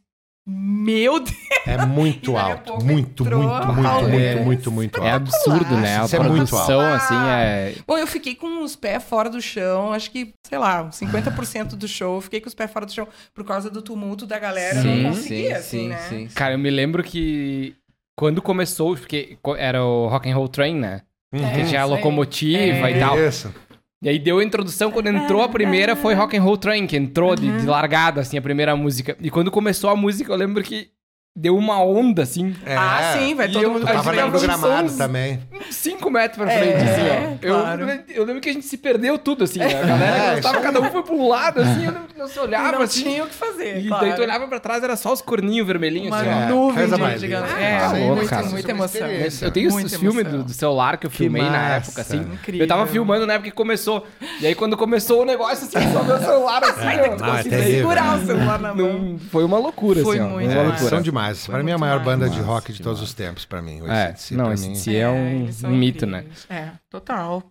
Meu 0.46 1.20
Deus! 1.20 1.36
É 1.66 1.86
muito 1.86 2.36
alto. 2.36 2.72
Muito, 2.84 3.24
muito, 3.24 3.46
muito, 3.46 3.72
muito, 3.74 3.86
Alex. 3.88 4.44
muito, 4.44 4.72
muito 4.72 5.00
É 5.02 5.10
alto. 5.12 5.22
absurdo, 5.28 5.76
né? 5.76 6.00
A 6.00 6.04
Isso 6.04 6.16
é 6.16 6.18
muito 6.18 6.56
assim, 6.56 7.14
é... 7.28 7.74
Bom, 7.86 7.96
eu 7.96 8.06
fiquei 8.06 8.34
com 8.34 8.64
os 8.64 8.74
pés 8.74 9.04
fora 9.04 9.30
do 9.30 9.40
chão, 9.40 9.92
acho 9.92 10.10
que, 10.10 10.34
sei 10.44 10.58
lá, 10.58 10.82
uns 10.82 10.96
50% 10.98 11.76
do 11.76 11.86
show, 11.86 12.16
eu 12.16 12.20
fiquei 12.20 12.40
com 12.40 12.48
os 12.48 12.54
pés 12.54 12.68
fora 12.72 12.84
do 12.84 12.92
chão 12.92 13.06
por 13.32 13.44
causa 13.44 13.70
do 13.70 13.80
tumulto 13.80 14.26
da 14.26 14.38
galera, 14.40 14.78
eu 14.78 14.82
Sim, 14.82 15.02
não 15.04 15.14
sim, 15.14 15.20
conseguia, 15.22 15.56
assim, 15.58 15.78
sim, 15.82 15.88
né? 15.88 15.98
sim. 16.08 16.28
Cara, 16.34 16.54
eu 16.54 16.58
me 16.58 16.70
lembro 16.70 17.04
que 17.04 17.76
quando 18.18 18.42
começou, 18.42 18.96
porque 18.96 19.38
era 19.56 19.84
o 19.84 20.08
Rock 20.08 20.28
and 20.28 20.34
Roll 20.34 20.48
Train, 20.48 20.74
né? 20.74 21.02
Uhum. 21.32 21.38
Que 21.54 21.60
É, 21.60 21.64
tinha 21.64 21.82
a 21.82 21.84
locomotiva 21.86 22.90
É. 22.90 22.96
e 22.96 22.98
tal. 22.98 23.16
Isso. 23.18 23.54
E 24.02 24.08
aí 24.08 24.18
deu 24.18 24.40
a 24.40 24.44
introdução, 24.44 24.90
quando 24.90 25.06
entrou 25.06 25.42
a 25.42 25.48
primeira 25.48 25.94
foi 25.94 26.12
Rock 26.12 26.36
and 26.36 26.42
Roll 26.42 26.56
Train, 26.56 26.86
que 26.88 26.96
entrou 26.96 27.36
de, 27.36 27.60
de 27.60 27.66
largada, 27.66 28.20
assim, 28.20 28.36
a 28.36 28.42
primeira 28.42 28.74
música. 28.74 29.16
E 29.20 29.30
quando 29.30 29.48
começou 29.48 29.88
a 29.90 29.94
música, 29.94 30.32
eu 30.32 30.36
lembro 30.36 30.60
que 30.64 30.90
deu 31.34 31.56
uma 31.56 31.82
onda, 31.82 32.22
assim, 32.22 32.54
É. 32.66 32.76
Ah, 32.76 33.14
sim, 33.18 33.34
vai 33.34 33.48
todo 33.48 33.62
eu- 33.62 33.70
mundo 33.70 33.84
a 33.84 33.92
Tava 33.92 34.02
gente 34.04 34.16
na 34.16 34.22
tava 34.22 34.38
programado 34.38 34.88
sons- 34.90 34.98
também. 34.98 35.40
uns 35.66 35.74
5 35.74 36.10
metros 36.10 36.36
pra 36.44 36.52
É, 36.52 36.58
frente, 36.58 36.90
assim, 36.90 37.00
ó. 37.00 37.46
Eu, 37.46 37.54
claro. 37.62 37.86
eu 38.10 38.24
lembro 38.24 38.40
que 38.42 38.50
a 38.50 38.52
gente 38.52 38.66
se 38.66 38.76
perdeu 38.76 39.16
tudo, 39.18 39.44
assim, 39.44 39.58
né? 39.58 39.80
A 39.82 39.86
galera 39.86 40.34
É, 40.36 40.38
isso 40.40 40.52
cada 40.60 40.80
um 40.80 40.90
foi 40.90 41.02
pra 41.02 41.14
um 41.14 41.26
lado, 41.28 41.60
assim, 41.62 41.86
eu 41.86 41.92
lembro 41.92 42.08
que 42.08 42.18
nós 42.18 42.36
E 42.36 42.38
olhava, 42.38 42.72
não 42.72 42.82
assim, 42.82 43.02
tinha 43.04 43.24
o 43.24 43.26
que 43.26 43.34
fazer, 43.34 43.78
e 43.78 43.88
claro. 43.88 44.04
daí 44.06 44.14
tu 44.14 44.20
olhava 44.22 44.46
pra 44.46 44.60
trás, 44.60 44.82
era 44.84 44.94
só 44.94 45.10
os 45.12 45.22
corninhos 45.22 45.66
vermelhinhos, 45.66 46.08
Uma 46.08 46.18
assim, 46.20 46.28
ó. 46.28 46.32
É, 46.32 46.46
nuvem 46.48 46.86
de, 46.90 47.00
mais 47.00 47.20
de 47.20 47.26
linda. 47.26 47.40
galera. 47.40 47.56
Ah, 47.58 47.62
É, 47.98 47.98
louco, 48.00 48.16
muito, 48.16 48.28
cara. 48.28 48.46
muita 48.46 48.68
é 48.70 48.74
emoção. 48.74 49.06
Eu 49.40 49.50
tenho 49.50 49.68
os, 49.74 49.94
filmes 49.96 50.24
do, 50.26 50.42
do 50.44 50.52
celular 50.52 50.98
que 50.98 51.06
eu 51.06 51.10
filmei 51.10 51.42
na 51.42 51.50
massa. 51.50 51.74
época, 51.88 52.02
assim. 52.02 52.18
Incrível. 52.18 52.60
Eu 52.64 52.68
tava 52.68 52.86
filmando 52.86 53.26
na 53.26 53.32
época 53.34 53.48
que 53.48 53.56
começou. 53.56 54.06
E 54.40 54.46
aí, 54.46 54.54
quando 54.54 54.76
começou 54.76 55.22
o 55.22 55.24
negócio, 55.24 55.66
assim, 55.66 55.92
só 55.92 56.02
meu 56.04 56.18
celular 56.18 56.62
assim, 56.62 56.80
tem 56.80 56.90
que 56.90 56.96
não, 57.22 57.26
é 57.26 57.30
conseguir 57.36 57.48
terrível. 57.56 57.76
segurar 57.78 58.18
o 58.18 58.26
celular 58.26 58.58
na 58.60 58.74
mão. 58.74 58.86
Não, 58.92 59.18
foi 59.30 59.44
uma 59.44 59.58
loucura, 59.58 60.02
Foi 60.02 60.18
assim, 60.18 60.26
ó. 60.26 60.28
muito 60.34 60.50
uma 60.52 60.60
É, 60.60 60.66
loucura. 60.66 61.00
demais. 61.00 61.21
Foi 61.30 61.54
Pra 61.54 61.62
mim 61.64 61.70
é 61.70 61.74
a 61.74 61.78
maior 61.78 62.02
banda 62.04 62.28
de 62.28 62.36
Massa, 62.36 62.46
rock 62.46 62.72
de 62.72 62.82
todos 62.82 62.98
demais. 62.98 63.10
os 63.10 63.14
tempos, 63.14 63.44
pra 63.44 63.60
mim. 63.62 63.80
o 63.80 63.86
É, 63.90 64.06
AC/DC, 64.10 64.34
não, 64.36 64.52
esse 64.52 64.90
mim. 64.90 64.96
é 64.96 65.08
um, 65.08 65.52
são 65.52 65.70
um 65.70 65.76
mito, 65.76 66.06
né? 66.06 66.24
É, 66.48 66.70
total. 66.90 67.42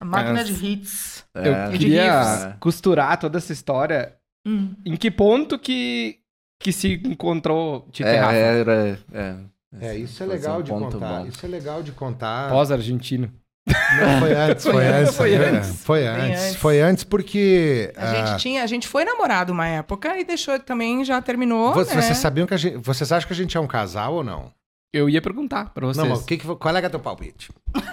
A 0.00 0.04
máquina 0.04 0.40
É. 0.40 0.44
de 0.44 0.52
hits. 0.52 1.24
Eu 1.34 1.54
É. 1.54 1.70
de 1.70 1.78
queria 1.78 2.22
riffs. 2.42 2.56
costurar 2.60 3.18
toda 3.18 3.38
essa 3.38 3.52
história. 3.52 4.14
Hum. 4.46 4.74
Em 4.84 4.96
que 4.96 5.10
ponto 5.10 5.58
que, 5.58 6.18
que 6.60 6.70
se 6.72 7.00
encontrou 7.04 7.88
Tito 7.90 8.08
e 8.08 8.12
É, 8.12 8.18
Rafa? 8.20 8.34
era. 8.34 8.98
É, 9.12 9.36
É, 9.80 9.96
isso 9.96 10.22
é 10.22 10.26
legal 10.26 10.60
um 10.60 10.62
de 10.62 10.70
contar. 10.70 10.98
bom. 11.20 11.26
Isso 11.26 11.44
é 11.44 11.48
legal 11.48 11.82
de 11.82 11.92
contar. 11.92 12.50
Pós-argentino. 12.50 13.30
Não, 13.66 14.20
foi 14.20 14.32
antes, 14.32 14.64
foi, 14.64 14.72
Foi 14.72 14.84
antes. 14.86 15.08
antes, 15.08 15.16
foi 15.16 15.32
é, 15.32 15.36
antes. 15.36 15.82
Foi 15.82 16.06
antes. 16.06 16.40
antes. 16.40 16.56
Foi 16.56 16.80
antes 16.80 17.04
porque. 17.04 17.92
A 17.96 18.10
ah, 18.10 18.14
gente 18.14 18.40
tinha, 18.40 18.62
a 18.62 18.66
gente 18.66 18.86
foi 18.86 19.04
namorado 19.04 19.52
uma 19.52 19.66
época 19.66 20.16
e 20.16 20.24
deixou 20.24 20.58
também, 20.60 21.04
já 21.04 21.20
terminou, 21.20 21.72
vo- 21.74 21.80
né? 21.80 21.86
Vocês 21.86 22.18
sabiam 22.18 22.46
que 22.46 22.54
a 22.54 22.56
gente. 22.56 22.76
Vocês 22.76 23.10
acham 23.10 23.26
que 23.26 23.32
a 23.32 23.36
gente 23.36 23.56
é 23.56 23.60
um 23.60 23.66
casal 23.66 24.14
ou 24.14 24.24
não? 24.24 24.52
Eu 24.92 25.10
ia 25.10 25.20
perguntar 25.20 25.70
pra 25.74 25.86
vocês. 25.86 25.96
Não, 25.96 26.08
mas 26.08 26.22
o 26.22 26.26
que 26.26 26.36
que, 26.38 26.46
qual 26.46 26.76
é 26.76 26.80
que 26.80 26.86
é 26.86 26.88
teu 26.88 27.00
palpite? 27.00 27.50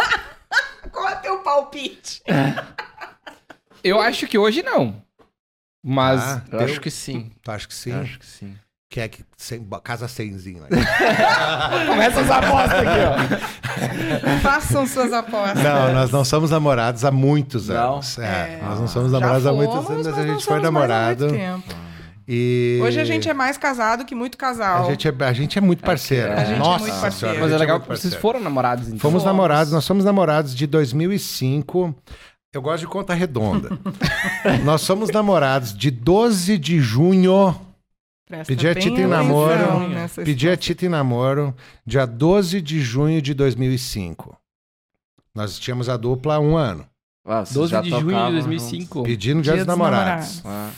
Qual 0.91 1.09
é 1.09 1.15
teu 1.15 1.39
palpite? 1.39 2.21
Eu 3.83 3.99
acho 3.99 4.27
que 4.27 4.37
hoje 4.37 4.61
não. 4.61 5.01
Mas 5.83 6.21
Ah, 6.21 6.43
acho 6.63 6.79
que 6.79 6.91
sim. 6.91 7.31
Tu 7.41 7.51
acha 7.51 7.67
que 7.67 7.73
sim? 7.73 7.91
Eu 7.91 8.01
acho 8.01 8.19
que 8.19 8.25
sim. 8.25 8.55
Que 8.93 8.99
é 8.99 9.07
que 9.07 9.25
sem, 9.35 9.67
casa 9.83 10.07
semzinho. 10.07 10.61
Né? 10.61 10.67
Começa 11.87 12.21
as 12.21 12.29
apostas 12.29 12.79
aqui, 12.79 14.39
Façam 14.43 14.85
suas 14.85 15.11
apostas. 15.11 15.63
Não, 15.63 15.93
nós 15.95 16.11
não 16.11 16.23
somos 16.23 16.51
namorados 16.51 17.03
há 17.03 17.09
muitos 17.09 17.69
Não? 17.69 17.93
anos. 17.95 18.19
É, 18.19 18.23
É. 18.23 18.59
nós 18.63 18.79
não 18.79 18.87
somos 18.87 19.11
namorados 19.11 19.47
há 19.47 19.51
muitos 19.51 19.75
fomos, 19.77 19.89
anos, 19.89 20.07
mas 20.07 20.17
a 20.19 20.27
gente 20.27 20.45
foi 20.45 20.61
namorado. 20.61 21.27
tempo. 21.27 21.63
E 22.27 22.79
Hoje 22.83 22.99
a 23.01 23.03
gente 23.03 23.27
é 23.27 23.33
mais 23.33 23.57
casado 23.57 24.05
que 24.05 24.13
muito 24.13 24.37
casal. 24.37 24.85
a 24.85 24.89
gente 24.91 25.07
é, 25.07 25.13
a 25.25 25.33
gente 25.33 25.57
é 25.57 25.61
muito 25.61 25.83
parceiro. 25.83 26.31
A 26.31 26.43
gente 26.45 26.53
é 26.53 26.59
Nossa 26.59 26.85
muito 26.85 27.01
parceiro. 27.01 27.35
Mas 27.39 27.47
é 27.47 27.49
gente 27.49 27.59
legal 27.59 27.79
que 27.79 27.87
vocês 27.87 27.99
parceiro. 28.01 28.21
foram 28.21 28.39
namorados, 28.41 28.87
então. 28.89 28.99
Fomos 28.99 29.23
Fomos. 29.23 29.25
namorados, 29.25 29.73
nós 29.73 29.83
somos 29.83 30.05
namorados 30.05 30.53
de 30.55 30.67
2005. 30.67 31.95
Eu 32.53 32.61
gosto 32.61 32.81
de 32.81 32.87
conta 32.87 33.15
redonda. 33.15 33.69
nós 34.63 34.81
somos 34.81 35.09
namorados 35.09 35.75
de 35.75 35.89
12 35.89 36.59
de 36.59 36.79
junho. 36.79 37.55
Presta 38.33 38.45
Pedi 38.47 38.67
a 38.67 38.73
Tita 38.73 38.99
em 38.99 39.05
namoro. 39.05 39.53
Pedi 40.25 40.49
a. 40.49 40.57
Tita 40.57 40.85
em 40.87 40.89
namoro, 40.89 41.55
dia 41.85 42.07
12 42.07 42.61
de 42.61 42.81
junho 42.81 43.21
de 43.21 43.31
2005. 43.31 44.35
Nós 45.35 45.59
tínhamos 45.59 45.87
a 45.87 45.95
dupla 45.97 46.35
há 46.35 46.39
um 46.39 46.57
ano. 46.57 46.83
Ah, 47.23 47.45
vocês 47.45 47.53
12 47.53 47.71
já 47.71 47.81
de 47.81 47.89
junho 47.91 48.01
de 48.05 48.11
tocavam 48.11 48.31
2005. 48.31 49.03
Pedindo 49.03 49.41
dia, 49.43 49.53
Dia 49.53 49.63
dos 49.63 49.67
dos 49.67 49.67
namorados. 49.67 50.25
juntos. 50.27 50.45
Ah. 50.45 50.71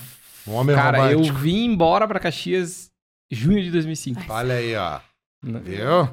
Um 0.46 0.54
homem 0.54 0.76
Cara, 0.76 0.98
romântico. 1.08 1.28
eu 1.38 1.42
vim 1.42 1.66
embora 1.66 2.06
pra 2.08 2.20
Caxias 2.20 2.92
junho 3.32 3.64
de 3.64 3.72
2005. 3.72 4.22
Olha 4.28 4.56
aí, 4.56 4.76
ó. 4.76 5.00
Né? 5.42 5.62
Viu? 5.64 6.10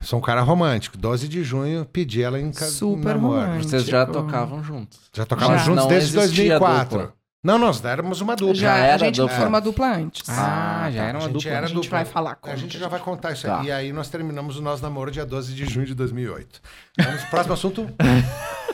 Sou 0.00 0.20
um 0.20 0.22
cara 0.22 0.42
romântico. 0.42 0.96
12 0.96 1.26
de 1.26 1.42
junho, 1.42 1.84
pedi 1.86 2.22
ela 2.22 2.40
em 2.40 2.52
casa. 2.52 2.70
Super 2.70 3.16
namoro. 3.16 3.40
romântico. 3.40 3.68
Vocês 3.68 3.84
já 3.84 4.06
tocavam 4.06 4.62
juntos. 4.62 5.00
Já 5.12 5.26
tocávamos 5.26 5.58
Já. 5.60 5.66
juntos 5.66 5.82
Não 5.82 5.88
desde 5.88 6.18
existia 6.18 6.56
2004. 6.58 7.12
Não, 7.44 7.56
nós 7.56 7.84
éramos 7.84 8.20
uma 8.20 8.34
dupla. 8.34 8.54
Já, 8.54 8.76
era 8.76 8.94
a 8.96 8.98
gente 8.98 9.16
dupla. 9.20 9.36
foi 9.36 9.46
uma 9.46 9.60
dupla 9.60 9.86
antes. 9.94 10.28
Ah, 10.28 10.88
já 10.90 11.02
tá. 11.02 11.08
era 11.08 11.18
uma 11.18 11.28
dupla. 11.28 11.50
era 11.50 11.66
a 11.66 11.68
gente 11.68 11.74
dupla. 11.76 11.90
vai 11.90 12.04
falar 12.04 12.34
como 12.34 12.52
A 12.52 12.56
gente 12.56 12.76
já 12.78 12.88
vai 12.88 12.98
contar 13.00 13.32
isso 13.32 13.46
Tá. 13.46 13.60
aí. 13.60 13.66
E 13.66 13.72
aí 13.72 13.92
nós 13.92 14.08
terminamos 14.08 14.56
o 14.58 14.62
nosso 14.62 14.82
namoro 14.82 15.10
dia 15.10 15.24
12 15.24 15.54
de 15.54 15.64
junho 15.64 15.86
de 15.86 15.94
2008. 15.94 16.60
Vamos 16.98 17.20
pro 17.22 17.30
próximo 17.30 17.54
assunto? 17.54 17.88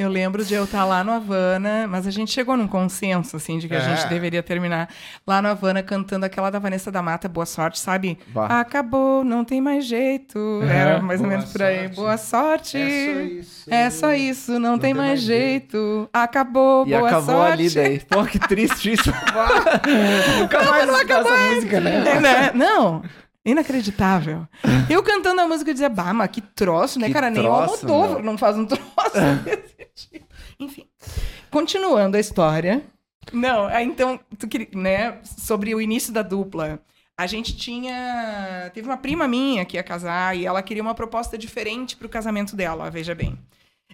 Eu 0.00 0.08
lembro 0.08 0.42
de 0.42 0.54
eu 0.54 0.64
estar 0.64 0.82
lá 0.86 1.04
no 1.04 1.12
Havana, 1.12 1.86
mas 1.86 2.06
a 2.06 2.10
gente 2.10 2.30
chegou 2.32 2.56
num 2.56 2.66
consenso, 2.66 3.36
assim, 3.36 3.58
de 3.58 3.68
que 3.68 3.74
a 3.74 3.78
É. 3.78 3.82
gente 3.96 4.08
deveria 4.08 4.42
terminar 4.42 4.88
lá 5.26 5.42
no 5.42 5.48
Havana 5.48 5.82
cantando 5.82 6.24
aquela 6.24 6.48
da 6.48 6.58
Vanessa 6.58 6.90
da 6.90 7.02
Mata, 7.02 7.28
Boa 7.28 7.44
Sorte, 7.44 7.78
sabe? 7.78 8.18
Bah. 8.28 8.46
Acabou, 8.60 9.22
não 9.22 9.44
tem 9.44 9.60
mais 9.60 9.84
jeito. 9.84 10.62
Era 10.66 11.02
mais 11.02 11.20
ou 11.20 11.26
menos 11.26 11.52
por 11.52 11.60
aí. 11.62 11.88
Boa 11.88 12.16
sorte. 12.16 12.78
É 12.78 12.88
só 12.88 13.20
isso. 13.20 13.64
É 13.74 13.90
só 13.90 14.12
isso, 14.14 14.58
não, 14.58 14.78
tem, 14.78 14.94
mais 14.94 15.20
jeito. 15.20 16.08
Acabou, 16.14 16.86
E 16.86 16.92
boa 16.92 17.06
acabou 17.06 17.34
sorte. 17.34 17.52
ali 17.52 17.70
daí. 17.70 18.00
Pô, 18.00 18.24
que 18.24 18.38
triste 18.38 18.92
isso. 18.94 19.12
Nunca 20.40 20.64
mais 20.64 20.86
não 20.86 20.94
acabou 20.96 21.30
essa 21.30 21.54
música, 21.54 21.78
né? 21.80 22.04
É, 22.06 22.20
né? 22.20 22.50
Não. 22.54 23.02
Inacreditável. 23.44 24.46
Eu 24.88 25.02
cantando 25.02 25.40
a 25.40 25.46
música 25.46 25.70
eu 25.70 25.74
dizia, 25.74 25.88
bah, 25.88 26.12
mas 26.12 26.30
que 26.30 26.40
troço, 26.40 26.98
né, 26.98 27.06
Que 27.08 27.12
cara? 27.14 27.30
Nem 27.30 27.42
o 27.46 27.50
Almodóvar 27.52 28.22
não 28.22 28.36
faz 28.36 28.56
um 28.56 28.66
troço 28.66 28.82
Enfim. 30.58 30.88
Continuando 31.50 32.16
a 32.16 32.20
história. 32.20 32.82
Não, 33.32 33.66
aí 33.66 33.84
então, 33.84 34.18
tu 34.38 34.48
queria, 34.48 34.68
né, 34.74 35.20
sobre 35.24 35.74
o 35.74 35.80
início 35.80 36.12
da 36.12 36.22
dupla. 36.22 36.80
A 37.16 37.26
gente 37.26 37.54
tinha. 37.54 38.70
Teve 38.72 38.88
uma 38.88 38.96
prima 38.96 39.28
minha 39.28 39.64
que 39.64 39.76
ia 39.76 39.82
casar 39.82 40.36
e 40.36 40.46
ela 40.46 40.62
queria 40.62 40.82
uma 40.82 40.94
proposta 40.94 41.36
diferente 41.36 41.96
pro 41.96 42.08
casamento 42.08 42.56
dela, 42.56 42.90
veja 42.90 43.14
bem. 43.14 43.38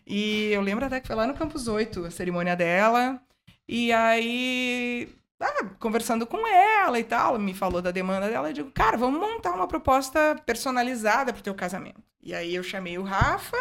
E 0.07 0.51
eu 0.53 0.61
lembro 0.61 0.85
até 0.85 1.01
que 1.01 1.09
foi 1.09 1.17
lá 1.17 1.27
no 1.27 1.35
Campus 1.35 1.67
8 1.67 2.05
a 2.05 2.11
cerimônia 2.11 2.55
dela. 2.55 3.21
E 3.69 3.93
aí, 3.93 5.09
ah, 5.41 5.65
conversando 5.81 6.25
com 6.25 6.47
ela 6.47 7.01
e 7.01 7.05
tal, 7.05 7.37
me 7.39 7.53
falou 7.53 7.83
da 7.83 7.91
demanda 7.91 8.29
dela. 8.29 8.49
Eu 8.51 8.53
digo, 8.53 8.71
cara, 8.71 8.97
vamos 8.97 9.21
montar 9.21 9.53
uma 9.53 9.67
proposta 9.67 10.41
personalizada 10.47 11.33
pro 11.33 11.43
teu 11.43 11.55
casamento. 11.55 12.01
E 12.23 12.33
aí 12.33 12.55
eu 12.55 12.63
chamei 12.63 12.97
o 12.97 13.03
Rafa. 13.03 13.57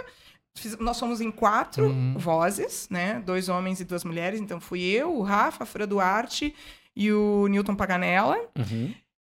Fiz- 0.55 0.77
nós 0.79 0.97
somos 0.97 1.21
em 1.21 1.31
quatro 1.31 1.93
vozes, 2.17 2.87
né? 2.89 3.21
Dois 3.25 3.49
homens 3.49 3.79
e 3.79 3.85
duas 3.85 4.03
mulheres. 4.03 4.39
Então 4.39 4.59
fui 4.59 4.81
eu, 4.81 5.13
o 5.15 5.21
Rafa, 5.21 5.63
a 5.63 5.65
Fran 5.67 5.87
Duarte 5.87 6.53
e 6.95 7.11
o 7.11 7.47
Newton 7.47 7.75
Paganella. 7.75 8.37
Uhum. 8.57 8.93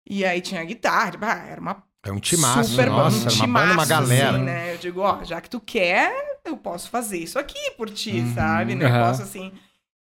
E 0.07 0.24
aí 0.26 0.41
tinha 0.41 0.63
guitarra. 0.63 1.18
bah, 1.18 1.45
era 1.47 1.59
uma 1.61 1.84
É 2.03 2.11
um 2.11 2.20
timaço, 2.20 2.72
super 2.72 2.88
nossa, 2.89 3.18
banda, 3.18 3.34
era 3.34 3.45
uma 3.45 3.59
banda, 3.59 3.74
uma 3.74 3.84
timaço, 3.86 3.89
galera. 3.89 4.30
assim, 4.36 4.43
né? 4.45 4.74
Eu 4.74 4.78
digo, 4.78 4.99
ó, 5.01 5.24
já 5.24 5.41
que 5.41 5.49
tu 5.49 5.59
quer, 5.59 6.39
eu 6.45 6.55
posso 6.57 6.89
fazer 6.89 7.18
isso 7.18 7.39
aqui 7.39 7.72
por 7.78 7.89
ti, 7.89 8.20
Uhum. 8.20 8.34
sabe? 8.36 8.76
Né? 8.76 8.86
Aham. 8.86 9.07
Posso 9.07 9.24
assim. 9.24 9.51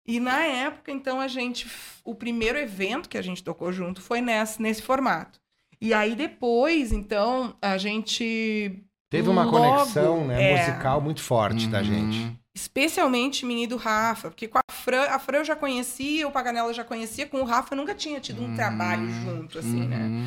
E 0.06 0.18
na 0.18 0.38
época, 0.40 0.90
então, 0.90 1.20
a 1.20 1.28
gente. 1.28 1.68
O 2.02 2.14
primeiro 2.14 2.58
evento 2.58 3.08
que 3.08 3.18
a 3.18 3.22
gente 3.22 3.44
tocou 3.44 3.70
junto 3.70 4.00
foi 4.00 4.20
nesse, 4.20 4.60
nesse 4.60 4.80
formato. 4.82 5.38
E 5.80 5.92
aí 5.94 6.14
depois, 6.16 6.90
então, 6.92 7.54
a 7.60 7.76
gente. 7.76 8.82
Teve 9.10 9.28
uma 9.28 9.44
logo- 9.44 9.58
conexão 9.58 10.24
né, 10.24 10.52
é, 10.52 10.58
musical 10.66 11.00
muito 11.00 11.20
forte 11.20 11.66
da 11.66 11.78
Uhum. 11.78 11.84
gente. 11.84 12.40
Especialmente 12.54 13.44
mim 13.44 13.64
e 13.64 13.66
do 13.66 13.76
Rafa, 13.76 14.30
porque 14.30 14.46
com 14.48 14.58
a 14.58 14.72
Fran, 14.72 15.02
a 15.10 15.18
Fran 15.18 15.38
eu 15.38 15.44
já 15.44 15.56
conhecia, 15.56 16.26
o 16.26 16.30
Paganella 16.30 16.68
eu 16.70 16.74
já 16.74 16.84
conhecia, 16.84 17.26
com 17.26 17.40
o 17.40 17.44
Rafa 17.44 17.74
eu 17.74 17.76
nunca 17.76 17.94
tinha 17.94 18.20
tido 18.20 18.42
um 18.42 18.54
trabalho 18.54 19.08
junto, 19.10 19.58
assim, 19.58 19.86
né? 19.86 19.98
Uhum. 19.98 20.26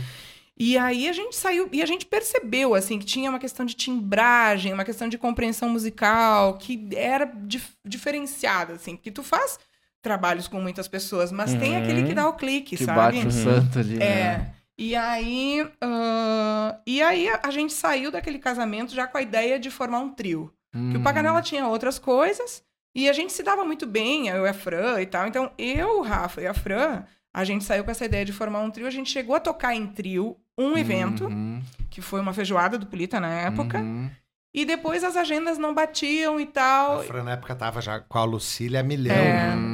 E 0.58 0.78
aí 0.78 1.10
a 1.10 1.14
gente 1.14 1.36
saiu 1.36 1.68
e 1.72 1.82
a 1.82 1.86
gente 1.86 2.06
percebeu 2.06 2.76
assim 2.76 3.00
que 3.00 3.06
tinha 3.06 3.30
uma 3.30 3.40
questão 3.40 3.66
de 3.66 3.74
timbragem, 3.74 4.72
uma 4.74 4.84
questão 4.86 5.10
de 5.10 5.18
compreensão 5.18 5.68
musical 5.70 6.58
que 6.58 6.88
era 6.96 7.26
dif- 7.26 7.74
diferenciada 7.86 8.74
assim, 8.74 8.96
porque 8.96 9.12
tu 9.12 9.24
faz 9.24 9.58
trabalhos 10.02 10.48
com 10.48 10.60
muitas 10.62 10.88
pessoas, 10.88 11.32
mas 11.32 11.54
tem 11.56 11.72
Uhum. 11.76 11.82
aquele 11.84 12.04
que 12.04 12.14
dá 12.14 12.28
o 12.28 12.34
clique, 12.34 12.76
Que 12.78 12.84
sabe? 12.86 12.98
bate 13.18 13.28
o 13.28 13.32
santo 13.32 13.80
ali, 13.80 13.96
É. 13.96 14.00
né? 14.00 14.54
E 14.78 14.96
aí, 14.96 15.68
ah, 15.82 16.78
e 16.86 17.02
aí 17.02 17.30
a 17.30 17.42
a 17.44 17.52
gente 17.52 17.74
saiu 17.74 18.10
daquele 18.12 18.40
casamento 18.40 18.94
já 18.94 19.06
com 19.08 19.18
a 19.18 19.22
ideia 19.22 19.60
de 19.60 19.70
formar 19.70 20.00
um 20.00 20.10
trio. 20.10 20.52
Que 20.72 20.80
o 20.80 20.98
Uhum. 20.98 21.04
Paganella 21.04 21.42
tinha 21.42 21.68
outras 21.68 22.00
coisas 22.00 22.64
e 22.96 23.08
a 23.08 23.14
gente 23.14 23.32
se 23.32 23.44
dava 23.44 23.64
muito 23.64 23.86
bem, 23.86 24.28
eu 24.30 24.46
e 24.46 24.50
a 24.50 24.54
Fran 24.54 25.00
e 25.02 25.06
tal. 25.06 25.28
Então, 25.28 25.52
eu, 25.58 26.00
o 26.00 26.02
Rafa 26.02 26.42
e 26.42 26.48
a 26.48 26.54
Fran, 26.54 27.04
a 27.36 27.44
gente 27.44 27.64
saiu 27.64 27.84
com 27.84 27.92
essa 27.92 28.06
ideia 28.06 28.26
de 28.26 28.34
formar 28.34 28.60
um 28.62 28.72
trio. 28.72 28.88
A 28.88 28.92
gente 28.92 29.12
chegou 29.12 29.36
a 29.36 29.40
tocar 29.40 29.76
em 29.76 29.86
trio 29.86 30.36
um 30.58 30.76
evento, 30.78 31.26
Uhum. 31.26 31.62
que 31.92 32.02
foi 32.02 32.20
uma 32.22 32.34
feijoada 32.34 32.78
do 32.80 32.88
Polita 32.88 33.20
na 33.20 33.32
época. 33.42 33.80
Uhum. 33.80 34.10
E 34.56 34.66
depois 34.66 35.04
as 35.04 35.16
agendas 35.16 35.58
não 35.60 35.74
batiam 35.74 36.40
e 36.40 36.44
A 36.44 36.48
tal. 36.48 37.04
Fran 37.04 37.24
na 37.24 37.32
época 37.34 37.56
tava 37.56 37.82
já 37.82 38.00
com 38.00 38.18
a 38.20 38.24
Lucília 38.24 38.80
a 38.80 38.84
milhão. 38.84 39.16
É. 39.16 39.54
Uhum. 39.56 39.73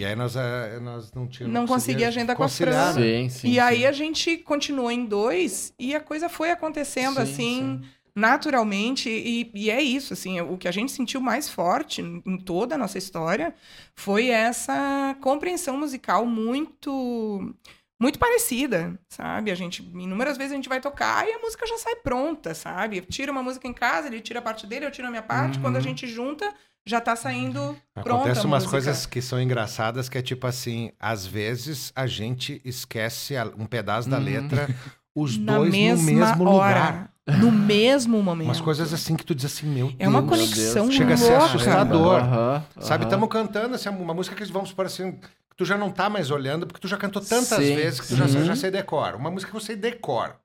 E 0.00 0.04
aí 0.04 0.16
nós, 0.16 0.34
eh, 0.34 0.80
nós 0.80 1.12
não 1.12 1.28
tínhamos. 1.28 1.52
Não 1.52 1.66
conseguia 1.66 2.08
agenda 2.08 2.34
com 2.34 2.42
a 2.42 2.48
Fran. 2.48 2.70
né? 2.70 2.92
Sim, 2.94 3.28
sim. 3.28 3.48
e 3.50 3.60
aí 3.60 3.80
sim. 3.80 3.84
a 3.84 3.92
gente 3.92 4.38
continuou 4.38 4.90
em 4.90 5.04
dois 5.04 5.74
e 5.78 5.94
a 5.94 6.00
coisa 6.00 6.26
foi 6.26 6.50
acontecendo 6.50 7.16
Sim, 7.16 7.20
assim, 7.20 7.82
sim. 7.82 7.88
naturalmente. 8.16 9.10
E, 9.10 9.50
e 9.54 9.70
é 9.70 9.82
isso, 9.82 10.14
assim, 10.14 10.40
o 10.40 10.56
que 10.56 10.66
a 10.66 10.72
gente 10.72 10.90
sentiu 10.90 11.20
mais 11.20 11.50
forte 11.50 12.00
em 12.00 12.38
toda 12.38 12.76
a 12.76 12.78
nossa 12.78 12.96
história 12.96 13.54
foi 13.94 14.28
essa 14.28 15.14
compreensão 15.20 15.76
musical 15.76 16.24
muito 16.24 17.54
muito 18.00 18.18
parecida, 18.18 18.98
sabe? 19.08 19.50
A 19.50 19.54
gente 19.54 19.82
inúmeras 19.82 20.38
vezes 20.38 20.52
a 20.52 20.56
gente 20.56 20.68
vai 20.68 20.80
tocar 20.80 21.28
e 21.28 21.32
a 21.32 21.38
música 21.38 21.66
já 21.66 21.76
sai 21.76 21.96
pronta, 21.96 22.54
sabe? 22.54 23.02
Tira 23.02 23.30
uma 23.30 23.42
música 23.42 23.68
em 23.68 23.72
casa, 23.74 24.06
ele 24.08 24.20
tira 24.20 24.38
a 24.38 24.42
parte 24.42 24.66
dele, 24.66 24.86
eu 24.86 24.90
tiro 24.90 25.06
a 25.06 25.10
minha 25.10 25.22
parte, 25.22 25.56
Uhum. 25.56 25.62
quando 25.62 25.76
a 25.76 25.80
gente 25.80 26.06
junta, 26.06 26.50
já 26.86 26.98
tá 27.00 27.14
saindo 27.14 27.76
pronta 28.02 28.22
Acontece 28.22 28.40
a 28.40 28.44
umas 28.44 28.62
música. 28.64 28.70
coisas 28.70 29.04
que 29.04 29.20
são 29.20 29.40
engraçadas, 29.40 30.08
que 30.08 30.16
é 30.16 30.22
tipo 30.22 30.46
assim, 30.46 30.90
às 30.98 31.26
vezes 31.26 31.92
a 31.94 32.06
gente 32.06 32.60
esquece 32.64 33.34
um 33.58 33.66
pedaço 33.66 34.08
da 34.08 34.16
Uhum. 34.16 34.24
letra, 34.24 34.68
os 35.14 35.36
na 35.36 35.56
dois 35.56 35.70
mesma 35.72 36.10
no 36.12 36.18
mesmo 36.18 36.48
hora, 36.48 36.80
lugar. 36.80 37.12
no 37.38 37.52
mesmo 37.52 38.22
momento. 38.22 38.46
Umas 38.48 38.60
coisas 38.62 38.94
assim 38.94 39.14
que 39.14 39.24
tu 39.26 39.34
diz 39.34 39.44
assim, 39.44 39.66
meu 39.66 39.92
É 39.98 40.08
uma 40.08 40.22
Deus. 40.22 40.30
conexão 40.30 40.84
Deus. 40.86 40.94
Chega 40.96 41.14
a 41.14 41.16
ser 41.18 41.34
assustador. 41.34 42.20
Aham, 42.20 42.64
Sabe, 42.80 43.02
aham. 43.04 43.08
estamos 43.12 43.28
cantando 43.28 43.74
assim, 43.74 43.88
uma 43.90 44.14
música 44.14 44.34
que 44.34 44.44
vamos 44.50 44.72
por 44.72 44.86
assim, 44.86 45.18
tu 45.60 45.64
já 45.66 45.76
não 45.76 45.90
tá 45.90 46.08
mais 46.08 46.30
olhando, 46.30 46.66
porque 46.66 46.80
tu 46.80 46.88
já 46.88 46.96
cantou 46.96 47.20
tantas 47.20 47.44
Sim, 47.44 47.74
vezes 47.74 48.00
que 48.00 48.08
tu 48.08 48.16
já, 48.16 48.26
já 48.26 48.56
sei 48.56 48.70
decora. 48.70 49.14
Uma 49.14 49.30
música 49.30 49.50
que 49.50 49.56
eu 49.58 49.60
sei 49.60 49.76
decora. 49.76 50.40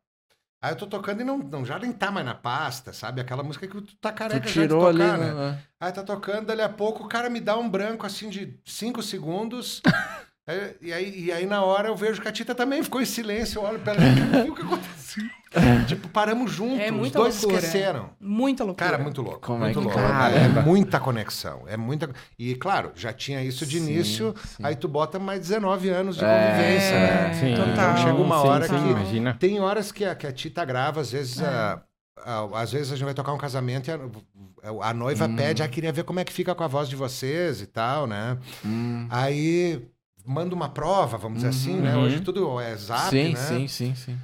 Aí 0.61 0.73
eu 0.73 0.75
tô 0.75 0.87
tocando 0.87 1.21
e 1.21 1.23
não, 1.23 1.37
não 1.37 1.63
já 1.63 1.79
nem 1.79 1.93
tá 1.93 2.11
mais 2.11 2.25
na 2.25 2.35
pasta, 2.35 2.91
sabe? 2.91 3.21
Aquela 3.21 3.41
música 3.41 3.65
que 3.65 3.81
tu 3.81 3.95
tá 3.95 4.11
Tu 4.11 4.17
careca 4.17 4.45
já 4.45 4.63
de 4.63 4.67
tirou 4.67 4.85
ali, 4.85 4.97
tocar, 4.97 5.17
né? 5.17 5.33
né? 5.33 5.63
Aí 5.79 5.91
tá 5.93 6.03
tocando, 6.03 6.47
dali 6.47 6.61
a 6.61 6.67
pouco 6.67 7.05
o 7.05 7.07
cara 7.07 7.29
me 7.29 7.39
dá 7.39 7.57
um 7.57 7.69
branco 7.69 8.05
assim 8.05 8.29
de 8.29 8.59
cinco 8.65 9.01
segundos. 9.01 9.81
Aí- 10.47 10.75
e, 10.81 10.93
aí, 10.93 11.19
e 11.25 11.31
aí 11.31 11.45
na 11.45 11.63
hora 11.63 11.87
eu 11.87 11.95
vejo 11.95 12.21
que 12.21 12.27
a 12.27 12.31
Tita 12.31 12.53
também 12.53 12.83
ficou 12.83 13.01
em 13.01 13.05
silêncio. 13.05 13.59
Eu 13.59 13.63
olho 13.65 13.79
pra 13.79 13.93
ela 13.93 14.45
e 14.45 14.49
o 14.49 14.55
que 14.55 14.61
aconteceu? 14.61 15.23
tipo, 15.87 16.07
paramos 16.09 16.51
juntos. 16.51 16.79
É 16.79 16.91
os 16.91 17.11
dois 17.11 17.41
loucura. 17.41 17.59
esqueceram. 17.63 18.09
Muita 18.19 18.63
loucura. 18.63 18.89
Cara, 18.91 19.01
muito 19.01 19.21
louco. 19.21 19.39
Como 19.39 19.63
é 19.63 19.67
muito 19.73 19.79
que 19.79 19.85
louco. 19.85 19.99
É 19.99 20.61
muita 20.61 20.99
conexão. 20.99 21.63
É 21.65 21.77
muita. 21.77 22.09
E 22.37 22.53
claro, 22.55 22.91
já 22.95 23.13
tinha 23.13 23.41
isso 23.41 23.65
de 23.65 23.79
Sim, 23.79 23.85
início. 23.93 24.35
sim. 24.45 24.63
Aí 24.63 24.75
tu 24.75 24.87
bota 24.87 25.17
mais 25.17 25.39
19 25.39 25.89
anos 25.89 26.17
de 26.17 26.25
É, 26.25 26.27
convivência, 26.51 26.93
é, 26.93 26.99
né? 27.29 27.33
Sim, 27.33 27.55
total. 27.55 27.71
Então 27.71 27.97
chega 27.97 28.13
uma 28.21 28.41
sim, 28.41 28.47
hora 28.47 28.67
sim, 28.67 28.73
que- 28.75 28.89
Imagina. 28.91 29.33
Tem 29.39 29.59
horas 29.59 29.91
que 29.91 30.03
a, 30.05 30.13
que 30.13 30.27
a 30.27 30.31
Tita 30.31 30.63
grava, 30.65 31.01
às 31.01 31.11
vezes. 31.11 31.39
É. 31.39 31.45
a- 31.45 31.81
a- 32.17 32.61
às 32.61 32.71
vezes 32.71 32.91
a 32.91 32.95
gente 32.95 33.05
vai 33.05 33.13
tocar 33.13 33.33
um 33.33 33.37
casamento 33.37 33.89
e 33.89 33.91
a, 33.91 34.89
a 34.89 34.93
noiva 34.93 35.25
Hum. 35.25 35.35
pede, 35.35 35.61
ah, 35.63 35.67
queria 35.67 35.91
ver 35.91 36.03
como 36.03 36.19
é 36.19 36.23
que 36.23 36.31
fica 36.33 36.53
com 36.55 36.63
a 36.63 36.67
voz 36.67 36.87
de 36.89 36.95
vocês 36.95 37.61
e 37.61 37.65
tal, 37.67 38.07
né? 38.07 38.37
Hum. 38.65 39.07
Aí 39.09 39.85
manda 40.25 40.53
uma 40.55 40.69
prova, 40.69 41.17
vamos 41.17 41.37
dizer 41.37 41.49
assim, 41.49 41.75
né? 41.79 41.95
Uhum. 41.95 42.03
Hoje 42.03 42.21
tudo 42.21 42.59
é 42.59 42.75
zap, 42.75 43.09
sim, 43.09 43.29
né? 43.33 43.35
sim, 43.35 43.67
sim, 43.67 43.95
sim. 43.95 44.17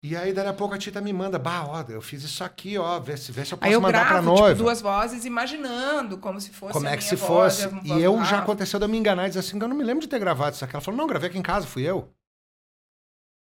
E 0.00 0.14
aí, 0.16 0.32
daí 0.32 0.46
a 0.46 0.52
pouco 0.52 0.74
a 0.74 0.78
Tita 0.78 1.00
me 1.00 1.12
manda, 1.12 1.40
bah, 1.40 1.64
ó, 1.66 1.84
eu 1.88 2.00
fiz 2.00 2.22
isso 2.22 2.44
aqui, 2.44 2.78
ó, 2.78 3.00
vê 3.00 3.16
se, 3.16 3.32
vê 3.32 3.44
se 3.44 3.52
eu 3.52 3.58
posso 3.58 3.72
eu 3.72 3.80
mandar 3.80 4.00
pra 4.06 4.08
gravo, 4.20 4.26
noiva. 4.26 4.50
tipo, 4.50 4.62
duas 4.62 4.80
vozes, 4.80 5.24
imaginando 5.24 6.18
como 6.18 6.40
se 6.40 6.50
fosse 6.50 6.72
Como 6.72 6.86
é 6.86 6.96
que 6.96 7.02
se 7.02 7.16
voz 7.16 7.62
fosse? 7.64 7.66
voz 7.74 7.84
E 7.84 8.02
eu 8.02 8.24
já 8.24 8.38
aconteceu 8.38 8.78
de 8.78 8.84
eu 8.84 8.88
me 8.88 8.96
enganar 8.96 9.24
e 9.26 9.28
dizer 9.30 9.40
assim, 9.40 9.58
eu 9.60 9.66
não 9.66 9.76
me 9.76 9.82
lembro 9.82 10.00
de 10.00 10.06
ter 10.08 10.20
gravado 10.20 10.54
isso 10.54 10.64
aqui. 10.64 10.76
Ela 10.76 10.80
falou, 10.80 10.96
não, 10.98 11.06
gravei 11.08 11.28
aqui 11.28 11.36
em 11.38 11.42
casa, 11.42 11.66
fui 11.66 11.82
eu. 11.82 12.08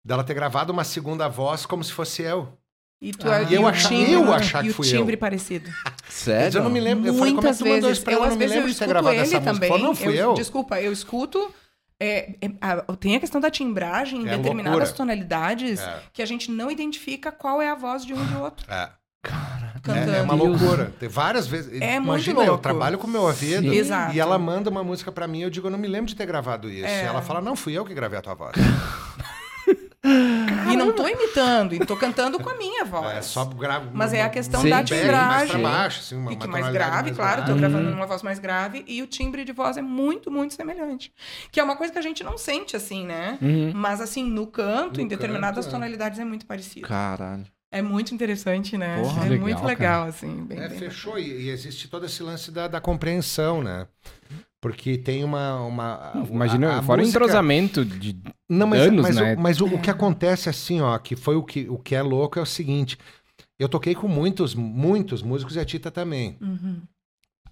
Dela 0.06 0.24
ter 0.24 0.34
gravado 0.36 0.72
uma 0.72 0.84
segunda 0.84 1.28
voz 1.28 1.66
como 1.66 1.84
se 1.84 1.92
fosse 1.92 2.22
eu. 2.22 2.48
E, 3.02 3.12
tu, 3.12 3.28
Ah, 3.30 3.42
e 3.42 3.54
eu 3.56 3.66
o 3.66 3.72
timbre, 3.72 4.12
eu 4.14 4.32
achar 4.34 4.64
e 4.64 4.68
que 4.68 4.72
o 4.72 4.76
fui 4.76 4.88
timbre 4.88 5.16
eu. 5.16 5.20
parecido. 5.20 5.70
Sério? 6.08 6.46
Mas 6.46 6.56
eu 6.56 6.64
não 6.64 6.70
me 6.70 6.80
lembro. 6.80 7.08
Eu 7.08 7.14
falei, 7.16 7.34
como 7.34 7.48
é 7.48 7.52
que 7.52 7.58
Muitas 7.58 7.58
tu 7.58 7.66
mandou 7.66 7.82
vezes. 7.90 7.98
isso 7.98 8.04
pra 8.06 8.14
Eu, 8.14 8.18
ela? 8.18 8.26
Eu 8.26 8.28
às 8.28 8.34
não 8.34 8.38
me 8.38 8.46
vezes, 8.46 8.54
eu 8.56 8.60
lembro 8.62 8.74
de 8.74 8.80
ter 8.80 8.88
gravado 8.88 9.16
ele 9.16 9.22
essa 9.24 9.40
música. 9.40 9.54
também. 9.54 9.70
Falou, 9.70 9.84
não, 9.88 9.96
fui 9.96 10.22
eu. 10.22 10.34
Desculpa, 10.36 10.80
eu 10.82 10.92
escuto... 10.94 11.54
é, 12.00 12.36
é, 12.42 12.52
a- 12.62 12.82
tem 12.98 13.16
a 13.16 13.20
questão 13.20 13.40
da 13.42 13.50
timbragem 13.50 14.22
em 14.24 14.28
É 14.28 14.38
determinadas 14.38 14.72
loucura. 14.90 14.98
tonalidades 14.98 15.80
É. 15.82 16.00
que 16.12 16.22
a 16.22 16.26
gente 16.26 16.52
não 16.52 16.70
identifica 16.72 17.32
qual 17.32 17.62
é 17.62 17.70
a 17.70 17.76
voz 17.76 18.06
de 18.06 18.14
um 18.14 18.22
e 18.24 18.28
de 18.28 18.36
outro 18.36 18.66
É. 18.72 18.90
cantando. 19.82 20.12
É, 20.12 20.20
é 20.20 20.22
uma 20.22 20.34
loucura. 20.34 20.94
Tem 21.00 21.08
várias 21.10 21.48
vezes. 21.48 21.82
É 21.82 21.94
muito 22.00 22.08
Imagina, 22.10 22.44
eu 22.44 22.58
trabalho 22.58 22.98
com 22.98 23.08
o 23.08 23.10
meu 23.10 23.22
ouvido. 23.24 23.74
Exato. 23.74 24.14
E 24.16 24.20
ela 24.20 24.38
manda 24.38 24.70
uma 24.70 24.84
música 24.84 25.12
pra 25.12 25.28
mim, 25.28 25.42
eu 25.42 25.50
digo, 25.50 25.68
eu 25.68 25.72
não 25.72 25.80
me 25.80 25.88
lembro 25.88 26.08
de 26.08 26.16
ter 26.16 26.26
gravado 26.26 26.70
isso. 26.70 26.86
É. 26.86 27.04
E 27.04 27.06
ela 27.08 27.22
fala, 27.22 27.40
não, 27.42 27.56
fui 27.56 27.74
eu 27.74 27.86
que 27.86 27.94
gravei 27.94 28.20
a 28.20 28.22
tua 28.22 28.34
voz. 28.36 28.54
E 30.06 30.76
não 30.76 30.92
tô 30.94 31.08
imitando, 31.08 31.74
e 31.74 31.80
tô 31.86 31.96
cantando 31.96 32.38
com 32.40 32.50
a 32.50 32.56
minha 32.58 32.84
voz. 32.84 33.16
É, 33.18 33.22
só 33.22 33.46
gravo. 33.46 33.90
Mas 33.94 34.12
é 34.14 34.22
a 34.22 34.30
questão 34.30 34.62
Sim, 34.62 34.70
da 34.70 34.84
timbragem. 34.84 35.62
Mais 35.62 35.76
baixo, 35.76 36.00
assim, 36.02 36.16
uma, 36.16 36.32
Fique 36.32 36.46
uma 36.46 36.52
mais 36.52 36.74
grave, 36.74 37.04
mais 37.04 37.16
claro, 37.16 37.42
tô 37.42 37.46
grave. 37.48 37.60
gravando 37.60 37.86
Uhum. 37.88 37.92
numa 37.96 38.06
voz 38.06 38.22
mais 38.22 38.40
grave 38.40 38.84
e 38.88 39.02
o 39.02 39.08
timbre 39.08 39.46
de 39.46 39.52
voz 39.54 39.78
é 39.78 39.82
muito, 39.82 40.30
muito 40.30 40.54
semelhante. 40.54 41.14
Que 41.52 41.60
é 41.60 41.64
uma 41.64 41.76
coisa 41.78 41.94
que 41.94 42.00
a 42.00 42.02
gente 42.02 42.24
não 42.24 42.38
sente 42.38 42.76
assim, 42.76 43.06
né? 43.06 43.38
Uhum. 43.42 43.72
Mas 43.74 44.02
assim, 44.02 44.24
no 44.24 44.46
canto, 44.48 44.98
No 44.98 45.04
em 45.06 45.08
determinadas 45.08 45.66
canto, 45.66 45.76
é. 45.76 45.78
tonalidades 45.80 46.20
é 46.20 46.26
muito 46.26 46.46
parecido. 46.46 46.88
Caralho. 46.88 47.46
É 47.72 47.82
muito 47.82 48.14
interessante, 48.14 48.78
né? 48.78 49.02
Porra, 49.02 49.26
é 49.26 49.30
legal, 49.30 49.40
muito 49.42 49.56
cara. 49.58 49.68
legal, 49.68 50.04
assim. 50.08 50.44
Bem, 50.46 50.60
É, 50.60 50.70
bem 50.70 50.78
fechou. 50.78 51.18
E, 51.18 51.46
e 51.46 51.50
existe 51.50 51.88
todo 51.88 52.06
esse 52.06 52.22
lance 52.22 52.52
da, 52.52 52.68
da 52.68 52.80
compreensão, 52.80 53.64
né? 53.64 53.88
Porque 54.62 54.98
tem 54.98 55.24
uma. 55.24 55.60
uma 55.66 56.14
Imagina, 56.30 56.74
a- 56.76 56.80
a 56.80 56.82
fora 56.84 57.02
o 57.02 57.04
música- 57.04 57.20
entrosamento 57.20 57.84
de. 57.84 58.16
Não, 58.50 58.68
mas, 58.68 58.82
anos, 58.82 59.02
mas, 59.02 59.16
né? 59.16 59.36
o, 59.36 59.40
mas 59.40 59.62
o, 59.62 59.66
o 59.66 59.82
que 59.82 59.90
acontece 59.90 60.50
assim, 60.50 60.82
ó, 60.82 60.98
que 60.98 61.16
foi 61.16 61.36
o 61.36 61.44
que, 61.44 61.68
o 61.70 61.78
que 61.78 61.96
é 61.96 62.02
louco 62.02 62.38
é 62.38 62.42
o 62.42 62.46
seguinte. 62.46 62.98
Eu 63.60 63.70
toquei 63.70 63.96
com 63.96 64.08
muitos, 64.08 64.54
muitos 64.54 65.22
músicos 65.22 65.56
e 65.56 65.60
a 65.60 65.66
Tita 65.66 65.90
também. 65.90 66.38
Uhum. 66.42 66.82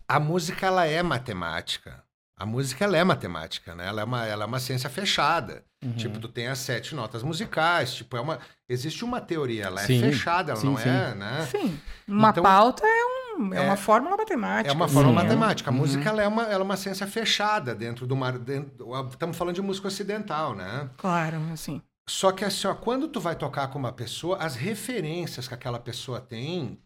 A 0.08 0.20
música, 0.20 0.68
ela 0.68 0.86
é 0.86 1.02
matemática. 1.02 2.04
A 2.38 2.46
música, 2.46 2.84
ela 2.84 2.98
é 2.98 3.04
matemática, 3.04 3.76
né? 3.76 3.88
Ela 3.88 4.02
é 4.02 4.04
uma, 4.04 4.26
ela 4.26 4.44
é 4.44 4.48
uma 4.48 4.60
ciência 4.60 4.90
fechada. 4.90 5.64
Uhum. 5.84 5.94
Tipo, 5.94 6.20
tu 6.20 6.28
tem 6.28 6.48
as 6.48 6.58
sete 6.60 6.94
notas 6.96 7.24
musicais, 7.24 7.94
tipo, 7.94 8.18
é 8.18 8.22
uma... 8.22 8.40
Existe 8.68 9.06
uma 9.06 9.22
teoria, 9.22 9.66
ela 9.66 9.82
Sim. 9.82 10.04
é 10.04 10.10
fechada, 10.10 10.52
ela 10.52 10.60
Sim, 10.60 10.68
não 10.68 10.78
sim. 10.78 10.90
é, 10.90 11.16
né? 11.16 11.48
Sim. 11.50 11.80
Uma 12.08 12.30
Então- 12.32 12.44
pauta 12.44 12.84
é, 12.86 13.04
um, 13.38 13.54
é, 13.54 13.58
É- 13.58 13.62
uma 13.62 13.76
fórmula 13.78 14.16
matemática. 14.18 14.70
É 14.72 14.76
uma 14.76 14.88
forma 14.88 15.10
Sim. 15.10 15.16
matemática. 15.16 15.70
A 15.70 15.74
Uhum. 15.74 15.80
música, 15.80 16.10
ela 16.10 16.22
é 16.22 16.28
uma, 16.28 16.44
ela 16.44 16.62
é 16.62 16.64
uma 16.64 16.78
ciência 16.78 17.06
fechada 17.08 17.74
dentro 17.76 18.06
do 18.08 18.16
mar... 18.16 18.38
Dentro, 18.38 18.86
estamos 19.10 19.38
falando 19.38 19.56
de 19.56 19.62
música 19.62 19.88
ocidental, 19.88 20.56
né? 20.56 20.90
Claro, 20.98 21.38
assim. 21.54 21.82
Só 22.10 22.32
que 22.32 22.44
assim, 22.44 22.68
ó, 22.68 22.74
quando 22.74 23.08
tu 23.08 23.20
vai 23.22 23.36
tocar 23.36 23.68
com 23.70 23.80
uma 23.80 23.92
pessoa, 23.94 24.38
as 24.38 24.56
referências 24.56 25.48
que 25.48 25.54
aquela 25.54 25.80
pessoa 25.80 26.20
tem, 26.20 26.78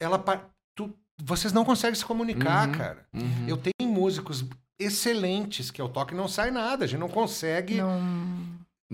ela 0.00 0.18
tu- 0.76 0.92
vocês 1.22 1.52
não 1.52 1.64
conseguem 1.64 1.94
se 1.94 2.04
comunicar, 2.04 2.66
Uhum. 2.68 2.74
cara. 2.74 3.06
Uhum. 3.14 3.46
Eu 3.48 3.56
tenho 3.56 3.88
músicos 3.90 4.44
excelentes 4.80 5.70
que 5.70 5.80
eu 5.80 5.88
toco 5.88 6.12
e 6.12 6.16
não 6.16 6.26
sai 6.26 6.50
nada, 6.50 6.84
a 6.84 6.88
gente 6.88 6.98
não 7.00 7.08
consegue 7.08 7.76
Não... 7.76 8.00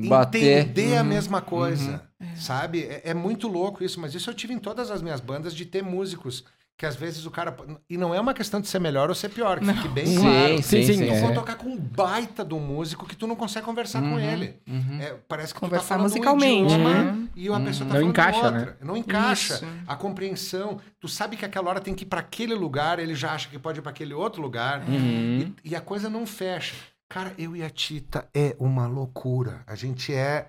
Bater. 0.08 0.60
entender 0.60 0.96
a 0.96 1.02
Uhum. 1.02 1.08
mesma 1.08 1.40
coisa, 1.40 2.02
sabe? 2.36 2.84
É, 2.84 3.02
é 3.10 3.14
muito 3.14 3.48
louco 3.48 3.82
isso, 3.82 3.98
mas 4.00 4.14
isso 4.14 4.30
eu 4.30 4.34
tive 4.34 4.52
em 4.54 4.58
todas 4.58 4.90
as 4.92 5.02
minhas 5.02 5.20
bandas 5.20 5.52
de 5.54 5.64
ter 5.64 5.82
músicos 5.82 6.44
que 6.78 6.86
às 6.86 6.94
vezes 6.94 7.26
o 7.26 7.30
cara 7.32 7.54
e 7.90 7.98
não 7.98 8.14
é 8.14 8.20
uma 8.20 8.32
questão 8.32 8.60
de 8.60 8.68
ser 8.68 8.78
melhor 8.78 9.08
ou 9.08 9.14
ser 9.14 9.28
pior, 9.30 9.58
que 9.58 9.66
fique 9.66 9.88
bem 9.88 10.06
Sim, 10.06 10.20
claro. 10.20 10.56
sim, 10.58 10.62
Sim, 10.62 10.82
sim. 10.84 10.92
sim, 10.98 11.06
Tu 11.06 11.12
é. 11.12 11.20
for 11.20 11.34
tocar 11.34 11.56
com 11.56 11.68
um 11.70 11.76
baita 11.76 12.44
do 12.44 12.56
músico 12.60 13.04
que 13.04 13.16
tu 13.16 13.26
não 13.26 13.34
consegue 13.34 13.66
conversar 13.66 14.00
com 14.00 14.12
Uhum, 14.12 14.18
ele. 14.20 14.54
uhum. 14.66 15.00
É, 15.02 15.14
parece 15.26 15.52
que 15.52 15.58
Conversar 15.58 15.84
tu 15.84 15.88
tá 15.88 15.94
falando 15.96 16.02
musicalmente, 16.04 16.72
um 16.72 16.76
idioma 16.78 16.94
né? 17.12 17.28
e 17.34 17.48
a 17.48 17.60
pessoa 17.60 17.78
tá 17.78 17.84
Não 17.84 17.90
falando 18.00 18.08
encaixa, 18.10 18.42
outra. 18.44 18.60
né? 18.60 18.74
Não 18.80 18.96
encaixa. 18.96 19.54
Isso. 19.54 19.66
A 19.88 19.96
compreensão. 19.96 20.80
Tu 21.00 21.08
sabe 21.08 21.36
que 21.36 21.44
aquela 21.44 21.68
hora 21.68 21.80
tem 21.80 21.94
que 21.94 22.04
ir 22.04 22.06
para 22.06 22.20
aquele 22.20 22.54
lugar, 22.54 23.00
ele 23.00 23.14
já 23.16 23.32
acha 23.32 23.48
que 23.48 23.58
pode 23.58 23.80
ir 23.80 23.82
para 23.82 23.90
aquele 23.90 24.14
outro 24.14 24.40
lugar. 24.40 24.80
Uhum. 24.88 25.52
E, 25.64 25.70
e 25.70 25.76
a 25.76 25.80
coisa 25.80 26.08
não 26.08 26.24
fecha. 26.26 26.76
Cara, 27.10 27.34
eu 27.36 27.56
e 27.56 27.62
a 27.64 27.70
Tita 27.70 28.28
é 28.32 28.54
uma 28.58 28.86
loucura. 28.86 29.62
A 29.66 29.74
gente 29.74 30.14
é 30.14 30.48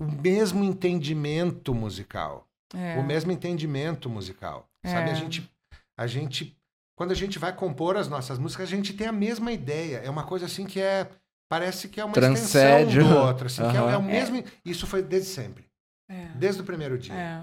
o 0.00 0.04
mesmo 0.06 0.64
entendimento 0.64 1.72
musical. 1.72 2.46
É. 2.74 2.98
O 2.98 3.04
mesmo 3.04 3.30
entendimento 3.30 4.10
musical. 4.10 4.66
Sabe? 4.84 5.10
É. 5.10 5.12
A 5.12 5.14
gente, 5.14 5.50
a 5.98 6.06
gente. 6.06 6.56
Quando 6.96 7.10
a 7.12 7.14
gente 7.14 7.38
vai 7.38 7.52
compor 7.54 7.96
as 7.96 8.08
nossas 8.08 8.38
músicas, 8.38 8.66
a 8.68 8.70
gente 8.76 8.92
tem 8.94 9.06
a 9.06 9.12
mesma 9.12 9.52
ideia. 9.52 9.98
É 10.04 10.08
uma 10.08 10.22
coisa 10.24 10.46
assim 10.46 10.64
que 10.64 10.80
é. 10.80 11.08
Parece 11.50 11.88
que 11.88 12.00
é 12.00 12.04
uma 12.04 12.12
Transcende 12.14 12.98
extensão 12.98 13.08
do 13.10 13.16
o- 13.16 13.26
outro. 13.26 13.46
Assim, 13.46 13.62
que 13.70 13.76
é, 13.76 13.80
é 13.80 13.96
o 13.96 14.02
mesmo. 14.02 14.42
Isso 14.64 14.86
foi 14.86 15.02
desde 15.02 15.28
sempre. 15.28 15.64
É. 16.10 16.26
Desde 16.34 16.60
o 16.60 16.64
primeiro 16.64 16.98
dia. 16.98 17.14
É. 17.14 17.42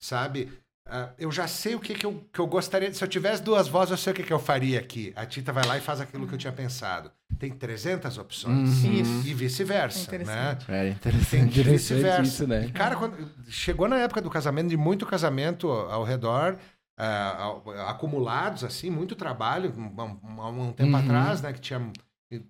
Sabe? 0.00 0.52
Ah, 0.88 1.10
eu 1.18 1.32
já 1.32 1.48
sei 1.48 1.74
o 1.74 1.80
que, 1.80 1.94
que, 1.94 2.06
eu, 2.06 2.24
que 2.32 2.38
eu 2.38 2.46
gostaria. 2.46 2.92
Se 2.94 3.02
eu 3.02 3.08
tivesse 3.08 3.42
duas 3.42 3.66
vozes, 3.66 3.90
eu 3.90 3.96
sei 3.96 4.12
o 4.12 4.16
que, 4.16 4.22
que 4.22 4.32
eu 4.32 4.38
faria 4.38 4.78
aqui. 4.78 5.12
A 5.16 5.26
Tita 5.26 5.52
vai 5.52 5.64
lá 5.66 5.76
e 5.76 5.80
faz 5.80 6.00
aquilo 6.00 6.26
que 6.28 6.34
eu 6.34 6.38
tinha 6.38 6.52
pensado. 6.52 7.10
Tem 7.40 7.50
300 7.50 8.16
opções. 8.18 8.84
Uhum. 8.84 8.92
Isso. 8.92 9.26
E 9.28 9.34
vice-versa. 9.34 9.98
É 10.14 10.18
né? 10.18 10.52
interessante. 10.52 10.70
É 10.70 10.82
Tem 10.82 10.92
interessante. 10.92 11.60
Interessante 11.60 12.22
vice-versa. 12.22 12.46
né? 12.46 12.66
E, 12.66 12.72
cara, 12.72 12.94
quando 12.96 13.16
chegou 13.48 13.88
na 13.88 13.98
época 13.98 14.20
do 14.22 14.30
casamento, 14.30 14.68
de 14.68 14.76
muito 14.76 15.04
casamento 15.06 15.68
ao 15.68 16.04
redor, 16.04 16.56
ao- 17.04 17.62
acumulados, 17.88 18.64
assim, 18.64 18.90
muito 18.90 19.14
trabalho, 19.14 19.72
um, 19.76 20.30
um- 20.42 20.68
um 20.68 20.72
tempo 20.72 20.90
Uhum. 20.90 20.96
atrás, 20.96 21.42
né, 21.42 21.52
que 21.52 21.60
tinha, 21.60 21.90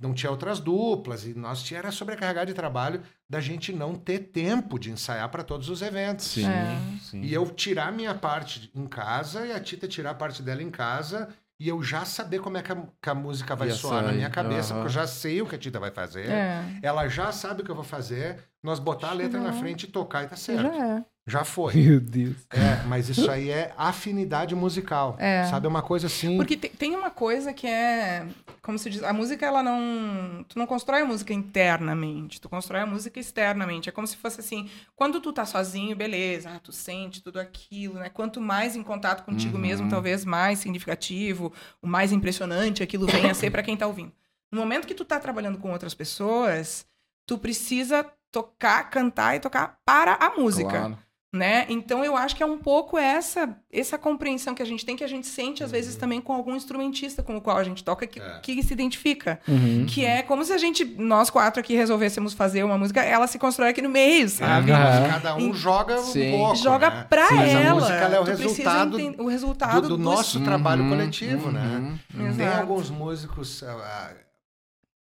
não 0.01 0.15
tinha 0.15 0.31
outras 0.31 0.61
duplas, 0.61 1.27
e 1.27 1.35
nós 1.35 1.63
tinha 1.63 1.79
era 1.79 1.91
sobrecarregado 1.93 2.47
de 2.47 2.55
trabalho 2.55 3.03
da 3.29 3.41
gente 3.41 3.73
não 3.73 3.95
ter 3.95 4.19
tempo 4.31 4.79
de 4.79 4.91
ensaiar 4.91 5.29
para 5.29 5.43
todos 5.45 5.69
os 5.69 5.83
eventos. 5.83 6.27
Sim, 6.27 6.47
É. 6.47 6.79
sim. 7.03 7.21
E 7.23 7.33
eu 7.35 7.45
tirar 7.51 7.93
minha 7.93 8.15
parte 8.15 8.71
em 8.75 8.87
casa 8.87 9.45
e 9.47 9.53
a 9.53 9.61
Tita 9.61 9.87
tirar 9.89 10.11
a 10.11 10.15
parte 10.15 10.43
dela 10.43 10.63
em 10.63 10.71
casa 10.71 11.29
e 11.59 11.69
eu 11.69 11.83
já 11.83 12.05
saber 12.05 12.41
como 12.41 12.57
é 12.59 12.63
que 12.63 12.71
a, 12.73 12.77
que 13.03 13.11
a 13.11 13.15
música 13.15 13.57
vai 13.57 13.69
Ia 13.69 13.75
soar 13.75 14.03
na 14.05 14.13
minha 14.13 14.31
cabeça, 14.31 14.75
aham. 14.75 14.83
porque 14.83 14.89
eu 14.97 15.03
já 15.03 15.07
sei 15.07 15.43
o 15.43 15.47
que 15.47 15.55
a 15.55 15.59
Tita 15.59 15.81
vai 15.81 15.91
fazer. 15.91 16.29
É. 16.31 16.63
Ela 16.83 17.09
já 17.09 17.33
sabe 17.33 17.63
o 17.63 17.65
que 17.65 17.71
eu 17.71 17.75
vou 17.75 17.85
fazer, 17.85 18.39
nós 18.63 18.79
botar 18.79 19.11
a 19.11 19.15
letra 19.15 19.41
na 19.41 19.53
frente 19.53 19.85
e 19.85 19.87
tocar 19.89 20.23
e 20.25 20.27
tá 20.29 20.37
certo. 20.37 20.63
Já 20.75 20.97
é. 20.99 21.05
Já 21.27 21.43
foi. 21.45 21.75
Meu 21.83 22.01
Deus. 22.01 22.37
É, 22.51 22.85
mas 22.87 23.09
isso 23.09 23.29
aí 23.31 23.51
é 23.51 23.75
afinidade 23.77 24.55
musical. 24.55 25.17
É. 25.19 25.45
Sabe? 25.45 25.67
É 25.67 25.69
uma 25.69 25.83
coisa 25.83 26.07
assim. 26.07 26.37
Porque 26.37 26.57
te- 26.57 26.69
tem 26.69 26.95
uma 26.95 27.11
coisa 27.11 27.53
que 27.53 27.67
é, 27.67 28.25
como 28.63 28.79
se 28.79 28.89
diz, 28.89 29.03
a 29.03 29.13
música 29.13 29.45
ela 29.45 29.61
não, 29.63 30.45
tu 30.49 30.57
não 30.59 30.67
constrói 30.67 31.03
a 31.03 31.05
música 31.05 31.33
internamente, 31.35 32.41
tu 32.41 32.49
constrói 32.49 32.83
a 32.83 32.87
música 32.87 33.19
externamente. 33.19 33.89
É 33.89 33.93
como 33.93 34.07
se 34.07 34.17
fosse 34.17 34.41
assim, 34.41 34.71
quando 34.95 35.21
tu 35.21 35.33
tá 35.33 35.45
sozinho, 35.45 35.97
beleza, 35.97 36.51
ah, 36.55 36.61
tu 36.61 36.71
sente 36.73 37.21
tudo 37.23 37.41
aquilo, 37.41 37.95
né? 37.95 38.09
Quanto 38.09 38.41
mais 38.41 38.77
em 38.77 38.83
contato 38.83 39.25
contigo 39.25 39.57
Uhum. 39.57 39.63
mesmo, 39.63 39.89
talvez 39.89 40.25
mais 40.25 40.61
significativo, 40.61 41.53
o 41.83 41.87
mais 41.89 42.13
impressionante 42.13 42.83
aquilo 42.83 43.07
venha 43.07 43.33
a 43.33 43.35
ser 43.35 43.51
para 43.51 43.63
quem 43.63 43.77
tá 43.77 43.87
ouvindo. 43.87 44.13
No 44.53 44.61
momento 44.61 44.87
que 44.87 44.95
tu 44.95 45.05
tá 45.05 45.19
trabalhando 45.19 45.59
com 45.59 45.73
outras 45.73 45.93
pessoas, 45.95 46.87
tu 47.27 47.37
precisa 47.37 48.07
tocar, 48.31 48.91
cantar 48.91 49.35
e 49.35 49.41
tocar 49.41 49.79
para 49.85 50.15
a 50.15 50.31
música 50.37 50.71
Claro. 50.71 50.99
Né? 51.37 51.67
Então 51.69 52.05
eu 52.05 52.17
acho 52.17 52.35
que 52.35 52.43
é 52.43 52.47
um 52.47 52.59
pouco 52.59 52.99
essa 52.99 53.57
essa 53.73 53.99
compreensão 53.99 54.55
que 54.55 54.63
a 54.63 54.67
gente 54.67 54.85
tem 54.87 54.97
que 54.97 55.05
a 55.05 55.09
gente 55.09 55.27
sente 55.27 55.63
às 55.63 55.69
Uhum. 55.71 55.77
vezes 55.77 55.97
também 55.97 56.21
com 56.21 56.33
algum 56.33 56.57
instrumentista 56.57 57.23
com 57.23 57.37
o 57.37 57.41
qual 57.41 57.59
a 57.59 57.63
gente 57.65 57.85
toca 57.85 58.07
que, 58.07 58.19
É. 58.19 58.39
que 58.43 58.63
se 58.63 58.73
identifica, 58.73 59.39
Uhum. 59.47 59.85
que 59.87 60.05
é 60.05 60.23
como 60.23 60.43
se 60.45 60.53
a 60.53 60.59
gente 60.59 60.85
nós 60.85 61.29
quatro 61.31 61.61
aqui 61.61 61.75
resolvêssemos 61.77 62.33
fazer 62.33 62.65
uma 62.65 62.79
música, 62.79 63.03
ela 63.03 63.27
se 63.27 63.39
constrói 63.39 63.69
aqui 63.71 63.83
no 63.83 63.91
meio, 63.91 64.29
sabe? 64.29 64.73
Aham. 64.73 65.09
Cada 65.11 65.37
um 65.37 65.51
E- 65.51 65.53
joga 65.53 66.01
um 66.01 66.05
Sim. 66.05 66.31
pouco. 66.33 66.57
Joga 66.57 66.91
né? 66.91 67.07
pra 67.09 67.31
Mas 67.31 67.51
ela. 67.53 67.71
a 67.71 67.75
música 67.75 67.95
ela 67.95 68.17
é 68.17 68.21
o 68.21 68.25
resultado 68.25 68.97
o 69.19 69.29
resultado 69.29 69.83
do, 69.83 69.89
do 69.97 69.99
nosso 69.99 70.41
trabalho 70.43 70.83
Uhum, 70.83 70.91
coletivo, 70.91 71.51
né? 71.53 71.61
uhum. 71.61 71.99
Tem 72.17 72.47
Exato. 72.47 72.61
alguns 72.63 72.89
músicos. 72.91 73.63
ah, 73.63 74.11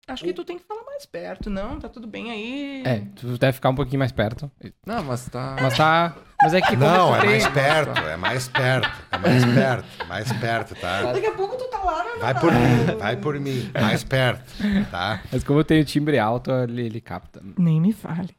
Acho 0.09 0.25
que 0.25 0.33
tu 0.33 0.43
tem 0.43 0.59
que 0.59 0.65
falar 0.65 0.83
mais 0.85 1.05
perto, 1.05 1.51
não? 1.51 1.79
Tá 1.79 1.89
tudo 1.89 2.07
bem 2.07 2.31
aí. 2.31 2.83
É, 2.87 3.03
tu 3.15 3.37
deve 3.37 3.53
ficar 3.53 3.69
um 3.69 3.75
pouquinho 3.75 3.99
mais 3.99 4.11
perto. 4.11 4.51
Não, 4.87 5.05
mas 5.05 5.29
tá. 5.29 5.57
Mas 5.61 5.77
tá. 5.77 6.17
Mas 6.43 6.55
é 6.55 6.61
que. 6.63 6.77
Não, 6.77 7.15
é 7.15 7.25
mais 7.27 7.47
perto, 7.49 8.01
é 8.01 8.17
mais 8.17 8.49
perto, 8.49 8.89
é 9.11 9.19
mais 9.19 9.45
perto, 9.45 10.07
mais 10.09 10.33
perto, 10.33 10.75
tá? 10.77 11.13
Daqui 11.13 11.27
a 11.27 11.33
pouco 11.33 11.57
tu 11.59 11.69
tá 11.69 11.79
lá, 11.79 12.05
né? 12.05 12.11
Vai 12.21 12.41
por 12.41 12.53
mim, 12.53 12.99
vai 12.99 13.17
por 13.17 13.39
mim, 13.39 13.71
mais 13.75 14.03
perto, 14.03 14.51
tá? 14.91 15.21
Mas 15.31 15.45
como 15.45 15.61
eu 15.61 15.65
tenho 15.65 15.85
timbre 15.85 16.19
alto, 16.19 16.51
ele, 16.51 16.87
ele 16.87 17.01
capta. 17.01 17.43
Nem 17.59 17.81
me 17.81 17.93
fale. 17.93 18.35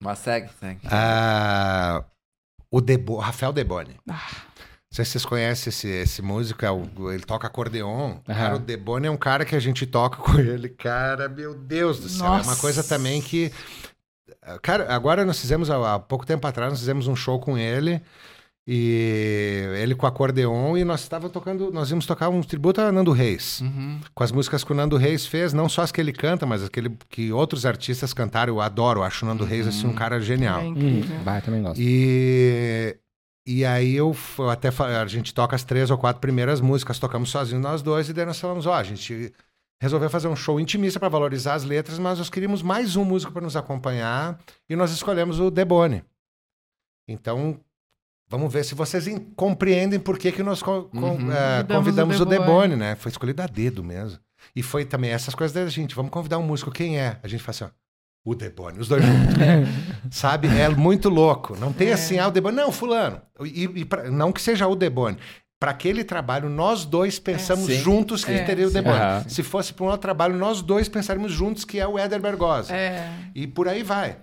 Mas 0.00 0.18
segue, 0.18 0.48
segue. 0.60 0.80
Ah, 0.90 2.04
o 2.70 2.80
Debo, 2.80 3.16
Rafael 3.16 3.52
Deboni. 3.52 3.96
Ah. 4.08 4.53
Sei 4.94 5.04
se 5.04 5.10
vocês 5.12 5.24
conhecem 5.26 5.70
esse, 5.70 5.88
esse 5.88 6.22
músico, 6.22 6.64
é 6.64 6.70
o- 6.70 7.10
ele 7.12 7.24
toca 7.24 7.46
acordeon. 7.46 8.16
Aham. 8.28 8.34
Cara, 8.38 8.56
o 8.56 8.58
Debone 8.58 9.06
é 9.06 9.10
um 9.10 9.16
cara 9.16 9.44
que 9.44 9.54
a 9.56 9.60
gente 9.60 9.86
toca 9.86 10.18
com 10.18 10.38
ele. 10.38 10.68
Cara, 10.68 11.28
meu 11.28 11.54
Deus 11.54 11.98
do 12.00 12.08
céu. 12.08 12.26
É 12.26 12.30
uma 12.30 12.36
Nossa. 12.38 12.60
coisa 12.60 12.82
também 12.84 13.20
que. 13.20 13.50
Cara, 14.62 14.94
agora 14.94 15.24
nós 15.24 15.40
fizemos, 15.40 15.70
há 15.70 15.98
pouco 15.98 16.24
tempo 16.26 16.46
atrás, 16.46 16.70
nós 16.70 16.78
fizemos 16.80 17.06
um 17.06 17.16
show 17.16 17.38
com 17.40 17.56
ele. 17.58 18.00
E 18.66 19.62
ele 19.82 19.94
com 19.94 20.06
acordeon 20.06 20.74
e 20.78 20.84
nós 20.84 21.02
estávamos 21.02 21.34
tocando, 21.34 21.70
nós 21.70 21.90
íamos 21.90 22.06
tocar 22.06 22.30
um 22.30 22.40
tributo 22.42 22.80
a 22.80 22.90
Nando 22.90 23.12
Reis. 23.12 23.60
Uhum. 23.60 24.00
Com 24.14 24.24
as 24.24 24.32
músicas 24.32 24.64
que 24.64 24.72
o 24.72 24.74
Nando 24.74 24.96
Reis 24.96 25.26
fez, 25.26 25.52
não 25.52 25.68
só 25.68 25.82
as 25.82 25.92
que 25.92 26.00
ele 26.00 26.14
canta, 26.14 26.46
mas 26.46 26.64
aquele 26.64 26.96
que 27.10 27.30
outros 27.30 27.66
artistas 27.66 28.14
cantaram. 28.14 28.54
Eu 28.54 28.60
adoro, 28.62 29.02
acho 29.02 29.26
o 29.26 29.28
Nando 29.28 29.44
Reis 29.44 29.66
assim 29.66 29.86
um 29.86 29.92
cara 29.92 30.18
genial. 30.18 30.60
É 30.60 30.64
Hum, 30.64 30.68
incrível. 30.68 31.16
vai, 31.22 31.42
também 31.42 31.62
gosto. 31.62 31.78
E, 31.78 32.96
e 33.46 33.64
aí 33.64 33.94
eu, 33.94 34.16
eu 34.38 34.50
até 34.50 34.70
fa- 34.70 35.02
a 35.02 35.06
gente 35.06 35.32
toca 35.34 35.54
as 35.56 35.64
três 35.64 35.90
ou 35.90 35.98
quatro 35.98 36.20
primeiras 36.20 36.60
músicas, 36.60 36.98
tocamos 36.98 37.30
sozinhos 37.30 37.62
nós 37.62 37.82
dois, 37.82 38.08
e 38.08 38.12
daí 38.12 38.24
nós 38.26 38.38
falamos, 38.40 38.66
ó, 38.66 38.74
a 38.74 38.82
gente 38.82 39.32
resolveu 39.80 40.08
fazer 40.08 40.28
um 40.28 40.36
show 40.36 40.58
intimista 40.58 40.98
para 40.98 41.08
valorizar 41.08 41.54
as 41.54 41.64
letras, 41.64 41.98
mas 41.98 42.18
nós 42.18 42.30
queríamos 42.30 42.62
mais 42.62 42.96
um 42.96 43.04
músico 43.04 43.32
para 43.32 43.42
nos 43.42 43.56
acompanhar, 43.56 44.38
e 44.68 44.74
nós 44.76 44.90
escolhemos 44.92 45.38
o 45.40 45.50
Debone. 45.50 46.02
Então, 47.06 47.60
vamos 48.28 48.52
ver 48.52 48.64
se 48.64 48.74
vocês 48.74 49.06
em- 49.06 49.18
compreendem 49.18 50.00
por 50.00 50.18
que, 50.18 50.32
que 50.32 50.42
nós 50.42 50.62
co- 50.62 50.84
com- 50.84 50.98
Uhum. 51.16 51.32
eh, 51.32 51.62
Convidamos 51.64 51.76
convidamos 51.76 52.20
o. 52.20 52.24
Debone, 52.24 52.76
né? 52.76 52.94
Foi 52.96 53.10
escolhido 53.10 53.42
a 53.42 53.46
dedo 53.46 53.84
mesmo. 53.84 54.18
E 54.56 54.62
foi 54.62 54.84
também 54.84 55.10
essas 55.10 55.34
coisas 55.34 55.54
da 55.54 55.66
gente, 55.68 55.94
vamos 55.94 56.10
convidar 56.10 56.38
um 56.38 56.42
músico, 56.42 56.70
quem 56.70 56.98
é? 56.98 57.18
A 57.22 57.28
gente 57.28 57.42
fala 57.42 57.50
assim, 57.50 57.64
ó, 57.64 57.68
o 58.24 58.34
Debone, 58.34 58.78
os 58.78 58.88
dois 58.88 59.04
juntos. 59.04 59.34
Sabe? 60.10 60.48
É 60.48 60.68
muito 60.68 61.08
louco. 61.08 61.56
Não 61.58 61.72
tem 61.72 61.88
É. 61.88 61.92
assim, 61.92 62.18
ah, 62.18 62.28
o 62.28 62.30
Debone. 62.30 62.56
Não, 62.56 62.72
fulano. 62.72 63.20
E, 63.44 63.64
e 63.64 63.84
pra- 63.84 64.10
não 64.10 64.32
que 64.32 64.40
seja 64.40 64.66
o 64.66 64.74
Debone. 64.74 65.18
Para 65.60 65.70
aquele 65.70 66.04
trabalho, 66.04 66.48
nós 66.48 66.84
dois 66.84 67.18
pensamos 67.18 67.66
Sim. 67.66 67.76
juntos 67.78 68.24
que 68.24 68.32
É, 68.32 68.42
teria 68.44 68.66
o. 68.66 68.70
Debone. 68.70 68.96
Aham. 68.98 69.24
Se 69.28 69.42
fosse 69.42 69.72
para 69.72 69.84
um 69.84 69.86
outro 69.88 70.00
trabalho, 70.02 70.36
nós 70.36 70.60
dois 70.60 70.88
pensaríamos 70.88 71.32
juntos 71.32 71.64
que 71.64 71.78
é 71.80 71.86
o 71.86 71.98
Éder 71.98 72.20
Bergozzi. 72.20 72.72
É. 72.72 73.08
E 73.34 73.46
por 73.46 73.68
aí 73.68 73.82
vai. 73.82 74.16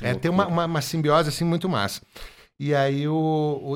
É, 0.00 0.14
tem 0.14 0.30
uma, 0.30 0.46
uma, 0.46 0.64
uma 0.66 0.80
simbiose 0.82 1.28
assim 1.28 1.44
muito 1.44 1.68
massa. 1.68 2.00
E 2.60 2.72
aí 2.72 3.08
o, 3.08 3.14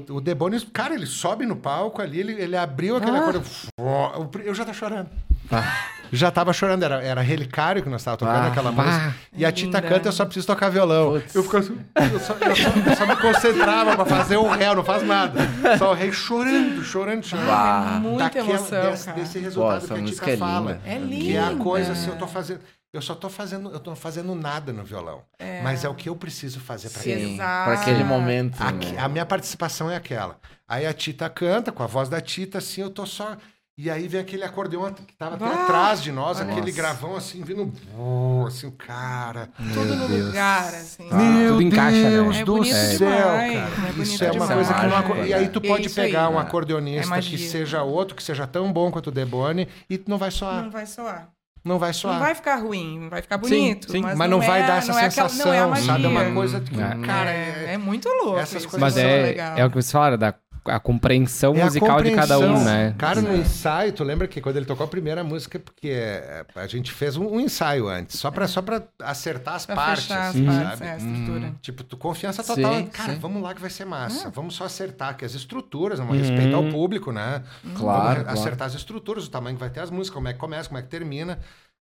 o, 0.09 0.15
o 0.17 0.21
Debone, 0.21 0.61
cara, 0.67 0.95
ele 0.95 1.07
sobe 1.07 1.45
no 1.45 1.57
palco 1.57 2.01
ali, 2.01 2.21
ele, 2.21 2.33
ele 2.41 2.57
abriu 2.57 2.97
aquele 2.97 3.17
Ah. 3.17 3.21
acorde. 3.21 3.43
Eu, 3.77 4.31
eu 4.45 4.55
já 4.55 4.65
tá 4.65 4.73
chorando. 4.73 5.09
Ah. 5.51 5.87
Já 6.11 6.31
tava 6.31 6.55
chorando, 6.55 6.83
era, 6.83 7.03
era 7.03 7.21
Relicário 7.21 7.83
que 7.83 7.89
nós 7.91 8.03
tava 8.03 8.17
tocando 8.17 8.45
Ah, 8.45 8.47
aquela 8.47 8.73
música. 8.73 9.15
E 9.37 9.45
a 9.45 9.53
Tita 9.53 9.77
Linda. 9.79 9.83
canta, 9.83 10.09
eu 10.09 10.13
só 10.13 10.25
preciso 10.25 10.47
tocar 10.47 10.71
violão. 10.71 11.13
Putz. 11.13 11.35
Eu, 11.35 11.43
fico 11.43 11.57
assim, 11.59 11.79
eu, 12.13 12.19
só, 12.21 12.33
eu, 12.33 12.57
só, 12.57 12.69
eu 12.91 12.97
só 12.97 13.07
me 13.07 13.17
concentrava 13.17 13.95
pra 13.95 14.07
fazer 14.07 14.39
o 14.39 14.49
réu, 14.49 14.75
não 14.77 14.83
faz 14.85 15.03
nada. 15.07 15.39
Só 15.77 15.91
o 15.91 15.95
rei 15.95 16.11
chorando, 16.11 16.83
chorando, 16.83 17.23
chorando. 17.27 17.47
Bah. 17.49 17.93
É 17.97 17.99
muita 18.01 18.25
Daquela- 18.25 18.49
emoção, 18.49 18.91
desse, 18.91 19.05
cara. 19.05 19.21
desse 19.21 19.39
resultado 19.39 19.77
essa 19.85 19.95
que 19.95 20.01
a 20.01 20.05
Tita 20.07 20.31
é 20.31 20.37
fala. 20.39 20.73
linda. 20.73 20.81
É 20.87 20.99
Que 21.21 21.37
é 21.37 21.41
a 21.41 21.51
linda. 21.51 21.63
coisa 21.63 21.93
assim, 21.93 22.09
eu 22.09 22.17
tô 22.17 22.27
fazendo. 22.27 22.61
Eu 22.91 23.03
só 23.03 23.15
tô 23.15 23.29
fazendo, 23.29 23.71
eu 23.71 23.79
tô 23.79 23.95
fazendo 23.95 24.35
nada 24.35 24.73
no 24.73 24.83
violão. 24.85 25.21
Mas 25.63 25.85
é 25.85 25.91
o 25.91 25.95
que 25.95 26.09
eu 26.09 26.17
preciso 26.17 26.59
fazer 26.59 26.89
pra 26.89 27.03
Sim. 27.03 27.11
ele. 27.11 27.37
Para 27.37 27.75
aquele 27.75 27.97
Exato. 27.99 28.09
momento. 28.09 28.57
Aqui- 28.63 28.93
né? 28.93 28.99
a 29.03 29.09
minha 29.11 29.27
participação 29.27 29.91
é 29.91 29.97
aquela. 29.97 30.39
Aí 30.67 30.87
a 30.87 30.93
Tita 30.95 31.29
canta, 31.29 31.71
com 31.71 31.83
a 31.83 31.87
voz 31.87 32.09
da 32.09 32.19
Tita, 32.19 32.57
assim, 32.57 32.81
eu 32.81 32.89
tô 32.89 33.05
só. 33.05 33.37
E 33.81 33.89
aí 33.89 34.09
vem 34.09 34.21
aquele 34.21 34.43
acordeão 34.43 34.93
que 34.93 35.15
tava 35.17 35.37
até 35.37 35.45
Ah, 35.45 35.63
atrás 35.63 36.03
de 36.03 36.11
nós, 36.11 36.41
olha 36.41 36.51
aquele 36.51 36.71
isso. 36.71 36.77
gravão 36.77 37.15
assim, 37.15 37.43
vindo. 37.45 37.73
oh, 37.97 38.45
assim, 38.49 38.67
o 38.67 38.73
cara. 38.73 39.49
Tudo 39.73 39.95
no 39.95 40.09
Deus. 40.09 40.27
lugar, 40.27 40.67
assim. 40.75 41.09
Meu 41.15 41.51
tudo 41.53 41.63
encaixa, 41.63 41.97
né? 41.97 42.11
Deus 42.11 42.37
É 42.39 42.45
do 42.45 42.53
bonito 42.57 42.75
céu, 42.75 42.99
demais, 42.99 43.53
cara. 43.53 43.89
é 43.99 44.03
Isso 44.03 44.25
é 44.25 44.27
uma 44.27 44.33
demais. 44.33 44.53
coisa 44.53 44.75
que 44.75 44.87
não 44.87 45.15
né? 45.15 45.29
E 45.29 45.35
aí 45.35 45.49
tu 45.49 45.61
É 45.63 45.69
pode 45.69 45.87
isso 45.87 46.01
aí. 46.01 46.07
pegar 46.09 46.29
um 46.29 46.39
É. 46.39 46.43
acordeonista 46.43 47.15
É 47.17 47.21
que 47.23 47.39
seja 47.39 47.83
outro, 47.85 48.17
que 48.17 48.23
seja 48.25 48.49
tão 48.49 48.73
bom 48.73 48.91
quanto 48.91 49.07
o 49.07 49.13
Debone, 49.13 49.69
e 49.89 50.03
não 50.09 50.19
vai 50.19 50.33
soar. 50.33 50.65
Não 50.65 50.71
vai 50.73 50.85
soar. 50.85 51.29
Não 51.65 51.79
vai 51.79 51.93
soar. 51.93 52.15
Não 52.15 52.21
vai 52.21 52.35
ficar 52.35 52.57
ruim, 52.57 52.99
não 53.01 53.11
vai 53.11 53.23
ficar 53.23 53.37
bonito. 53.39 53.93
sim, 53.93 54.01
mas, 54.01 54.17
mas 54.19 54.31
não, 54.31 54.41
vai 54.41 54.63
é- 54.63 54.67
dar 54.67 54.79
essa 54.79 54.93
não 54.93 54.99
é 54.99 55.05
aquela- 55.07 55.29
sensação, 55.29 55.53
não 55.53 55.53
é 55.55 55.59
a 55.61 55.67
magia. 55.69 55.87
sabe? 55.87 56.05
É 56.05 56.09
uma 56.09 56.33
coisa 56.33 56.61
que, 56.61 56.75
É. 56.81 57.07
cara, 57.07 57.31
é, 57.31 57.65
é, 57.69 57.75
é 57.75 57.79
muito 57.79 58.09
louco. 58.09 58.39
essas 58.39 58.63
isso, 58.63 58.69
coisas 58.71 58.81
Mas 58.81 58.97
é, 58.97 59.23
legal. 59.23 59.57
é 59.57 59.65
o 59.67 59.71
que 59.71 59.77
você 59.77 59.93
fala, 59.93 60.17
da 60.17 60.35
a 60.69 60.79
compreensão 60.81 61.55
É 61.55 61.63
a 61.63 61.65
musical 61.67 62.03
de 62.03 62.11
cada 62.13 62.39
um, 62.39 62.43
compreensão. 62.43 62.65
né? 62.65 62.95
Cara, 62.99 63.21
no 63.21 63.35
ensaio, 63.37 63.93
tu 63.93 64.05
lembra 64.05 64.27
que 64.29 64.41
quando 64.41 64.57
ele 64.57 64.67
tocou 64.67 64.85
a 64.85 64.89
primeira 64.89 65.23
música, 65.25 65.59
porque 65.59 65.89
é, 65.89 66.45
a 66.55 66.67
gente 66.67 66.93
fez 66.93 67.17
um, 67.17 67.27
um 67.27 67.41
ensaio 67.41 67.89
antes, 67.89 68.19
só 68.19 68.31
pra, 68.31 68.47
só 68.47 68.61
pra 68.63 68.83
acertar 69.03 69.55
as 69.55 69.67
Pra 69.67 69.75
partes, 69.77 70.11
as 70.11 70.29
assim, 70.29 70.45
partes, 70.47 70.79
sabe? 70.79 70.85
é, 70.87 70.93
a 70.93 70.97
estrutura. 70.97 71.55
Tipo, 71.61 71.85
tu 71.85 71.97
confiança 71.97 72.43
total. 72.43 72.75
Sim, 72.75 72.87
cara, 72.87 73.13
sim. 73.15 73.19
vamos 73.19 73.43
lá 73.43 73.55
que 73.55 73.61
vai 73.61 73.71
ser 73.71 73.85
massa. 73.85 74.31
Vamos 74.31 74.55
só 74.55 74.65
acertar 74.65 75.11
aqui 75.11 75.25
as 75.25 75.35
estruturas, 75.35 75.99
não 75.99 76.07
Uhum. 76.09 76.19
respeito 76.19 76.55
ao 76.57 76.65
público, 76.69 77.13
né? 77.13 77.43
Claro, 77.75 77.75
Vamos 77.75 77.81
claro. 78.25 78.29
acertar 78.31 78.67
as 78.69 78.75
estruturas, 78.75 79.27
o 79.27 79.31
tamanho 79.31 79.57
que 79.57 79.61
vai 79.61 79.71
ter 79.71 79.81
as 79.81 79.91
músicas, 79.91 80.15
como 80.15 80.29
é 80.29 80.33
que 80.33 80.39
começa, 80.39 80.69
como 80.69 80.79
é 80.79 80.83
que 80.83 80.89
termina. 80.89 81.39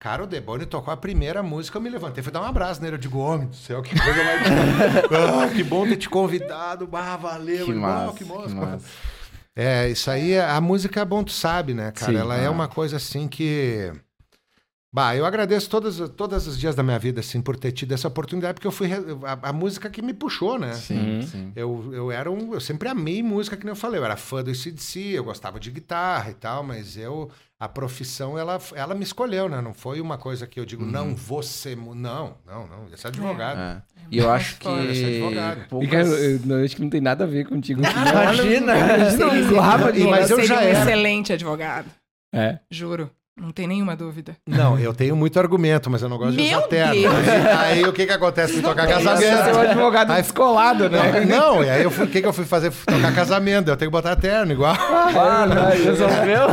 Cara, 0.02 0.24
o 0.24 0.26
Debone 0.28 0.66
tocou 0.66 0.92
a 0.92 0.98
primeira 0.98 1.44
música, 1.44 1.78
eu 1.78 1.82
me 1.82 1.88
levantei, 1.88 2.24
fui 2.24 2.32
dar 2.34 2.42
um 2.42 2.46
abraço 2.46 2.82
nele. 2.82 2.96
Eu 2.96 2.98
digo, 2.98 3.20
homem 3.20 3.48
do 3.48 3.56
céu, 3.56 3.84
que 3.84 3.94
coisa 4.00 4.24
mais. 4.24 4.42
ah, 5.46 5.48
que 5.56 5.64
bom 5.64 5.88
ter 5.88 5.96
te 5.96 6.10
convidado, 6.10 6.88
bah, 6.88 7.16
valeu. 7.18 7.66
Que 7.66 7.72
irmão, 7.72 8.06
massa, 8.08 8.18
que 8.18 8.24
que 8.26 8.34
massa. 8.34 8.56
massa. 8.56 8.86
É, 9.56 9.90
isso 9.90 10.10
aí, 10.10 10.40
a 10.40 10.60
música 10.60 11.02
é 11.02 11.06
bom, 11.06 11.24
tu 11.24 11.32
sabe, 11.32 11.76
né, 11.76 11.92
cara? 11.92 12.12
Sim. 12.14 12.18
Ela 12.18 12.36
é 12.36 12.48
Ah. 12.48 12.52
uma 12.52 12.68
coisa 12.68 12.98
assim 12.98 13.28
que. 13.28 13.92
Bah, 14.92 15.16
eu 15.16 15.24
agradeço 15.26 15.70
todos, 15.70 16.00
todos 16.18 16.48
os 16.48 16.58
dias 16.60 16.74
da 16.74 16.82
minha 16.82 16.98
vida, 16.98 17.20
assim, 17.22 17.40
por 17.40 17.56
ter 17.56 17.72
tido 17.72 17.94
essa 17.94 18.08
oportunidade, 18.08 18.56
porque 18.56 18.68
eu 18.68 18.72
fui. 18.72 18.88
re- 18.88 18.98
A, 19.24 19.50
a 19.50 19.54
música 19.54 19.88
que 19.88 20.02
me 20.02 20.14
puxou, 20.16 20.58
né? 20.58 20.74
Sim, 20.74 20.98
Uhum. 21.18 21.22
sim. 21.22 21.52
Eu, 21.56 21.90
eu 21.94 22.12
era 22.12 22.30
um. 22.32 22.56
Eu 22.56 22.60
sempre 22.60 22.90
amei 22.90 23.22
música, 23.22 23.56
que 23.56 23.64
nem 23.66 23.72
eu 23.72 23.76
falei. 23.76 24.00
Eu 24.00 24.06
era 24.06 24.18
fã 24.18 24.44
do 24.44 24.54
CDC, 24.56 25.00
eu 25.14 25.24
gostava 25.24 25.60
de 25.60 25.70
guitarra 25.70 26.32
e 26.32 26.34
tal, 26.34 26.64
mas 26.64 26.98
eu. 26.98 27.30
A 27.62 27.70
profissão, 27.70 28.40
ela, 28.40 28.60
ela 28.74 28.96
me 28.96 29.04
escolheu, 29.04 29.48
né? 29.48 29.62
Não 29.62 29.72
foi 29.72 30.02
uma 30.02 30.18
coisa 30.18 30.48
que 30.48 30.60
eu 30.60 30.66
digo, 30.66 30.84
não, 30.84 31.16
você. 31.16 31.76
Não, 31.76 31.94
não, 31.94 32.66
não. 32.66 32.88
Esse 32.92 33.06
é 33.06 33.10
advogado. 33.10 33.60
É. 33.60 33.82
E 34.10 34.18
eu 34.18 34.32
acho 34.32 34.58
que. 34.58 34.64
foda. 34.64 34.82
Eu 34.82 34.96
sou 34.96 35.06
advogado. 35.06 35.68
Poucas- 35.70 36.10
eu, 36.10 36.40
eu 36.58 36.66
acho 36.66 36.76
que 36.76 36.82
não 36.82 36.90
tem 36.90 37.00
nada 37.02 37.24
a 37.24 37.28
ver 37.28 37.46
contigo. 37.48 37.82
Imagina! 37.82 38.76
Imagina 38.76 39.92
de 39.92 40.04
Mas 40.06 40.32
eu 40.32 40.38
Seria 40.38 40.48
já 40.48 40.56
um 40.56 40.60
era. 40.64 40.80
excelente 40.80 41.34
advogado. 41.34 41.86
É. 42.34 42.58
Juro. 42.72 43.12
Não 43.42 43.50
tem 43.52 43.66
nenhuma 43.68 43.96
dúvida. 43.96 44.38
Não, 44.48 44.78
eu 44.78 44.94
tenho 44.94 45.16
muito 45.16 45.40
argumento, 45.40 45.90
mas 45.90 46.02
eu 46.04 46.08
não 46.10 46.18
gosto 46.18 46.34
de 46.38 46.44
Meu 46.44 46.60
usar 46.60 46.68
terno. 46.68 46.94
Deus! 46.94 47.14
Aí 47.60 47.84
o 47.84 47.92
que 47.92 48.06
que 48.06 48.12
acontece? 48.14 48.54
Fui 48.54 48.62
tocar 48.62 48.88
Ia 48.88 48.96
ser 48.98 49.02
um 49.02 49.06
casamento. 49.06 49.60
advogado 49.60 50.12
Aí- 50.12 50.22
descolado, 50.22 50.90
né? 50.90 51.26
Não, 51.26 51.56
não, 51.56 51.64
e 51.64 51.70
aí 51.70 51.84
eu 51.84 51.90
fui- 51.90 52.06
o 52.06 52.08
que, 52.08 52.22
que 52.22 52.28
eu 52.28 52.34
fui 52.34 52.46
fazer? 52.46 52.70
Fui 52.70 52.86
tocar 52.94 53.14
casamento, 53.16 53.70
eu 53.70 53.76
tenho 53.76 53.90
que 53.90 53.98
botar 53.98 54.16
terno 54.16 54.52
igual. 54.52 54.76
Ah, 54.78 55.46
não, 55.48 55.70
resolveu? 55.74 56.48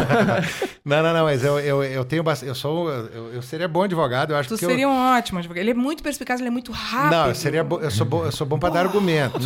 Não, 0.85 1.03
não, 1.03 1.13
não, 1.13 1.25
mas 1.25 1.45
eu, 1.45 1.61
eu, 1.61 1.85
eu 1.85 2.05
tenho 2.07 2.23
bastante. 2.23 2.49
Eu 2.49 2.55
sou. 2.55 2.89
Eu, 2.91 3.35
eu 3.35 3.43
seria 3.43 3.69
bom 3.69 3.83
advogado, 3.83 4.33
eu 4.33 4.37
acho 4.39 4.49
Tu 4.49 4.55
que. 4.59 4.65
seria 4.67 4.85
eu, 4.85 4.89
um 4.89 5.15
ótimo 5.17 5.39
advogado. 5.41 5.61
Ele 5.63 5.73
é 5.73 5.75
muito 5.75 6.03
perspicaz, 6.03 6.41
ele 6.41 6.49
é 6.49 6.53
muito 6.53 6.73
rápido. 6.73 7.11
Não, 7.11 7.29
eu 7.29 7.35
seria 7.35 7.63
bo- 7.63 7.81
eu 7.81 7.91
sou 7.91 8.07
bom, 8.07 8.25
eu 8.25 8.33
sou 8.33 8.47
bom 8.47 8.59
pra 8.59 8.71
dar 8.71 8.81
argumento. 8.81 9.39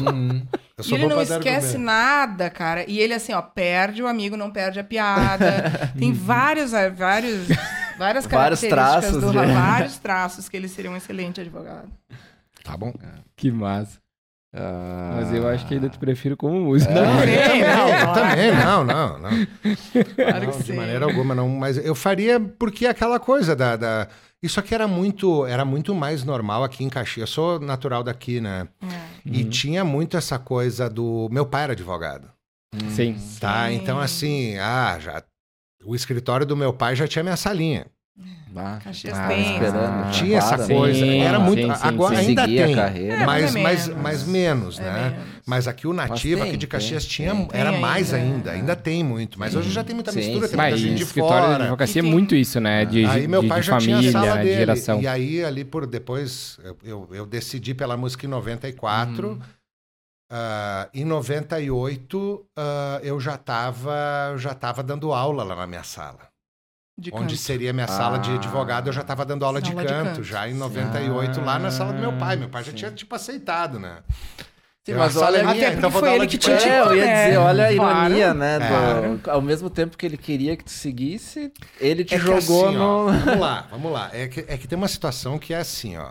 Eu 0.91 0.97
E 0.99 1.01
ele 1.01 1.07
não 1.15 1.23
esquece 1.23 1.67
argumento. 1.67 1.79
nada, 1.79 2.51
cara. 2.51 2.85
E 2.91 2.99
ele, 2.99 3.15
assim, 3.15 3.33
ó, 3.33 3.41
perde 3.43 4.03
o 4.03 4.07
amigo, 4.07 4.37
não 4.37 4.51
perde 4.51 4.81
a 4.81 4.85
piada. 4.85 5.93
Tem 5.99 6.13
vários, 6.13 6.73
eh, 6.73 6.91
vários, 6.91 7.47
várias 7.99 8.27
Vários 8.27 8.27
características 8.27 8.71
traços 8.71 9.21
do 9.23 9.31
de- 9.31 9.53
vários 9.55 9.99
traços 9.99 10.49
que 10.49 10.57
ele 10.57 10.69
seria 10.69 10.91
um 10.91 10.97
excelente 10.97 11.41
advogado. 11.41 11.89
Tá 12.65 12.77
bom. 12.77 12.93
Que 13.37 13.51
massa. 13.51 13.99
Ah. 14.55 15.13
Mas 15.17 15.33
eu 15.33 15.49
acho 15.49 15.67
que 15.67 15.75
ainda 15.75 15.89
te 15.89 15.99
prefiro 15.99 16.37
como 16.37 16.61
músico. 16.61 16.93
Não, 16.93 17.03
eu 17.03 17.19
Também, 17.21 17.43
também, 17.43 17.63
não, 17.65 18.13
também, 18.15 18.53
não, 18.55 18.85
não, 18.85 19.19
não. 19.19 19.31
Claro 20.15 20.47
Não, 20.47 20.53
que 20.53 20.59
de 20.59 20.65
sim. 20.65 20.73
maneira 20.75 21.05
alguma, 21.07 21.35
não. 21.35 21.49
Mas 21.49 21.79
eu 21.79 21.95
faria 21.95 22.39
porque 22.39 22.87
aquela 22.87 23.19
coisa 23.19 23.57
da. 23.57 23.77
da- 23.77 24.09
Isso 24.43 24.61
aqui 24.61 24.75
era 24.75 24.87
muito, 24.87 25.47
era 25.47 25.65
muito 25.65 25.95
mais 25.95 26.23
normal 26.23 26.63
aqui 26.65 26.85
em 26.85 26.91
Caxias. 26.91 27.29
Eu 27.31 27.33
sou 27.35 27.61
natural 27.61 28.03
daqui, 28.03 28.41
né? 28.43 28.69
É. 28.83 28.87
E 29.25 29.45
tinha 29.45 29.85
muito 29.85 30.17
essa 30.19 30.39
coisa 30.39 30.91
do. 30.91 31.29
Meu 31.33 31.47
pai 31.47 31.63
era 31.65 31.73
advogado. 31.73 32.29
Sim. 32.91 33.17
Tá? 33.41 33.69
Sim. 33.69 33.75
Então, 33.77 33.99
assim, 33.99 34.57
ah, 34.59 34.99
já. 35.01 35.23
O 35.85 35.95
escritório 35.95 36.45
do 36.47 36.57
meu 36.57 36.73
pai 36.73 36.95
já 36.95 37.09
tinha 37.09 37.23
minha 37.23 37.37
salinha. 37.37 37.87
Ah, 38.55 38.79
Caxias 38.85 39.19
ah, 39.19 39.29
tem. 39.29 39.53
esperando. 39.55 40.11
tinha 40.13 40.37
essa 40.39 40.57
Claro, 40.57 40.75
coisa. 40.75 40.99
Sim, 41.01 41.23
era 41.23 41.39
muito. 41.41 41.63
sim, 41.63 41.75
sim, 41.75 41.89
agora 41.89 42.17
sim. 42.17 42.27
ainda 42.29 42.47
tem. 42.47 42.75
carreira. 42.75 43.15
É, 43.15 43.25
mas, 43.27 43.43
mas 43.43 43.57
é 43.57 43.61
mas, 43.63 43.87
menos. 43.89 44.03
mas 44.03 44.27
menos, 44.27 44.79
É 44.79 44.83
né? 44.83 45.11
menos. 45.11 45.27
Mas 45.47 45.67
aqui 45.69 45.87
o 45.87 45.93
nativo, 45.95 46.41
tem, 46.43 46.49
aqui 46.51 46.57
de 46.59 46.67
Caxias, 46.67 47.05
tem. 47.05 47.13
tinha, 47.13 47.35
Tem 47.47 47.49
era 47.61 47.73
mais 47.73 48.13
ainda. 48.13 48.35
ainda. 48.35 48.51
Ainda 48.53 48.77
tem 48.77 49.03
muito. 49.03 49.39
Mas 49.41 49.57
hoje 49.57 49.71
já 49.71 49.83
tem 49.83 49.95
muita 49.95 50.13
Sim, 50.13 50.19
mistura, 50.19 50.47
sim. 50.47 50.51
tem 50.51 50.61
muita 50.61 50.71
Mas 50.73 50.81
gente 50.81 50.97
de 50.99 51.03
escritório 51.03 51.41
de 51.47 51.49
fora. 51.53 51.65
advocacia 51.65 52.01
é 52.01 52.05
muito 52.05 52.35
isso, 52.35 52.61
né? 52.61 52.85
De, 52.85 53.05
Aí 53.07 53.27
meu 53.27 53.41
de- 53.41 53.49
pai 53.49 53.61
de 53.61 53.67
já 53.67 53.79
tinha 53.79 53.99
a 53.99 54.03
sala 54.03 54.13
família, 54.13 54.37
de 54.37 54.43
dele. 54.45 54.57
geração. 54.59 55.01
E 55.01 55.07
aí, 55.09 55.43
ali 55.45 55.65
por 55.65 55.87
depois, 55.87 56.61
eu, 56.85 57.09
decidi 57.27 57.73
pela 57.75 57.97
música 57.97 58.27
em 58.27 58.29
94. 58.29 59.29
Uhum. 59.31 59.41
Ah, 60.31 60.89
em 60.95 61.05
98, 61.07 62.47
ah, 62.57 63.01
eu 63.03 63.19
já 63.19 63.35
estava 63.35 64.35
já 64.37 64.55
tava 64.55 64.83
dando 64.83 65.13
aula 65.13 65.43
lá 65.43 65.57
na 65.57 65.67
minha 65.67 65.83
sala. 65.83 66.31
De 66.97 67.11
Onde 67.13 67.21
canto. 67.35 67.37
seria 67.37 67.73
minha 67.73 67.89
sala 67.89 68.19
de 68.19 68.31
Ah. 68.31 68.35
advogado, 68.35 68.89
eu 68.89 68.93
já 68.93 69.01
estava 69.01 69.25
dando 69.25 69.45
aula, 69.45 69.63
de, 69.63 69.71
Aula 69.71 69.83
de 69.83 69.89
canto, 69.89 70.07
canto. 70.09 70.23
já 70.25 70.47
em 70.49 70.55
98, 70.55 71.41
lá 71.41 71.59
na 71.59 71.71
sala 71.71 71.93
do 71.93 71.99
meu 71.99 72.13
pai. 72.19 72.37
Meu 72.37 72.49
pai 72.51 72.63
já 72.63 72.71
sim. 72.71 72.77
tinha, 72.77 72.91
tipo, 72.91 73.15
aceitado, 73.15 73.79
né? 73.81 73.99
Sim, 74.85 74.95
mas 74.95 75.17
olha, 75.17 75.49
até 75.49 75.67
Até 75.69 75.75
então 75.79 75.89
vou 75.91 76.01
foi 76.01 76.09
ele 76.11 76.17
aula 76.19 76.27
que 76.29 76.37
te 76.37 76.51
canto. 76.51 76.65
É, 76.67 76.81
eu 76.81 76.97
ia 76.97 77.05
né? 77.07 77.25
dizer, 77.27 77.37
olha 77.39 77.69
a 77.69 77.75
Claro. 77.75 77.99
ironia, 78.09 78.35
né? 78.35 78.59
do- 78.59 78.67
Claro. 78.67 79.21
ao 79.31 79.41
mesmo 79.41 79.71
tempo 79.71 79.97
que 79.97 80.05
ele 80.05 80.17
queria 80.17 80.57
que 80.57 80.65
tu 80.65 80.71
seguisse, 80.73 81.53
ele 81.81 82.05
te 82.05 82.15
É 82.17 82.19
jogou 82.19 82.67
assim, 82.69 82.77
ó, 82.77 83.05
no. 83.11 83.19
vamos 83.21 83.41
lá, 83.41 83.67
vamos 83.71 83.93
lá. 83.93 84.11
É 84.13 84.27
que, 84.29 84.41
é 84.47 84.59
que 84.59 84.67
tem 84.69 84.77
uma 84.77 84.89
situação 84.89 85.39
que 85.39 85.55
é 85.55 85.59
assim, 85.59 85.97
ó. 85.97 86.11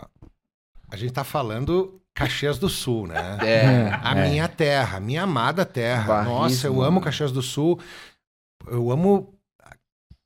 A 0.90 0.96
gente 0.96 1.12
tá 1.12 1.22
falando 1.22 2.00
Caxias 2.14 2.58
do 2.58 2.68
Sul, 2.68 3.06
né? 3.06 3.38
É, 3.42 3.90
A 4.02 4.16
é. 4.18 4.28
minha 4.28 4.48
terra, 4.48 4.96
a 4.96 5.00
minha 5.00 5.22
amada 5.22 5.64
terra. 5.64 6.04
Barrismo, 6.06 6.34
Nossa, 6.38 6.66
eu 6.66 6.82
amo 6.82 6.98
né? 6.98 7.04
Caxias 7.04 7.30
do 7.30 7.40
Sul. 7.42 7.78
Eu 8.66 8.90
amo. 8.90 9.34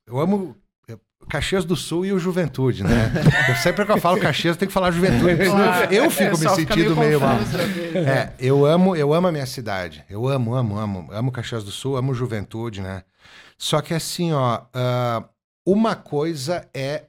Eu 0.07 0.19
amo 0.19 0.55
Caxias 1.29 1.65
do 1.65 1.75
Sul 1.75 2.05
e 2.05 2.13
o 2.13 2.19
Juventude, 2.19 2.83
né? 2.83 3.11
Eu 3.49 3.55
sempre 3.57 3.85
que 3.85 3.91
eu 3.91 3.97
falo 3.99 4.19
Caxias, 4.19 4.55
eu 4.55 4.59
tenho 4.59 4.69
que 4.69 4.73
falar 4.73 4.91
Juventude. 4.91 5.35
Claro. 5.49 5.93
Eu 5.93 6.07
O 6.07 6.09
fico 6.09 6.23
me 6.23 6.37
pessoal 6.37 6.55
fica 6.55 6.73
sentindo 6.73 6.95
meio 6.95 7.19
mal. 7.19 7.35
às 7.37 7.49
vezes. 7.49 7.95
É, 7.95 8.33
eu 8.39 8.65
amo, 8.65 8.95
eu 8.95 9.13
amo 9.13 9.27
a 9.27 9.31
minha 9.31 9.45
cidade. 9.45 10.05
Eu 10.09 10.27
amo, 10.27 10.55
amo, 10.55 10.77
amo. 10.77 11.07
Amo 11.11 11.31
Caxias 11.31 11.63
do 11.65 11.71
Sul, 11.71 11.97
amo 11.97 12.13
Juventude, 12.13 12.81
né? 12.81 13.03
Só 13.57 13.81
que 13.81 13.93
assim, 13.93 14.31
ó, 14.31 14.61
ah, 14.73 15.23
uma 15.65 15.95
coisa 15.95 16.65
é. 16.73 17.03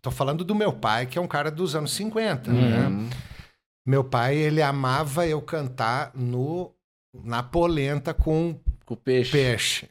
Tô 0.00 0.10
falando 0.10 0.44
do 0.44 0.54
meu 0.54 0.72
pai, 0.72 1.06
que 1.06 1.18
é 1.18 1.20
um 1.20 1.28
cara 1.28 1.50
dos 1.50 1.76
anos 1.76 1.92
50, 1.92 2.50
né? 2.50 2.86
Uhum. 2.88 3.10
Meu 3.86 4.02
pai, 4.02 4.36
ele 4.36 4.62
amava 4.62 5.26
eu 5.26 5.42
cantar 5.42 6.10
no 6.14 6.72
na 7.22 7.42
polenta 7.42 8.14
com 8.14 8.58
Com 8.86 8.96
peixe. 8.96 9.30
peixe. 9.32 9.88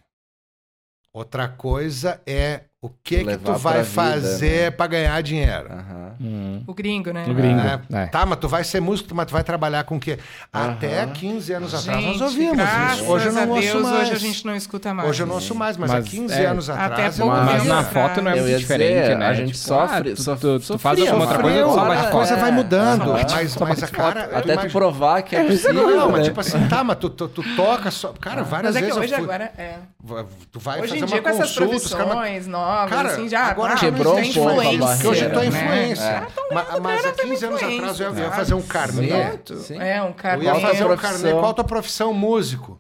Outra 1.14 1.50
coisa 1.50 2.22
é 2.26 2.71
o 2.82 2.90
que 3.04 3.24
que 3.24 3.38
tu 3.38 3.54
vai 3.54 3.84
fazer 3.84 4.72
pra 4.72 4.88
ganhar 4.88 5.22
dinheiro. 5.22 5.68
Aham. 5.72 6.02
Hum. 6.20 6.64
O 6.68 6.74
gringo, 6.74 7.12
né? 7.12 7.26
O 7.28 7.34
gringo. 7.34 7.60
É, 7.62 7.80
É. 8.04 8.06
Tá, 8.08 8.26
mas 8.28 8.38
tu 8.40 8.48
vai 8.48 8.64
ser 8.64 8.80
músico, 8.80 9.14
mas 9.16 9.26
tu 9.26 9.34
vai 9.34 9.44
trabalhar 9.44 9.84
com 9.86 9.96
o 9.98 10.00
quê? 10.00 10.20
Até 10.54 11.02
Aham. 11.04 11.14
15 11.14 11.54
anos 11.54 11.74
atrás 11.74 12.00
Gente, 12.04 12.20
nós 12.20 12.22
ouvimos 12.22 12.58
isso. 12.94 13.06
Hoje 13.06 13.26
eu 13.28 13.32
não 13.34 13.42
a 13.42 13.46
ouço 13.46 13.62
Deus, 13.62 13.84
mais. 13.84 14.02
hoje 14.02 14.12
a 14.12 14.20
gente 14.20 14.46
não 14.46 14.56
escuta 14.56 14.94
mais. 14.94 15.10
Hoje 15.10 15.24
eu 15.24 15.28
não 15.28 15.36
ouço 15.36 15.56
mais, 15.56 15.78
mas, 15.78 15.92
Mas, 15.92 16.06
há 16.06 16.10
15 16.10 16.34
é, 16.34 16.46
anos 16.46 16.70
até 16.70 16.84
atrás 16.86 17.18
pouco 17.18 17.36
eu 17.36 17.44
Mas 17.44 17.54
tempo 17.54 17.66
na 17.66 17.80
atrás. 17.80 17.94
foto 18.08 18.22
não 18.24 18.32
é 18.32 18.40
Eu 18.40 18.44
muito 18.44 18.58
diferente, 18.60 19.02
dizer, 19.02 19.18
né? 19.18 19.28
a 19.28 19.34
gente 19.34 19.46
Tipo, 19.54 19.58
sofre- 19.58 20.12
ah, 20.12 20.16
tu, 20.16 20.22
sof- 20.24 20.42
tu, 20.42 20.60
tu 20.60 20.78
faz 20.80 20.98
sofria, 21.00 21.12
alguma 21.12 21.26
outra 21.30 21.42
coisa, 21.44 21.64
tu 21.64 21.76
bate 21.76 22.06
a 22.06 22.10
coisa 22.12 22.36
vai 22.36 22.50
É. 22.50 22.52
mudando. 22.54 23.06
Mas, 23.14 23.58
mas 23.58 23.84
a 23.84 23.88
cara. 23.88 24.28
tu 24.28 24.36
Até 24.38 24.58
tu 24.58 24.72
provar 24.72 25.22
que 25.24 25.36
é 25.36 25.40
É, 25.40 25.44
possível. 25.46 25.74
Não, 25.98 26.10
mas 26.10 26.20
né? 26.22 26.24
tipo 26.26 26.40
assim, 26.40 26.68
tá, 26.68 26.84
mas 26.84 26.98
tu, 26.98 27.10
tu, 27.10 27.28
tu 27.28 27.44
toca 27.56 27.90
só. 27.90 28.14
Cara, 28.20 28.44
várias 28.44 28.74
Mas 28.76 28.84
é 28.84 28.86
que 28.88 28.94
vezes 28.94 29.02
hoje 29.12 29.16
agora 29.16 29.52
é. 29.58 29.76
Tu 30.52 30.60
vai 30.60 30.80
Hoje 30.82 30.90
fazer 30.90 31.04
em 31.04 31.06
dia, 31.06 31.16
uma 31.18 31.22
com 31.24 31.30
essas 31.30 31.58
consulta, 31.58 31.76
os 31.76 31.94
caras- 31.94 32.14
novas, 32.72 32.90
Cara, 32.90 33.10
assim, 33.12 33.30
já 33.30 33.44
agora 33.46 33.74
ah, 33.74 33.78
quebrou 33.78 34.16
tem 34.16 34.30
um 34.30 34.34
pouco 34.34 34.50
a 34.50 34.54
influência, 34.66 34.80
barreira, 34.88 35.10
hoje 35.10 35.24
é 35.24 35.28
né? 35.30 35.46
influência. 35.46 36.04
É. 36.04 36.54
Ma- 36.54 36.80
Mas, 36.82 37.06
há 37.06 37.12
15 37.12 37.46
anos 37.46 37.64
atrás 37.64 38.00
eu 38.00 38.16
ia 38.18 38.32
fazer 38.32 38.54
um 38.54 38.62
carnê. 38.62 39.10
É, 39.10 40.02
um 40.02 40.08
Eu 40.08 40.14
carnê. 40.14 40.46
ia 40.46 40.56
fazer 40.56 40.86
um 40.86 40.98
carnê. 40.98 41.32
Qual 41.32 41.50
a 41.50 41.54
tua 41.54 41.64
profissão? 41.64 42.14
Músico. 42.14 42.80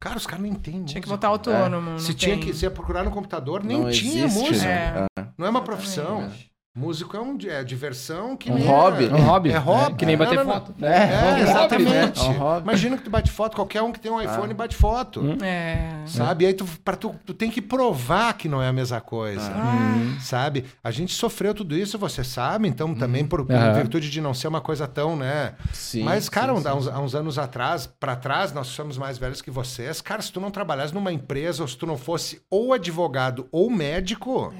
Cara, 0.00 0.16
os 0.18 0.26
caras 0.26 0.42
não 0.44 0.50
entendem. 0.50 0.84
Tinha 0.84 1.00
que 1.00 1.08
botar 1.08 1.28
autônomo. 1.28 1.92
não 1.92 1.98
Se 1.98 2.12
tinha 2.12 2.36
tem- 2.36 2.44
que 2.44 2.52
se 2.52 2.64
ia 2.64 2.70
procurar 2.70 3.02
no 3.04 3.10
computador, 3.10 3.64
nem 3.64 3.80
Não 3.80 3.90
tinha 3.90 4.26
existe, 4.26 4.48
música. 4.50 4.66
né? 4.66 5.06
É. 5.18 5.24
Não 5.38 5.46
é 5.46 5.50
uma 5.50 5.62
profissão. 5.62 6.30
Músico 6.76 7.16
é, 7.16 7.20
um, 7.20 7.38
é 7.46 7.62
diversão 7.62 8.36
que 8.36 8.50
Um 8.50 8.56
nem 8.56 8.66
hobby. 8.66 9.04
É 9.04 9.14
um 9.14 9.20
hobby. 9.20 9.50
É 9.52 9.56
hobby. 9.58 9.90
né? 9.92 9.96
Que 9.96 10.06
nem 10.06 10.16
Não, 10.16 10.24
bater 10.24 10.38
não, 10.38 10.44
não. 10.44 10.52
foto. 10.54 10.74
É, 10.84 10.88
É, 10.88 11.40
exatamente. 11.40 12.18
É 12.18 12.22
um 12.24 12.32
hobby. 12.32 12.62
Imagina 12.62 12.96
que 12.96 13.04
tu 13.04 13.10
bate 13.10 13.30
foto, 13.30 13.54
qualquer 13.54 13.80
um 13.80 13.92
que 13.92 14.00
tem 14.00 14.10
um 14.10 14.20
iPhone 14.20 14.52
bate 14.54 14.74
foto. 14.74 15.22
É. 15.40 16.02
Sabe? 16.04 16.42
E 16.42 16.46
aí 16.48 16.52
tu, 16.52 16.64
pra 16.84 16.96
tu, 16.96 17.14
tu 17.24 17.32
tem 17.32 17.48
que 17.48 17.62
provar 17.62 18.32
que 18.34 18.48
não 18.48 18.60
é 18.60 18.66
a 18.66 18.72
mesma 18.72 19.00
coisa. 19.00 19.52
Ah, 19.54 20.16
Sabe? 20.20 20.64
A 20.82 20.90
gente 20.90 21.14
sofreu 21.14 21.54
tudo 21.54 21.76
isso, 21.76 21.96
você 21.96 22.24
sabe, 22.24 22.66
então 22.66 22.92
também 22.92 23.24
por, 23.24 23.46
virtude 23.76 24.10
de 24.10 24.20
não 24.20 24.34
ser 24.34 24.48
uma 24.48 24.60
coisa 24.60 24.88
tão, 24.88 25.14
né? 25.14 25.54
Sim, 25.72 26.02
Mas, 26.02 26.28
cara, 26.28 26.56
sim, 26.56 26.66
há, 26.66 26.74
uns, 26.74 26.88
há 26.88 26.98
uns 26.98 27.14
anos 27.14 27.38
atrás, 27.38 27.86
pra 27.86 28.16
trás, 28.16 28.52
nós 28.52 28.66
somos 28.66 28.98
mais 28.98 29.16
velhos 29.16 29.40
que 29.40 29.50
vocês. 29.50 30.00
Cara, 30.00 30.20
se 30.20 30.32
tu 30.32 30.40
não 30.40 30.50
trabalhasse 30.50 30.92
numa 30.92 31.12
empresa, 31.12 31.62
ou 31.62 31.68
se 31.68 31.76
tu 31.76 31.86
não 31.86 31.96
fosse 31.96 32.42
ou 32.50 32.72
advogado 32.72 33.46
ou 33.52 33.70
médico, 33.70 34.52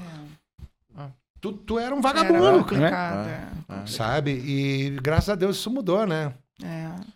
tu, 1.51 1.53
tu 1.53 1.79
era 1.79 1.95
um 1.95 1.99
era 1.99 2.03
vagabundo, 2.03 2.59
complicado. 2.61 3.29
Ah. 3.69 3.83
sabe? 3.87 4.31
E 4.33 4.91
graças 5.03 5.29
a 5.29 5.35
Deus 5.35 5.57
isso 5.57 5.71
mudou, 5.71 6.07
né? 6.07 6.33
É. 6.63 7.15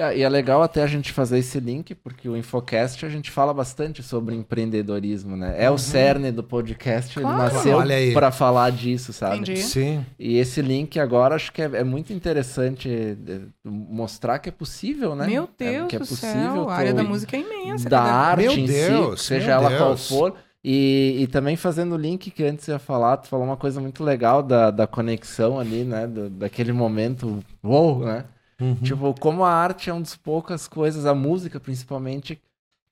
É, 0.00 0.16
E 0.16 0.22
é 0.22 0.28
legal 0.28 0.62
até 0.62 0.80
a 0.84 0.86
gente 0.86 1.12
fazer 1.12 1.38
esse 1.38 1.58
link, 1.58 1.92
porque 1.92 2.28
o 2.28 2.36
Infocast 2.36 3.04
a 3.04 3.08
gente 3.08 3.32
fala 3.32 3.52
bastante 3.52 4.00
sobre 4.00 4.32
empreendedorismo, 4.36 5.36
né? 5.36 5.56
É 5.58 5.68
o 5.70 5.76
cerne 5.76 6.30
do 6.30 6.42
podcast, 6.44 7.18
Claro. 7.18 7.42
ele 7.42 7.52
nasceu 7.52 8.12
para 8.14 8.30
falar 8.30 8.70
disso, 8.70 9.12
sabe? 9.12 9.38
Entendi. 9.38 9.60
Sim. 9.60 10.06
E 10.16 10.36
esse 10.38 10.62
link 10.62 11.00
agora 11.00 11.34
acho 11.34 11.52
que 11.52 11.60
é, 11.60 11.64
é 11.64 11.82
muito 11.84 12.12
interessante 12.12 12.88
mostrar 13.64 14.38
que 14.38 14.48
é 14.48 14.52
possível, 14.52 15.14
né? 15.16 15.26
Meu 15.26 15.44
É, 15.58 15.64
Deus 15.72 15.88
que 15.88 15.96
é 15.96 15.98
do 15.98 16.06
possível 16.06 16.32
céu, 16.54 16.70
a 16.70 16.74
área 16.76 16.94
da 16.94 17.02
música 17.02 17.36
é 17.36 17.40
imensa. 17.40 17.88
da 17.88 17.98
cada- 17.98 18.12
arte 18.12 18.42
Meu 18.42 18.52
em 18.52 18.64
Deus, 18.66 19.20
si, 19.20 19.26
seja 19.26 19.46
meu 19.46 19.54
ela 19.68 19.76
qual 19.78 19.88
Deus. 19.90 20.08
for. 20.08 20.34
E, 20.70 21.22
e 21.22 21.26
também 21.28 21.56
fazendo 21.56 21.94
o 21.94 21.98
link 21.98 22.30
que 22.30 22.44
antes 22.44 22.68
eu 22.68 22.74
ia 22.74 22.78
falar, 22.78 23.16
tu 23.16 23.28
falou 23.28 23.46
uma 23.46 23.56
coisa 23.56 23.80
muito 23.80 24.04
legal 24.04 24.42
da, 24.42 24.70
da 24.70 24.86
conexão 24.86 25.58
ali, 25.58 25.82
né? 25.82 26.06
do- 26.06 26.28
daquele 26.28 26.72
momento, 26.72 27.42
uou, 27.64 28.04
né? 28.04 28.24
Uhum. 28.60 28.74
Tipo, 28.74 29.14
como 29.18 29.44
a 29.44 29.50
arte 29.52 29.88
é 29.88 29.92
uma 29.92 30.02
das 30.02 30.16
poucas 30.16 30.68
coisas, 30.68 31.06
a 31.06 31.14
música 31.14 31.58
principalmente, 31.58 32.38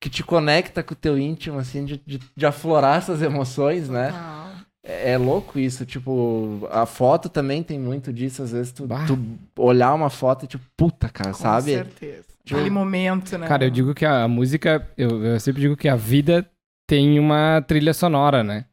que 0.01 0.09
te 0.09 0.23
conecta 0.23 0.83
com 0.83 0.95
o 0.95 0.97
teu 0.97 1.19
íntimo, 1.19 1.59
assim, 1.59 1.85
de, 1.85 2.01
de, 2.07 2.21
de 2.35 2.47
aflorar 2.47 2.99
essas 2.99 3.21
emoções, 3.21 3.89
né? 3.91 4.11
Ah, 4.15 4.53
É, 4.83 5.13
é 5.13 5.19
louco 5.19 5.59
isso, 5.59 5.85
tipo, 5.85 6.67
a 6.71 6.87
foto 6.87 7.29
também 7.29 7.63
tem 7.63 7.79
muito 7.79 8.13
disso, 8.13 8.43
às 8.43 8.53
vezes 8.53 8.73
tu, 8.73 8.87
tu 9.07 9.19
olhar 9.63 9.93
uma 9.93 10.09
foto 10.09 10.45
e 10.45 10.49
tipo, 10.49 10.65
puta, 10.77 11.09
cara, 11.09 11.33
com 11.33 11.39
sabe? 11.39 11.73
certeza. 11.73 12.25
Aquele 12.45 12.71
momento, 12.71 13.37
né? 13.37 13.49
Cara, 13.49 13.65
eu 13.65 13.71
digo 13.71 13.93
que 13.93 14.07
a 14.07 14.29
música, 14.29 14.89
eu, 14.97 15.25
eu 15.25 15.41
sempre 15.41 15.61
digo 15.61 15.77
que 15.77 15.89
a 15.89 15.97
vida 15.97 16.49
tem 16.87 17.19
uma 17.19 17.63
trilha 17.67 17.93
sonora, 17.95 18.43
né? 18.45 18.65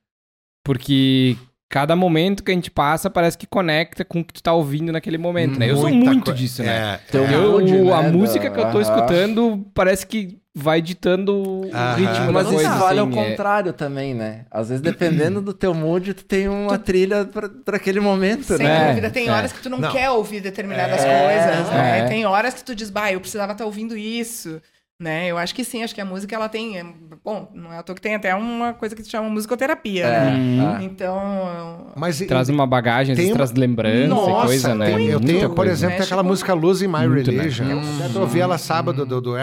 Porque 0.64 1.36
cada 1.70 1.96
momento 1.96 2.44
que 2.44 2.52
a 2.52 2.54
gente 2.54 2.70
passa 2.72 3.10
parece 3.10 3.38
que 3.38 3.48
conecta 3.48 4.06
com 4.06 4.20
o 4.20 4.24
que 4.24 4.34
tu 4.34 4.44
tá 4.44 4.54
ouvindo 4.54 4.92
naquele 4.92 5.18
momento, 5.18 5.60
né? 5.60 5.70
Eu 5.70 5.78
sou 5.78 5.90
Muita 5.90 6.06
muito 6.12 6.26
coi- 6.26 6.34
disso, 6.36 6.62
né? 6.64 7.00
É, 7.12 7.18
é. 7.18 7.36
Eu, 7.36 7.60
né, 7.60 7.92
a 7.94 8.02
da- 8.02 8.10
música 8.10 8.50
que 8.50 8.60
eu 8.60 8.72
tô 8.72 8.80
escutando 8.80 9.66
parece 9.74 10.06
que 10.06 10.38
vai 10.56 10.80
ditando 10.84 11.36
o 11.36 11.62
ritmo 11.96 12.28
da 12.28 12.32
Mas 12.32 12.48
coisa. 12.48 12.62
isso 12.70 12.78
vale 12.80 13.00
ao 13.00 13.08
assim, 13.08 13.20
é- 13.20 13.30
contrário 13.32 13.74
também, 13.74 14.14
né? 14.14 14.46
Às 14.52 14.70
vezes, 14.70 14.84
dependendo 14.84 15.42
do 15.42 15.52
teu 15.52 15.74
mood, 15.74 16.14
tu 16.14 16.24
tem 16.24 16.48
uma 16.48 16.78
trilha 16.78 17.26
pra, 17.26 17.50
pra 17.50 17.78
aquele 17.78 18.00
momento, 18.00 18.44
Sem 18.44 18.60
né? 18.68 18.84
É, 18.84 18.88
dúvida, 18.90 19.10
tem 19.10 19.28
é. 19.28 19.32
horas 19.32 19.52
que 19.52 19.62
tu 19.64 19.70
não, 19.70 19.80
Não. 19.80 19.92
quer 19.92 20.12
ouvir 20.12 20.42
determinadas 20.42 21.04
É, 21.04 21.26
coisas, 21.26 21.70
né? 21.74 22.00
é. 22.02 22.06
Tem 22.08 22.24
horas 22.28 22.54
que 22.54 22.64
tu 22.64 22.76
diz, 22.76 22.92
bah, 22.92 23.12
eu 23.12 23.20
precisava 23.20 23.54
estar 23.54 23.66
ouvindo 23.66 23.98
isso, 23.98 24.62
né? 25.04 25.28
Eu 25.28 25.38
acho 25.38 25.54
que 25.54 25.64
sim, 25.64 25.84
acho 25.84 25.94
que 25.94 26.02
a 26.02 26.06
música, 26.06 26.34
ela 26.36 26.48
tem... 26.50 26.80
é, 26.80 26.86
Bom, 27.24 27.50
não 27.54 27.72
é 27.72 27.78
à 27.78 27.84
toa 27.84 27.96
que 27.96 28.02
tem 28.02 28.16
até 28.16 28.34
uma 28.36 28.74
coisa 28.74 28.96
que 28.96 29.04
se 29.04 29.10
chama 29.10 29.30
musicoterapia, 29.30 30.06
É, 30.06 30.10
né? 30.26 30.32
Hum. 30.36 30.78
é. 30.80 30.84
Então... 30.84 31.88
Mas 31.96 32.20
e- 32.22 32.26
Traz 32.26 32.50
uma 32.50 32.66
bagagem, 32.66 33.16
Tem 33.16 33.32
traz 33.34 33.52
lembrança 33.52 34.08
Nossa, 34.08 34.30
e 34.32 34.46
coisa, 34.48 34.76
né? 34.76 34.86
tem- 34.88 35.06
eu 35.08 35.20
Muita 35.20 35.26
tenho, 35.34 35.50
por 35.50 35.56
coisa. 35.58 35.72
exemplo, 35.72 35.96
tem 35.98 36.06
aquela 36.06 36.24
música 36.24 36.54
Losing 36.54 36.88
My 36.88 37.08
Muito, 37.08 37.32
né? 37.32 37.38
Religion. 37.38 37.66
Hum. 37.66 38.12
Eu 38.16 38.22
ouvi 38.22 38.40
ela 38.40 38.58
sábado 38.58 39.06
do, 39.06 39.22
do 39.22 39.38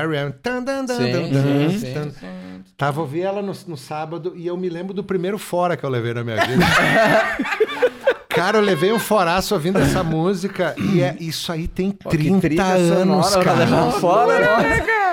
sim. 1.79 1.93
tan. 1.95 2.09
Tava 2.77 3.01
ouvi 3.03 3.21
ela 3.21 3.43
no, 3.43 3.53
no 3.67 3.77
sábado 3.77 4.33
e 4.37 4.47
eu 4.47 4.57
me 4.57 4.69
lembro 4.71 4.95
do 4.95 5.05
primeiro 5.05 5.39
fora 5.39 5.77
que 5.77 5.85
eu 5.85 5.91
levei 5.91 6.15
na 6.15 6.25
minha 6.25 6.37
vida. 6.37 6.65
Cara, 8.41 8.59
eu 8.59 8.63
levei 8.63 8.93
um 8.93 8.99
foraço 8.99 9.53
ouvindo 9.55 9.79
essa 9.79 10.03
música 10.03 10.75
e 10.79 11.03
é, 11.03 11.15
isso 11.21 11.53
aí 11.53 11.69
tem 11.69 11.91
Pô, 11.91 12.09
que 12.09 12.17
30 12.17 12.41
trilha 12.41 12.65
anos, 12.65 13.27
sonora 13.27 13.39
um 13.41 13.45
cara. 13.45 13.91
fora, 13.93 14.39
né? 14.39 14.81
Cara! 14.81 15.11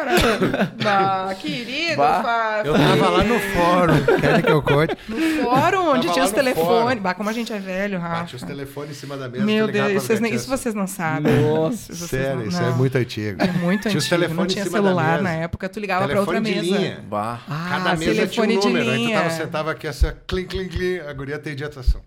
bah, 0.82 1.36
querido, 1.36 1.98
Bah, 1.98 2.22
Fá- 2.24 2.62
Eu 2.64 2.74
tava 2.74 3.10
lá 3.10 3.24
no 3.26 3.38
fórum, 3.40 4.20
querem 4.22 4.42
que 4.42 4.52
eu 4.52 4.62
conte? 4.62 4.96
no 5.10 5.44
fórum, 5.44 5.90
onde 5.90 6.10
tinha 6.14 6.24
os 6.24 6.32
telefones. 6.32 7.02
Bah, 7.04 7.14
como 7.14 7.30
a 7.30 7.34
gente 7.34 7.52
é 7.52 7.60
velho, 7.60 8.00
Rafa. 8.00 8.20
Bate 8.22 8.36
os 8.38 8.44
telefones 8.44 8.92
em 8.92 8.94
cima 9.00 9.18
da 9.18 9.28
mesa. 9.28 9.44
Meu 9.44 9.68
Deus, 9.68 9.92
vocês 10.04 10.20
nem- 10.22 10.34
isso 10.34 10.48
vocês 10.50 10.74
não 10.74 10.88
sabem. 10.88 11.34
Nossa, 11.42 11.94
Sério, 11.94 12.38
não- 12.38 12.48
isso 12.48 12.62
não. 12.62 12.70
é 12.70 12.72
muito 12.72 12.98
antigo. 12.98 13.44
É 13.44 13.52
muito 13.52 13.90
Tinha 13.90 13.98
os 13.98 14.06
antigo. 14.06 14.16
Não 14.22 14.28
telefones 14.28 14.54
tinha 14.54 14.64
em 14.64 14.68
cima 14.68 14.82
da 14.82 14.88
celular 14.88 15.22
na 15.22 15.32
época, 15.34 15.68
tu 15.68 15.80
ligava 15.82 16.08
pra 16.08 16.20
outra 16.22 16.40
Telefone 16.42 16.62
de 16.66 16.72
mesa. 16.72 16.82
linha. 16.82 17.04
Bah. 17.10 17.40
Ah, 17.50 17.68
Cada 17.72 17.96
mesa 17.98 18.28
tinha 18.28 18.44
um 18.44 18.48
telefone 18.48 18.58
de 18.58 18.68
número. 18.68 18.90
Aí 18.90 18.98
tu 18.98 19.04
linha. 19.04 19.18
tava, 19.18 19.30
sentava 19.32 19.72
aqui, 19.72 19.88
essa 19.88 20.18
clim, 20.26 20.46
clim, 20.46 20.70
clim, 20.70 21.00
a 21.00 21.12
guria 21.12 21.36
atendia 21.36 21.66
a 21.66 21.70
atração. 21.70 22.00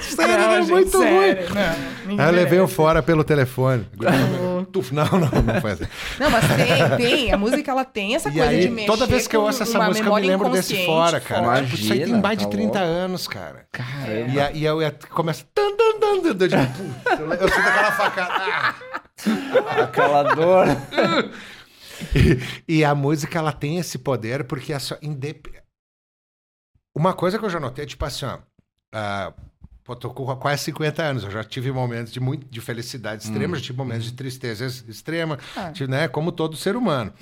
Sério, 0.00 0.16
Não, 0.16 0.28
era 0.28 0.60
gente, 0.60 0.70
muito 0.70 0.98
ruim. 0.98 1.08
sério, 1.08 1.46
não, 1.54 2.06
ninguém 2.06 2.20
Aí 2.24 2.30
eu 2.30 2.36
levei 2.36 2.60
o 2.60 2.68
fora 2.68 3.02
pelo 3.02 3.24
telefone. 3.24 3.86
Falou, 3.98 4.64
"Tuf", 4.66 4.92
Não, 4.94 5.04
não, 5.06 5.18
não 5.42 5.60
foi 5.60 5.72
assim. 5.72 5.84
Não, 6.20 6.30
mas 6.30 6.44
tem, 6.46 6.96
tem. 6.96 7.32
A 7.32 7.36
música, 7.38 7.70
ela 7.70 7.84
tem 7.84 8.14
essa 8.14 8.28
E 8.28 8.32
coisa 8.32 8.48
aí, 8.48 8.60
de 8.60 8.68
mexer 8.68 8.86
toda 8.86 9.06
vez 9.06 9.26
que 9.26 9.34
eu 9.36 9.42
ouço 9.42 9.62
essa 9.62 9.78
música, 9.80 10.08
eu 10.08 10.14
me 10.14 10.20
lembro 10.20 10.48
desse 10.50 10.84
fora, 10.84 11.18
cara. 11.20 11.44
forte. 11.44 11.64
Tipo, 11.64 11.76
isso 11.76 11.92
aí 11.92 11.98
tem 12.00 12.08
Imagina, 12.08 12.22
mais 12.22 12.38
de 12.38 12.44
tá 12.44 12.50
30 12.50 12.64
louco. 12.78 12.78
anos, 12.94 13.28
cara. 13.28 13.66
Caramba. 13.72 14.32
E, 14.32 14.40
a- 14.40 14.50
e 14.52 14.64
eu 14.64 14.78
começa. 15.10 15.44
putz, 15.54 16.52
eu, 17.18 17.32
eu 17.32 17.48
sinto 17.48 17.68
aquela 17.68 17.92
facada. 17.92 18.34
Ah! 18.38 18.74
Aquela 19.82 20.22
dor. 20.34 20.66
E, 22.14 22.38
e 22.80 22.84
a 22.84 22.94
música, 22.94 23.38
ela 23.38 23.52
tem 23.52 23.78
esse 23.78 23.96
poder 23.96 24.44
porque 24.44 24.70
é 24.70 24.78
só. 24.78 24.98
Indep... 25.00 25.48
Uma 26.96 27.12
coisa 27.12 27.38
que 27.38 27.44
eu 27.44 27.50
já 27.50 27.60
notei, 27.60 27.84
tipo 27.84 28.04
assim, 28.04 28.24
ó. 28.24 28.38
ah, 28.94 29.32
pô, 29.84 29.94
tô 29.94 30.08
com 30.10 30.34
quase 30.36 30.62
50 30.64 31.02
anos, 31.02 31.24
eu 31.24 31.30
já 31.30 31.44
tive 31.44 31.70
momentos 31.70 32.10
de, 32.12 32.18
muito, 32.20 32.46
de 32.48 32.60
felicidade 32.60 33.22
extrema, 33.24 33.54
já 33.56 33.62
tive 33.62 33.76
momentos 33.78 34.06
de 34.06 34.12
tristeza 34.14 34.64
extrema, 34.88 35.38
Ah. 35.56 35.70
tive, 35.72 35.90
né, 35.90 36.08
como 36.08 36.32
todo 36.32 36.56
ser 36.56 36.74
humano. 36.74 37.12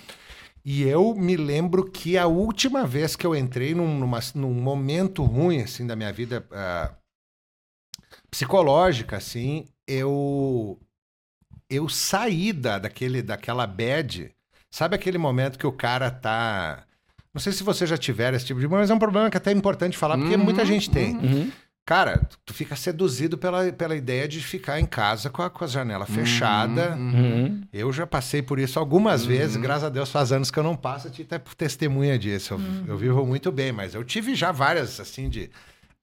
E 0.64 0.82
eu 0.84 1.14
me 1.14 1.36
lembro 1.36 1.84
que 1.90 2.16
a 2.16 2.26
última 2.26 2.86
vez 2.86 3.16
que 3.16 3.26
eu 3.26 3.34
entrei 3.34 3.74
num, 3.74 3.98
numa- 3.98 4.20
num 4.34 4.54
momento 4.54 5.22
ruim, 5.24 5.60
assim, 5.60 5.86
da 5.86 5.96
minha 5.96 6.12
vida 6.12 6.46
ah, 6.52 6.92
psicológica, 8.30 9.16
assim, 9.16 9.66
eu 9.86 10.78
eu 11.68 11.88
saí 11.88 12.52
da, 12.52 12.78
daquele, 12.78 13.22
daquela 13.22 13.66
bad. 13.66 14.30
Sabe 14.70 14.94
aquele 14.96 15.18
momento 15.18 15.58
que 15.58 15.66
o 15.66 15.72
cara 15.72 16.10
tá... 16.10 16.84
Não 17.34 17.40
sei 17.40 17.52
se 17.52 17.64
você 17.64 17.84
já 17.86 17.96
tiver 17.98 18.32
esse 18.32 18.46
tipo 18.46 18.60
de... 18.60 18.68
Mas 18.68 18.88
é 18.90 18.94
um 18.94 18.98
problema 18.98 19.28
que 19.28 19.36
até 19.36 19.50
é 19.50 19.54
importante 19.54 19.98
falar, 19.98 20.16
porque 20.16 20.36
Uhum, 20.36 20.44
muita 20.44 20.64
gente 20.64 20.88
tem. 20.88 21.16
Uhum. 21.16 21.50
Cara, 21.86 22.26
tu- 22.46 22.54
fica 22.54 22.74
seduzido 22.76 23.36
pela, 23.36 23.70
pela 23.72 23.94
ideia 23.94 24.26
de 24.26 24.40
ficar 24.40 24.80
em 24.80 24.86
casa 24.86 25.28
com 25.28 25.42
a, 25.42 25.50
com 25.50 25.64
a 25.64 25.66
janela 25.66 26.06
fechada. 26.06 26.94
Uhum. 26.96 27.60
Eu 27.72 27.92
já 27.92 28.06
passei 28.06 28.40
por 28.40 28.58
isso 28.58 28.78
algumas 28.78 29.22
Uhum. 29.22 29.28
vezes, 29.28 29.56
graças 29.56 29.84
a 29.84 29.88
Deus 29.90 30.10
faz 30.10 30.32
anos 30.32 30.50
que 30.50 30.58
eu 30.58 30.62
não 30.62 30.76
passo, 30.76 31.08
a 31.08 31.10
ti 31.10 31.22
até 31.22 31.38
testemunha 31.56 32.18
disso. 32.18 32.54
Eu, 32.54 32.58
Uhum. 32.58 32.84
eu 32.86 32.96
vivo 32.96 33.26
muito 33.26 33.52
bem, 33.52 33.70
mas 33.72 33.94
eu 33.94 34.02
tive 34.04 34.34
já 34.34 34.50
várias, 34.52 34.98
assim, 35.00 35.28
de. 35.28 35.50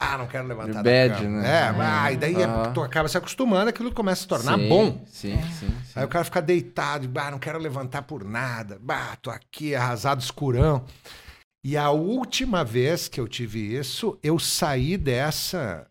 Ah, 0.04 0.18
não 0.18 0.26
quero 0.26 0.48
levantar 0.48 0.68
De 0.68 0.74
da 0.74 0.84
bad, 0.84 1.14
cama. 1.24 1.42
né? 1.42 1.48
É, 1.50 1.76
ah, 1.80 2.12
e 2.12 2.18
daí 2.18 2.36
é- 2.42 2.46
Aham. 2.46 2.74
tu 2.74 2.82
acaba 2.82 3.08
se 3.08 3.18
acostumando, 3.18 3.70
aquilo 3.70 3.92
começa 3.94 4.22
a 4.22 4.24
se 4.24 4.28
tornar 4.28 4.58
Sim, 4.58 4.68
bom. 4.70 5.04
Sim, 5.06 5.40
sim, 5.44 5.70
sim. 5.86 5.94
Aí 5.96 6.04
o 6.04 6.08
cara 6.08 6.26
fica 6.26 6.42
deitado, 6.42 7.08
ah, 7.20 7.30
não 7.30 7.38
quero 7.38 7.60
levantar 7.60 8.02
por 8.02 8.24
nada, 8.24 8.80
bah, 8.82 9.16
tô 9.22 9.30
aqui 9.30 9.76
arrasado 9.76 10.20
escurão. 10.20 10.84
E 11.64 11.78
a 11.78 11.92
última 11.92 12.64
vez 12.66 13.08
que 13.08 13.20
eu 13.20 13.28
tive 13.28 13.60
isso, 13.78 14.18
eu 14.24 14.40
saí 14.40 14.98
dessa. 14.98 15.86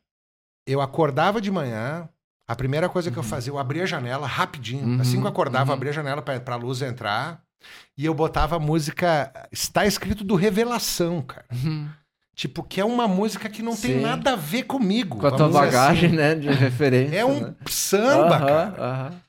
Eu 0.67 0.81
acordava 0.81 1.41
de 1.41 1.51
manhã, 1.51 2.09
a 2.49 2.57
primeira 2.57 2.89
coisa 2.89 3.11
que 3.13 3.17
eu 3.17 3.23
fazia, 3.23 3.53
eu 3.53 3.59
abria 3.59 3.85
a 3.85 3.87
janela 3.87 4.27
rapidinho. 4.27 4.85
Uhum, 4.85 5.01
Assim 5.01 5.19
que 5.21 5.25
eu 5.25 5.31
acordava, 5.31 5.67
uhum. 5.67 5.71
eu 5.71 5.75
abria 5.75 5.91
a 5.91 5.95
janela 5.95 6.21
pra, 6.21 6.41
pra 6.41 6.57
luz 6.57 6.83
entrar. 6.83 7.41
E 7.97 8.05
eu 8.07 8.15
botava 8.15 8.57
a 8.57 8.59
música. 8.59 9.33
Está 9.53 9.87
escrito 9.87 10.25
do 10.25 10.35
Revelação, 10.35 11.23
cara. 11.23 11.47
Uhum. 11.53 11.89
Tipo, 12.41 12.63
que 12.63 12.81
é 12.81 12.85
uma 12.87 13.07
música 13.07 13.51
que 13.51 13.63
não 13.63 13.77
tem 13.77 13.97
Sim. 13.97 14.01
nada 14.01 14.33
a 14.33 14.37
ver 14.37 14.63
comigo. 14.63 15.19
Com 15.19 15.27
a 15.27 15.31
tua 15.31 15.47
dizer 15.47 15.61
bagagem, 15.61 16.07
assim. 16.07 16.17
né, 16.17 16.35
de 16.35 16.49
referência. 16.49 17.17
É 17.17 17.23
um 17.23 17.39
né? 17.39 17.55
samba, 17.67 18.37
Aham, 18.37 18.47
cara. 18.47 18.83
aham. 18.83 19.21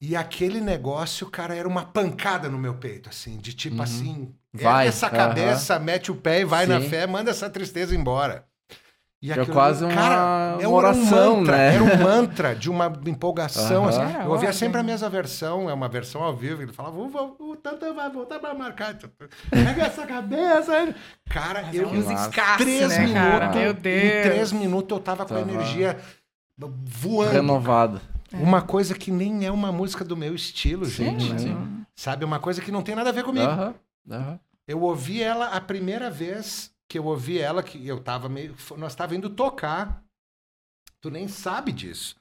E 0.00 0.16
aquele 0.16 0.62
negócio, 0.62 1.26
cara, 1.30 1.54
era 1.54 1.68
uma 1.68 1.84
pancada 1.84 2.48
no 2.48 2.56
meu 2.56 2.74
peito, 2.76 3.10
assim, 3.10 3.36
de 3.36 3.52
tipo 3.52 3.82
assim, 3.82 4.12
Uhum. 4.12 4.34
Vai, 4.54 4.86
ergue 4.86 4.88
essa 4.88 5.08
aham. 5.08 5.14
cabeça, 5.14 5.78
mete 5.78 6.10
o 6.10 6.16
pé 6.16 6.40
e 6.40 6.44
vai 6.46 6.64
na 6.64 6.80
Sim. 6.80 6.88
fé, 6.88 7.06
manda 7.06 7.30
essa 7.30 7.50
tristeza 7.50 7.94
embora. 7.94 8.46
E 9.26 9.32
É 9.32 9.46
quase 9.46 9.82
uma- 9.86 10.58
é 10.60 10.66
uma 10.66 10.68
um- 10.68 10.72
oração, 10.74 11.16
era 11.16 11.30
um 11.32 11.36
mantra, 11.38 11.56
né? 11.56 11.74
Era 11.76 11.82
um 11.82 11.96
mantra 12.04 12.54
de 12.54 12.68
uma 12.68 12.92
empolgação, 13.06 13.88
assim. 13.88 14.00
Eu 14.00 14.30
ouvia 14.30 14.50
ótimo. 14.50 14.52
sempre 14.52 14.80
a 14.80 14.82
mesma 14.82 15.08
versão, 15.08 15.70
é 15.70 15.72
uma 15.72 15.88
versão 15.88 16.22
ao 16.22 16.36
vivo, 16.36 16.60
ele 16.60 16.74
falava, 16.74 16.94
o, 16.98 17.06
o, 17.38 17.52
o 17.52 17.56
Tantã 17.56 17.94
vai 17.94 18.10
voltar 18.10 18.38
pra 18.38 18.52
marcar, 18.52 18.94
pega 19.50 19.82
essa 19.84 20.06
cabeça. 20.06 20.94
Cara, 21.30 21.64
eu, 21.72 21.84
é 21.84 21.86
um 21.86 21.94
musicaço, 21.94 22.58
três 22.58 22.86
né, 22.90 23.14
cara? 23.14 23.46
minutos, 23.46 23.56
Meu 23.62 23.70
em 23.70 23.74
Deus. 23.74 24.22
três 24.26 24.52
minutos 24.52 24.90
eu 24.98 25.02
tava 25.02 25.24
com 25.24 25.34
a 25.34 25.40
energia 25.40 25.98
voando. 26.58 27.32
Renovado. 27.32 28.00
Uma 28.30 28.60
coisa 28.60 28.94
que 28.94 29.10
nem 29.10 29.46
é 29.46 29.50
uma 29.50 29.72
música 29.72 30.04
do 30.04 30.16
meu 30.18 30.34
estilo, 30.34 30.84
Sim, 30.84 31.18
gente. 31.18 31.40
sim. 31.40 31.84
Sabe? 31.96 32.26
Uma 32.26 32.38
coisa 32.40 32.60
que 32.60 32.70
não 32.70 32.82
tem 32.82 32.94
nada 32.94 33.08
a 33.08 33.12
ver 33.12 33.24
comigo. 33.24 33.48
Eu 34.68 34.82
ouvi 34.82 35.22
ela 35.22 35.46
a 35.48 35.60
primeira 35.62 36.10
vez 36.10 36.73
que 36.88 36.98
eu 36.98 37.04
ouvi 37.06 37.38
ela, 37.38 37.62
que 37.62 37.86
eu 37.86 38.00
tava 38.00 38.28
meio. 38.28 38.54
Nós 38.76 38.94
tava 38.94 39.14
indo 39.14 39.30
tocar. 39.30 40.02
Tu 41.00 41.10
nem 41.10 41.28
sabe 41.28 41.72
disso. 41.72 42.16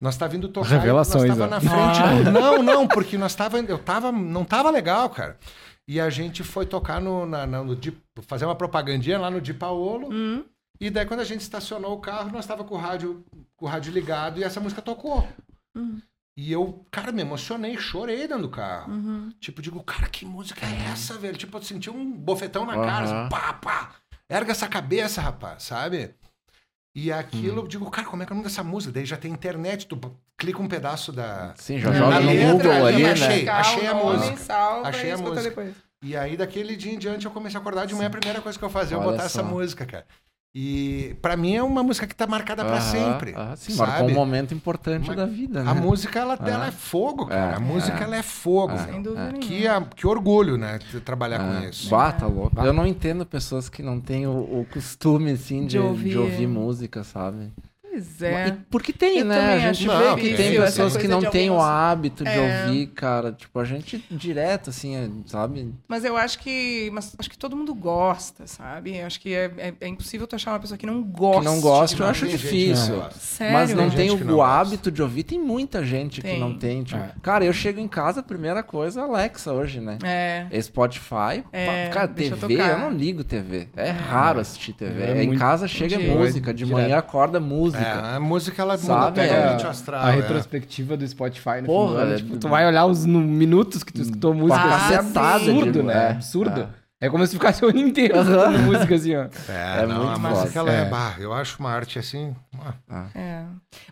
Nós 0.00 0.16
tava 0.16 0.36
indo 0.36 0.48
tocar. 0.48 0.68
e 0.70 0.78
Revelações, 0.78 1.28
Nós 1.28 1.38
tava 1.38 1.44
ó. 1.44 1.50
na 1.50 1.60
frente. 1.60 2.24
do- 2.24 2.30
Não, 2.30 2.62
não, 2.62 2.88
porque 2.88 3.18
nós 3.18 3.34
tava. 3.34 3.58
Eu 3.58 3.78
tava. 3.78 4.12
Não 4.12 4.44
tava 4.44 4.70
legal, 4.70 5.10
cara. 5.10 5.38
E 5.86 5.98
a 6.00 6.08
gente 6.10 6.44
foi 6.44 6.66
tocar 6.66 7.00
no, 7.00 7.26
na, 7.26 7.46
na- 7.46 7.64
no 7.64 7.74
Di- 7.74 7.96
fazer 8.22 8.44
uma 8.44 8.54
propagandinha 8.54 9.18
lá 9.18 9.30
no 9.30 9.40
Di 9.40 9.52
Paolo. 9.54 10.08
Hum, 10.12 10.44
E 10.80 10.90
daí, 10.90 11.04
quando 11.06 11.20
a 11.20 11.24
gente 11.24 11.40
estacionou 11.40 11.94
o 11.94 12.00
carro, 12.00 12.30
nós 12.30 12.46
tava 12.46 12.62
com 12.62 12.74
o 12.74 12.78
rádio, 12.78 13.24
com 13.56 13.66
o 13.66 13.68
rádio 13.68 13.92
ligado 13.92 14.38
e 14.38 14.44
essa 14.44 14.60
música 14.60 14.80
tocou. 14.80 15.26
Uhum. 15.74 16.00
E 16.40 16.52
eu, 16.52 16.86
cara, 16.88 17.10
me 17.10 17.20
emocionei, 17.20 17.76
chorei 17.76 18.28
dentro 18.28 18.42
do 18.42 18.48
carro. 18.48 18.92
uhum. 18.92 19.32
Tipo, 19.40 19.60
digo, 19.60 19.82
cara, 19.82 20.06
que 20.08 20.24
música 20.24 20.64
é 20.64 20.92
essa, 20.92 21.14
velho? 21.14 21.36
Tipo, 21.36 21.58
eu 21.58 21.62
senti 21.64 21.90
um 21.90 22.12
bofetão 22.12 22.64
na 22.64 22.74
Aham. 22.74 22.84
cara, 22.86 23.04
assim, 23.06 23.28
pá, 23.28 23.52
pá. 23.54 23.90
Erga 24.30 24.52
essa 24.52 24.68
cabeça, 24.68 25.20
rapaz, 25.20 25.64
sabe? 25.64 26.14
E 26.94 27.10
aquilo, 27.10 27.62
eu 27.62 27.66
digo, 27.66 27.90
cara, 27.90 28.06
como 28.06 28.22
é 28.22 28.26
que 28.26 28.30
é 28.30 28.34
o 28.34 28.36
nome 28.36 28.48
dessa 28.48 28.62
música? 28.62 28.92
Daí 28.92 29.04
já 29.04 29.16
tem 29.16 29.32
internet, 29.32 29.88
tu 29.88 29.98
clica 30.36 30.62
um 30.62 30.68
pedaço 30.68 31.10
da. 31.10 31.54
Sim, 31.56 31.80
já 31.80 31.92
joga 31.92 32.20
no 32.20 32.30
Google 32.32 32.70
ali, 32.70 32.86
ali, 32.86 33.02
né? 33.02 33.10
achei. 33.10 33.48
Achei 33.48 33.86
a 33.88 33.94
música. 33.94 34.36
Salva 34.36 34.88
Achei 34.88 35.10
a 35.10 35.18
música. 35.18 35.42
depois. 35.42 35.74
E 36.00 36.16
aí, 36.16 36.36
daquele 36.36 36.76
dia 36.76 36.92
em 36.92 36.98
diante, 36.98 37.26
eu 37.26 37.32
comecei 37.32 37.58
a 37.58 37.60
acordar 37.60 37.84
de 37.84 37.96
manhã, 37.96 38.06
a 38.06 38.10
primeira 38.10 38.40
coisa 38.40 38.56
que 38.56 38.64
eu 38.64 38.70
fazia 38.70 38.96
é 38.96 38.96
eu 38.96 39.00
Olha 39.00 39.10
botar 39.10 39.24
essa 39.24 39.40
só. 39.40 39.44
música, 39.44 39.84
cara. 39.84 40.06
E 40.54 41.14
pra 41.20 41.36
mim 41.36 41.54
é 41.54 41.62
uma 41.62 41.82
música 41.82 42.06
que 42.06 42.14
tá 42.16 42.26
marcada 42.26 42.64
pra 42.64 42.78
Aham, 42.78 42.80
sempre. 42.90 43.34
aham, 43.34 43.54
sim, 43.54 43.72
sabe? 43.74 43.90
marcou 43.90 44.08
um 44.08 44.14
momento 44.14 44.54
importante 44.54 45.06
Mas 45.06 45.16
da 45.16 45.26
vida, 45.26 45.62
né? 45.62 45.70
A 45.70 45.74
música, 45.74 46.18
ela, 46.18 46.38
ela 46.42 46.64
É. 46.64 46.68
é 46.68 46.72
fogo, 46.72 47.26
cara. 47.26 47.52
É, 47.52 47.54
A 47.56 47.60
música, 47.60 47.98
é. 47.98 48.02
ela 48.02 48.16
é 48.16 48.22
fogo. 48.22 48.72
É. 48.72 48.78
Sem 48.78 49.02
dúvida 49.02 49.24
nenhuma. 49.26 49.38
Que, 49.40 49.68
a- 49.68 49.82
que 49.94 50.06
orgulho, 50.06 50.56
né? 50.56 50.78
de 50.78 51.00
Trabalhar 51.00 51.36
É. 51.36 51.60
com 51.62 51.68
isso. 51.68 51.90
Bah, 51.90 52.12
tá 52.12 52.26
louco. 52.26 52.58
Eu 52.60 52.72
não 52.72 52.86
entendo 52.86 53.24
pessoas 53.26 53.68
que 53.68 53.82
não 53.82 54.00
têm 54.00 54.26
o, 54.26 54.30
o 54.32 54.66
costume, 54.72 55.32
assim, 55.32 55.60
de, 55.60 55.66
De 55.66 55.70
de 55.72 55.78
ouvir. 55.78 56.16
ouvir, 56.18 56.46
música, 56.48 57.04
sabe? 57.04 57.52
Pois 57.90 58.22
é. 58.22 58.56
porque 58.70 58.92
tem, 58.92 59.18
Eu 59.18 59.24
né? 59.24 59.54
A 59.54 59.72
gente 59.72 59.86
Não, 59.86 60.14
vê 60.16 60.20
que 60.22 60.30
que 60.30 60.36
tem 60.36 60.54
pessoas 60.60 60.96
que 60.96 61.08
não 61.08 61.20
têm 61.22 61.50
o 61.50 61.60
hábito 61.60 62.22
de 62.24 62.30
É. 62.30 62.64
ouvir, 62.66 62.86
cara. 62.88 63.32
Tipo, 63.32 63.58
a 63.58 63.64
gente 63.64 64.04
direto, 64.10 64.70
assim, 64.70 64.94
é, 64.96 65.08
sabe? 65.26 65.72
Mas 65.88 66.04
eu 66.04 66.16
acho 66.16 66.38
que. 66.38 66.90
Mas 66.92 67.14
acho 67.18 67.30
que 67.30 67.38
todo 67.38 67.56
mundo 67.56 67.74
gosta, 67.74 68.46
sabe? 68.46 68.96
Eu 68.96 69.06
acho 69.06 69.20
que 69.20 69.34
é, 69.34 69.50
é, 69.58 69.74
é 69.80 69.88
impossível 69.88 70.26
tu 70.26 70.36
achar 70.36 70.52
uma 70.52 70.60
pessoa 70.60 70.76
que 70.78 70.86
não 70.86 71.02
gosta. 71.02 71.40
Que 71.40 71.46
não 71.46 71.60
gosta, 71.60 71.96
Não, 71.98 72.06
eu 72.06 72.10
acho 72.10 72.26
que 72.26 72.32
difícil. 72.32 72.96
não. 72.96 73.10
Sério? 73.12 73.52
Mas 73.52 73.74
não 73.74 73.88
Tem 73.90 74.08
tem, 74.08 74.16
que 74.16 74.22
o, 74.22 74.26
não 74.26 74.42
hábito 74.42 74.90
de 74.90 75.02
ouvir. 75.02 75.24
Tem 75.24 75.38
muita 75.40 75.84
gente 75.84 76.20
que 76.20 76.28
Tem. 76.28 76.38
não 76.40 76.56
tem. 76.56 76.82
Tipo, 76.82 77.00
É. 77.00 77.12
Cara, 77.22 77.44
eu 77.44 77.52
chego 77.52 77.80
em 77.80 77.88
casa, 77.88 78.20
a 78.20 78.22
primeira 78.22 78.62
coisa 78.62 79.00
é 79.00 79.02
Alexa 79.04 79.52
hoje, 79.52 79.80
né? 79.80 79.98
É. 80.04 80.46
Spotify. 80.60 81.44
É, 81.52 81.88
cara, 81.92 82.06
deixa 82.06 82.34
eu 82.34 82.38
TV, 82.38 82.54
eu, 82.54 82.58
tocar. 82.58 82.78
não 82.78 82.90
ligo 82.90 83.24
TV. 83.24 83.68
É 83.76 83.90
raro 83.90 84.40
assistir 84.40 84.72
TV. 84.72 85.02
É 85.02 85.22
em 85.24 85.36
casa 85.36 85.66
chega 85.66 85.98
música. 85.98 86.52
De 86.54 86.64
manhã 86.66 86.98
acorda 86.98 87.40
música. 87.40 87.77
É, 87.82 88.16
a 88.16 88.20
música, 88.20 88.60
ela 88.62 88.74
muda 88.74 88.86
Sabe? 88.86 89.20
totalmente 89.22 89.62
É. 89.64 89.66
o 89.66 89.70
astral. 89.70 90.04
A 90.04 90.12
é. 90.12 90.16
retrospectiva 90.16 90.96
do 90.96 91.06
Spotify 91.06 91.60
no 91.60 91.66
Porra, 91.66 92.00
ano, 92.02 92.12
é 92.12 92.16
tipo, 92.16 92.36
tu 92.36 92.48
vai 92.48 92.66
olhar 92.66 92.86
os 92.86 93.04
nu- 93.04 93.20
minutos 93.20 93.82
que 93.82 93.92
tu 93.92 94.00
escutou 94.02 94.34
música, 94.34 94.60
Uma 94.64 94.76
assim, 94.76 94.94
é 94.94 94.96
absurdo, 94.96 95.82
né? 95.82 95.94
é, 95.94 96.10
absurdo. 96.10 96.68
É. 97.00 97.08
como 97.08 97.24
se 97.26 97.34
ficasse 97.34 97.64
o 97.64 97.68
ano 97.68 97.78
inteiro 97.78 98.18
escutando 98.18 98.58
música 98.58 98.94
assim, 98.96 99.14
ó. 99.14 99.22
É, 99.48 99.82
É 99.82 99.86
não, 99.86 100.04
muito 100.06 100.26
a 100.26 100.30
música, 100.30 100.58
ela 100.58 100.72
é. 100.72 100.80
É. 100.82 100.84
bah, 100.86 101.14
eu 101.18 101.32
acho 101.32 101.58
uma 101.60 101.70
arte 101.70 101.98
assim. 101.98 102.34
ah, 102.90 103.06
É. 103.14 103.42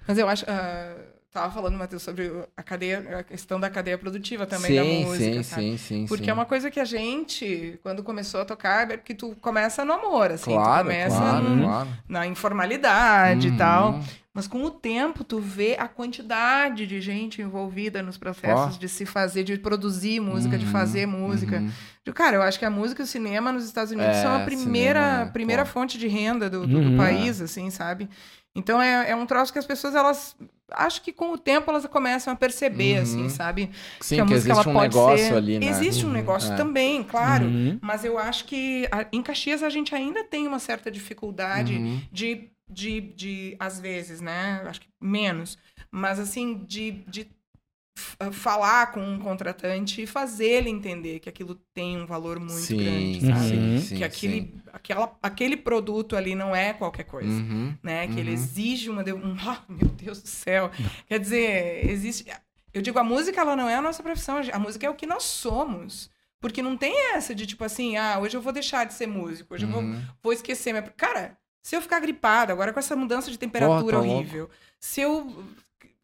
Mas 0.09 0.19
eu 0.19 0.29
acho. 0.29 0.45
ah, 0.49 0.93
tava 1.41 1.53
falando, 1.53 1.77
Matheus, 1.77 2.03
sobre 2.03 2.31
a 2.57 2.63
cadeia, 2.63 3.19
a 3.19 3.23
questão 3.23 3.61
da 3.61 3.69
cadeia 3.71 3.97
produtiva 3.99 4.47
também 4.47 4.75
da 4.75 4.83
sim, 4.83 5.05
música. 5.05 5.25
sim, 5.35 5.43
sabe? 5.43 5.63
sim, 5.63 5.77
sim, 5.79 6.07
Porque 6.07 6.25
sim. 6.25 6.31
é 6.31 6.33
uma 6.33 6.47
coisa 6.47 6.71
que 6.71 6.81
a 6.81 6.85
gente, 6.85 7.79
quando 7.83 8.03
começou 8.03 8.41
a 8.41 8.45
tocar, 8.45 8.91
é 8.91 8.97
porque 8.97 9.15
tu 9.15 9.37
começa 9.41 9.85
no 9.85 9.93
amor, 9.93 10.31
assim. 10.31 10.53
Claro, 10.53 10.85
tu 10.85 10.91
começa 10.93 11.17
claro, 11.19 11.49
num- 11.51 11.63
claro. 11.65 11.89
na 12.09 12.27
informalidade 12.27 13.49
Uhum. 13.49 13.55
e 13.55 13.57
tal. 13.59 14.01
Mas 14.33 14.47
com 14.47 14.63
o 14.65 14.71
tempo, 14.71 15.25
tu 15.25 15.39
vê 15.41 15.77
a 15.79 15.89
quantidade 15.89 16.87
de 16.87 17.01
gente 17.01 17.41
envolvida 17.41 18.03
nos 18.03 18.19
processos 18.19 18.77
Ó. 18.77 18.79
de 18.79 18.87
se 18.87 19.07
fazer, 19.07 19.43
de 19.45 19.57
produzir 19.57 20.21
música, 20.21 20.59
de 20.59 20.67
Uhum, 20.67 20.73
fazer 20.73 21.07
música. 21.07 21.57
uhum. 21.61 21.71
De- 22.05 22.13
Cara, 22.13 22.37
eu 22.37 22.43
acho 22.43 22.59
que 22.59 22.65
a 22.67 22.71
música 22.71 23.01
e 23.03 23.05
o 23.05 23.07
cinema 23.07 23.51
nos 23.51 23.65
Estados 23.65 23.93
Unidos 23.93 24.17
É, 24.17 24.23
são 24.23 24.35
a 24.37 24.41
primeira, 24.41 25.01
cinema, 25.01 25.25
né? 25.25 25.31
primeira 25.33 25.65
Pô. 25.65 25.71
fonte 25.71 25.97
de 25.99 26.07
renda 26.07 26.51
do, 26.51 26.67
do- 26.67 26.67
do 26.67 26.79
Uhum. 26.91 26.97
país, 26.99 27.41
assim, 27.41 27.71
sabe? 27.71 28.11
Então 28.55 28.81
é, 28.81 29.11
é 29.11 29.17
um 29.17 29.25
troço 29.27 29.51
que 29.53 29.59
as 29.59 29.67
pessoas, 29.67 29.95
elas. 29.95 30.37
Acho 30.73 31.01
que 31.03 31.13
com 31.13 31.31
o 31.33 31.39
tempo 31.39 31.71
elas 31.71 31.87
começam 31.87 32.33
a 32.33 32.37
perceber, 32.37 32.97
Uhum. 32.97 33.03
assim, 33.03 33.29
sabe? 33.29 33.71
Sim, 34.01 34.17
que 34.17 34.21
a 34.21 34.25
que 34.25 34.33
música 34.33 34.53
existe 34.53 34.69
ela 34.69 34.77
um 34.77 34.81
pode 34.81 34.95
negócio 34.97 35.27
ser... 35.29 35.35
ali, 35.37 35.59
né? 35.61 35.67
Existe 35.67 36.05
um 36.05 36.09
Uhum, 36.09 36.15
negócio 36.15 36.53
é. 36.53 36.57
também, 36.57 37.03
claro. 37.05 37.45
Uhum. 37.47 37.79
Mas 37.81 38.05
eu 38.05 38.19
acho 38.19 38.45
que 38.47 38.89
a- 38.91 39.07
em 39.13 39.23
Caxias 39.23 39.63
a 39.63 39.69
gente 39.71 39.95
ainda 39.95 40.25
tem 40.25 40.47
uma 40.47 40.59
certa 40.59 40.91
dificuldade 40.91 41.75
Uhum. 41.75 42.01
de, 42.11 42.51
de, 42.69 43.01
de, 43.01 43.57
às 43.61 43.79
vezes, 43.79 44.21
né? 44.21 44.63
Acho 44.67 44.81
que 44.81 44.89
menos. 45.01 45.57
Mas, 45.91 46.19
assim, 46.19 46.65
de, 46.67 46.91
de 47.07 47.29
falar 48.33 48.93
com 48.93 49.01
um 49.01 49.19
contratante 49.19 50.03
e 50.03 50.07
fazer 50.07 50.47
ele 50.49 50.71
entender 50.71 51.19
que 51.21 51.29
aquilo 51.29 51.55
tem 51.73 51.97
um 52.01 52.07
valor 52.07 52.39
muito 52.39 52.53
sim, 52.61 52.77
grande, 52.77 53.27
Uhum. 53.27 53.35
sabe? 53.35 53.49
sim, 53.49 53.81
sim, 53.81 53.97
que 53.97 54.05
aquele, 54.05 54.55
Aquela, 54.73 55.17
aquele 55.23 55.57
produto 55.57 56.15
ali 56.17 56.35
não 56.35 56.55
é 56.55 56.75
qualquer 56.75 57.05
coisa. 57.05 57.29
Uhum. 57.31 57.75
Né? 57.83 58.07
Que 58.09 58.21
ele 58.21 58.29
Uhum. 58.31 58.35
exige 58.35 58.91
uma... 58.91 59.03
Um, 59.03 59.35
ah, 59.49 59.63
meu 59.69 59.89
Deus 59.89 60.21
do 60.23 60.29
céu. 60.29 60.71
Quer 61.09 61.19
dizer, 61.19 61.89
existe... 61.91 62.27
Eu 62.75 62.83
digo, 62.83 62.99
a 62.99 63.03
música, 63.05 63.41
ela 63.41 63.57
não 63.57 63.69
é 63.71 63.75
a 63.77 63.81
nossa 63.81 64.03
profissão. 64.03 64.39
A 64.53 64.59
música 64.59 64.87
é 64.87 64.91
o 64.91 64.95
que 64.95 65.07
nós 65.07 65.23
somos. 65.23 66.11
Porque 66.39 66.61
não 66.61 66.77
tem 66.77 67.15
essa 67.15 67.35
de, 67.35 67.47
tipo 67.47 67.65
assim, 67.65 67.97
ah, 67.97 68.19
hoje 68.21 68.37
eu 68.37 68.41
vou 68.43 68.53
deixar 68.53 68.85
de 68.85 68.93
ser 68.93 69.07
músico. 69.07 69.55
Hoje 69.55 69.65
eu 69.65 69.71
vou 69.71 69.81
Uhum. 69.81 70.03
vou 70.23 70.33
esquecer 70.35 70.73
minha. 70.73 70.83
Cara, 70.83 71.39
Se 71.63 71.75
eu 71.75 71.81
ficar 71.83 71.99
gripada, 71.99 72.53
agora 72.53 72.73
com 72.73 72.79
essa 72.79 72.95
mudança 72.95 73.29
de 73.29 73.37
temperatura 73.39 73.97
tá 73.97 74.03
horrível, 74.05 74.49
se 74.79 75.01
eu. 75.01 75.43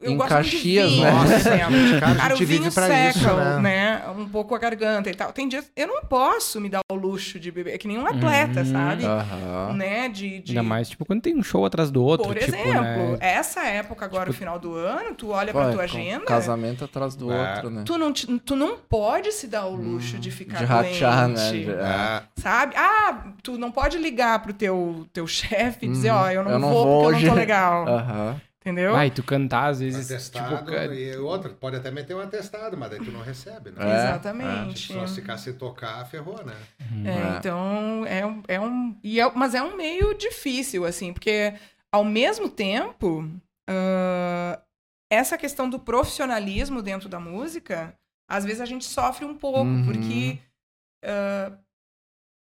Eu 0.03 0.11
Em 0.11 0.17
gosto 0.17 0.33
muito 0.33 0.45
de 0.45 0.51
Caxias, 0.51 0.91
vinho, 0.91 1.03
né? 1.03 1.11
Nossa, 1.11 1.33
exemplo. 1.35 1.99
cara, 2.17 2.33
o 2.35 2.37
vinho 2.37 2.71
seca, 2.71 3.09
isso, 3.19 3.33
né? 3.35 3.59
né? 3.61 4.01
Um 4.17 4.27
pouco 4.27 4.53
a 4.53 4.57
garganta 4.59 5.09
e 5.09 5.13
tal. 5.15 5.31
Tem 5.31 5.47
dias. 5.47 5.71
Eu 5.75 5.87
não 5.87 6.01
posso 6.03 6.59
me 6.59 6.69
dar 6.69 6.81
o 6.91 6.95
luxo 6.95 7.39
de 7.39 7.51
beber. 7.51 7.73
É 7.73 7.77
que 7.77 7.87
nem 7.87 7.97
um 7.97 8.05
atleta, 8.05 8.59
Uhum. 8.59 8.65
sabe? 8.65 9.05
Aham. 9.05 9.73
Né? 9.73 10.09
De, 10.09 10.39
de... 10.41 10.51
Ainda 10.51 10.63
mais, 10.63 10.89
tipo, 10.89 11.05
quando 11.05 11.21
tem 11.21 11.35
um 11.37 11.43
show 11.43 11.65
atrás 11.65 11.89
do 11.89 12.03
outro, 12.03 12.27
Por 12.27 12.37
tipo, 12.37 12.51
exemplo, 12.55 12.73
né? 13.13 13.17
essa 13.21 13.63
época 13.63 14.05
agora, 14.05 14.25
no 14.27 14.33
final 14.33 14.59
do 14.59 14.75
ano, 14.75 15.15
tu 15.15 15.29
olha 15.31 15.51
Pô, 15.53 15.59
pra 15.59 15.69
é 15.69 15.73
tua 15.73 15.83
agenda. 15.83 16.25
Casamento 16.25 16.83
atrás 16.83 17.15
do 17.15 17.31
É. 17.31 17.49
outro, 17.51 17.69
né? 17.69 17.83
Tu 17.85 17.97
não, 17.97 18.11
te- 18.11 18.27
tu 18.39 18.55
não 18.55 18.75
pode 18.77 19.31
se 19.31 19.47
dar 19.47 19.65
o 19.65 19.75
luxo 19.75 20.17
de 20.19 20.29
ficar 20.31 20.57
De 20.59 20.65
rachar, 20.65 21.27
né? 21.29 21.35
doente, 21.35 21.65
De- 21.65 21.71
é. 21.71 21.73
É. 21.75 22.21
Sabe? 22.41 22.73
Ah, 22.75 23.23
tu 23.41 23.57
não 23.57 23.71
pode 23.71 23.97
ligar 23.97 24.39
pro 24.39 24.53
teu, 24.53 25.07
teu 25.13 25.25
chefe 25.27 25.85
e 25.85 25.89
dizer, 25.89 26.11
Uhum. 26.11 26.17
ó, 26.17 26.29
eu 26.29 26.43
não 26.43 26.51
Eu 26.51 26.59
não 26.59 26.69
vou 26.69 26.83
vou 26.83 27.01
porque 27.03 27.05
eu 27.05 27.15
hoje. 27.17 27.25
não 27.25 27.33
tô 27.33 27.39
legal. 27.39 27.87
Aham. 27.87 28.41
Entendeu? 28.65 28.95
Ah, 28.95 29.05
e 29.05 29.11
tu 29.11 29.21
cantar, 29.21 29.65
às 29.71 29.81
vezes, 29.81 30.09
Atestado 30.09 30.71
tipo... 30.71 30.93
e 30.93 31.17
outra, 31.17 31.49
pode 31.49 31.75
até 31.75 31.91
meter 31.91 32.15
um 32.15 32.21
atestado, 32.21 32.77
mas 32.77 32.91
daí 32.91 32.99
tu 32.99 33.11
não 33.11 33.19
recebe, 33.21 33.71
né? 33.71 33.77
É, 33.79 33.95
Exatamente. 34.07 34.93
Só 34.93 35.05
se 35.05 35.15
ficar 35.19 35.37
sem 35.37 35.53
tocar, 35.53 36.05
ferrou, 36.05 36.41
né? 36.45 36.55
É, 37.05 37.09
É. 37.33 37.37
então 37.37 38.05
é, 38.05 38.25
um- 38.25 38.43
é 38.47 38.59
um. 38.61 38.97
E 39.03 39.19
é, 39.19 39.29
mas 39.35 39.53
é 39.53 39.61
um 39.61 39.75
meio 39.75 40.13
difícil, 40.17 40.85
assim, 40.85 41.11
porque 41.11 41.53
ao 41.91 42.05
mesmo 42.05 42.47
tempo, 42.49 43.29
ah, 43.69 44.61
essa 45.11 45.37
questão 45.37 45.69
do 45.69 45.77
profissionalismo 45.77 46.81
dentro 46.81 47.09
da 47.09 47.19
música, 47.19 47.93
às 48.29 48.45
vezes 48.45 48.61
a 48.61 48.65
gente 48.65 48.85
sofre 48.85 49.25
um 49.25 49.35
pouco, 49.35 49.59
Uhum. 49.69 49.83
porque 49.85 50.39
ah, 51.03 51.51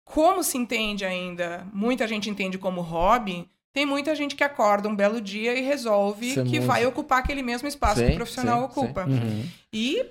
como 0.05 0.43
se 0.43 0.57
entende 0.57 1.05
ainda, 1.05 1.65
muita 1.73 2.05
gente 2.07 2.29
entende 2.29 2.57
como 2.57 2.81
hobby. 2.81 3.49
Tem 3.73 3.85
muita 3.85 4.13
gente 4.15 4.35
que 4.35 4.43
acorda 4.43 4.87
um 4.87 4.95
belo 4.95 5.19
dia 5.19 5.57
e 5.57 5.61
resolve 5.61 6.33
Ser 6.35 6.45
que 6.45 6.59
vai 6.59 6.85
ocupar 6.85 7.19
aquele 7.19 7.41
mesmo 7.41 7.67
espaço 7.67 8.01
que 8.01 8.05
Sim, 8.07 8.13
o 8.13 8.15
profissional 8.17 8.59
sim, 8.59 8.65
ocupa. 8.65 9.05
Uhum. 9.05 9.45
E 9.73 10.05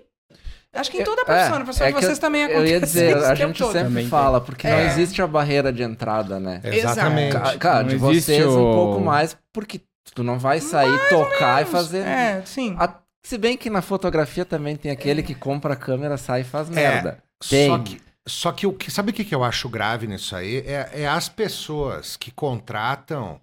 acho 0.74 0.90
que 0.90 0.96
em 0.96 1.00
Eu- 1.00 1.06
toda 1.06 1.22
a 1.22 1.24
profissão, 1.24 1.54
é, 1.54 1.58
na 1.58 1.64
profissão 1.64 1.86
é 1.86 1.90
de 1.90 1.96
que 1.96 2.04
vocês 2.04 2.18
também 2.18 2.44
acontece 2.44 2.64
Eu 2.66 2.72
ia 2.74 2.80
dizer, 2.80 3.16
isso 3.16 3.26
a 3.26 3.34
gente 3.36 3.58
todo. 3.58 3.72
sempre 3.72 3.88
Também 3.88 4.08
fala, 4.08 4.40
porque 4.40 4.66
não 4.68 4.76
É. 4.76 4.86
existe 4.86 5.22
a 5.22 5.26
barreira 5.28 5.72
de 5.72 5.82
entrada, 5.84 6.40
né? 6.40 6.60
Exatamente. 6.64 7.32
Ca- 7.32 7.56
Cara, 7.58 7.82
Não 7.84 7.88
de 7.90 7.94
existe 7.94 8.32
vocês 8.32 8.46
um 8.46 8.70
o- 8.70 8.74
pouco 8.74 9.00
mais, 9.00 9.36
porque 9.52 9.80
tu 10.12 10.24
não 10.24 10.38
vai 10.40 10.58
sair, 10.60 11.08
tocar 11.08 11.62
e 11.62 11.64
fazer. 11.64 12.04
É, 12.04 12.42
sim. 12.44 12.74
A- 12.78 12.98
Se 13.24 13.38
bem 13.38 13.56
que 13.56 13.70
na 13.70 13.80
fotografia 13.80 14.44
também 14.44 14.74
tem 14.74 14.90
aquele 14.90 15.22
que 15.22 15.32
compra 15.36 15.74
a 15.74 15.76
câmera, 15.76 16.16
sai 16.16 16.40
e 16.40 16.44
faz 16.44 16.68
merda. 16.68 17.10
É, 17.10 17.22
Só 17.40 17.78
Tem. 17.78 17.82
que, 17.84 18.00
só 18.26 18.50
que 18.50 18.66
o 18.66 18.72
que 18.72 18.90
sabe 18.90 19.10
o 19.12 19.14
que, 19.14 19.24
que 19.24 19.32
eu 19.32 19.44
acho 19.44 19.68
grave 19.68 20.08
nisso 20.08 20.34
aí? 20.34 20.56
É, 20.66 20.90
é 21.02 21.06
as 21.08 21.28
pessoas 21.28 22.16
que 22.16 22.32
contratam 22.32 23.40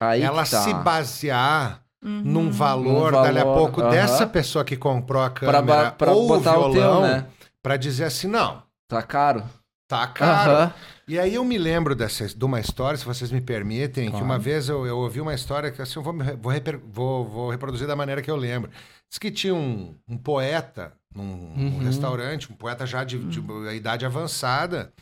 Aí 0.00 0.22
ela 0.22 0.44
que 0.44 0.50
tá. 0.50 0.62
se 0.62 0.72
basear 0.74 1.82
Uhum. 2.04 2.22
num 2.24 2.50
valor, 2.52 3.10
Num 3.12 3.22
dali 3.22 3.38
a 3.40 3.44
valor, 3.44 3.56
pouco, 3.58 3.80
aham. 3.80 3.90
dessa 3.90 4.24
pessoa 4.26 4.64
que 4.64 4.76
comprou 4.76 5.20
a 5.20 5.30
pra, 5.30 5.40
câmera 5.40 5.62
ba- 5.62 5.90
pra 5.90 6.12
ou 6.12 6.26
o 6.26 6.28
botar 6.28 6.56
o 6.56 6.70
violão, 6.72 7.00
teu, 7.02 7.08
né? 7.08 7.26
pra 7.60 7.76
dizer 7.76 8.04
assim, 8.04 8.28
não, 8.28 8.62
Tá 8.88 9.02
caro. 9.02 9.42
tá 9.88 10.06
caro. 10.06 10.50
Aham. 10.52 10.72
E 11.08 11.18
aí 11.18 11.34
eu 11.34 11.44
me 11.44 11.58
lembro 11.58 11.96
dessa, 11.96 12.28
de 12.28 12.44
uma 12.44 12.60
história, 12.60 12.96
se 12.96 13.04
vocês 13.04 13.32
me 13.32 13.40
permitem, 13.40 14.04
que 14.04 14.10
Claro. 14.12 14.24
uma 14.26 14.38
vez 14.38 14.68
eu, 14.68 14.86
eu 14.86 14.96
ouvi 14.98 15.20
uma 15.20 15.34
história 15.34 15.72
que 15.72 15.82
assim, 15.82 15.98
eu 15.98 16.02
vou, 16.04 16.14
vou, 16.40 16.52
reper- 16.52 16.78
vou- 16.86 17.24
vou 17.24 17.50
reproduzir 17.50 17.88
da 17.88 17.96
maneira 17.96 18.22
que 18.22 18.30
eu 18.30 18.36
lembro. 18.36 18.70
Diz 19.10 19.18
que 19.18 19.30
tinha 19.30 19.54
um, 19.54 19.96
um 20.06 20.16
poeta 20.18 20.92
num, 21.12 21.24
num 21.56 21.76
Uhum. 21.78 21.84
restaurante, 21.84 22.52
um 22.52 22.54
poeta 22.54 22.86
já 22.86 23.02
de, 23.02 23.18
de 23.18 23.40
uma 23.40 23.72
idade 23.72 24.04
avançada, 24.06 24.92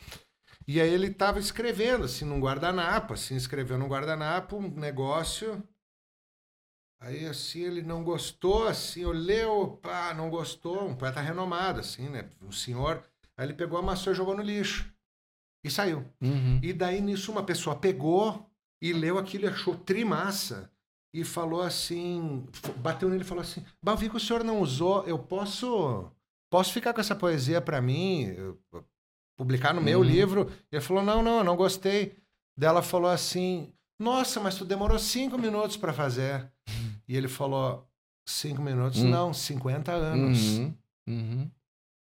e 0.67 0.81
aí 0.81 0.89
ele 0.89 1.07
estava 1.07 1.39
escrevendo, 1.39 2.05
assim, 2.05 2.25
num 2.25 2.39
guardanapo, 2.39 3.13
assim, 3.13 3.35
escreveu 3.35 3.77
num 3.77 3.87
guardanapo 3.87 4.57
um 4.57 4.69
negócio... 4.69 5.63
Aí, 6.99 7.27
assim, 7.27 7.61
ele 7.61 7.83
não 7.83 8.03
gostou, 8.03 8.67
assim, 8.67 9.05
olhou, 9.05 9.77
pá, 9.77 10.15
não 10.15 10.31
gostou, 10.31 10.83
um 10.87 10.95
poeta 10.95 11.21
renomado, 11.21 11.79
assim, 11.79 12.09
né? 12.09 12.27
Um 12.41 12.51
senhor. 12.51 13.03
Aí 13.37 13.45
ele 13.45 13.53
pegou, 13.53 13.77
amassou 13.77 14.11
e 14.11 14.15
jogou 14.15 14.35
no 14.35 14.41
lixo. 14.41 14.91
E 15.63 15.69
saiu. 15.69 16.03
Uhum. 16.19 16.59
E 16.63 16.73
daí 16.73 16.99
nisso 16.99 17.31
uma 17.31 17.43
pessoa 17.43 17.75
pegou 17.75 18.49
e 18.81 18.93
leu 18.93 19.19
aquilo 19.19 19.45
e 19.45 19.47
achou 19.47 19.75
trimassa. 19.77 20.71
E 21.13 21.23
falou 21.23 21.61
assim, 21.61 22.47
bateu 22.77 23.09
nele 23.09 23.21
e 23.21 23.27
falou 23.27 23.43
assim, 23.43 23.63
bah, 23.81 23.93
vi 23.95 24.09
que 24.09 24.17
o 24.17 24.19
senhor 24.19 24.43
não 24.43 24.59
usou, 24.59 25.05
eu 25.05 25.19
posso 25.19 26.11
posso 26.49 26.73
ficar 26.73 26.93
com 26.93 27.01
essa 27.01 27.15
poesia 27.15 27.61
para 27.61 27.81
mim, 27.81 28.23
eu- 28.23 28.59
publicar 29.37 29.73
no 29.73 29.79
meu 29.81 29.99
Uhum. 29.99 30.05
livro? 30.05 30.51
Ele 30.71 30.81
falou, 30.81 31.03
não, 31.03 31.21
não, 31.23 31.37
eu 31.37 31.43
não 31.43 31.55
gostei. 31.55 32.15
Dela 32.57 32.81
falou 32.81 33.09
assim, 33.11 33.71
nossa, 33.99 34.39
mas 34.39 34.55
tu 34.55 34.65
demorou 34.65 34.97
cinco 34.99 35.37
minutos 35.37 35.77
para 35.77 35.93
fazer. 35.93 36.45
E 37.07 37.15
ele 37.15 37.27
falou, 37.27 37.87
cinco 38.27 38.61
minutos? 38.61 39.01
Hum. 39.03 39.09
Não, 39.09 39.33
50 39.33 39.91
anos. 39.91 40.57
Uhum. 40.57 40.73
Uhum. 41.07 41.51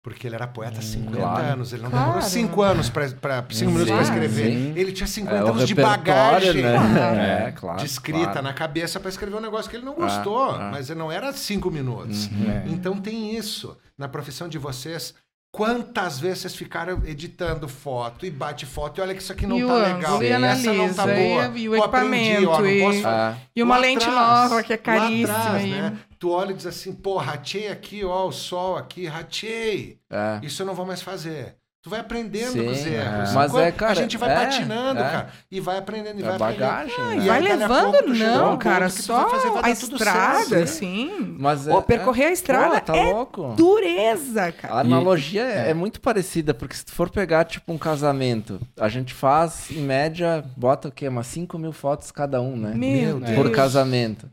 Porque 0.02 0.24
ele 0.28 0.36
era 0.36 0.46
poeta 0.46 0.78
há 0.78 0.82
50 0.82 1.16
claro. 1.16 1.44
anos. 1.44 1.72
Ele 1.72 1.82
não 1.82 1.90
Claro. 1.90 2.04
demorou 2.06 2.22
5 2.28 2.62
anos 2.62 2.88
para 2.88 3.08
5 3.08 3.52
Sim, 3.52 3.66
minutos 3.66 3.90
para 3.90 4.02
escrever. 4.02 4.52
Sim. 4.52 4.72
Ele 4.76 4.92
tinha 4.92 5.06
50 5.08 5.34
É 5.36 5.38
anos 5.50 5.66
de 5.66 5.74
bagagem 5.74 6.62
né? 6.62 7.48
É, 7.48 7.52
claro. 7.52 7.78
de 7.80 7.86
escrita 7.86 8.24
claro. 8.26 8.42
na 8.42 8.52
cabeça 8.54 9.00
para 9.00 9.08
escrever 9.10 9.34
um 9.36 9.40
negócio 9.40 9.68
que 9.68 9.76
ele 9.76 9.84
não 9.84 9.94
Ah, 9.94 9.96
gostou. 9.96 10.50
ah. 10.52 10.68
Mas 10.70 10.88
não 10.90 11.10
era 11.10 11.32
5 11.32 11.72
minutos. 11.72 12.26
Uhum. 12.28 12.48
É. 12.50 12.64
Então 12.68 12.96
tem 13.00 13.36
isso. 13.36 13.76
Na 13.98 14.06
profissão 14.08 14.48
de 14.48 14.58
vocês, 14.58 15.12
quantas 15.56 16.20
vezes 16.20 16.40
vocês 16.40 16.54
ficaram 16.54 17.00
editando 17.06 17.66
foto 17.66 18.26
e 18.26 18.30
bate 18.30 18.66
foto 18.66 18.98
e 18.98 19.00
olha 19.00 19.14
que 19.14 19.22
isso 19.22 19.32
aqui 19.32 19.46
não 19.46 19.56
E 19.58 19.64
tá 19.66 19.72
ângulo, 19.72 19.94
legal. 19.96 20.22
e 20.22 20.26
Essa 20.26 20.72
não 20.74 20.94
tá 20.94 21.02
analisa, 21.04 21.06
boa. 21.06 21.58
e- 21.58 21.60
e 21.62 21.68
o 21.70 21.76
Pô, 21.76 21.82
aprendi, 21.84 22.46
ó, 22.46 22.60
equipamento, 22.60 22.62
não 22.62 22.92
e-. 22.92 23.04
Ah, 23.06 23.36
E 23.56 23.62
uma 23.62 23.76
Lá 23.76 23.80
lente 23.80 24.06
atrás, 24.06 24.50
nova 24.50 24.62
que 24.62 24.72
é 24.74 24.76
caríssima. 24.76 25.38
atrás, 25.38 25.64
e- 25.64 25.68
né? 25.70 25.98
Tu 26.18 26.30
olha 26.30 26.50
e 26.50 26.54
diz 26.54 26.66
assim, 26.66 26.92
pô, 26.92 27.16
ratei 27.16 27.68
aqui, 27.68 28.04
ó, 28.04 28.26
o 28.26 28.32
sol 28.32 28.76
aqui, 28.76 29.06
ratei. 29.06 29.98
é. 30.10 30.40
Isso 30.42 30.60
eu 30.60 30.66
não 30.66 30.74
vou 30.74 30.84
mais 30.84 31.00
fazer. 31.00 31.56
Tu 31.86 31.90
vai 31.90 32.00
aprendendo 32.00 32.50
Sim, 32.50 32.64
com 32.64 32.70
os 32.72 32.78
erros. 32.84 33.30
é. 33.30 33.32
Mas 33.32 33.50
Enquanto 33.52 33.58
é, 33.64 33.70
cara, 33.70 33.92
a 33.92 33.94
gente 33.94 34.16
vai 34.16 34.32
é, 34.32 34.34
patinando, 34.34 34.98
é. 34.98 35.02
cara. 35.04 35.28
E 35.48 35.60
vai 35.60 35.78
aprendendo, 35.78 36.18
e 36.18 36.24
É 36.24 36.26
vai 36.26 36.36
bagagem, 36.36 36.92
aprendendo. 36.92 37.16
né? 37.18 37.24
E 37.24 37.28
Vai 37.28 37.38
a 37.38 37.42
levando, 37.56 38.06
não, 38.08 38.56
cara, 38.58 38.88
só 38.90 39.28
fazer, 39.30 39.50
vai 39.52 39.62
a 39.62 39.70
estrada, 39.70 40.44
certo. 40.46 40.62
assim. 40.64 41.36
Mas 41.38 41.68
Ou 41.68 41.78
é- 41.78 41.82
percorrer 41.82 42.24
a 42.26 42.32
estrada 42.32 42.80
Pô, 42.80 42.86
tá 42.92 42.96
é 42.96 43.12
louco. 43.12 43.54
dureza, 43.56 44.46
A 44.46 44.52
cara. 44.52 44.80
analogia 44.80 45.42
é. 45.44 45.70
é 45.70 45.74
muito 45.74 46.00
parecida, 46.00 46.52
porque 46.52 46.74
se 46.74 46.84
tu 46.86 46.90
for 46.90 47.08
pegar, 47.08 47.44
tipo, 47.44 47.72
um 47.72 47.78
casamento, 47.78 48.60
a 48.80 48.88
gente 48.88 49.14
faz, 49.14 49.70
em 49.70 49.80
média, 49.80 50.44
bota 50.56 50.88
o 50.88 50.90
quê? 50.90 51.06
Umas 51.06 51.28
5 51.28 51.56
mil 51.56 51.70
fotos 51.72 52.10
cada 52.10 52.40
um, 52.42 52.56
né? 52.56 52.72
Meu 52.74 53.20
Deus. 53.20 53.36
Por 53.36 53.52
casamento. 53.52 54.28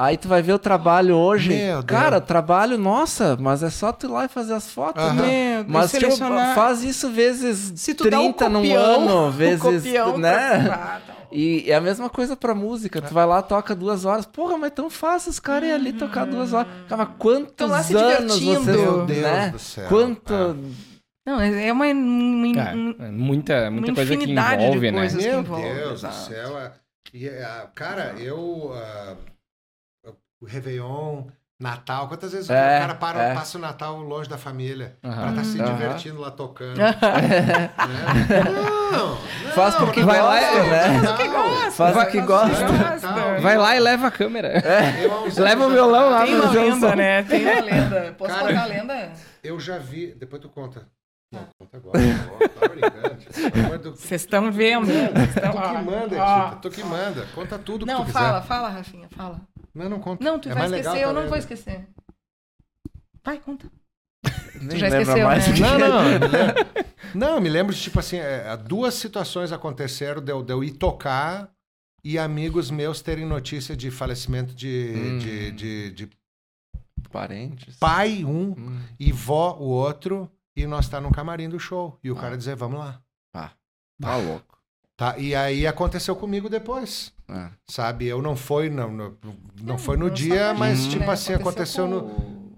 Aí 0.00 0.16
tu 0.16 0.28
vai 0.28 0.40
ver 0.40 0.52
o 0.52 0.58
trabalho 0.60 1.16
hoje. 1.16 1.48
Meu 1.48 1.82
Deus. 1.82 1.84
Cara, 1.86 2.20
trabalho, 2.20 2.78
nossa, 2.78 3.36
mas 3.40 3.64
é 3.64 3.68
só 3.70 3.90
tu 3.92 4.06
ir 4.06 4.10
lá 4.10 4.26
e 4.26 4.28
fazer 4.28 4.54
as 4.54 4.70
fotos, 4.70 5.02
né? 5.14 5.56
Meu, 5.56 5.64
Mas 5.66 5.90
tipo, 5.90 6.16
faz 6.54 6.84
isso 6.84 7.10
vezes 7.10 7.72
Se 7.80 7.94
tu 7.94 8.08
dá 8.08 8.20
o 8.20 8.32
30 8.32 8.48
num 8.48 8.60
copião, 8.60 8.80
ano, 9.08 9.26
o 9.26 9.30
vezes, 9.32 9.60
pra- 9.92 10.16
né? 10.16 10.68
Tá. 10.68 11.00
E 11.32 11.64
é 11.70 11.74
a 11.74 11.80
mesma 11.80 12.08
coisa 12.08 12.36
pra 12.36 12.54
música. 12.54 13.02
Tu 13.02 13.12
vai 13.12 13.26
lá, 13.26 13.42
toca 13.42 13.74
duas 13.74 14.04
horas. 14.04 14.24
Porra, 14.24 14.56
mas 14.56 14.68
é 14.68 14.70
tão 14.70 14.88
fácil 14.88 15.30
os 15.30 15.40
caras 15.40 15.68
ir 15.68 15.72
ali 15.72 15.92
tocar 15.92 16.24
duas 16.26 16.52
horas. 16.52 16.70
Cara, 16.88 17.04
mas 17.04 17.14
quantos 17.18 17.68
lá 17.68 17.82
se 17.82 17.94
anos 17.96 18.38
vocês... 18.40 18.64
Meu 18.66 19.04
Deus 19.04 19.22
né? 19.22 19.50
do 19.50 19.58
céu. 19.58 19.88
Quanto... 19.88 20.32
É. 20.32 20.54
Não, 21.30 21.40
é 21.40 21.70
uma, 21.72 21.84
uma- 21.86 22.54
Cara, 22.54 22.76
um- 22.76 22.94
é 23.00 23.10
muita, 23.10 23.70
muita 23.70 23.90
uma 23.90 23.94
coisa 23.96 24.16
que 24.16 24.30
envolve, 24.32 24.90
né? 24.90 24.98
coisas. 25.00 25.22
que 25.22 25.28
Meu 25.30 25.40
envolve, 25.40 25.62
Deus 25.74 25.88
do 25.88 25.94
exato. 26.06 26.14
céu. 26.14 26.58
é- 26.58 26.72
e, 27.12 27.26
é, 27.28 27.66
cara, 27.74 28.14
eu. 28.18 28.72
ah, 28.74 29.14
o 30.40 30.46
Réveillon, 30.46 31.24
Natal, 31.60 32.06
quantas 32.06 32.30
vezes 32.32 32.48
É, 32.48 32.54
o 32.76 32.80
cara 32.80 32.94
para, 32.94 33.22
é. 33.22 33.34
passa 33.34 33.58
o 33.58 33.60
Natal 33.60 33.96
longe 34.00 34.28
da 34.30 34.38
família 34.38 34.96
Aham. 35.02 35.16
pra 35.22 35.30
estar 35.30 35.44
se 35.44 35.60
Aham. 35.60 35.72
divertindo 35.74 36.20
lá 36.20 36.30
tocando. 36.30 36.76
né? 36.78 36.94
Não, 38.92 39.08
não, 39.10 39.16
Faz 39.54 39.74
porque 39.74 40.02
vai 40.02 40.22
lá, 40.22 40.34
né? 40.40 41.00
Faz 41.00 41.10
o 41.10 41.16
que 41.16 41.28
gosta. 41.28 41.70
Faz 41.72 41.96
o 41.96 42.06
que 42.10 42.20
gosta. 42.22 42.68
Natal, 42.72 43.40
Vai 43.40 43.58
lá 43.58 43.76
e 43.76 43.80
leva 43.80 44.06
a 44.06 44.10
câmera. 44.10 44.62
uns 45.26 45.36
Leva 45.36 45.66
o 45.66 45.70
violão 45.70 46.10
lá 46.10 46.24
Tem 46.24 46.34
uma 46.36 46.46
um 46.46 46.52
lenda, 46.52 46.96
né? 46.96 47.22
Tem 47.24 47.44
uma 47.44 47.60
lenda. 47.60 48.14
Posso 48.16 48.34
Cara, 48.34 48.46
contar 48.48 48.62
a 48.62 48.66
lenda? 48.66 49.12
Eu 49.44 49.60
já 49.60 49.78
vi. 49.78 50.14
Depois 50.14 50.40
tu 50.40 50.48
conta. 50.48 50.86
Não, 51.32 51.46
conta 51.60 51.76
agora. 51.76 51.98
Tá 53.70 53.76
do- 53.76 53.94
Vocês 53.96 54.22
estão 54.22 54.50
vendo. 54.50 54.86
Tu 54.86 55.30
que 55.40 55.84
manda. 55.84 56.08
Tita. 56.08 56.58
Tu 56.62 56.70
que 56.70 56.84
manda. 56.84 57.26
Conta 57.34 57.58
tudo 57.58 57.84
que 57.84 57.92
Não, 57.92 58.00
tu 58.00 58.06
quiser. 58.06 58.18
fala, 58.18 58.42
fala, 58.42 58.68
Rafinha, 58.70 59.08
fala. 59.14 59.40
Não, 59.78 59.88
não 59.88 60.00
conta. 60.00 60.24
Não, 60.24 60.38
tu 60.38 60.48
É 60.48 60.52
vai 60.52 60.60
mais 60.62 60.70
legal 60.72 60.94
esquecer, 60.94 61.08
eu 61.08 61.14
não 61.14 61.28
vou 61.28 61.38
esquecer. 61.38 61.88
Vai, 63.24 63.38
conta. 63.38 63.70
Nem 64.60 64.76
já 64.78 64.88
lembra 64.88 65.02
esqueceu, 65.02 65.26
mais 65.26 65.48
né? 65.48 65.78
Não, 65.78 66.00
é. 66.02 66.18
não. 66.18 66.18
me 66.18 66.28
lembro- 66.28 66.88
Não, 67.14 67.40
me 67.40 67.48
lembro 67.48 67.74
de, 67.74 67.80
tipo 67.80 67.98
assim, 68.00 68.16
é, 68.16 68.56
duas 68.56 68.94
situações 68.94 69.52
aconteceram 69.52 70.20
de 70.22 70.32
eu, 70.32 70.42
de 70.42 70.52
eu 70.52 70.62
ir 70.64 70.72
tocar 70.72 71.50
e 72.04 72.18
amigos 72.18 72.70
meus 72.70 73.00
terem 73.00 73.24
notícia 73.24 73.76
de 73.76 73.90
falecimento 73.90 74.54
de, 74.54 74.92
Hum. 74.96 75.18
de, 75.18 75.50
de, 75.52 75.90
de 75.92 76.10
Parentes. 77.10 77.76
pai, 77.78 78.24
um, 78.24 78.52
Hum. 78.52 78.80
e 78.98 79.12
vó, 79.12 79.56
o 79.58 79.64
outro, 79.68 80.30
e 80.56 80.66
nós 80.66 80.88
tá 80.88 81.00
no 81.00 81.10
camarim 81.12 81.48
do 81.48 81.58
show. 81.58 81.98
E 82.02 82.10
o 82.10 82.16
Ah. 82.18 82.20
cara 82.20 82.36
dizer, 82.36 82.56
vamos 82.56 82.78
lá. 82.78 83.00
Pá, 83.32 83.52
tá 84.00 84.16
louco. 84.16 84.57
Tá? 84.98 85.16
E 85.16 85.32
aí 85.32 85.64
aconteceu 85.64 86.16
comigo 86.16 86.48
depois. 86.50 87.12
É. 87.28 87.50
Sabe? 87.70 88.06
Eu 88.06 88.20
não 88.20 88.34
foi, 88.34 88.68
não, 88.68 88.90
não, 88.92 89.16
não 89.62 89.74
É, 89.76 89.78
foi 89.78 89.96
no 89.96 90.10
dia, 90.10 90.52
mas 90.54 90.78
gente, 90.80 90.90
tipo 90.94 91.06
né? 91.06 91.12
assim, 91.12 91.34
aconteceu, 91.34 91.86
no, 91.86 92.02
com- 92.02 92.52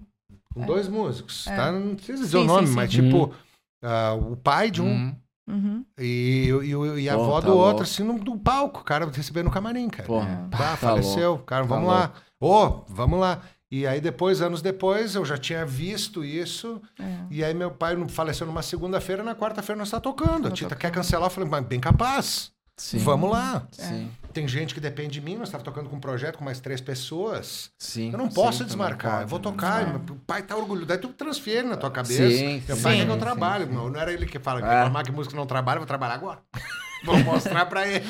com 0.55 0.65
dois 0.67 0.89
músicos. 0.89 1.47
É. 1.47 1.55
Tá? 1.55 1.71
Não 1.71 1.95
precisa 1.95 2.19
dizer 2.25 2.39
Sim, 2.39 2.45
o 2.45 2.47
nome, 2.47 2.67
sim, 2.67 2.75
mas 2.75 2.91
sim. 2.91 3.03
tipo, 3.03 3.35
ah, 3.83 4.15
o 4.15 4.37
pai 4.37 4.71
de 4.71 4.81
um 4.81 4.89
Hum, 4.89 5.17
Uhum. 5.49 5.85
e, 5.99 6.49
e, 6.63 7.01
e 7.03 7.09
a 7.11 7.15
Pô, 7.17 7.23
avó 7.25 7.41
tá 7.41 7.49
do 7.49 7.53
outro, 7.53 7.67
louco. 7.67 7.83
assim, 7.83 8.05
no, 8.05 8.15
no 8.15 8.39
palco, 8.39 8.81
o 8.81 8.85
cara 8.85 9.05
recebendo 9.11 9.47
no 9.47 9.51
camarim, 9.51 9.89
cara. 9.91 10.07
Porra. 10.07 10.49
Bah, 10.51 10.59
tá 10.59 10.77
faleceu. 10.77 11.31
louco. 11.31 11.45
Cara, 11.45 11.63
Tá 11.65 11.69
vamos 11.69 11.89
lá. 11.89 12.13
Ô, 12.41 12.85
vamos 12.89 13.19
lá. 13.21 13.43
E 13.71 13.87
aí 13.87 14.01
depois, 14.01 14.41
anos 14.43 14.61
depois, 14.61 15.15
eu 15.15 15.25
já 15.25 15.39
tinha 15.39 15.65
visto 15.65 16.25
isso. 16.25 16.83
É. 16.99 17.05
E 17.31 17.45
aí 17.45 17.55
meu 17.55 17.71
pai 17.71 17.97
faleceu 18.09 18.47
numa 18.47 18.63
segunda-feira, 18.63 19.23
na 19.23 19.35
quarta-feira 19.35 19.79
nós 19.79 19.91
tá 19.91 20.01
tocando. 20.01 20.49
A 20.49 20.51
Tita 20.51 20.71
tocando. 20.71 20.79
quer 20.81 20.91
cancelar, 20.91 21.27
eu 21.27 21.31
falei, 21.31 21.49
mas 21.49 21.65
bem 21.65 21.79
capaz. 21.79 22.51
Sim. 22.77 22.99
Vamos 22.99 23.31
lá. 23.31 23.69
Sim. 23.73 24.11
Tem 24.33 24.49
gente 24.49 24.73
que 24.73 24.81
depende 24.81 25.11
de 25.11 25.21
mim, 25.21 25.37
nós 25.37 25.49
estávamos 25.49 25.71
tocando 25.71 25.91
com 25.91 25.97
um 25.97 26.01
projeto 26.01 26.39
com 26.39 26.45
mais 26.45 26.61
três 26.61 26.81
pessoas. 26.81 27.71
Sim. 27.79 28.11
Eu 28.11 28.19
não 28.19 28.29
sim, 28.29 28.35
posso 28.35 28.61
não 28.61 28.67
desmarcar, 28.67 29.11
pode, 29.13 29.23
eu 29.25 29.29
vou 29.29 29.39
né? 29.39 29.43
tocar. 29.43 29.83
É. 29.83 29.87
Meu 29.87 30.17
pai 30.27 30.43
tá 30.43 30.57
orgulhoso. 30.57 30.87
Daí 30.87 30.99
tu 30.99 31.09
transfere 31.09 31.69
na 31.69 31.77
tua 31.77 31.91
cabeça. 31.91 32.15
Sim, 32.29 32.63
meu 32.67 32.77
sim, 32.77 32.83
pai 32.83 32.95
quer 32.97 33.01
sim, 33.03 33.07
que 33.07 33.13
eu 33.13 33.15
sim, 33.15 33.67
sim. 33.67 33.75
Não, 33.75 33.91
não 33.91 34.01
era 34.01 34.13
ele 34.13 34.27
que 34.27 34.39
fala, 34.39 34.63
que 34.63 34.67
É. 34.67 34.71
reclamar 34.71 35.05
que 35.05 35.13
música 35.13 35.37
não 35.37 35.47
trabalha, 35.47 35.77
eu 35.77 35.81
vou 35.81 35.87
trabalhar 35.87 36.15
agora. 36.15 36.41
vou 37.05 37.19
mostrar 37.19 37.67
pra 37.67 37.87
ele. 37.87 38.05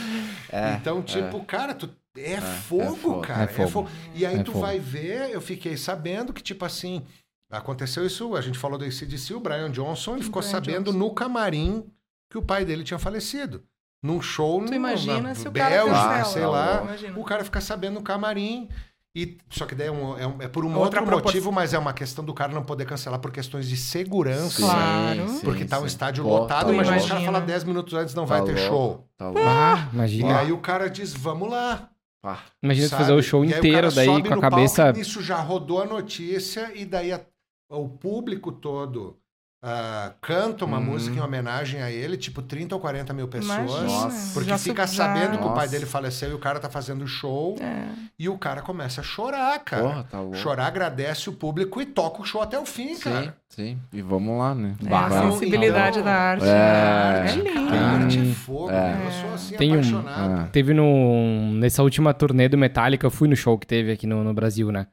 É, 0.53 0.75
então, 0.75 1.03
tipo, 1.03 1.43
cara, 1.45 1.75
tu 1.75 1.89
é, 2.25 2.33
é 2.35 2.41
fogo, 2.41 2.97
fogo. 2.97 3.21
cara. 3.23 3.43
É 3.43 3.45
É 3.45 3.49
fogo. 3.49 3.69
fogo. 3.69 3.91
E 4.15 4.25
aí 4.27 4.37
É 4.41 4.43
tu 4.43 4.53
fogo. 4.53 4.65
vai 4.65 4.79
ver, 4.79 5.31
eu 5.31 5.41
fiquei 5.41 5.77
sabendo 5.77 6.33
que, 6.33 6.43
tipo 6.43 6.65
assim, 6.65 7.03
aconteceu 7.51 8.07
isso, 8.07 8.35
a 8.37 8.41
gente 8.41 8.59
falou 8.59 8.79
do 8.79 8.85
ACDC, 8.85 9.35
o 9.35 9.41
Brian 9.41 9.71
Johnson, 9.71 10.15
ele 10.15 10.23
ficou 10.25 10.41
Brian 10.43 10.53
sabendo 10.53 10.85
Johnson. 10.93 10.99
no 10.99 11.15
camarim 11.15 11.85
que 12.31 12.39
o 12.39 12.43
pai 12.43 12.65
dele 12.65 12.85
tinha 12.85 12.99
falecido. 12.99 13.63
Num 14.03 14.23
show 14.23 14.61
Tu 14.65 14.71
no- 14.71 14.75
imagina 14.77 15.21
na 15.21 15.35
se 15.35 15.47
o 15.47 15.53
cara 15.53 15.69
Bélgica, 15.71 15.95
cancela, 16.09 16.25
sei 16.25 16.47
lá. 16.47 16.83
Imagina. 16.83 17.19
O 17.19 17.25
cara 17.25 17.45
fica 17.45 17.61
sabendo 17.61 17.95
no 17.95 18.03
camarim. 18.03 18.69
E, 19.15 19.37
só 19.51 19.67
que 19.67 19.75
daí 19.75 19.89
é, 19.89 19.91
um- 19.91 20.17
é 20.17 20.25
um- 20.27 20.37
é 20.41 20.47
por 20.49 20.65
um 20.65 20.73
Outra 20.79 21.01
outro 21.03 21.17
motivo, 21.17 21.51
mas 21.51 21.75
é 21.75 21.79
uma 21.79 21.93
questão 21.93 22.25
do 22.25 22.33
cara 22.33 22.53
não 22.53 22.63
poder 22.63 22.87
cancelar 22.87 23.19
por 23.19 23.33
questões 23.33 23.69
de 23.69 23.77
segurança. 23.77 24.63
Claro. 24.63 25.41
Porque 25.43 25.65
tá 25.65 25.79
um 25.79 25.81
sim. 25.81 25.87
estádio 25.89 26.23
Pô, 26.25 26.31
lotado, 26.31 26.69
tá 26.69 26.73
imagina 26.73 26.95
louco. 26.97 27.07
o 27.07 27.09
cara 27.17 27.25
falar 27.27 27.41
10 27.41 27.65
minutos 27.65 27.93
antes 27.93 28.15
não 28.15 28.25
vai 28.25 28.39
Tá 28.39 28.47
ter 28.47 28.53
louco, 28.55 28.69
show. 28.69 29.09
Tá 29.19 29.25
louco. 29.27 29.41
Ah, 29.45 29.89
E 29.93 29.95
imagina. 29.97 30.39
aí 30.39 30.53
o 30.53 30.59
cara 30.59 30.89
diz, 30.89 31.13
vamos 31.13 31.51
lá. 31.51 31.90
Pá. 32.23 32.45
Imagina 32.63 32.89
sabe? 32.89 33.03
fazer 33.03 33.13
o 33.15 33.23
show 33.23 33.45
E 33.45 33.49
inteiro 33.49 33.91
daí 33.93 34.07
com 34.23 34.35
a 34.35 34.41
cabeça. 34.41 34.85
palco, 34.85 34.99
isso 35.01 35.23
já 35.23 35.37
rodou 35.41 35.81
a 35.81 35.87
notícia 35.87 36.71
e 36.75 36.85
daí 36.85 37.13
a- 37.13 37.25
o 37.71 37.89
público 37.89 38.53
todo 38.53 39.20
ah, 39.63 40.13
canta 40.23 40.65
uma 40.65 40.79
Uhum. 40.79 40.85
música 40.85 41.17
em 41.17 41.21
homenagem 41.21 41.83
a 41.83 41.91
ele, 41.91 42.17
tipo 42.17 42.41
30 42.41 42.75
ou 42.75 42.81
40 42.81 43.13
mil 43.13 43.29
pessoas. 43.29 43.83
Nossa. 43.83 44.33
Porque 44.33 44.49
Já 44.49 44.57
fica 44.59 44.87
já- 44.87 45.05
sabendo 45.05 45.39
que 45.39 45.45
o 45.45 45.49
pai 45.51 45.57
Nossa. 45.67 45.69
dele 45.69 45.85
faleceu 45.87 46.31
e 46.31 46.35
o 46.35 46.39
cara 46.39 46.59
tá 46.59 46.71
fazendo 46.71 47.07
show 47.07 47.57
É. 47.61 47.89
e 48.19 48.29
o 48.29 48.39
cara 48.39 48.63
começa 48.63 49.01
a 49.03 49.05
chorar, 49.05 49.59
cara. 49.61 49.83
Porra, 49.83 50.05
tá 50.05 50.21
louco. 50.21 50.37
Chorar, 50.37 50.67
agradece 50.67 51.29
o 51.29 51.33
público 51.35 51.81
e 51.83 51.87
toca 51.87 52.23
o 52.23 52.25
show 52.25 52.41
até 52.41 52.59
o 52.59 52.65
fim, 52.65 52.95
Sim, 52.95 53.03
cara. 53.03 53.37
sim. 53.51 53.79
E 53.93 54.01
vamos 54.01 54.39
lá, 54.39 54.55
né? 54.55 54.75
É, 54.85 54.95
a 54.95 55.11
sensibilidade 55.31 55.99
então, 55.99 56.05
da 56.11 56.19
arte. 56.19 56.45
é, 56.45 56.47
né? 56.47 56.53
A 56.55 57.21
arte 57.23 57.39
é 57.39 57.41
A 57.41 57.45
linda. 57.55 57.77
arte 57.77 58.19
é 58.19 58.23
Hum, 58.23 58.35
fogo, 58.35 58.71
é. 58.71 58.73
né? 58.73 59.03
Eu 59.07 59.13
sou 59.13 59.35
assim 59.35 59.57
Tem 59.57 59.71
um- 59.71 59.75
apaixonado. 59.75 60.41
Ah. 60.41 60.49
Teve 60.51 60.73
no, 60.73 61.53
nessa 61.55 61.83
última 61.83 62.15
turnê 62.15 62.49
do 62.49 62.57
Metallica, 62.57 63.07
eu 63.07 63.11
fui 63.11 63.29
no 63.29 63.37
show 63.37 63.59
que 63.59 63.67
teve 63.67 63.93
aqui 63.93 64.07
no, 64.07 64.25
no 64.25 64.33
Brasil, 64.33 64.73
né? 64.73 64.87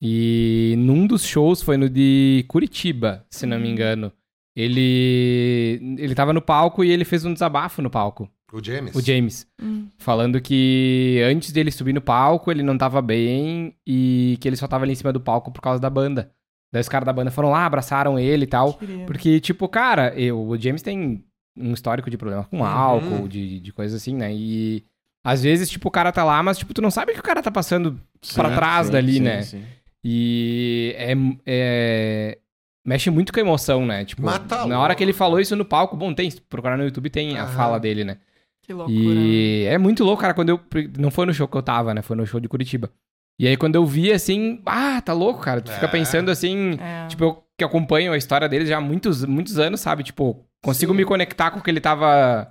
E 0.00 0.74
num 0.78 1.06
dos 1.06 1.24
shows 1.24 1.60
foi 1.62 1.76
no 1.76 1.88
de 1.88 2.44
Curitiba, 2.48 3.24
se 3.30 3.46
não 3.46 3.58
me 3.58 3.68
engano. 3.68 4.12
Ele 4.56 5.96
ele 5.98 6.14
tava 6.14 6.32
no 6.32 6.42
palco 6.42 6.84
e 6.84 6.90
ele 6.90 7.04
fez 7.04 7.24
um 7.24 7.32
desabafo 7.32 7.80
no 7.80 7.90
palco, 7.90 8.28
O 8.52 8.62
James. 8.62 8.94
o 8.94 9.00
James, 9.00 9.46
Hum. 9.62 9.86
falando 9.98 10.40
que 10.40 11.20
antes 11.24 11.52
dele 11.52 11.70
subir 11.70 11.92
no 11.92 12.00
palco, 12.00 12.50
ele 12.50 12.62
não 12.62 12.76
tava 12.76 13.00
bem 13.00 13.74
e 13.86 14.36
que 14.40 14.48
ele 14.48 14.56
só 14.56 14.66
tava 14.66 14.84
ali 14.84 14.92
em 14.92 14.96
cima 14.96 15.12
do 15.12 15.20
palco 15.20 15.50
por 15.52 15.60
causa 15.60 15.80
da 15.80 15.90
banda. 15.90 16.30
Daí 16.72 16.80
os 16.82 16.88
caras 16.88 17.06
da 17.06 17.12
banda 17.12 17.30
foram 17.30 17.50
lá, 17.50 17.64
abraçaram 17.64 18.18
ele 18.18 18.44
e 18.44 18.46
tal. 18.46 18.74
Queria. 18.74 19.06
Porque, 19.06 19.40
tipo, 19.40 19.66
cara, 19.68 20.12
eu, 20.16 20.38
o 20.38 20.58
James 20.58 20.82
tem 20.82 21.24
um 21.56 21.72
histórico 21.72 22.10
de 22.10 22.18
problemas 22.18 22.46
com 22.46 22.58
Uhum. 22.58 22.64
álcool, 22.66 23.26
de, 23.28 23.58
de 23.58 23.72
coisas 23.72 24.00
assim, 24.02 24.14
né? 24.14 24.32
E 24.34 24.84
às 25.24 25.42
vezes, 25.42 25.70
tipo, 25.70 25.88
o 25.88 25.90
cara 25.90 26.12
tá 26.12 26.22
lá, 26.24 26.42
mas, 26.42 26.58
tipo, 26.58 26.74
tu 26.74 26.82
não 26.82 26.90
sabe 26.90 27.12
o 27.12 27.14
que 27.14 27.20
o 27.20 27.24
cara 27.24 27.42
tá 27.42 27.50
passando 27.50 27.98
pra 28.34 28.48
Sim, 28.50 28.54
trás 28.54 28.86
sim, 28.86 28.92
dali, 28.92 29.12
sim, 29.14 29.20
né? 29.20 29.42
sim. 29.42 29.62
E 30.04 30.94
é, 30.96 31.12
é- 31.46 32.38
Mexe 32.86 33.10
muito 33.10 33.32
com 33.32 33.38
a 33.38 33.42
emoção, 33.42 33.84
né? 33.84 34.04
Tipo, 34.04 34.22
Mata 34.22 34.56
na 34.58 34.64
louco. 34.64 34.78
hora 34.80 34.94
que 34.94 35.02
ele 35.04 35.12
falou 35.12 35.38
isso 35.38 35.54
no 35.54 35.64
palco, 35.64 35.94
bom, 35.96 36.14
tem, 36.14 36.30
se 36.30 36.40
procurar 36.40 36.78
no 36.78 36.84
YouTube 36.84 37.10
tem 37.10 37.36
a 37.36 37.42
Aham. 37.42 37.52
fala 37.52 37.78
dele, 37.78 38.02
né? 38.02 38.16
Que 38.62 38.72
loucura. 38.72 38.96
E 38.96 39.64
é 39.66 39.76
muito 39.76 40.02
louco, 40.04 40.22
cara, 40.22 40.32
quando 40.32 40.48
eu. 40.50 40.60
Não 40.98 41.10
foi 41.10 41.26
no 41.26 41.34
show 41.34 41.46
que 41.46 41.56
eu 41.56 41.62
tava, 41.62 41.92
né? 41.92 42.00
Foi 42.00 42.16
no 42.16 42.24
show 42.26 42.40
de 42.40 42.48
Curitiba. 42.48 42.90
E 43.38 43.46
aí, 43.46 43.56
quando 43.56 43.74
eu 43.76 43.84
vi, 43.84 44.10
assim, 44.12 44.60
ah, 44.66 45.00
tá 45.02 45.12
louco, 45.12 45.40
cara. 45.40 45.60
Tu 45.60 45.70
fica 45.70 45.86
É. 45.86 45.90
pensando 45.90 46.30
assim. 46.30 46.78
É. 46.80 47.06
Tipo, 47.08 47.24
eu 47.24 47.44
que 47.58 47.64
acompanho 47.64 48.12
a 48.12 48.16
história 48.16 48.48
dele 48.48 48.64
já 48.66 48.78
há 48.78 48.80
muitos, 48.80 49.24
muitos 49.24 49.58
anos, 49.58 49.80
sabe? 49.80 50.02
Tipo, 50.02 50.44
consigo 50.62 50.92
Sim. 50.92 50.96
me 50.98 51.04
conectar 51.04 51.50
com 51.50 51.58
o 51.60 51.62
que 51.62 51.70
ele 51.70 51.80
tava 51.80 52.50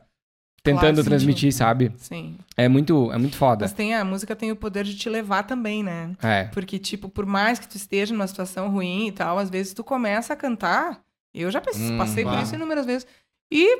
tentando 0.74 1.04
transmitir, 1.04 1.52
sim. 1.52 1.58
sabe? 1.58 1.92
Sim. 1.98 2.38
É 2.56 2.68
muito, 2.68 3.12
é 3.12 3.18
muito 3.18 3.36
foda. 3.38 3.66
Mas 3.66 3.74
tem, 3.74 3.94
a 3.96 4.04
música 4.06 4.36
tem 4.36 4.52
o 4.52 4.56
poder 4.56 4.84
de 4.84 4.96
te 4.96 5.10
levar 5.10 5.44
também, 5.44 5.84
né? 5.84 6.12
É. 6.22 6.46
Porque, 6.46 6.78
tipo, 6.80 7.10
por 7.10 7.26
mais 7.26 7.60
que 7.60 7.68
tu 7.68 7.76
esteja 7.78 8.14
numa 8.14 8.28
situação 8.28 8.70
ruim 8.70 9.08
e 9.08 9.12
tal, 9.12 9.38
às 9.38 9.50
vezes 9.50 9.74
tu 9.74 9.84
começa 9.84 10.34
a 10.34 10.36
cantar. 10.36 11.00
Eu 11.34 11.50
já 11.52 11.62
pensei- 11.62 11.92
Hum, 11.92 11.98
passei 11.98 12.24
por 12.24 12.38
isso 12.40 12.56
inúmeras 12.56 12.86
vezes. 12.86 13.06
E, 13.52 13.80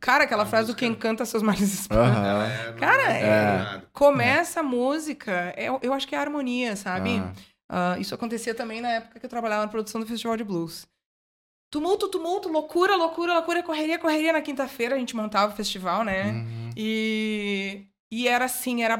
cara, 0.00 0.24
aquela 0.24 0.42
A 0.42 0.46
frase 0.46 0.66
do 0.66 0.72
música- 0.72 0.86
quem 0.86 0.94
canta 0.94 1.24
seus 1.24 1.42
males 1.42 1.72
espanta. 1.74 2.18
É, 2.18 2.70
não 2.72 2.76
Cara, 2.78 3.02
é 3.12 3.22
é- 3.22 3.58
nada. 3.58 3.84
Começa 3.92 4.60
a 4.60 4.62
música, 4.62 5.54
eu, 5.56 5.78
eu 5.82 5.92
acho 5.92 6.06
que 6.06 6.14
é 6.14 6.18
a 6.18 6.20
harmonia, 6.20 6.76
sabe? 6.76 7.18
Ah. 7.18 7.32
Ah, 7.74 7.96
isso 7.98 8.14
acontecia 8.14 8.54
também 8.54 8.80
na 8.82 8.90
época 8.90 9.18
que 9.18 9.24
eu 9.24 9.30
trabalhava 9.30 9.62
na 9.62 9.68
produção 9.68 9.98
do 10.00 10.06
Festival 10.06 10.36
de 10.36 10.44
Blues. 10.44 10.86
Tumulto, 11.72 12.06
tumulto, 12.08 12.50
loucura, 12.50 12.94
loucura, 12.96 13.32
loucura, 13.32 13.62
correria, 13.62 13.98
correria. 13.98 14.30
Na 14.30 14.42
quinta-feira 14.42 14.94
a 14.94 14.98
gente 14.98 15.16
montava 15.16 15.52
o 15.52 15.56
festival, 15.56 16.04
né? 16.04 16.30
Uhum. 16.30 16.70
E, 16.76 17.86
e 18.10 18.28
era 18.28 18.44
assim, 18.44 18.82
era 18.82 18.96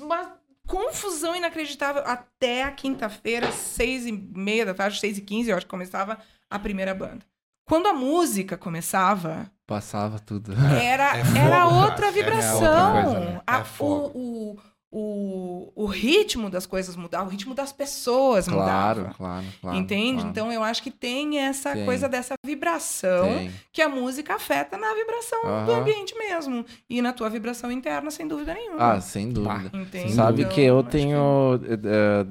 uma 0.00 0.36
confusão 0.66 1.36
inacreditável 1.36 2.02
até 2.04 2.64
a 2.64 2.72
quinta-feira, 2.72 3.52
seis 3.52 4.06
e 4.06 4.12
meia 4.12 4.66
da 4.66 4.74
tarde, 4.74 4.98
seis 4.98 5.18
e 5.18 5.20
quinze, 5.20 5.50
eu 5.50 5.56
acho 5.56 5.66
que 5.66 5.70
começava 5.70 6.18
a 6.50 6.58
primeira 6.58 6.92
banda. 6.92 7.24
Quando 7.64 7.86
a 7.86 7.92
música 7.92 8.58
começava, 8.58 9.48
Passava 9.64 10.18
tudo. 10.18 10.52
era, 10.82 11.14
É 11.38 11.38
era 11.46 11.66
outra 11.68 12.08
É 12.08 12.10
vibração. 12.10 12.54
outra 12.60 12.92
coisa, 13.04 13.20
né? 13.20 13.40
A- 13.46 13.58
É 13.60 13.64
fogo. 13.64 14.18
o, 14.18 14.50
o, 14.54 14.58
o, 14.92 15.70
o 15.76 15.86
ritmo 15.86 16.50
das 16.50 16.66
coisas 16.66 16.96
mudava, 16.96 17.26
o 17.26 17.30
ritmo 17.30 17.54
das 17.54 17.72
pessoas 17.72 18.48
Claro, 18.48 19.00
mudava. 19.02 19.14
claro, 19.16 19.46
claro. 19.60 19.76
Entende? 19.78 20.14
claro. 20.14 20.28
Então 20.30 20.52
eu 20.52 20.64
acho 20.64 20.82
que 20.82 20.90
tem 20.90 21.38
essa 21.38 21.72
Tem. 21.74 21.84
coisa 21.84 22.08
dessa 22.08 22.34
vibração 22.44 23.24
Tem. 23.24 23.50
que 23.72 23.80
a 23.82 23.88
música 23.88 24.34
afeta 24.34 24.76
na 24.76 24.92
vibração 24.94 25.64
do 25.64 25.72
ambiente 25.72 26.14
mesmo. 26.18 26.64
E 26.88 27.00
na 27.00 27.12
tua 27.12 27.30
vibração 27.30 27.70
interna, 27.70 28.10
sem 28.10 28.26
dúvida 28.26 28.52
nenhuma. 28.52 28.94
Ah, 28.94 29.00
sem 29.00 29.28
dúvida. 29.30 29.70
Entende? 29.72 30.12
Sabe 30.12 30.42
Então, 30.42 30.54
que 30.54 30.60
eu 30.60 30.82
tenho. 30.82 31.60
eh, 31.64 31.78
eh, 31.84 32.26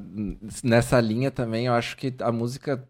nessa 0.63 0.99
linha 0.99 1.31
também, 1.31 1.67
eu 1.67 1.73
acho 1.73 1.95
que 1.95 2.13
a 2.21 2.31
música, 2.31 2.87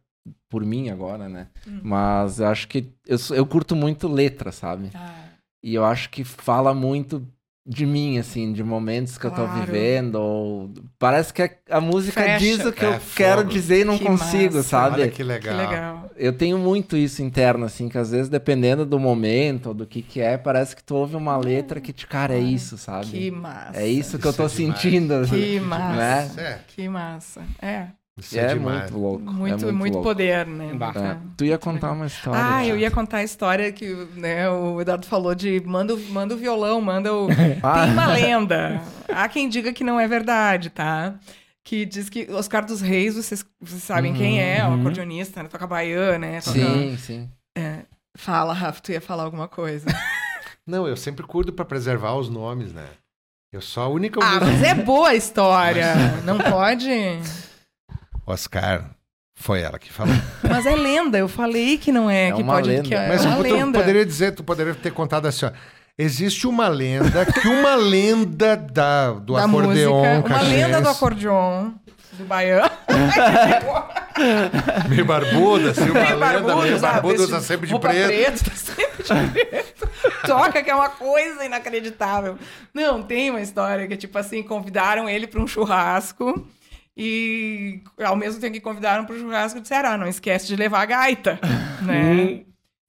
por 0.50 0.66
mim 0.66 0.90
agora, 0.90 1.30
né? 1.30 1.48
Hum. 1.68 1.80
Mas 1.84 2.40
eu 2.40 2.48
acho 2.48 2.68
que. 2.68 2.92
Eu, 3.06 3.18
eu 3.36 3.46
curto 3.46 3.76
muito 3.76 4.08
letra, 4.08 4.52
sabe? 4.52 4.90
Ah, 4.96 5.26
E 5.62 5.76
eu 5.76 5.86
acho 5.86 6.10
que 6.10 6.24
fala 6.24 6.74
muito 6.74 7.26
de 7.72 7.86
mim, 7.86 8.18
assim, 8.18 8.52
de 8.52 8.64
momentos 8.64 9.16
que 9.16 9.28
eu 9.28 9.30
tô 9.30 9.46
Claro. 9.46 9.62
vivendo. 9.62 10.16
Ou... 10.16 10.72
Parece 10.98 11.32
que 11.32 11.44
a, 11.44 11.50
a 11.70 11.80
música 11.80 12.20
Fecha. 12.20 12.40
diz 12.40 12.66
o 12.66 12.74
que 12.74 12.84
É 12.84 12.88
eu 12.96 13.00
quero 13.16 13.42
fogo. 13.42 13.54
dizer 13.54 13.82
e 13.82 13.84
não 13.86 13.96
Que 13.96 14.06
consigo, 14.06 14.56
massa. 14.56 14.68
sabe? 14.68 14.96
Olha 15.02 15.08
que 15.10 15.18
que 15.18 15.24
legal. 15.24 15.56
legal. 15.56 16.10
Eu 16.18 16.34
tenho 16.34 16.58
muito 16.58 16.98
isso 16.98 17.22
interno, 17.22 17.66
assim, 17.66 17.88
que 17.88 17.98
às 17.98 18.10
vezes, 18.10 18.28
dependendo 18.28 18.88
do 18.88 18.98
momento 19.00 19.68
ou 19.68 19.74
do 19.76 19.86
que 19.86 20.02
que 20.02 20.20
é, 20.20 20.36
parece 20.36 20.76
que 20.76 20.84
tu 20.84 20.96
ouve 20.96 21.16
uma 21.16 21.38
letra 21.38 21.80
que, 21.80 21.94
te, 21.94 22.08
cara, 22.08 22.34
é 22.34 22.40
isso, 22.40 22.76
sabe? 22.76 23.06
Que 23.06 23.30
massa. 23.32 23.80
É 23.80 23.88
isso 23.88 24.18
que 24.18 24.26
eu 24.26 24.32
Isso 24.32 24.38
tô 24.38 24.46
é 24.46 24.50
sentindo. 24.50 25.14
assim, 25.14 25.30
Que 25.40 25.60
massa. 25.62 25.96
Né? 25.96 26.26
Isso 26.26 26.40
é, 26.40 26.60
Que 26.76 26.90
massa. 26.90 27.42
É. 27.62 27.88
isso 28.20 28.38
é, 28.38 28.52
é 28.52 28.56
muito 28.56 28.98
louco. 28.98 29.32
Muito, 29.32 29.68
é 29.68 29.72
muito, 29.72 29.94
louco. 29.96 30.10
poder, 30.10 30.46
né? 30.46 30.72
É. 30.96 31.18
Tu 31.38 31.46
ia 31.46 31.58
contar 31.58 31.92
uma 31.92 32.06
história. 32.06 32.40
Ah, 32.56 32.66
eu 32.66 32.78
ia 32.78 32.92
contar 32.92 33.18
a 33.18 33.24
história 33.24 33.72
que 33.72 33.86
né, 34.16 34.50
o 34.50 34.80
Eduardo 34.82 35.06
falou 35.06 35.34
de 35.34 35.62
manda, 35.66 35.94
o- 35.96 36.00
manda 36.10 36.36
o 36.36 36.38
violão, 36.38 36.80
manda 36.82 37.14
o. 37.14 37.28
Ah. 37.64 37.84
Tem 37.86 37.94
uma 37.94 38.08
lenda. 38.08 38.82
Há 39.08 39.28
quem 39.28 39.48
diga 39.50 39.72
que 39.74 39.84
não 39.84 40.00
é 40.00 40.08
verdade, 40.08 40.70
tá? 40.70 41.16
Que 41.64 41.86
diz 41.86 42.10
que 42.10 42.28
Oscar 42.32 42.66
dos 42.66 42.82
Reis, 42.82 43.16
vocês, 43.16 43.46
vocês 43.62 43.84
sabem 43.84 44.14
quem 44.14 44.42
é, 44.42 44.64
o 44.66 44.70
Uhum. 44.70 44.80
acordeonista, 44.80 45.44
né? 45.44 45.50
Toca 45.50 45.68
baiana, 45.68 46.18
né? 46.28 46.42
Toca- 46.42 46.58
Sim, 46.60 46.98
sim. 46.98 47.30
Fala, 48.18 48.54
Rafa, 48.54 48.82
tu 48.82 48.92
ia 48.92 49.00
falar 49.02 49.24
alguma 49.24 49.48
coisa. 49.48 49.86
Não, 50.66 50.88
eu 50.88 50.98
sempre 50.98 51.26
curto 51.26 51.52
pra 51.54 51.66
preservar 51.66 52.16
os 52.16 52.30
nomes, 52.30 52.74
né? 52.74 52.86
Eu 53.52 53.62
sou 53.62 53.84
a 53.84 53.88
única. 53.88 54.20
ah, 54.24 54.40
mas 54.40 54.62
é 54.62 54.74
boa 54.76 55.10
a 55.10 55.16
história. 55.16 55.94
Não 56.24 56.38
pode? 56.38 56.88
Oscar, 58.34 58.86
foi 59.36 59.62
ela 59.62 59.80
que 59.80 59.92
falou. 59.92 60.14
Mas 60.48 60.66
é 60.66 60.76
lenda. 60.76 61.18
Eu 61.18 61.28
falei 61.28 61.78
que 61.78 61.92
não 61.92 62.10
é, 62.10 62.30
É 62.30 62.32
que 62.34 62.42
uma 62.42 62.54
pode. 62.56 62.70
lenda. 62.70 62.84
Que 62.88 62.96
é 62.96 63.08
Mas 63.08 63.26
uma 63.26 63.38
tu 63.38 63.42
lenda. 63.44 63.80
poderia 63.80 64.06
dizer, 64.06 64.34
tu 64.34 64.44
poderia 64.44 64.76
ter 64.76 64.92
contado 64.92 65.28
assim, 65.28 65.46
ó. 65.46 65.52
Existe 65.98 66.48
uma 66.48 66.68
lenda 66.70 67.26
que 67.26 67.48
uma 67.48 67.76
lenda 67.76 68.56
da, 68.56 69.12
do 69.12 69.34
da 69.34 69.44
acordeon 69.44 70.02
música, 70.02 70.28
uma 70.34 70.42
lenda 70.42 70.82
do 70.82 70.90
acordeon 70.90 71.72
do 72.14 72.24
baiano. 72.24 72.72
meio 74.90 75.06
barbuda, 75.06 75.72
assim, 75.72 75.90
uma 75.90 75.94
Meio 76.00 76.18
lenda 76.18 76.56
meio 76.56 76.80
sabe? 76.80 76.94
barbuda, 76.94 77.24
usa 77.24 77.42
sempre 77.42 77.68
de 77.68 77.74
roupa 77.74 77.90
preto. 77.90 78.46
tá 78.46 78.52
sempre 78.56 79.04
de 79.04 79.32
preto. 79.32 79.90
Toca, 80.26 80.64
que 80.64 80.70
é 80.70 80.76
uma 80.76 80.90
coisa 80.90 81.44
inacreditável. 81.46 82.38
Não, 82.74 83.02
tem 83.04 83.30
uma 83.30 83.42
história 83.42 83.88
que, 83.88 83.98
tipo 83.98 84.18
assim, 84.18 84.42
convidaram 84.44 85.10
ele 85.10 85.28
para 85.28 85.42
um 85.42 85.48
churrasco 85.48 86.48
e, 87.02 87.82
ao 88.04 88.16
mesmo 88.16 88.42
tempo 88.42 88.54
que 88.54 88.60
convidaram 88.60 89.06
para 89.06 89.16
o 89.16 89.20
churrasco, 89.20 89.62
disseram, 89.62 89.92
ah, 89.92 89.98
não 89.98 90.08
esquece 90.08 90.48
de 90.48 90.56
levar 90.58 90.82
a 90.82 90.86
gaita, 90.86 91.40
né? 91.82 92.42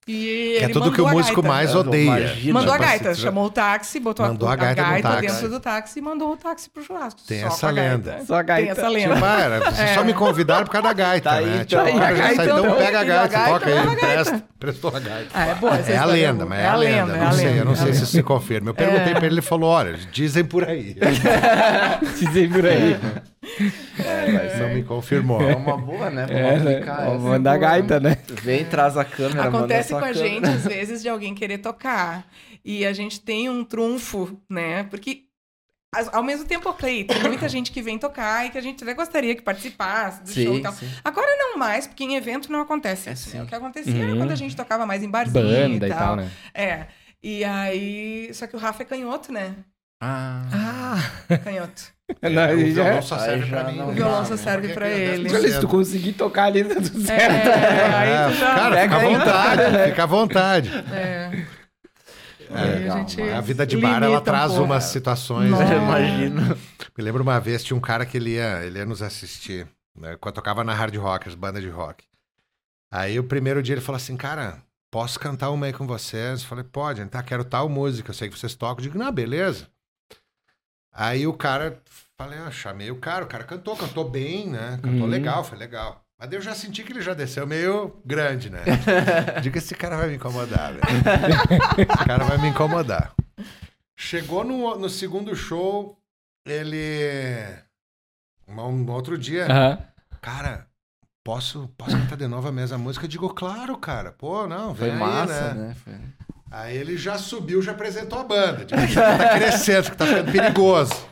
E 0.09 0.57
Que 0.59 0.65
é 0.65 0.69
tudo 0.71 0.91
que 0.91 1.01
o 1.01 1.05
mandou 1.05 1.21
a 1.21 1.23
músico 1.23 1.41
gaita. 1.43 1.57
mais 1.57 1.75
odeia. 1.75 2.03
Imagina. 2.17 2.55
Mandou 2.55 2.73
a 2.73 2.77
Tipo 2.79 2.89
assim, 2.89 2.99
gaita, 2.99 3.11
tu 3.13 3.17
já- 3.17 3.23
chamou 3.29 3.45
o 3.45 3.51
táxi, 3.51 4.01
botou 4.01 4.27
Mandou 4.27 4.49
a, 4.49 4.53
a 4.55 4.57
gaita 4.57 4.83
no 4.83 5.03
táxi. 5.03 5.21
dentro 5.21 5.49
do 5.51 5.61
táxi 5.61 5.99
e 5.99 6.03
mandou 6.03 6.33
o 6.33 6.37
táxi 6.37 6.71
pro 6.71 6.83
churrasco. 6.83 7.21
Tem 7.29 7.41
só 7.43 7.47
essa 7.47 7.69
a 7.69 7.73
gaita. 7.73 8.11
lenda. 8.11 8.25
Só 8.27 8.35
a 8.35 8.43
gaita. 8.43 8.63
Tem 8.63 8.71
essa 8.73 8.89
lenda. 8.89 9.15
Tipo, 9.15 9.25
ah, 9.27 9.41
era, 9.41 9.71
vocês 9.71 9.91
só 9.91 10.03
me 10.03 10.13
convidaram 10.15 10.65
por 10.65 10.73
causa 10.73 10.89
da 10.89 10.93
gaita, 10.95 11.31
Tá 11.31 11.37
aí, 11.37 11.47
né? 11.47 11.63
então. 11.65 11.85
Tipo, 11.87 11.99
Tá 12.01 12.07
aí, 12.07 12.13
a 12.13 12.17
já 12.17 12.23
gaita, 12.23 12.35
sai, 12.35 12.45
então 12.47 12.77
pega 12.77 12.99
a 12.99 13.01
a 13.01 13.05
gaita, 13.05 13.29
gaita, 13.29 13.53
toca 13.53 13.67
aí, 13.67 13.73
a 13.79 13.85
gaita. 13.85 13.93
empresta, 13.93 14.45
prestou 14.59 14.97
a 14.97 15.01
gaita. 15.01 15.31
Ah, 15.33 15.47
é 15.47 15.55
boa 15.55 15.77
É 15.77 15.97
a 15.97 16.05
lenda, 16.07 16.47
mas 16.47 16.59
é 16.59 16.67
a 16.67 16.77
lenda, 16.77 17.13
é 17.13 17.19
não 17.21 17.29
a 17.29 17.33
sei, 17.33 17.45
lenda, 17.47 17.59
eu 17.59 17.65
não 17.67 17.73
é 17.73 17.75
a 17.75 17.77
sei 17.77 17.85
se 17.87 17.93
lenda. 17.93 18.05
isso 18.05 18.13
se 18.17 18.23
confirma. 18.25 18.71
Eu 18.71 18.75
perguntei 18.75 19.13
pra 19.15 19.27
ele, 19.27 19.35
ele 19.35 19.43
falou, 19.43 19.71
olha, 19.71 19.93
dizem 20.11 20.45
por 20.45 20.65
aí. 20.69 20.97
Dizem 22.19 22.49
por 22.49 22.67
aí. 22.67 22.97
Mas 23.43 24.59
não 24.59 24.69
me 24.75 24.83
confirmou. 24.85 25.41
É 25.43 25.55
uma 25.55 25.77
boa, 25.77 26.11
né? 26.11 26.27
Vamos 26.27 26.41
É, 26.41 26.59
né? 26.59 26.73
aplicar 26.77 26.97
Vamos 27.05 27.21
essa. 27.21 27.29
mandar 27.29 27.59
gaita, 27.59 28.01
né? 28.01 28.17
Vem, 28.43 28.65
traz 28.65 28.97
a 28.97 29.05
câmera, 29.05 29.49
Acontece 29.49 29.93
manda 29.93 30.07
com 30.07 30.09
a 30.09 30.11
a 30.11 30.13
gente, 30.13 30.47
às 30.47 30.65
vezes, 30.67 31.03
de 31.03 31.09
alguém 31.09 31.35
querer 31.35 31.59
tocar. 31.59 32.27
E 32.65 32.85
a 32.85 32.93
gente 32.93 33.21
tem 33.21 33.49
um 33.49 33.65
trunfo, 33.65 34.39
né? 34.49 34.85
Porque, 34.85 35.23
ao 36.13 36.23
mesmo 36.23 36.45
tempo, 36.47 36.69
ok, 36.69 37.05
tem 37.05 37.23
muita 37.23 37.49
gente 37.49 37.73
que 37.73 37.81
vem 37.83 37.99
tocar 37.99 38.47
e 38.47 38.51
que 38.51 38.59
a 38.59 38.63
gente 38.63 38.83
até 38.85 38.93
gostaria 38.95 39.35
que 39.35 39.43
participasse 39.43 40.23
do 40.23 40.29
Sim, 40.29 40.45
show 40.45 40.59
e 40.59 40.63
tal. 40.63 40.73
sim. 40.73 40.89
Agora 41.03 41.29
não 41.39 41.57
mais, 41.57 41.87
porque 41.87 42.05
em 42.05 42.17
evento 42.17 42.53
não 42.53 42.61
acontece 42.61 43.09
É, 43.09 43.13
isso. 43.13 43.35
né? 43.37 43.43
O 43.43 43.47
que 43.47 43.55
acontecia 43.55 43.95
era 44.03 44.13
Uhum. 44.13 44.19
quando 44.19 44.33
a 44.33 44.37
gente 44.37 44.55
tocava 44.55 44.85
mais 44.85 45.03
em 45.03 45.11
barzinho 45.11 45.43
Banda 45.45 45.87
e 45.87 45.91
e 45.91 45.95
tal, 45.95 46.17
né? 46.17 46.31
É. 46.55 46.87
E 47.23 47.45
aí... 47.45 48.31
Só 48.35 48.47
que 48.47 48.57
o 48.57 48.59
Rafa 48.59 48.83
é 48.83 48.87
canhoto, 48.87 49.33
né? 49.33 49.55
Ah, 50.03 50.43
Ah, 51.29 51.39
Canhoto. 51.39 51.93
Não, 52.23 52.43
o 52.43 52.47
aí 52.47 52.75
já... 52.75 52.83
violão 52.85 53.03
só 53.03 53.15
Aí 53.17 53.21
serve 53.21 53.47
pra 53.51 53.65
mim. 53.65 53.81
O 53.81 53.93
violão 53.93 54.25
só 54.25 54.31
né? 54.33 54.37
serve 54.37 54.69
pra 54.75 54.89
é 54.89 54.99
ele. 54.99 55.29
10%. 55.29 55.35
Olha, 55.35 55.53
se 55.53 55.61
tu 55.61 55.69
conseguir 55.69 56.13
tocar 56.13 56.45
ali, 56.45 56.65
tá 56.65 56.75
tudo 56.77 57.03
É, 57.03 57.05
certo. 57.07 57.49
aí 57.97 58.33
tu 58.33 58.39
já... 58.39 58.55
Cara, 58.55 58.75
Pega 58.77 58.99
fica 59.01 59.07
à 59.07 59.11
vontade, 59.19 59.89
fica 59.91 60.03
à 60.03 60.07
vontade. 60.07 60.71
É. 60.93 61.47
É, 62.53 62.89
a, 62.89 62.99
gente 62.99 63.23
A 63.23 63.41
vida 63.41 63.65
de 63.65 63.77
bar, 63.77 64.03
ela 64.03 64.19
um 64.19 64.23
traz 64.23 64.49
pouco. 64.51 64.65
umas 64.65 64.85
situações. 64.85 65.51
Nossa. 65.51 65.65
né? 65.65 65.77
imagino. 65.77 66.59
Me 66.99 67.05
lembro 67.05 67.23
uma 67.23 67.39
vez, 67.39 67.63
tinha 67.63 67.77
um 67.77 67.81
cara 67.81 68.05
que 68.05 68.17
ele 68.17 68.31
ia, 68.31 68.65
ele 68.65 68.79
ia 68.79 68.85
nos 68.85 69.03
assistir, 69.03 69.69
né, 69.97 70.17
quando 70.21 70.33
eu 70.35 70.43
tocava 70.43 70.65
na 70.65 70.75
Hard 70.75 70.97
Rockers, 70.97 71.37
banda 71.37 71.61
de 71.61 71.69
rock. 71.69 72.05
Aí 72.93 73.21
o 73.21 73.25
primeiro 73.25 73.63
dia 73.63 73.75
ele 73.75 73.81
falou 73.81 73.97
assim, 73.99 74.17
cara, 74.17 74.59
posso 74.91 75.19
cantar 75.21 75.51
uma 75.51 75.67
aí 75.67 75.73
com 75.73 75.87
vocês? 75.87 76.43
Eu 76.43 76.49
falei, 76.49 76.65
pode, 76.65 77.05
tá, 77.07 77.23
quero 77.23 77.45
tal 77.45 77.69
música, 77.69 78.11
eu 78.11 78.15
sei 78.15 78.29
que 78.29 78.37
vocês 78.37 78.57
tocam. 78.57 78.85
Eu 78.85 78.91
digo, 78.91 78.99
não, 78.99 79.13
beleza. 79.13 79.69
Aí 80.93 81.27
o 81.27 81.33
cara, 81.33 81.81
falei, 82.19 82.39
ah, 82.39 82.51
chamei 82.51 82.91
o 82.91 82.97
cara, 82.97 83.25
o 83.25 83.29
cara 83.29 83.45
cantou, 83.45 83.77
cantou 83.77 84.09
bem, 84.09 84.49
né? 84.49 84.79
Cantou 84.83 85.03
Uhum. 85.03 85.07
legal, 85.07 85.45
foi 85.45 85.57
legal. 85.59 86.05
Mas 86.19 86.31
eu 86.33 86.41
já 86.43 86.55
senti 86.55 86.83
que 86.83 86.93
ele 86.93 87.01
já 87.01 87.15
desceu 87.15 87.47
meio 87.47 87.99
grande, 88.05 88.51
né? 88.51 88.61
Digo, 89.43 89.57
esse 89.57 89.75
cara 89.75 89.97
vai 89.97 90.09
me 90.09 90.17
incomodar, 90.17 90.73
velho. 90.75 90.83
Esse 91.79 92.05
cara 92.05 92.25
vai 92.25 92.37
me 92.39 92.49
incomodar. 92.49 93.15
Chegou 93.97 94.45
no, 94.45 94.77
no 94.79 94.89
segundo 94.89 95.35
show, 95.35 95.99
ele. 96.47 97.39
Um, 98.47 98.61
um 98.61 98.91
outro 98.91 99.17
dia, 99.17 99.47
cara, 100.21 100.67
posso, 101.25 101.69
posso 101.79 101.97
cantar 101.97 102.17
de 102.17 102.27
novo 102.27 102.49
a 102.49 102.53
mesma 102.53 102.77
música? 102.77 103.05
Eu 103.05 103.09
digo, 103.09 103.33
claro, 103.33 103.77
cara. 103.79 104.13
Pô, 104.13 104.47
não, 104.47 104.75
Foi 104.75 104.87
vem 104.91 104.95
aí, 104.95 105.01
massa, 105.01 105.55
né? 105.55 105.69
né? 105.69 105.75
Foi... 105.75 105.95
Aí 106.51 106.77
ele 106.77 106.97
já 106.97 107.17
subiu, 107.17 107.63
já 107.63 107.71
apresentou 107.73 108.19
a 108.19 108.25
banda. 108.25 108.65
Digo, 108.65 108.81
isso 108.83 108.99
aqui 108.99 109.19
tá 109.19 109.39
crescendo, 109.39 109.81
isso 109.83 109.89
aqui 109.89 109.97
tá 109.97 110.07
ficando 110.07 110.33
perigoso. 110.33 111.09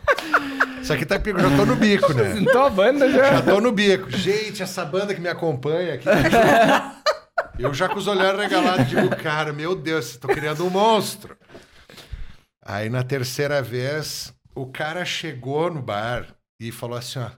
Isso 0.82 0.92
aqui 0.92 1.06
tá 1.06 1.18
perigoso. 1.18 1.50
Já 1.50 1.56
tô 1.56 1.66
no 1.66 1.76
bico, 1.76 2.12
né? 2.12 2.38
Então 2.40 2.64
a 2.64 2.70
banda 2.70 3.10
Já 3.10 3.34
já... 3.34 3.42
tô 3.42 3.60
no 3.60 3.70
bico. 3.70 4.10
Gente, 4.10 4.62
essa 4.62 4.84
banda 4.84 5.14
que 5.14 5.20
me 5.20 5.28
acompanha 5.28 5.94
aqui. 5.94 6.08
Eu 7.58 7.72
já 7.72 7.88
com 7.88 7.98
os 7.98 8.06
olhares 8.08 8.40
regalados 8.40 8.88
digo, 8.88 9.08
cara, 9.16 9.52
meu 9.52 9.76
Deus, 9.76 10.16
tô 10.16 10.28
criando 10.28 10.64
um 10.66 10.70
monstro. 10.70 11.36
Aí 12.64 12.88
na 12.88 13.02
terceira 13.02 13.62
vez, 13.62 14.32
o 14.54 14.66
cara 14.66 15.04
chegou 15.04 15.72
no 15.72 15.80
bar 15.80 16.26
e 16.60 16.72
falou 16.72 16.98
assim, 16.98 17.20
ó. 17.20 17.30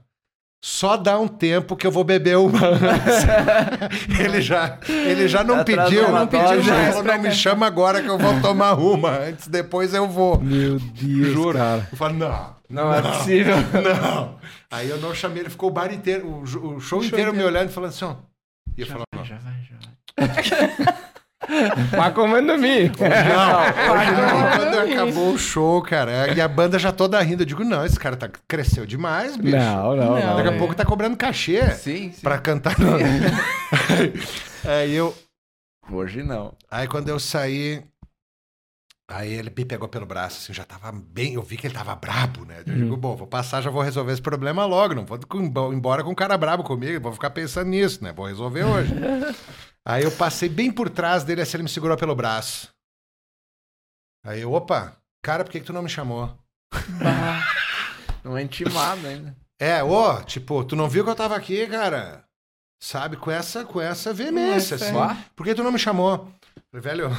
Só 0.63 0.95
dá 0.95 1.19
um 1.19 1.27
tempo 1.27 1.75
que 1.75 1.87
eu 1.87 1.91
vou 1.91 2.03
beber 2.03 2.37
uma. 2.37 2.59
ele 4.23 4.41
já, 4.41 4.77
ele 4.87 5.27
já 5.27 5.43
não 5.43 5.63
pediu, 5.63 6.11
não 6.11 6.27
pediu. 6.27 6.63
Mais 6.63 6.89
Falou, 6.95 7.03
não 7.03 7.19
me 7.19 7.31
chama 7.31 7.65
agora 7.65 7.99
que 8.01 8.07
eu 8.07 8.17
vou 8.17 8.39
tomar 8.41 8.73
uma. 8.73 9.09
Antes, 9.09 9.47
depois 9.47 9.91
eu 9.93 10.07
vou. 10.07 10.39
Meu 10.39 10.77
Deus, 10.79 11.33
Juro. 11.33 11.57
cara. 11.57 11.87
Eu 11.91 11.97
falo, 11.97 12.13
não, 12.13 12.55
Não 12.69 12.93
é 12.93 13.01
possível. 13.01 13.55
não. 14.03 14.37
Aí 14.69 14.87
eu 14.87 14.99
não 14.99 15.15
chamei, 15.15 15.41
ele 15.41 15.49
ficou 15.49 15.69
o 15.69 15.73
bar 15.73 15.91
inteiro, 15.91 16.41
o, 16.41 16.45
jo- 16.45 16.75
o 16.75 16.79
show 16.79 17.03
inteiro 17.03 17.33
me 17.33 17.43
olhando 17.43 17.69
e 17.69 17.73
falando 17.73 17.89
assim, 17.89 18.05
ó. 18.05 18.15
E 18.77 18.81
eu 18.81 18.87
falando, 18.87 19.05
não. 19.15 19.25
Já 19.25 19.37
vai, 19.37 19.53
já 19.63 20.57
vai. 20.67 20.93
Mas 21.97 22.13
comando 22.13 22.57
mim. 22.57 22.85
Não, 22.87 22.91
quando 24.57 24.91
acabou 24.93 25.33
o 25.33 25.37
show, 25.37 25.81
cara, 25.81 26.33
e 26.33 26.41
a 26.41 26.47
banda 26.47 26.79
já 26.79 26.91
toda 26.91 27.21
rindo, 27.21 27.43
eu 27.43 27.45
digo, 27.47 27.63
não, 27.63 27.85
esse 27.85 27.99
cara 27.99 28.15
tá, 28.15 28.29
cresceu 28.47 28.85
demais, 28.85 29.35
bicho. 29.37 29.55
Não, 29.57 29.95
não, 29.95 30.05
Não. 30.11 30.19
não. 30.19 30.35
Daqui 30.37 30.49
a 30.49 30.53
é. 30.53 30.57
pouco 30.57 30.75
tá 30.75 30.85
cobrando 30.85 31.17
cachê 31.17 31.69
Sim, 31.71 32.11
sim. 32.11 32.21
pra 32.21 32.37
cantar. 32.37 32.75
aí 34.65 34.93
eu, 34.93 35.13
Hoje 35.91 36.23
não. 36.23 36.53
aí 36.69 36.87
quando 36.87 37.09
eu 37.09 37.19
saí, 37.19 37.83
aí 39.09 39.33
ele 39.33 39.51
me 39.55 39.65
pegou 39.65 39.89
pelo 39.89 40.05
braço, 40.05 40.37
assim, 40.41 40.53
já 40.53 40.63
tava 40.63 40.91
bem, 40.91 41.33
eu 41.33 41.41
vi 41.41 41.57
que 41.57 41.67
ele 41.67 41.73
tava 41.73 41.93
brabo, 41.95 42.45
né? 42.45 42.63
Eu 42.65 42.73
digo, 42.75 42.95
bom, 42.97 43.15
vou 43.15 43.27
passar, 43.27 43.61
já 43.61 43.69
vou 43.69 43.81
resolver 43.81 44.13
esse 44.13 44.21
problema 44.21 44.65
logo, 44.65 44.95
não 44.95 45.05
vou 45.05 45.19
embora 45.73 46.03
com 46.03 46.11
um 46.11 46.15
cara 46.15 46.37
brabo 46.37 46.63
comigo, 46.63 47.01
vou 47.01 47.11
ficar 47.11 47.31
pensando 47.31 47.67
nisso, 47.67 48.03
né? 48.03 48.13
Vou 48.13 48.25
resolver 48.25 48.63
hoje. 48.63 48.93
Aí 49.85 50.03
eu 50.03 50.11
passei 50.11 50.49
bem 50.49 50.71
por 50.71 50.89
trás 50.89 51.23
dele, 51.23 51.41
assim, 51.41 51.57
ele 51.57 51.63
me 51.63 51.69
segurou 51.69 51.97
pelo 51.97 52.15
braço. 52.15 52.69
Aí 54.25 54.41
eu, 54.41 54.53
opa, 54.53 54.95
cara, 55.23 55.43
por 55.43 55.51
que, 55.51 55.59
que 55.59 55.65
tu 55.65 55.73
não 55.73 55.81
me 55.81 55.89
chamou? 55.89 56.27
Bah. 56.99 57.41
Não 58.23 58.37
é 58.37 58.43
intimado 58.43 59.05
ainda. 59.07 59.35
É, 59.63 59.83
ô, 59.83 60.23
tipo, 60.23 60.63
tu 60.63 60.75
não 60.75 60.89
viu 60.89 61.03
que 61.03 61.11
eu 61.11 61.15
tava 61.15 61.35
aqui, 61.35 61.67
cara? 61.67 62.25
Sabe, 62.81 63.15
com 63.15 63.29
essa, 63.29 63.63
com 63.63 63.79
essa 63.79 64.11
veemência, 64.11 64.73
Essa, 64.73 64.85
assim. 64.85 64.97
é. 64.97 65.25
Por 65.35 65.45
que 65.45 65.53
tu 65.53 65.61
não 65.61 65.71
me 65.71 65.77
chamou? 65.77 66.33
Velho, 66.73 67.11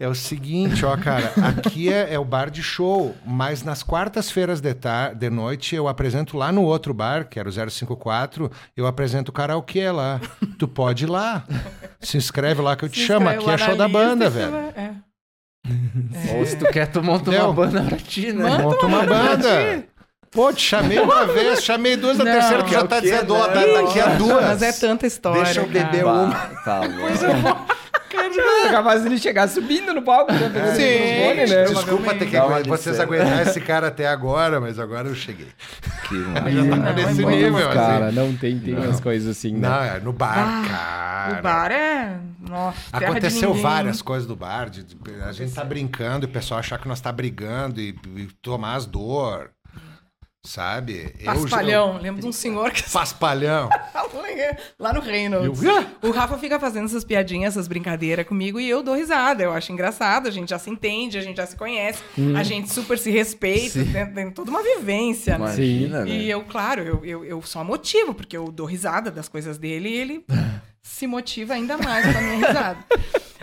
é 0.00 0.08
o 0.08 0.14
seguinte, 0.16 0.84
ó, 0.84 0.96
cara, 0.96 1.32
aqui 1.56 1.92
é, 1.92 2.12
é 2.14 2.18
o 2.18 2.24
bar 2.24 2.50
de 2.50 2.60
show, 2.60 3.14
mas 3.24 3.62
nas 3.62 3.84
quartas-feiras 3.84 4.60
de, 4.60 4.74
tar- 4.74 5.14
de 5.14 5.30
noite 5.30 5.76
eu 5.76 5.86
apresento 5.86 6.36
lá 6.36 6.50
no 6.50 6.64
outro 6.64 6.92
bar, 6.92 7.28
que 7.28 7.38
era 7.38 7.48
o 7.48 7.52
054, 7.52 8.50
eu 8.76 8.88
apresento 8.88 9.30
karaokê 9.30 9.92
lá. 9.92 10.20
Tu 10.58 10.66
pode 10.66 11.04
ir 11.04 11.06
lá. 11.06 11.44
Se 12.00 12.16
inscreve 12.16 12.60
lá 12.62 12.74
que 12.74 12.84
eu 12.84 12.88
te 12.88 12.98
Se 12.98 13.06
chamo. 13.06 13.28
Aqui 13.28 13.44
é 13.44 13.46
na 13.52 13.58
show 13.58 13.76
da 13.76 13.86
banda, 13.86 14.28
velho. 14.28 14.50
vai- 14.50 14.72
é. 14.76 14.92
Ou 16.36 16.44
se 16.44 16.56
tu 16.56 16.64
quer, 16.66 16.86
tu 16.88 17.00
monta 17.00 17.30
Entendeu? 17.30 17.44
uma 17.46 17.52
banda 17.54 17.82
pra 17.84 17.96
ti, 17.96 18.32
né? 18.32 18.42
Manda 18.50 18.62
Monta 18.64 18.86
uma 18.86 19.06
banda. 19.06 19.84
Pô, 20.32 20.52
te 20.52 20.62
chamei 20.62 20.98
uma 20.98 21.26
vez, 21.26 21.62
chamei 21.62 21.96
duas, 21.96 22.18
da 22.18 22.24
Não, 22.24 22.32
terceira 22.32 22.62
tu 22.64 22.70
já 22.70 22.78
é 22.80 22.82
o 22.82 22.88
tá 22.88 22.98
dizendo, 23.00 23.34
ó, 23.34 23.46
né? 23.46 23.54
tá, 23.54 23.60
tá 23.82 23.88
aqui 23.88 24.00
a 24.00 24.06
duas. 24.16 24.44
Mas 24.44 24.62
é 24.62 24.72
tanta 24.72 25.06
história. 25.06 25.44
Deixa 25.44 25.60
eu 25.60 25.66
beber 25.68 26.04
cara. 26.04 26.08
uma. 26.12 26.34
Tá 26.64 26.80
louco. 26.80 27.08
É 27.08 27.89
capaz 28.70 29.02
de 29.02 29.08
ele 29.08 29.18
chegar 29.18 29.48
subindo 29.48 29.92
no 29.94 30.02
palco, 30.02 30.32
né? 30.32 30.50
Pegando 30.52 30.76
Sim. 30.76 30.82
o 30.82 31.00
microfone, 31.00 31.46
né? 31.46 31.64
Desculpa 31.64 32.14
ter 32.14 32.26
que 32.26 32.32
Dá 32.32 32.46
uma 32.46 32.62
vocês 32.62 33.00
aguentar 33.00 33.46
esse 33.46 33.60
cara 33.60 33.88
até 33.88 34.06
agora, 34.06 34.60
mas 34.60 34.78
agora 34.78 35.08
eu 35.08 35.14
cheguei. 35.14 35.48
Que 36.08 36.22
Já 36.24 36.32
tá 36.34 36.76
Não, 36.76 36.94
nesse 36.94 37.20
é 37.20 37.24
bom. 37.24 37.30
nível, 37.30 37.56
assim. 37.68 37.76
Cara, 37.76 38.12
não 38.12 38.36
tem, 38.36 38.58
tem 38.58 38.74
umas 38.74 39.00
coisas 39.00 39.36
assim, 39.36 39.52
né? 39.54 39.68
Não, 39.68 39.82
é 39.82 40.00
no 40.00 40.12
bar, 40.12 40.36
Ah, 40.38 40.68
cara. 40.68 41.38
O 41.38 41.42
bar 41.42 41.70
é. 41.72 42.18
Nossa, 42.48 42.78
Aconteceu 42.92 43.54
várias 43.54 44.02
coisas 44.02 44.26
do 44.26 44.34
bar. 44.34 44.68
de- 44.70 44.82
de- 44.82 44.96
a 45.26 45.32
gente 45.32 45.52
tá 45.52 45.62
brincando 45.64 46.24
e 46.24 46.28
o 46.28 46.30
pessoal 46.32 46.58
achar 46.60 46.78
que 46.78 46.88
nós 46.88 47.00
tá 47.00 47.12
brigando 47.12 47.80
e, 47.80 47.94
e 48.16 48.28
tomar 48.42 48.74
as 48.74 48.86
dor. 48.86 49.50
Sabe? 50.44 51.14
Eu- 51.18 51.26
Paspalhão. 51.26 51.98
Lembro 51.98 52.22
de 52.22 52.26
um 52.26 52.32
senhor 52.32 52.70
que 52.72 52.82
eu- 52.82 52.90
Paspalhão. 52.90 53.68
lá 54.78 54.92
no 54.92 55.00
reino. 55.00 55.36
Eu- 55.36 55.52
O 56.02 56.10
Rafa 56.10 56.38
fica 56.38 56.58
fazendo 56.58 56.86
essas 56.86 57.04
piadinhas, 57.04 57.54
essas 57.54 57.68
brincadeiras 57.68 58.26
comigo 58.26 58.58
e 58.58 58.68
eu 58.68 58.82
dou 58.82 58.94
risada. 58.94 59.42
Eu 59.42 59.52
acho 59.52 59.70
engraçado, 59.70 60.26
a 60.28 60.30
gente 60.30 60.48
já 60.50 60.58
se 60.58 60.70
entende, 60.70 61.18
a 61.18 61.20
gente 61.22 61.36
já 61.36 61.46
se 61.46 61.56
conhece, 61.56 62.02
a 62.36 62.42
gente 62.42 62.72
super 62.72 62.98
se 62.98 63.10
respeita, 63.10 63.84
tem, 63.84 64.06
tem 64.14 64.30
toda 64.30 64.50
uma 64.50 64.62
vivência, 64.62 65.36
né? 65.38 65.44
Imagina, 65.44 66.04
né? 66.04 66.10
E 66.10 66.30
eu, 66.30 66.42
claro, 66.44 66.82
eu, 66.82 67.04
eu, 67.04 67.24
eu 67.24 67.42
só 67.42 67.62
motivo, 67.62 68.14
porque 68.14 68.36
eu 68.36 68.50
dou 68.50 68.66
risada 68.66 69.10
das 69.10 69.28
coisas 69.28 69.58
dele 69.58 69.90
e 69.90 69.94
ele 69.94 70.24
se 70.82 71.06
motiva 71.06 71.52
ainda 71.54 71.76
mais 71.76 72.10
com 72.10 72.18
a 72.18 72.20
minha 72.22 72.46
risada. 72.46 72.78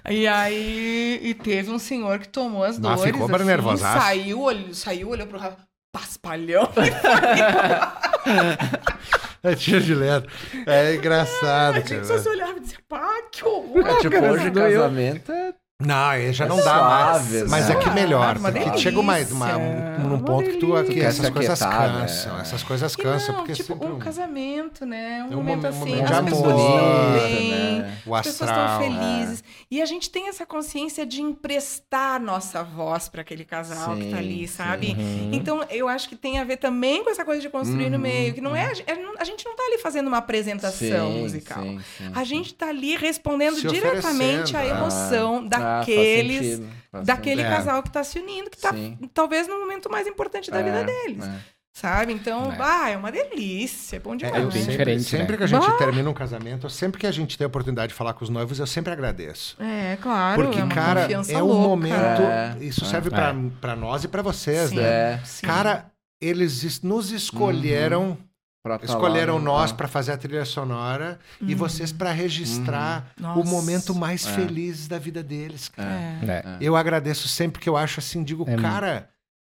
E 0.10 0.26
aí, 0.26 1.20
e 1.22 1.34
teve 1.36 1.70
um 1.70 1.78
senhor 1.78 2.18
que 2.20 2.30
tomou 2.30 2.64
as 2.64 2.80
Mas 2.80 2.98
dores. 3.00 3.14
ficou 3.14 3.28
para 3.28 3.38
assim, 3.38 3.46
nervosaço. 3.46 4.02
Saiu, 4.02 4.42
olhou, 4.42 4.74
saiu, 4.74 5.10
olhou 5.10 5.28
pro 5.28 5.38
Rafa, 5.38 5.58
paspalhão. 5.98 6.70
É 9.44 9.56
tiro 9.56 9.80
de 9.82 9.94
letra. 9.96 10.30
É 10.66 10.96
engraçado, 10.96 11.76
A 11.76 11.80
gente 11.80 12.02
só 12.02 12.08
cara. 12.14 12.20
se 12.20 12.30
olhava 12.30 12.58
e 12.58 12.60
dizia, 12.60 12.78
pá, 12.90 13.08
que 13.32 13.46
horror. 13.46 13.88
É, 13.88 13.96
tipo, 14.00 14.10
cara, 14.16 14.32
hoje 14.34 14.52
casamento 14.52 15.32
é 15.32 15.54
Não, 15.82 16.10
aí 16.10 16.34
já 16.34 16.46
É 16.46 16.48
não 16.48 16.58
dá 16.58 16.64
suave, 16.64 17.38
mais. 17.38 17.50
Mas 17.52 17.70
né? 17.70 17.76
é 17.76 17.78
que 17.78 17.90
melhor. 17.92 18.36
Uma 18.38 18.52
Porque 18.52 18.78
chega 18.80 19.00
uma, 19.00 19.14
delícia, 19.14 19.36
uma, 19.36 19.48
num 20.00 20.16
uma 20.16 20.20
ponto 20.26 20.50
que 20.50 20.58
tu 20.58 20.76
aqui, 20.76 20.96
Tu 20.96 21.04
essas 21.06 21.30
coisas 21.30 21.62
aquietar, 21.62 21.92
cansam. 21.94 22.34
né? 22.34 22.42
Essas 22.42 22.64
coisas 22.64 22.96
cansam, 22.96 23.36
porque 23.36 23.54
tipo, 23.54 23.74
sempre 23.74 23.88
um- 23.88 24.00
casamento, 24.00 24.86
né? 24.86 25.26
Um, 25.30 25.34
É 25.34 25.36
um 25.36 25.44
momento 25.44 25.56
momen- 25.62 25.70
assim, 25.70 25.96
momento 25.96 26.14
as 26.14 26.26
pessoas 26.26 26.52
amor, 26.52 26.60
estão 26.60 27.14
bem, 27.30 27.52
né? 27.52 27.57
O 28.08 28.16
as 28.16 28.26
pessoas 28.28 28.50
astral. 28.50 28.82
estão 28.82 29.00
felizes. 29.00 29.44
E 29.70 29.82
a 29.82 29.86
gente 29.86 30.10
tem 30.10 30.28
essa 30.30 30.46
consciência 30.46 31.06
de 31.06 31.22
emprestar 31.22 32.20
nossa 32.22 32.64
voz 32.64 33.10
para 33.10 33.22
aquele 33.22 33.44
casal 33.46 33.96
que 33.96 34.06
tá 34.06 34.10
Sim, 34.10 34.14
ali, 34.18 34.40
sim. 34.40 34.48
sabe? 34.48 34.88
Uhum. 34.98 35.30
Então, 35.34 35.64
eu 35.70 35.88
acho 35.88 36.08
que 36.10 36.16
tem 36.16 36.40
a 36.40 36.44
ver 36.44 36.58
também 36.58 37.04
com 37.04 37.10
essa 37.10 37.26
coisa 37.26 37.42
de 37.42 37.50
construir 37.50 37.90
no 37.90 37.96
Uhum, 37.98 38.04
meio, 38.04 38.34
que 38.34 38.42
não 38.42 38.56
é, 38.56 38.72
é- 38.86 38.98
a 39.20 39.24
gente 39.24 39.46
não 39.46 39.56
tá 39.56 39.64
ali 39.64 39.78
fazendo 39.78 40.08
uma 40.08 40.18
apresentação 40.18 41.12
Sim, 41.12 41.22
musical. 41.22 41.64
sim, 41.64 41.80
A 42.14 42.24
gente 42.24 42.54
tá 42.54 42.68
ali 42.70 42.96
respondendo 42.96 43.56
Se 43.56 43.68
diretamente 43.68 44.56
à 44.56 44.60
ah. 44.62 44.66
emoção 44.66 45.38
Ah, 45.38 45.40
faz 45.40 45.50
daqueles 45.50 46.62
faz 46.92 47.06
daquele. 47.06 47.42
É. 47.42 47.50
casal 47.50 47.84
que 47.84 47.92
tá 47.92 48.04
se 48.04 48.20
unindo, 48.20 48.50
que 48.50 48.58
tá 48.58 48.72
Sim. 48.72 48.98
talvez 49.14 49.48
no 49.48 49.60
momento 49.60 49.90
mais 49.90 50.08
importante 50.08 50.50
da 50.50 50.60
É, 50.60 50.64
vida 50.64 50.84
deles. 50.84 51.24
É. 51.78 51.82
Sabe? 51.82 52.14
Então, 52.14 52.52
É. 52.52 52.58
ah, 52.60 52.90
é 52.90 52.98
uma 52.98 53.12
delícia, 53.12 53.98
é 53.98 54.00
bom 54.00 54.14
É, 54.14 54.18
demais. 54.18 54.36
eu 54.44 54.50
bem 54.50 54.62
sempre, 54.62 54.72
diferente, 54.72 55.04
sempre 55.04 55.32
né? 55.34 55.38
que 55.38 55.44
a 55.44 55.48
gente 55.48 55.68
Bah! 55.70 55.78
termina 55.78 56.10
um 56.10 56.14
casamento, 56.14 56.70
sempre 56.70 57.00
que 57.00 57.08
a 57.08 57.12
gente 57.12 57.38
tem 57.38 57.46
a 57.46 57.48
oportunidade 57.48 57.90
de 57.90 57.94
falar 57.94 58.14
com 58.14 58.24
os 58.24 58.30
noivos, 58.30 58.60
eu 58.60 58.68
sempre 58.68 58.92
agradeço. 58.94 59.56
É, 59.62 59.98
claro. 60.02 60.42
Porque, 60.44 60.60
é 60.60 60.64
uma 60.64 60.74
cara, 60.74 61.02
é 61.12 61.44
um 61.44 61.46
louca. 61.48 61.68
momento. 61.70 61.94
É, 62.22 62.58
isso 62.62 62.84
é. 62.84 62.88
serve 62.88 63.10
pra 63.10 63.34
pra 63.62 63.76
nós 63.76 64.04
e 64.04 64.08
pra 64.08 64.22
vocês, 64.22 64.70
Sim, 64.70 64.78
né? 64.78 64.84
É, 64.84 65.22
sim. 65.24 65.46
Cara, 65.46 65.92
eles 66.22 66.64
es- 66.64 66.82
nos 66.82 67.12
escolheram, 67.12 68.18
pra 68.64 68.78
tá 68.80 68.86
escolheram 68.86 69.36
lá, 69.36 69.40
né? 69.40 69.46
nós 69.46 69.72
pra 69.72 69.88
fazer 69.88 70.12
a 70.12 70.18
trilha 70.18 70.44
sonora 70.46 71.20
e 71.42 71.52
Uhum. 71.54 71.58
vocês 71.58 71.92
pra 71.92 72.12
registrar 72.12 73.12
o 73.18 73.22
Nossa. 73.22 73.50
momento 73.50 73.96
mais 73.96 74.26
É. 74.28 74.32
feliz 74.34 74.88
da 74.88 74.98
vida 75.00 75.22
deles. 75.24 75.70
cara. 75.70 75.90
É. 75.90 76.20
É. 76.26 76.32
É. 76.32 76.58
Eu 76.60 76.76
agradeço 76.76 77.28
sempre 77.28 77.62
que 77.62 77.70
eu 77.70 77.78
acho 77.78 78.00
assim, 78.00 78.24
digo, 78.24 78.44
É 78.48 78.56
cara, 78.56 79.10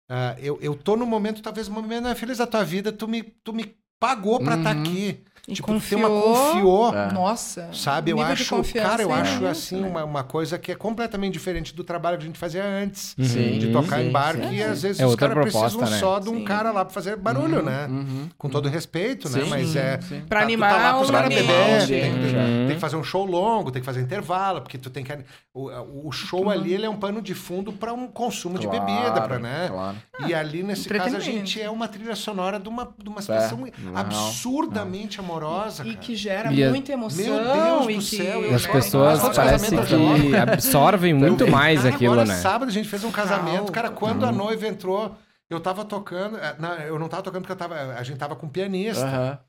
ah, 0.09 0.35
eu, 0.39 0.59
eu 0.61 0.75
tô 0.75 0.95
no 0.95 1.05
momento, 1.05 1.41
talvez 1.41 1.67
o 1.67 1.71
momento 1.71 2.03
mais 2.03 2.19
feliz 2.19 2.37
da 2.37 2.47
tua 2.47 2.63
vida, 2.63 2.91
tu 2.91 3.07
me, 3.07 3.23
tu 3.23 3.53
me 3.53 3.75
pagou 3.99 4.39
pra 4.43 4.55
estar 4.55 4.71
Uhum. 4.75 4.81
aqui. 4.81 5.23
E 5.47 5.53
tipo, 5.53 5.67
confiou. 5.67 6.01
tem 6.01 6.09
uma 6.09 6.21
confiou. 6.21 6.95
É. 6.95 7.11
Nossa. 7.11 7.69
Sabe, 7.71 8.11
eu 8.11 8.19
acho, 8.21 8.55
cara, 8.73 9.03
eu 9.03 9.11
é 9.11 9.21
acho 9.21 9.45
assim 9.45 9.79
né? 9.81 9.87
uma, 9.87 10.03
uma 10.03 10.23
coisa 10.23 10.57
que 10.57 10.71
é 10.71 10.75
completamente 10.75 11.33
diferente 11.33 11.73
do 11.75 11.83
trabalho 11.83 12.17
que 12.17 12.23
a 12.23 12.27
gente 12.27 12.39
fazia 12.39 12.63
antes. 12.65 13.15
Uhum. 13.17 13.25
De 13.59 13.71
tocar 13.71 13.99
sim, 13.99 14.07
em 14.07 14.11
bar, 14.11 14.33
sim. 14.35 14.41
que 14.49 14.63
às 14.63 14.81
vezes 14.81 14.99
É 14.99 15.05
os 15.05 15.11
outra 15.11 15.29
caras 15.29 15.43
precisam 15.43 15.69
proposta, 15.69 15.93
né? 15.95 15.99
só 15.99 16.19
de 16.19 16.29
um 16.29 16.37
Sim. 16.39 16.43
cara 16.45 16.71
lá 16.71 16.83
pra 16.83 16.93
fazer 16.93 17.15
barulho, 17.15 17.61
né? 17.61 17.85
Uhum. 17.87 18.29
Com 18.37 18.49
todo 18.49 18.67
respeito, 18.69 19.29
né? 19.29 19.43
Sim, 19.43 19.49
Mas 19.49 19.75
é. 19.75 19.99
sim. 20.01 20.21
Pra 20.27 20.39
tá- 20.39 20.45
animar 20.45 20.73
tá 20.73 20.77
lá 20.91 20.93
pros 20.97 21.09
o 21.09 21.11
caras 21.11 21.29
beber, 21.29 21.87
tem, 21.87 21.87
que- 22.13 22.17
Uhum. 22.35 22.65
tem 22.67 22.75
que 22.75 22.79
fazer 22.81 22.95
um 22.95 23.03
show 23.03 23.25
longo, 23.25 23.69
tem 23.71 23.81
que 23.81 23.85
fazer 23.85 24.01
intervalo, 24.01 24.61
porque 24.61 24.77
tu 24.79 24.89
tem 24.89 25.03
que. 25.03 25.15
O, 25.53 26.07
o 26.07 26.11
show 26.11 26.49
ali 26.49 26.73
ele 26.73 26.85
é 26.85 26.89
um 26.89 26.97
pano 26.97 27.21
de 27.21 27.33
fundo 27.35 27.71
para 27.71 27.93
um 27.93 28.07
consumo 28.07 28.57
de 28.57 28.67
bebida, 28.67 29.21
pra, 29.21 29.37
né? 29.39 29.67
Claro. 29.69 29.97
E 30.27 30.33
ali, 30.33 30.63
nesse 30.63 30.89
caso, 30.89 31.15
a 31.15 31.19
gente 31.19 31.61
é 31.61 31.69
uma 31.69 31.87
trilha 31.87 32.15
sonora 32.15 32.59
de 32.59 32.67
uma, 32.67 32.91
de 32.97 33.07
uma 33.09 33.21
situação 33.21 33.63
absurdamente 33.93 35.19
amorosa, 35.19 35.34
E 35.43 35.85
cara. 35.93 35.97
que 35.97 36.15
gera 36.15 36.51
E 36.53 36.63
a- 36.63 36.69
muita 36.69 36.91
emoção. 36.93 37.23
Meu 37.25 37.53
Deus 37.53 37.83
e 37.89 37.93
do 37.93 37.99
que... 37.99 38.23
céu, 38.23 38.41
E 38.49 38.53
as 38.53 38.65
pessoas 38.67 39.21
Nossa, 39.23 39.33
parece 39.41 39.75
casamento 39.75 40.29
que 40.31 40.35
absorvem 40.37 41.13
muito 41.13 41.47
mais 41.49 41.83
Cara, 41.83 41.95
aquilo, 41.95 42.13
agora, 42.13 42.27
né? 42.27 42.35
sábado 42.35 42.69
a 42.69 42.71
gente 42.71 42.87
fez 42.87 43.03
um 43.03 43.11
casamento. 43.11 43.71
Cara, 43.71 43.89
quando 43.89 44.23
Uhum. 44.23 44.29
a 44.29 44.31
noiva 44.31 44.67
entrou, 44.67 45.15
eu 45.49 45.59
tava 45.59 45.83
tocando. 45.85 46.37
eh, 46.37 46.55
não, 46.59 46.73
eu 46.75 46.97
não 46.99 47.07
tava 47.07 47.23
tocando 47.23 47.41
porque 47.41 47.53
eu 47.53 47.57
tava, 47.57 47.75
a 47.75 48.03
gente 48.03 48.17
tava 48.17 48.35
com 48.35 48.47
pianista. 48.49 49.05
Aham. 49.05 49.39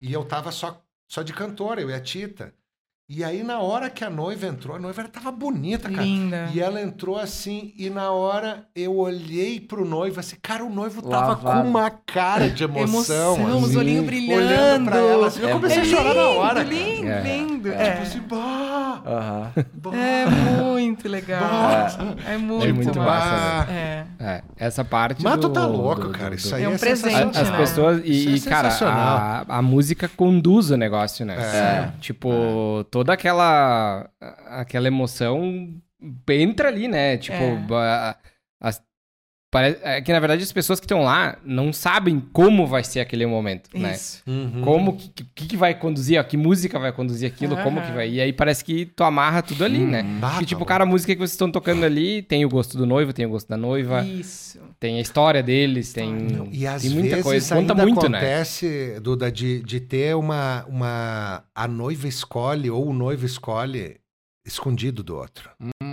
E 0.00 0.12
eu 0.12 0.24
tava 0.24 0.50
só, 0.50 0.80
só 1.08 1.22
de 1.22 1.32
cantora, 1.32 1.80
eu 1.80 1.90
e 1.90 1.94
a 1.94 2.00
Tita. 2.00 2.52
E 3.08 3.22
aí, 3.22 3.42
na 3.42 3.58
hora 3.58 3.90
que 3.90 4.02
a 4.04 4.08
noiva 4.08 4.46
entrou, 4.46 4.76
a 4.76 4.78
noiva 4.78 5.04
tava 5.06 5.30
bonita, 5.30 5.90
cara. 5.90 6.02
Linda. 6.02 6.48
E 6.54 6.60
ela 6.60 6.80
entrou 6.80 7.18
assim, 7.18 7.74
e 7.76 7.90
na 7.90 8.10
hora 8.10 8.64
eu 8.74 8.96
olhei 8.96 9.60
pro 9.60 9.84
noivo 9.84 10.18
assim, 10.18 10.36
cara, 10.40 10.64
o 10.64 10.70
noivo 10.70 11.02
tava 11.02 11.32
Lavado. 11.34 11.62
com 11.62 11.68
uma 11.68 11.90
cara 11.90 12.48
de 12.48 12.64
emoção. 12.64 13.34
Emoção, 13.34 13.46
assim, 13.58 13.66
os 13.66 13.76
olhinhos 13.76 14.06
brilhando. 14.06 14.42
Olhando 14.42 14.84
pra 14.86 14.96
ela, 14.98 15.26
assim, 15.26 15.40
eu 15.42 15.48
É 15.48 15.52
comecei 15.52 15.78
a 15.80 15.82
lindo, 15.84 15.96
chorar 15.96 16.14
na 16.14 16.28
hora. 16.28 16.54
cara. 16.64 16.68
Lindo, 16.74 17.08
É. 17.08 17.20
lindo. 17.22 17.52
Tipo 17.70 17.82
É. 17.82 17.98
assim, 18.02 18.20
bah, 18.20 19.02
Aham. 19.04 19.52
bah, 19.74 19.90
É 19.94 20.26
muito 20.62 21.08
legal. 21.08 21.40
bah. 21.42 21.88
É 22.26 22.36
muito, 22.38 22.64
É 22.66 22.72
muito 22.72 22.98
massa, 22.98 23.66
bah. 23.66 23.72
É. 23.72 24.06
É, 24.18 24.42
essa 24.56 24.84
parte 24.84 25.22
Mas 25.22 25.34
do... 25.36 25.48
tu 25.48 25.50
tá 25.50 25.66
louco, 25.66 26.02
do- 26.04 26.10
cara. 26.10 26.30
do- 26.30 26.36
Isso 26.36 26.54
aí 26.54 26.62
É 26.64 26.68
um 26.68 26.74
é, 26.74 26.78
presente. 26.78 27.36
As 27.38 27.50
né? 27.50 27.56
pessoas. 27.58 28.00
E, 28.04 28.28
é 28.28 28.30
e, 28.36 28.40
cara, 28.40 28.68
a, 28.86 29.58
a 29.58 29.60
música 29.62 30.08
conduz 30.08 30.70
o 30.70 30.76
negócio, 30.78 31.26
né? 31.26 31.36
É. 31.38 31.92
Tipo, 32.00 32.84
toda 32.92 33.12
aquela. 33.14 34.08
aquela 34.60 34.86
emoção 34.86 35.74
entra 36.28 36.68
ali, 36.68 36.86
né? 36.86 37.16
Tipo, 37.16 37.36
É. 37.36 38.16
as- 38.60 38.82
pare- 39.52 39.78
é 39.82 40.00
que 40.00 40.12
na 40.12 40.18
verdade 40.20 40.42
as 40.42 40.50
pessoas 40.52 40.78
que 40.80 40.84
estão 40.86 41.02
lá 41.02 41.36
não 41.44 41.72
sabem 41.72 42.18
como 42.32 42.66
vai 42.66 42.82
ser 42.84 43.00
aquele 43.00 43.24
momento, 43.26 43.68
né? 43.78 43.92
Isso. 43.94 44.22
Uhum. 44.26 44.62
Como 44.62 44.96
que, 44.96 45.08
que, 45.34 45.46
que 45.48 45.56
vai 45.56 45.74
conduzir, 45.74 46.18
ó, 46.18 46.22
que 46.24 46.36
música 46.36 46.78
vai 46.78 46.92
conduzir 46.92 47.28
aquilo, 47.30 47.56
como 47.62 47.80
que 47.82 47.92
vai. 47.92 48.10
E 48.10 48.20
aí 48.20 48.32
parece 48.32 48.64
que 48.64 48.86
tu 48.86 49.04
amarra 49.04 49.42
tudo 49.42 49.64
ali, 49.64 49.78
né? 49.84 50.00
Ah, 50.22 50.30
Que 50.34 50.40
tá 50.40 50.44
tipo, 50.46 50.60
louco. 50.60 50.68
cara, 50.68 50.84
a 50.84 50.86
música 50.86 51.12
que 51.12 51.18
vocês 51.18 51.32
estão 51.32 51.50
tocando 51.50 51.84
ali 51.84 52.22
tem 52.22 52.44
o 52.44 52.48
gosto 52.48 52.76
do 52.78 52.86
noivo, 52.86 53.12
tem 53.12 53.26
o 53.26 53.30
gosto 53.30 53.48
da 53.48 53.56
noiva, 53.56 54.02
Isso. 54.04 54.58
Tem 54.82 54.98
a 54.98 55.00
história 55.00 55.44
deles, 55.44 55.92
tem, 55.92 56.12
Não, 56.12 56.48
e 56.50 56.66
às 56.66 56.82
tem 56.82 56.90
muita 56.90 57.10
vezes 57.10 57.22
coisa. 57.22 57.54
Conta 57.54 57.72
ainda 57.72 57.86
muito, 57.86 58.08
né? 58.08 58.18
acontece, 58.18 58.98
Duda, 59.00 59.30
de, 59.30 59.62
de 59.62 59.78
ter 59.78 60.16
uma, 60.16 60.64
uma... 60.68 61.44
A 61.54 61.68
noiva 61.68 62.08
escolhe 62.08 62.68
ou 62.68 62.88
o 62.88 62.92
noivo 62.92 63.24
escolhe 63.24 63.98
escondido 64.44 65.04
do 65.04 65.16
outro. 65.16 65.50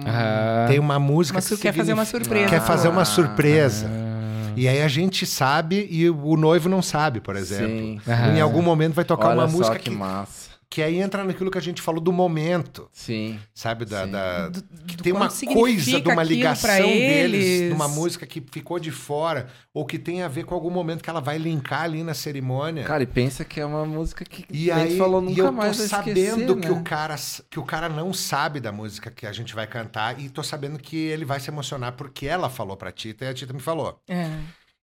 Ah, 0.07 0.65
Tem 0.67 0.79
uma 0.79 0.97
música 0.97 1.37
Mas 1.37 1.47
que 1.47 1.55
tu 1.55 1.61
quer 1.61 1.71
fazer 1.71 1.93
uma 1.93 2.03
surpresa. 2.03 2.49
Quer 2.49 2.61
fazer 2.61 2.87
uma 2.87 3.05
surpresa. 3.05 3.85
ah, 3.87 4.53
E 4.55 4.67
aí 4.67 4.81
a 4.81 4.87
gente 4.87 5.23
sabe 5.23 5.87
e 5.91 6.09
o 6.09 6.35
noivo 6.35 6.67
não 6.67 6.81
sabe, 6.81 7.21
por 7.21 7.35
exemplo. 7.35 7.67
Sim. 7.69 8.01
Em 8.35 8.41
algum 8.41 8.63
momento 8.63 8.95
vai 8.95 9.05
tocar 9.05 9.27
Olha 9.27 9.41
uma 9.41 9.47
só 9.49 9.55
música 9.55 9.77
que 9.77 9.91
que, 9.91 9.95
massa. 9.95 10.48
Que 10.71 10.83
aí 10.83 10.97
entra 11.01 11.23
naquilo 11.23 11.49
que 11.49 11.57
a 11.57 11.61
gente 11.61 11.81
falou 11.81 11.99
do 11.99 12.11
momento, 12.13 12.87
Sim. 12.93 13.39
sabe? 13.55 13.85
Da, 13.85 14.05
Sim. 14.05 14.11
da- 14.11 14.49
Do- 14.49 14.63
que 14.85 14.97
tem 14.97 15.11
uma 15.11 15.27
coisa 15.27 15.99
de 15.99 16.07
uma 16.09 16.21
ligação 16.21 16.85
deles 16.87 17.43
eles. 17.45 17.69
numa 17.71 17.87
música 17.87 18.27
que 18.27 18.39
ficou 18.39 18.77
de 18.79 18.91
fora, 18.91 19.47
ou 19.73 19.83
que 19.83 19.97
tem 19.97 20.21
a 20.21 20.27
ver 20.27 20.43
com 20.45 20.53
algum 20.53 20.69
momento 20.69 21.03
que 21.03 21.09
ela 21.09 21.21
vai 21.21 21.39
linkar 21.39 21.81
ali 21.83 22.03
na 22.03 22.13
cerimônia. 22.13 22.83
Cara, 22.83 23.01
e 23.01 23.07
pensa 23.07 23.43
que 23.43 23.59
é 23.59 23.65
uma 23.65 23.83
música 23.83 24.23
que 24.23 24.45
E 24.49 24.69
a 24.69 24.77
gente 24.79 24.91
aí, 24.91 24.97
falou 24.99 25.21
e 25.23 25.25
nunca 25.25 25.41
eu 25.41 25.45
tô 25.47 25.51
mais 25.51 25.77
vai 25.77 25.87
sabendo 25.87 26.17
esquecer, 26.19 26.55
que, 26.59 26.67
né? 26.69 26.71
o 26.71 26.83
cara, 26.83 27.15
que 27.49 27.59
o 27.59 27.63
cara 27.65 27.89
não 27.89 28.13
sabe 28.13 28.59
da 28.59 28.71
música 28.71 29.09
que 29.09 29.25
a 29.25 29.31
gente 29.31 29.55
vai 29.55 29.65
cantar, 29.65 30.19
e 30.19 30.29
tô 30.29 30.43
sabendo 30.43 30.77
que 30.77 30.95
ele 30.95 31.25
vai 31.25 31.39
se 31.39 31.49
emocionar 31.49 31.93
porque 31.93 32.27
ela 32.27 32.47
falou 32.47 32.77
pra 32.77 32.91
Tita 32.91 33.25
e 33.25 33.27
a 33.27 33.33
Tita 33.33 33.53
me 33.53 33.59
falou. 33.59 33.99
É. 34.07 34.29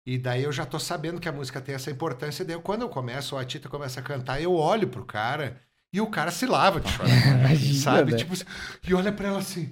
E 0.05 0.17
daí 0.17 0.43
eu 0.43 0.51
já 0.53 0.65
tô 0.65 0.79
sabendo 0.79 1.19
que 1.19 1.27
a 1.27 1.33
música 1.33 1.59
tem 1.61 1.75
essa 1.75 1.91
importância, 1.91 2.43
e 2.43 2.45
daí 2.45 2.55
eu- 2.55 2.61
quando 2.61 2.81
eu 2.81 2.89
começo, 2.89 3.35
ou 3.35 3.41
a 3.41 3.45
Tita 3.45 3.67
começa 3.69 3.99
a 3.99 4.03
cantar, 4.03 4.41
eu 4.41 4.53
olho 4.53 4.87
pro 4.87 5.05
cara 5.05 5.57
e 5.93 6.01
o 6.01 6.07
cara 6.07 6.31
se 6.31 6.45
lava 6.45 6.79
de 6.81 6.89
chorar. 6.91 7.39
Imagina, 7.39 7.79
sabe? 7.81 8.11
né? 8.11 8.17
Tipo, 8.17 8.33
e 8.87 8.93
olha 8.93 9.11
pra 9.11 9.27
ela 9.29 9.39
assim. 9.39 9.69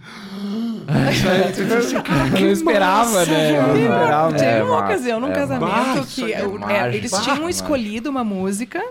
Tipo 1.55 1.73
assim, 1.73 2.01
cara, 2.01 2.27
Eu 2.39 2.45
não 2.45 2.51
esperava, 2.51 3.11
massa, 3.11 3.25
né? 3.31 3.59
Eu 3.59 3.75
esperava. 3.77 4.31
Teve 4.33 4.45
É, 4.45 4.63
uma 4.63 4.71
massa, 4.71 4.85
ocasião 4.85 5.19
num 5.19 5.31
é 5.31 5.35
casamento 5.35 6.07
que 6.07 6.33
é 6.33 6.41
é, 6.41 6.95
eles 6.95 7.11
tinham 7.11 7.49
escolhido 7.49 8.09
uma 8.09 8.23
música 8.23 8.83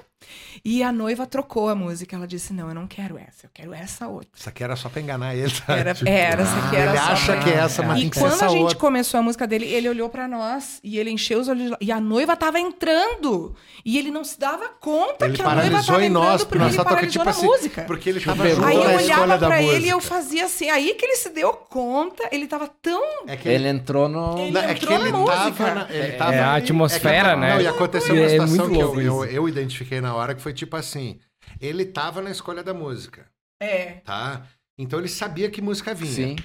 e 0.65 0.82
a 0.82 0.91
noiva 0.93 1.27
trocou 1.27 1.69
a 1.69 1.74
música. 1.74 2.16
Ela 2.16 2.27
disse: 2.27 2.53
Não, 2.53 2.69
eu 2.69 2.74
não 2.74 2.86
quero 2.86 3.19
essa, 3.19 3.47
eu 3.47 3.51
quero 3.53 3.74
essa 3.74 4.09
outra. 4.09 4.28
Isso 4.35 4.49
aqui 4.49 4.65
era 4.65 4.74
só 4.77 4.89
pra 4.89 5.01
enganar 5.03 5.35
ele. 5.35 5.53
tá? 5.66 5.77
Era, 5.77 5.95
Tipo, 5.95 6.09
era 6.11 6.43
essa 6.43 6.57
aqui 6.66 6.77
era 6.77 6.91
ele 6.91 6.99
só 6.99 7.05
acha 7.12 7.32
pra- 7.35 7.43
que 7.43 7.51
é 7.51 7.55
essa, 7.55 7.82
mas 7.82 7.99
E 7.99 8.01
tem 8.03 8.11
que 8.11 8.16
ser 8.16 8.23
quando 8.23 8.32
essa 8.32 8.47
a 8.47 8.49
gente 8.49 8.61
outra. 8.62 8.78
começou 8.78 9.20
a 9.20 9.23
música 9.23 9.47
dele, 9.47 9.66
ele 9.66 9.89
olhou 9.89 10.09
pra 10.09 10.27
nós 10.27 10.81
e 10.82 10.99
ele 10.99 11.11
encheu 11.11 11.41
os 11.41 11.49
olhos 11.49 11.62
de 11.65 11.69
lá- 11.70 11.78
e 11.81 11.93
a 11.93 12.01
noiva 12.01 12.36
tava 12.36 12.59
entrando. 12.59 13.55
E 13.85 13.99
ele 13.99 14.11
não 14.11 14.24
se 14.24 14.39
dava 14.39 14.69
conta 14.81 15.27
Ele 15.27 15.35
que 15.36 15.43
a 15.43 15.45
noiva 15.45 15.61
paralisou 15.62 15.95
tava 15.95 16.05
em 16.07 16.09
nós, 16.09 16.24
entrando 16.43 16.47
porque 16.49 16.59
nós 16.59 16.69
ele 16.69 16.77
só 16.77 16.82
toca 16.85 16.95
paralisou 16.95 17.12
tipo 17.12 17.24
na 17.24 17.31
assim. 17.31 17.47
música. 17.47 17.82
Porque 17.82 18.09
ele 18.09 18.20
tava 18.20 18.45
Aí 18.45 18.55
junto 18.55 18.66
Aí 18.66 18.77
eu 18.77 18.99
olhava 19.23 19.39
pra 19.39 19.57
música. 19.57 19.77
ele 19.77 19.86
e 19.86 19.91
eu 19.91 20.01
fazia 20.01 20.45
assim. 20.47 20.70
Aí 20.70 20.95
que 20.95 21.05
ele 21.05 21.16
se 21.16 21.28
deu 21.31 21.53
conta, 21.53 22.28
ele 22.32 22.47
tava 22.47 22.69
tão 22.81 23.03
É 23.27 23.36
que 23.36 23.49
Ele 23.49 23.69
entrou 23.69 24.09
no... 24.09 24.39
Ele 24.39 24.57
é 24.57 24.74
que 24.74 24.85
entrou 24.85 24.99
ele 25.01 25.11
na 25.12 25.19
música. 25.19 25.53
tava, 25.53 25.74
na- 25.74 25.86
ele 25.91 26.12
tava 26.12 26.35
É 26.35 26.41
a 26.41 26.55
atmosfera, 26.55 27.28
é 27.31 27.35
que- 27.35 27.41
né? 27.41 27.55
Não, 27.55 27.61
e 27.61 27.66
aconteceu 27.66 28.15
uma 28.15 28.24
É 28.24 28.28
situação 28.31 28.70
que 28.70 29.35
eu 29.36 29.49
identifiquei 29.49 30.01
na 30.01 30.15
hora 30.15 30.35
que 30.35 30.41
foi 30.41 30.53
tipo 30.55 30.76
assim: 30.76 31.20
ele 31.60 31.85
tava 31.85 32.22
na 32.22 32.31
escolha 32.31 32.62
da 32.62 32.72
música, 32.72 33.26
É. 33.60 33.94
tá? 34.05 34.47
Então 34.78 34.98
ele 34.98 35.09
sabia 35.09 35.51
que 35.51 35.60
música 35.60 35.93
vinha. 35.94 36.12
Sim. 36.12 36.36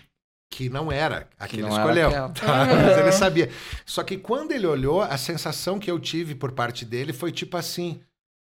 Que 0.52 0.68
não 0.68 0.92
era 0.92 1.30
a 1.38 1.48
que, 1.48 1.56
Que 1.58 1.62
ele 1.62 1.70
escolheu. 1.70 2.08
aquela. 2.10 2.30
tá? 2.30 2.66
Mas 2.66 2.98
ele 2.98 3.12
sabia. 3.12 3.52
Só 3.86 4.04
que 4.04 4.18
quando 4.18 4.52
ele 4.52 4.66
olhou, 4.66 5.02
a 5.04 5.16
sensação 5.18 5.78
que 5.80 5.90
eu 5.92 6.00
tive 6.00 6.34
por 6.34 6.52
parte 6.52 6.84
dele 6.84 7.14
foi 7.14 7.32
tipo 7.32 7.56
assim: 7.56 8.02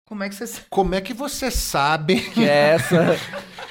Como 0.07 0.23
é 0.23 0.29
que 0.29 0.35
você. 0.35 0.61
como 0.69 0.93
é 0.95 1.01
que 1.01 1.13
você 1.13 1.49
sabe 1.51 2.21
Que 2.31 2.43
é 2.47 2.69
essa... 2.75 2.97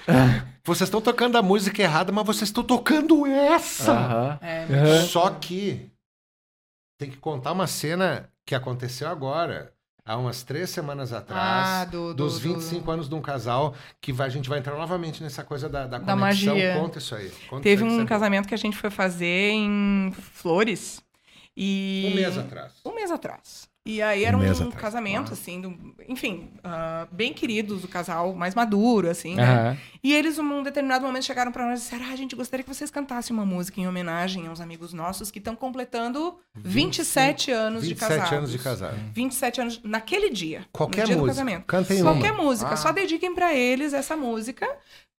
vocês 0.64 0.88
estão 0.88 1.00
tocando 1.00 1.38
a 1.38 1.42
música 1.42 1.80
errada, 1.82 2.10
mas 2.12 2.26
vocês 2.26 2.48
estão 2.48 2.64
tocando 2.64 3.24
essa. 3.26 3.92
Aham. 3.92 4.38
É, 4.42 4.64
Aham. 4.64 5.02
Só 5.06 5.30
que 5.30 5.88
tem 6.98 7.10
que 7.10 7.16
contar 7.18 7.52
uma 7.52 7.66
cena 7.68 8.28
que 8.44 8.54
aconteceu 8.56 9.08
agora, 9.08 9.72
há 10.06 10.16
umas 10.16 10.42
três 10.44 10.70
semanas 10.70 11.12
atrás. 11.12 11.68
Ah, 11.68 11.84
do, 11.84 12.14
do, 12.14 12.24
Dos 12.24 12.34
do- 12.40 12.54
25 12.54 12.90
anos 12.90 13.08
de 13.08 13.14
um 13.14 13.20
casal, 13.20 13.74
que 14.00 14.12
vai- 14.12 14.28
a 14.28 14.30
gente 14.30 14.48
vai 14.48 14.58
entrar 14.60 14.76
novamente 14.76 15.22
nessa 15.22 15.42
coisa 15.42 15.68
da, 15.68 15.86
da, 15.86 15.98
Da 15.98 16.14
conexão. 16.14 16.54
magia. 16.54 16.74
Conta 16.80 16.98
isso 16.98 17.14
aí. 17.14 17.30
Conta 17.50 17.62
Teve 17.62 17.82
isso 17.84 17.92
aí 17.92 17.98
um 17.98 18.02
você- 18.02 18.08
casamento 18.08 18.46
que 18.48 18.54
a 18.54 18.58
gente 18.58 18.76
foi 18.76 18.88
fazer 18.90 19.50
em 19.50 20.12
Flores. 20.12 21.02
E... 21.56 22.08
Um 22.12 22.14
mês 22.14 22.38
atrás. 22.38 22.72
Um 22.84 22.94
mês 22.94 23.10
atrás. 23.10 23.68
E 23.86 24.02
aí 24.02 24.24
era 24.24 24.36
Um 24.36 24.40
um, 24.40 24.70
casamento, 24.72 25.32
assim, 25.32 25.60
do- 25.60 25.94
enfim, 26.08 26.50
ah, 26.64 27.06
bem 27.10 27.32
queridos, 27.32 27.84
o 27.84 27.88
casal 27.88 28.34
mais 28.34 28.52
maduro, 28.54 29.08
assim, 29.08 29.36
né? 29.36 29.44
Aham. 29.44 29.76
E 30.02 30.12
eles, 30.12 30.38
num 30.38 30.62
determinado 30.62 31.04
momento, 31.06 31.24
chegaram 31.24 31.50
pra 31.52 31.64
nós 31.66 31.80
e 31.80 31.82
disseram: 31.84 32.04
Ah, 32.06 32.12
a 32.12 32.16
gente 32.16 32.34
gostaria 32.36 32.62
que 32.64 32.72
vocês 32.74 32.90
cantassem 32.90 33.34
uma 33.34 33.46
música 33.46 33.80
em 33.80 33.86
homenagem 33.88 34.46
aos 34.48 34.60
amigos 34.60 34.92
nossos 34.92 35.30
que 35.30 35.38
estão 35.38 35.54
completando 35.56 36.36
27 36.54 37.50
anos 37.52 37.82
de 37.82 37.88
27 37.94 38.08
casados. 38.18 38.32
anos 38.38 38.50
de 38.52 38.58
casado. 38.58 38.96
27 39.14 39.60
anos 39.60 39.80
naquele 39.84 40.30
dia. 40.30 40.64
Qualquer 40.72 41.02
no 41.02 41.06
dia 41.06 41.16
música. 41.16 41.32
do 41.32 41.36
casamento. 41.36 41.64
Cantem 41.66 42.02
Qualquer 42.02 42.32
uma. 42.32 42.42
música. 42.42 42.70
Ah. 42.70 42.76
Só 42.76 42.92
dediquem 42.92 43.34
pra 43.34 43.54
eles 43.54 43.92
essa 43.92 44.16
música 44.16 44.68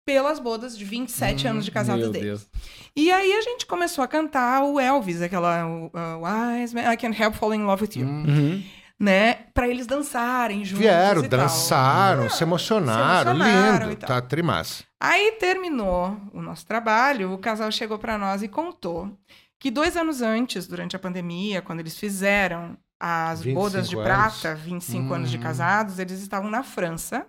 pelas 0.07 0.39
bodas 0.39 0.77
de 0.77 0.85
27 0.85 1.47
anos 1.49 1.65
de 1.65 1.71
Meu 1.73 2.09
deles. 2.13 2.21
Deus. 2.21 2.47
E 2.95 3.11
aí 3.11 3.33
a 3.33 3.41
gente 3.41 3.65
começou 3.65 4.01
a 4.01 4.07
cantar 4.07 4.63
o 4.63 4.79
Elvis, 4.79 5.21
aquela 5.21 5.65
o, 5.67 5.87
uh, 5.87 6.23
Wise 6.61 6.73
Man, 6.73 6.93
I 6.93 6.95
Can't 6.95 7.21
Help 7.21 7.35
Falling 7.35 7.57
in 7.59 7.65
Love 7.65 7.83
with 7.83 7.99
You, 7.99 8.07
Uhum. 8.07 8.63
né? 8.97 9.33
Pra 9.53 9.67
eles 9.67 9.85
dançarem 9.85 10.63
juntos 10.63 10.79
Vieram, 10.79 11.25
e 11.25 11.27
tal. 11.27 11.39
dançaram, 11.41 12.29
se 12.29 12.41
emocionaram, 12.41 13.31
se 13.33 13.37
emocionaram 13.37 13.79
lindo. 13.87 13.91
e 13.91 13.95
tal. 13.97 14.07
Tá 14.07 14.21
trimassa. 14.21 14.85
Aí 14.97 15.33
terminou 15.33 16.17
o 16.33 16.41
nosso 16.41 16.65
trabalho, 16.65 17.33
o 17.33 17.37
casal 17.37 17.69
chegou 17.69 17.99
pra 17.99 18.17
nós 18.17 18.41
e 18.41 18.47
contou 18.47 19.11
que 19.59 19.69
dois 19.69 19.97
anos 19.97 20.21
antes, 20.21 20.67
durante 20.67 20.95
a 20.95 20.99
pandemia, 20.99 21.61
quando 21.61 21.81
eles 21.81 21.97
fizeram 21.99 22.77
as 22.97 23.41
25 23.41 23.61
bodas 23.61 23.89
de 23.89 23.95
anos. 23.97 24.07
prata, 24.07 24.55
25 24.55 25.13
anos 25.13 25.29
de 25.29 25.37
Hum. 25.37 25.41
casados, 25.41 25.99
eles 25.99 26.21
estavam 26.21 26.49
na 26.49 26.63
França, 26.63 27.25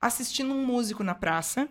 assistindo 0.00 0.54
um 0.54 0.64
músico 0.64 1.02
na 1.02 1.14
praça. 1.16 1.68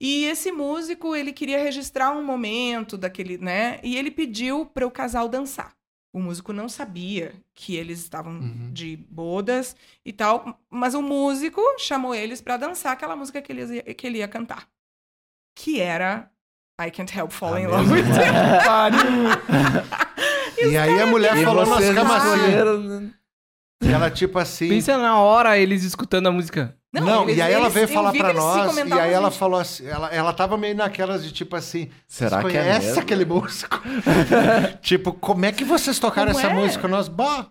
E 0.00 0.24
esse 0.24 0.50
músico, 0.50 1.14
ele 1.14 1.32
queria 1.32 1.58
registrar 1.62 2.10
um 2.10 2.24
momento 2.24 2.96
daquele, 2.96 3.36
né? 3.36 3.78
E 3.82 3.96
ele 3.96 4.10
pediu 4.10 4.64
para 4.64 4.86
o 4.86 4.90
casal 4.90 5.28
dançar. 5.28 5.74
O 6.12 6.18
músico 6.18 6.52
não 6.52 6.68
sabia 6.68 7.34
que 7.54 7.76
eles 7.76 8.00
estavam 8.00 8.32
Uhum. 8.32 8.70
de 8.72 8.96
bodas 8.96 9.76
e 10.04 10.12
tal, 10.12 10.58
mas 10.68 10.94
o 10.94 11.02
músico 11.02 11.60
chamou 11.78 12.14
eles 12.14 12.40
para 12.40 12.56
dançar 12.56 12.92
aquela 12.92 13.14
música 13.14 13.40
que, 13.42 13.52
eles 13.52 13.70
ia, 13.70 13.82
que 13.82 14.06
ele 14.06 14.18
ia 14.18 14.26
cantar. 14.26 14.66
Que 15.54 15.80
era 15.80 16.30
I 16.80 16.90
Can't 16.90 17.16
Help 17.16 17.30
Falling 17.30 17.62
in 17.62 17.66
Ah, 17.66 17.70
Love 17.70 17.92
with 17.92 18.04
You. 20.58 20.60
E 20.70 20.76
aí 20.76 21.00
a 21.00 21.06
mulher 21.06 21.42
falou 21.44 21.64
camas 21.66 22.22
assim. 22.24 23.14
Ela, 23.82 24.10
tipo 24.10 24.38
assim. 24.38 24.68
Pensa 24.68 24.96
na 24.98 25.18
hora 25.18 25.56
eles 25.58 25.82
escutando 25.84 26.26
a 26.28 26.32
música. 26.32 26.74
Não, 26.92 27.22
eles- 27.24 27.36
e 27.36 27.42
aí 27.42 27.52
ela 27.52 27.68
veio 27.68 27.86
falar 27.86 28.12
pra 28.12 28.32
nós, 28.32 28.76
e 28.76 28.92
aí 28.92 29.12
ela 29.12 29.30
falou 29.30 29.60
assim, 29.60 29.86
ela, 29.86 30.08
ela 30.08 30.32
tava 30.32 30.56
meio 30.58 30.74
naquelas 30.74 31.22
de 31.24 31.30
tipo 31.32 31.54
assim, 31.54 31.88
Será 32.08 32.40
vocês 32.42 32.52
que 32.52 32.58
é 32.58 32.78
mesmo? 32.80 33.00
aquele 33.00 33.24
músico? 33.24 33.80
tipo, 34.82 35.12
como 35.12 35.44
é 35.46 35.52
que 35.52 35.64
vocês 35.64 35.98
tocaram 36.00 36.32
Como 36.32 36.44
essa 36.44 36.50
é? 36.52 36.54
música? 36.54 36.88
Nós, 36.88 37.06
bah, 37.06 37.46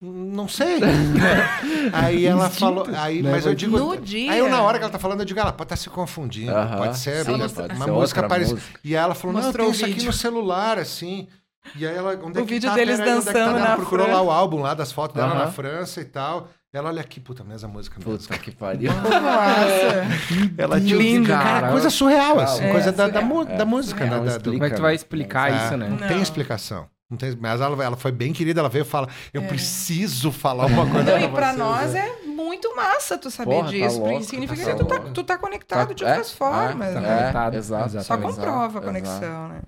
não 0.00 0.48
sei. 0.48 0.80
aí 1.92 2.24
ela 2.26 2.46
Instinto, 2.46 2.60
falou, 2.60 2.86
aí, 2.96 3.22
né? 3.22 3.30
mas 3.30 3.44
eu 3.46 3.54
digo, 3.54 3.78
No 3.78 3.96
dia. 3.98 4.32
aí 4.32 4.38
eu 4.38 4.48
na 4.48 4.62
hora 4.62 4.78
que 4.78 4.84
ela 4.84 4.92
tá 4.92 4.98
falando, 4.98 5.20
eu 5.20 5.26
digo, 5.26 5.38
ela 5.38 5.52
pode 5.52 5.66
estar 5.66 5.76
se 5.76 5.90
confundindo, 5.90 6.50
Aham. 6.52 6.78
pode 6.78 6.98
ser 6.98 7.24
Sim, 7.24 7.32
uma, 7.32 7.48
pode 7.48 7.74
uma 7.74 7.84
ser 7.84 7.90
música 7.90 8.22
parecida. 8.28 8.60
E 8.82 8.96
aí 8.96 9.02
ela 9.04 9.14
falou, 9.14 9.36
não, 9.36 9.42
Mostrou 9.42 9.66
tem 9.66 9.72
o 9.72 9.76
isso 9.76 9.84
aqui 9.84 10.04
no 10.06 10.12
celular, 10.14 10.78
assim. 10.78 11.28
E 11.76 11.86
aí 11.86 11.94
ela, 11.96 12.18
onde 12.22 12.38
é 12.38 12.42
O 12.42 12.46
que 12.46 12.54
vídeo 12.54 12.68
tá? 12.70 12.74
deles 12.76 12.98
é 12.98 13.02
que 13.02 13.08
tá? 13.08 13.14
dançando 13.16 13.38
Ela 13.56 13.60
na 13.60 13.76
procurou 13.76 14.06
Fran. 14.06 14.14
lá 14.16 14.22
o 14.22 14.30
álbum 14.30 14.60
lá 14.60 14.74
das 14.74 14.92
fotos 14.92 15.16
dela 15.16 15.34
na 15.34 15.46
França 15.50 16.00
e 16.00 16.04
tal. 16.04 16.48
Ela 16.72 16.88
olha 16.88 17.00
aqui, 17.02 17.20
puta, 17.20 17.44
mesma 17.44 17.68
música 17.68 17.96
mesmo. 17.98 18.18
Puta 18.18 18.38
que 18.38 18.50
pariu. 18.50 18.90
Nossa. 18.92 20.52
Ela 20.56 20.80
tinha- 20.80 20.96
lindo, 20.96 21.28
cara. 21.28 21.42
cara, 21.44 21.70
coisa 21.70 21.90
surreal, 21.90 22.40
assim, 22.40 22.64
É, 22.64 22.70
coisa 22.72 22.90
da, 22.92 23.08
da, 23.08 23.20
mu- 23.20 23.44
da 23.44 23.64
música, 23.64 24.04
né, 24.06 24.18
da- 24.20 24.38
do-. 24.38 24.52
Como 24.52 24.64
é 24.64 24.70
que 24.70 24.76
tu 24.76 24.82
vai 24.82 24.94
explicar 24.94 25.52
É, 25.52 25.56
isso, 25.66 25.76
né? 25.76 25.88
Não 25.88 25.96
tem 25.98 26.16
Não. 26.16 26.22
explicação. 26.22 26.88
Não 27.10 27.18
tem, 27.18 27.36
mas 27.38 27.60
ela, 27.60 27.84
ela 27.84 27.96
foi 27.96 28.10
bem 28.10 28.32
querida, 28.32 28.60
ela 28.60 28.70
veio 28.70 28.82
e 28.82 28.86
fala: 28.86 29.06
Eu 29.34 29.42
preciso 29.42 30.32
falar 30.32 30.64
uma 30.64 30.86
coisa 30.88 31.04
Não, 31.04 31.12
pra 31.12 31.20
e 31.20 31.28
pra 31.28 31.46
vocês, 31.48 31.58
nós 31.58 31.92
né? 31.92 32.08
é 32.08 32.26
muito 32.26 32.74
massa 32.74 33.18
tu 33.18 33.30
saber 33.30 33.50
Porra, 33.50 33.64
tá 33.66 33.70
disso. 33.70 33.96
porque 33.98 34.10
louco, 34.10 34.24
significa 34.24 34.64
tá 34.64 34.72
que 34.72 34.78
tu 34.78 34.84
tá, 34.86 34.98
tu 35.12 35.24
tá 35.24 35.38
conectado 35.38 35.94
de 35.94 36.04
É, 36.04 36.08
outras 36.08 36.32
formas. 36.32 36.94
tá 36.94 37.00
né? 37.00 37.16
conectado. 37.18 37.54
exato. 37.56 38.02
Só 38.02 38.16
comprova 38.16 38.62
a 38.62 38.66
Exato. 38.68 38.86
conexão, 38.86 39.48
né? 39.48 39.60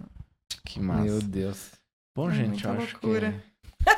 Que 0.65 0.81
massa. 0.81 1.03
Meu 1.03 1.19
Deus. 1.21 1.59
Bom, 2.15 2.31
É 2.31 2.35
gente, 2.35 2.65
eu 2.65 2.71
muita 2.71 2.85
acho 2.85 2.93
loucura. 3.03 3.35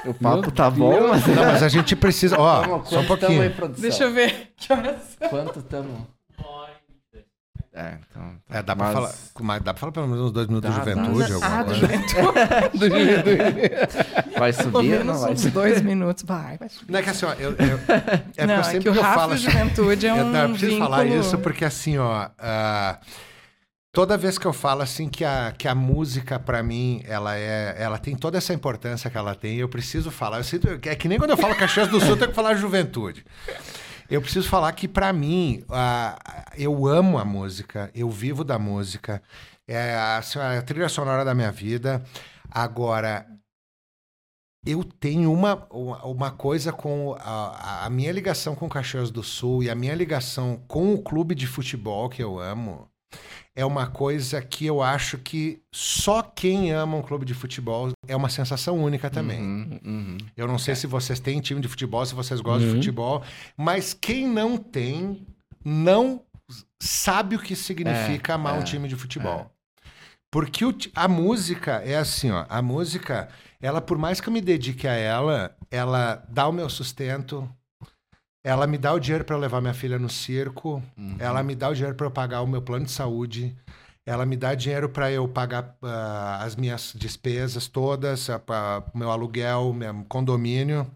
que 0.02 0.08
o 0.08 0.14
papo 0.14 0.50
tá 0.50 0.70
bom, 0.70 0.90
Deus. 0.92 1.10
mas... 1.10 1.26
Não, 1.26 1.44
mas 1.44 1.62
a 1.62 1.68
gente 1.68 1.94
precisa. 1.94 2.38
Ó, 2.40 2.82
só 2.84 2.96
um 2.96 3.00
aí, 3.00 3.06
pouquinho. 3.06 3.50
produção? 3.54 3.82
Deixa 3.82 4.04
eu 4.04 4.12
ver. 4.12 4.52
Que 4.56 4.72
horas 4.72 4.96
são? 5.18 5.28
Quanto 5.28 5.62
tamo? 5.62 6.06
É, 7.78 7.98
então... 8.08 8.22
É, 8.48 8.62
dá, 8.62 8.74
pra 8.74 8.86
Mas- 8.86 8.94
falar, 8.94 9.12
mas 9.42 9.62
dá 9.62 9.74
pra 9.74 9.80
falar 9.80 9.92
pelo 9.92 10.08
menos 10.08 10.24
uns 10.24 10.32
dois 10.32 10.46
minutos 10.46 10.70
Dá, 10.74 10.78
de 10.82 10.94
dá. 10.94 11.04
juventude, 11.04 11.32
Ah, 11.42 11.58
alguma 11.58 11.64
do 12.72 12.88
juventude. 12.88 14.38
Vai 14.38 14.52
subir 14.54 14.72
ou 14.76 14.82
não 14.82 14.82
menos 14.82 15.20
vai 15.20 15.32
uns 15.32 15.40
subir? 15.40 15.52
dois 15.52 15.82
minutos. 15.82 16.24
Vai, 16.24 16.56
vai 16.56 16.68
subir. 16.70 16.90
Não 16.90 16.98
é 16.98 17.02
que 17.02 17.10
assim, 17.10 17.26
ó, 17.26 17.32
eu, 17.34 17.50
eu- 17.50 17.56
é 18.38 18.46
não, 18.46 18.54
porque 18.54 18.60
é 18.60 18.62
sempre 18.62 18.80
que 18.80 18.88
o 18.88 18.92
que 18.94 18.98
eu 18.98 19.02
Rafa 19.02 19.14
falo 19.20 19.32
assim, 19.34 19.42
Juventude 19.50 20.06
é 20.06 20.14
um 20.14 20.34
eu, 20.34 20.48
preciso 20.48 20.70
vínculo... 20.70 20.90
falar 20.90 21.04
isso 21.04 21.36
porque 21.38 21.64
assim, 21.66 21.98
ó, 21.98 22.30
ah, 22.38 22.98
toda 23.96 24.18
vez 24.18 24.36
que 24.36 24.44
eu 24.44 24.52
falo 24.52 24.82
assim 24.82 25.08
que 25.08 25.24
a, 25.24 25.54
que 25.56 25.66
a 25.66 25.74
música 25.74 26.38
pra 26.38 26.62
mim 26.62 27.00
ela 27.06 27.34
é, 27.34 27.74
ela 27.78 27.96
tem 27.96 28.14
toda 28.14 28.36
essa 28.36 28.52
importância 28.52 29.08
que 29.08 29.16
ela 29.16 29.34
tem, 29.34 29.56
eu 29.56 29.70
preciso 29.70 30.10
falar. 30.10 30.36
Eu 30.36 30.44
sinto, 30.44 30.68
é 30.68 30.94
que 30.94 31.08
nem 31.08 31.16
quando 31.16 31.30
eu 31.30 31.36
falo 31.38 31.56
Caxias 31.56 31.88
do 31.88 31.98
Sul, 31.98 32.10
eu 32.10 32.16
tenho 32.18 32.28
que 32.28 32.36
falar 32.36 32.56
juventude. 32.56 33.24
Eu 34.10 34.20
preciso 34.20 34.50
falar 34.50 34.70
que 34.72 34.86
pra 34.86 35.14
mim 35.14 35.64
ah, 35.70 36.14
eu 36.58 36.86
amo 36.86 37.16
a 37.16 37.24
música, 37.24 37.90
eu 37.94 38.10
vivo 38.10 38.44
da 38.44 38.58
música, 38.58 39.22
é 39.66 39.94
assim, 40.18 40.38
a 40.40 40.60
trilha 40.60 40.90
sonora 40.90 41.24
da 41.24 41.34
minha 41.34 41.50
vida. 41.50 42.04
Agora 42.50 43.26
eu 44.66 44.84
tenho 44.84 45.32
uma, 45.32 45.66
uma, 45.70 46.04
uma 46.04 46.30
coisa 46.30 46.70
com 46.70 47.16
a, 47.18 47.86
a 47.86 47.88
minha 47.88 48.12
ligação 48.12 48.54
com 48.54 48.68
Caxias 48.68 49.10
do 49.10 49.22
Sul 49.22 49.62
e 49.62 49.70
a 49.70 49.74
minha 49.74 49.94
ligação 49.94 50.62
com 50.68 50.92
o 50.92 51.02
clube 51.02 51.34
de 51.34 51.46
futebol 51.46 52.10
que 52.10 52.22
eu 52.22 52.38
amo 52.38 52.90
é 53.56 53.64
uma 53.64 53.86
coisa 53.86 54.42
que 54.42 54.66
eu 54.66 54.82
acho 54.82 55.16
que 55.16 55.62
só 55.72 56.22
quem 56.22 56.72
ama 56.72 56.98
um 56.98 57.02
clube 57.02 57.24
de 57.24 57.32
futebol 57.32 57.90
é 58.06 58.14
uma 58.14 58.28
sensação 58.28 58.76
única 58.76 59.08
também. 59.08 59.40
Uhum, 59.40 59.80
uhum. 59.82 60.18
Eu 60.36 60.46
não 60.46 60.58
sei 60.58 60.74
se 60.76 60.86
vocês 60.86 61.18
têm 61.18 61.40
time 61.40 61.62
de 61.62 61.66
futebol, 61.66 62.04
se 62.04 62.14
vocês 62.14 62.40
gostam 62.42 62.60
de 62.60 62.66
Uhum. 62.66 62.76
futebol, 62.76 63.22
mas 63.56 63.94
quem 63.94 64.28
não 64.28 64.58
tem 64.58 65.26
não 65.64 66.22
sabe 66.78 67.34
o 67.34 67.38
que 67.38 67.56
significa 67.56 68.34
amar 68.34 68.54
um 68.54 68.60
é, 68.60 68.64
time 68.64 68.86
de 68.88 68.94
futebol. 68.94 69.50
Porque 70.30 70.64
o 70.64 70.76
a 70.94 71.08
música 71.08 71.82
é 71.82 71.96
assim, 71.96 72.30
ó, 72.30 72.44
a 72.50 72.60
música, 72.60 73.28
ela 73.60 73.80
por 73.80 73.96
mais 73.96 74.20
que 74.20 74.28
eu 74.28 74.32
me 74.32 74.42
dedique 74.42 74.86
a 74.86 74.92
ela, 74.92 75.56
ela 75.70 76.22
dá 76.28 76.46
o 76.46 76.52
meu 76.52 76.68
sustento, 76.68 77.48
ela 78.46 78.64
me 78.64 78.78
dá 78.78 78.92
o 78.92 79.00
dinheiro 79.00 79.24
para 79.24 79.36
levar 79.36 79.60
minha 79.60 79.74
filha 79.74 79.98
no 79.98 80.08
circo, 80.08 80.80
Uhum. 80.96 81.16
ela 81.18 81.42
me 81.42 81.56
dá 81.56 81.68
o 81.68 81.74
dinheiro 81.74 81.96
para 81.96 82.06
eu 82.06 82.10
pagar 82.12 82.42
o 82.42 82.46
meu 82.46 82.62
plano 82.62 82.84
de 82.84 82.92
saúde, 82.92 83.56
ela 84.06 84.24
me 84.24 84.36
dá 84.36 84.54
dinheiro 84.54 84.88
para 84.88 85.10
eu 85.10 85.26
pagar 85.26 85.74
ah, 85.82 86.38
as 86.44 86.54
minhas 86.54 86.92
despesas 86.94 87.66
todas, 87.66 88.28
o 88.28 88.96
meu 88.96 89.10
aluguel, 89.10 89.72
meu 89.72 90.04
condomínio. 90.08 90.88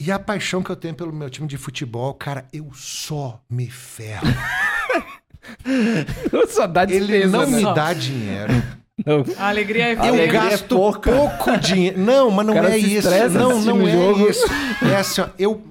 E 0.00 0.10
a 0.10 0.18
paixão 0.18 0.62
que 0.62 0.70
eu 0.70 0.76
tenho 0.76 0.94
pelo 0.94 1.12
meu 1.12 1.28
time 1.28 1.46
de 1.46 1.58
futebol, 1.58 2.14
cara, 2.14 2.46
eu 2.50 2.72
só 2.72 3.38
me 3.48 3.68
ferro. 3.70 4.26
Só 6.48 6.66
dá 6.66 6.84
Ele 6.84 7.26
não 7.26 7.50
né? 7.50 7.58
me 7.58 7.74
dá 7.74 7.92
dinheiro. 7.92 8.52
Não. 9.06 9.24
A 9.38 9.48
alegria 9.48 9.92
é 9.94 9.98
A 9.98 10.06
Eu 10.06 10.14
alegria 10.14 10.40
é 10.40 10.50
gasto 10.50 10.68
pouca. 10.68 11.10
pouco 11.12 11.56
dinheiro. 11.58 11.98
Não, 11.98 12.30
mas 12.30 12.46
não 12.46 12.56
é 12.58 12.76
isso. 12.78 13.08
Não, 13.30 13.60
não 13.62 13.86
é 13.88 13.90
jogo. 13.92 14.28
isso. 14.30 14.44
É 14.82 14.96
assim, 14.96 15.20
ó, 15.22 15.28
eu 15.38 15.62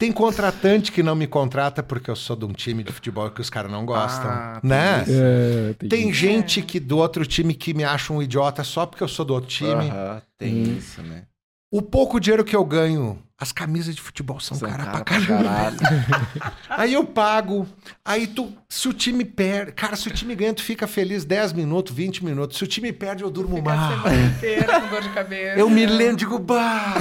tem 0.00 0.12
contratante 0.12 0.92
que 0.92 1.02
não 1.02 1.14
me 1.16 1.26
contrata 1.26 1.82
porque 1.82 2.08
eu 2.10 2.14
sou 2.16 2.36
de 2.36 2.44
um 2.44 2.52
time 2.52 2.84
de 2.84 2.92
futebol 2.92 3.28
que 3.30 3.40
os 3.40 3.50
caras 3.50 3.70
não 3.70 3.84
gostam, 3.84 4.30
Ah, 4.30 4.58
tem 4.60 4.70
né? 4.70 5.04
É, 5.08 5.74
tem 5.74 5.88
Tem 5.88 6.12
gente 6.12 6.62
que 6.62 6.78
do 6.78 6.98
outro 6.98 7.26
time 7.26 7.52
que 7.52 7.74
me 7.74 7.82
acha 7.84 8.12
um 8.12 8.22
idiota 8.22 8.62
só 8.62 8.86
porque 8.86 9.02
eu 9.02 9.08
sou 9.08 9.24
do 9.24 9.34
outro 9.34 9.50
time. 9.50 9.90
Aham, 9.90 10.22
tem 10.38 10.54
Hum. 10.54 10.76
isso, 10.78 11.02
né? 11.02 11.24
O 11.70 11.82
pouco 11.82 12.18
dinheiro 12.18 12.44
que 12.44 12.56
eu 12.56 12.64
ganho 12.64 13.18
as 13.40 13.52
camisas 13.52 13.94
de 13.94 14.00
futebol 14.02 14.40
são, 14.40 14.56
São 14.56 14.68
cara, 14.68 14.84
cara 14.84 15.04
pra 15.04 15.04
caralho. 15.04 15.78
caralho. 15.78 16.52
Aí 16.68 16.94
eu 16.94 17.04
pago, 17.04 17.66
aí 18.04 18.26
tu, 18.26 18.52
se 18.68 18.88
o 18.88 18.92
time 18.92 19.24
perde, 19.24 19.72
cara, 19.72 19.94
se 19.94 20.08
o 20.08 20.10
time 20.10 20.34
ganha, 20.34 20.52
tu 20.52 20.62
fica 20.62 20.88
feliz 20.88 21.24
10 21.24 21.52
minutos, 21.52 21.94
20 21.94 22.24
minutos. 22.24 22.56
Se 22.58 22.64
o 22.64 22.66
time 22.66 22.92
perde, 22.92 23.22
eu 23.22 23.30
durmo 23.30 23.56
Fica 23.56 23.70
a 23.72 23.76
mal. 23.76 23.90
semana 24.02 24.26
inteira 24.26 24.80
com 24.80 24.88
dor 24.88 25.02
de 25.02 25.08
cabeça. 25.10 25.58
Eu 25.60 25.70
me 25.70 25.86
lembro, 25.86 26.16
digo, 26.16 26.38
bah. 26.38 26.94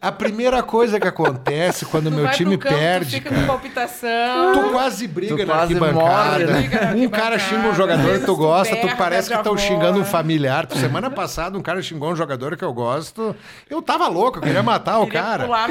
A 0.00 0.12
primeira 0.12 0.62
coisa 0.62 1.00
que 1.00 1.06
acontece 1.08 1.84
quando 1.86 2.06
o 2.06 2.10
Tu 2.10 2.14
meu 2.14 2.24
vai 2.24 2.34
pro 2.34 2.44
time 2.44 2.58
campo, 2.58 2.74
tu 2.74 2.78
perde, 2.78 3.16
fica 3.16 3.30
cara, 3.30 3.40
com 3.42 3.46
palpitação. 3.46 4.52
tu 4.52 4.70
quase 4.70 5.08
briga 5.08 5.36
Tu 5.36 5.46
na 5.46 5.46
quase 5.46 5.74
arquibancada. 5.74 5.98
morre, 5.98 6.44
né? 6.44 6.94
Um 6.96 7.08
cara 7.08 7.38
xinga 7.38 7.68
um 7.68 7.74
jogador 7.74 8.12
que 8.14 8.18
tu 8.20 8.26
tu 8.26 8.36
gosta, 8.36 8.76
tu 8.76 8.82
berra, 8.86 8.96
parece 8.96 9.30
que 9.30 9.36
estão 9.36 9.56
xingando 9.56 9.98
um 10.00 10.04
familiar. 10.04 10.66
Semana 10.74 11.10
passada 11.10 11.56
um 11.58 11.62
cara 11.62 11.82
xingou 11.82 12.12
um 12.12 12.16
jogador 12.16 12.56
que 12.56 12.64
eu 12.64 12.72
gosto. 12.72 13.34
Eu 13.68 13.80
tava 13.82 14.08
louco, 14.08 14.38
eu 14.38 14.42
queria 14.42 14.62
matar 14.62 14.98
o 15.00 15.06
cara. 15.06 15.44
pular 15.44 15.68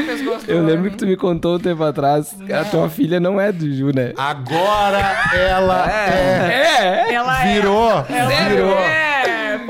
Eu 0.48 0.64
lembro 0.64 0.92
que 0.92 0.98
tu 0.98 1.06
me 1.06 1.16
contou 1.16 1.56
um 1.56 1.60
tempo 1.60 1.84
atrás 1.84 2.36
que 2.46 2.52
a 2.52 2.64
tua 2.66 2.90
filha 2.90 3.20
não 3.20 3.40
é 3.40 3.52
do 3.52 3.72
Ju, 3.72 3.92
né? 3.94 4.14
Agora 4.18 5.00
ela 5.34 5.90
é. 5.92 7.06
É! 7.10 7.14
Ela 7.14 7.44
Virou, 7.44 8.06
é. 8.10 8.18
Ela 8.18 8.50
virou. 8.50 8.80
É, 8.80 9.05